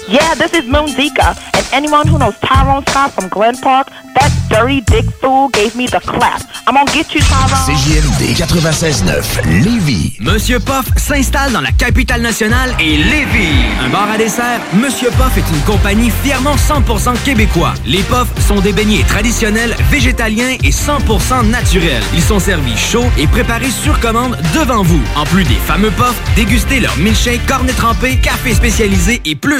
Yeah, 0.08 0.34
this 0.34 0.52
is 0.52 0.66
Moon 0.66 0.88
Zika, 0.88 1.36
and 1.54 1.64
anyone 1.72 2.06
who 2.08 2.18
knows 2.18 2.34
Tyrone 2.40 2.82
Scott 2.88 3.12
from 3.12 3.28
Glen 3.28 3.56
Park, 3.58 3.88
that 4.16 4.32
dirty 4.48 4.80
dick 4.80 5.04
fool 5.20 5.48
gave 5.50 5.76
me 5.76 5.86
the 5.86 6.00
clap. 6.00 6.42
I'm 6.66 6.74
gonna 6.74 6.90
get 6.90 7.14
you, 7.14 7.20
Tyrone. 7.20 7.76
CJMD 7.76 8.34
96.9 8.34 9.62
Lévis. 9.62 10.16
Monsieur 10.18 10.58
Poff 10.58 10.86
s'installe 10.96 11.52
dans 11.52 11.60
la 11.60 11.70
capitale 11.70 12.22
nationale 12.22 12.74
et 12.80 12.96
Lévis. 12.96 13.62
Un 13.84 13.88
bar 13.90 14.10
à 14.10 14.18
dessert, 14.18 14.60
Monsieur 14.74 15.10
Poff 15.10 15.36
est 15.38 15.48
une 15.54 15.62
compagnie 15.62 16.10
fièrement 16.24 16.56
100% 16.56 17.16
québécois. 17.24 17.74
Les 17.86 18.02
Poffs 18.02 18.32
sont 18.48 18.60
des 18.60 18.72
beignets 18.72 19.04
traditionnels, 19.04 19.76
végétaliens 19.90 20.56
et 20.64 20.70
100% 20.70 21.48
naturels. 21.48 22.02
Ils 22.14 22.22
sont 22.22 22.40
servis 22.40 22.76
chauds 22.76 23.10
et 23.16 23.28
préparés 23.28 23.70
sur 23.70 23.98
commande 24.00 24.36
devant 24.54 24.82
vous. 24.82 25.02
En 25.14 25.24
plus 25.24 25.44
des 25.44 25.54
fameux 25.54 25.92
Poffs, 25.92 26.20
dégustez 26.34 26.80
leur 26.80 26.96
milkshake, 26.96 27.46
cornet 27.46 27.72
trempé, 27.72 28.16
café 28.16 28.54
spécialisé 28.54 29.20
et 29.24 29.36
plus. 29.36 29.59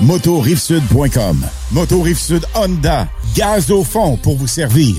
motorivesud.com. 0.00 1.46
Moto 1.72 2.02
Rive 2.02 2.18
Sud 2.18 2.44
Honda, 2.54 3.08
gaz 3.34 3.70
au 3.70 3.84
fond 3.84 4.16
pour 4.16 4.36
vous 4.36 4.46
servir. 4.46 4.96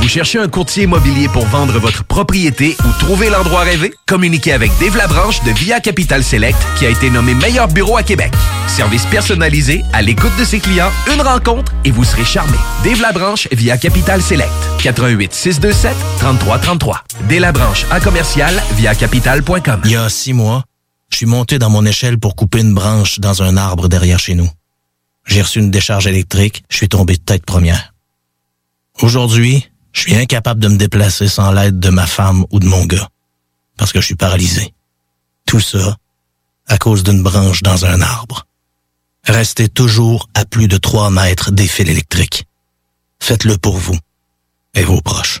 Vous 0.00 0.08
cherchez 0.08 0.38
un 0.38 0.48
courtier 0.48 0.84
immobilier 0.84 1.28
pour 1.28 1.44
vendre 1.46 1.78
votre 1.78 2.04
propriété 2.04 2.76
ou 2.84 2.98
trouver 2.98 3.28
l'endroit 3.28 3.60
rêvé? 3.60 3.92
Communiquez 4.06 4.52
avec 4.52 4.70
Dave 4.80 4.96
Labranche 4.96 5.42
de 5.44 5.50
Via 5.50 5.78
Capital 5.80 6.24
Select 6.24 6.58
qui 6.78 6.86
a 6.86 6.88
été 6.88 7.10
nommé 7.10 7.34
meilleur 7.34 7.68
bureau 7.68 7.96
à 7.98 8.02
Québec. 8.02 8.32
Service 8.66 9.04
personnalisé, 9.06 9.84
à 9.92 10.00
l'écoute 10.00 10.32
de 10.38 10.44
ses 10.44 10.58
clients, 10.58 10.90
une 11.12 11.20
rencontre 11.20 11.72
et 11.84 11.90
vous 11.90 12.04
serez 12.04 12.24
charmé. 12.24 12.56
Dave 12.82 13.00
Labranche 13.02 13.46
via 13.52 13.76
Capital 13.76 14.22
Select. 14.22 14.50
88 14.78 15.34
627 15.34 15.94
3333. 16.18 17.04
Dave 17.28 17.40
Labranche 17.40 17.84
à 17.90 18.00
commercial 18.00 18.54
via 18.76 18.94
capital.com. 18.94 19.82
Il 19.84 19.90
y 19.90 19.96
a 19.96 20.08
six 20.08 20.32
mois, 20.32 20.64
je 21.10 21.16
suis 21.16 21.26
monté 21.26 21.58
dans 21.58 21.70
mon 21.70 21.84
échelle 21.84 22.18
pour 22.18 22.36
couper 22.36 22.60
une 22.60 22.74
branche 22.74 23.18
dans 23.18 23.42
un 23.42 23.56
arbre 23.56 23.88
derrière 23.88 24.18
chez 24.18 24.34
nous. 24.34 24.48
J'ai 25.26 25.42
reçu 25.42 25.58
une 25.58 25.70
décharge 25.70 26.06
électrique, 26.06 26.64
je 26.68 26.76
suis 26.76 26.88
tombé 26.88 27.14
de 27.16 27.22
tête 27.22 27.44
première. 27.44 27.94
Aujourd'hui, 29.02 29.70
je 29.92 30.00
suis 30.00 30.14
incapable 30.14 30.60
de 30.60 30.68
me 30.68 30.76
déplacer 30.76 31.28
sans 31.28 31.52
l'aide 31.52 31.78
de 31.78 31.90
ma 31.90 32.06
femme 32.06 32.44
ou 32.50 32.60
de 32.60 32.66
mon 32.66 32.84
gars, 32.86 33.08
parce 33.76 33.92
que 33.92 34.00
je 34.00 34.06
suis 34.06 34.14
paralysé. 34.16 34.74
Tout 35.46 35.60
ça 35.60 35.96
à 36.68 36.78
cause 36.78 37.02
d'une 37.02 37.22
branche 37.22 37.62
dans 37.62 37.84
un 37.84 38.00
arbre. 38.00 38.46
Restez 39.24 39.68
toujours 39.68 40.28
à 40.34 40.44
plus 40.44 40.68
de 40.68 40.76
3 40.76 41.10
mètres 41.10 41.50
des 41.50 41.66
fils 41.66 41.88
électriques. 41.88 42.46
Faites-le 43.18 43.58
pour 43.58 43.76
vous 43.76 43.98
et 44.74 44.84
vos 44.84 45.00
proches. 45.00 45.40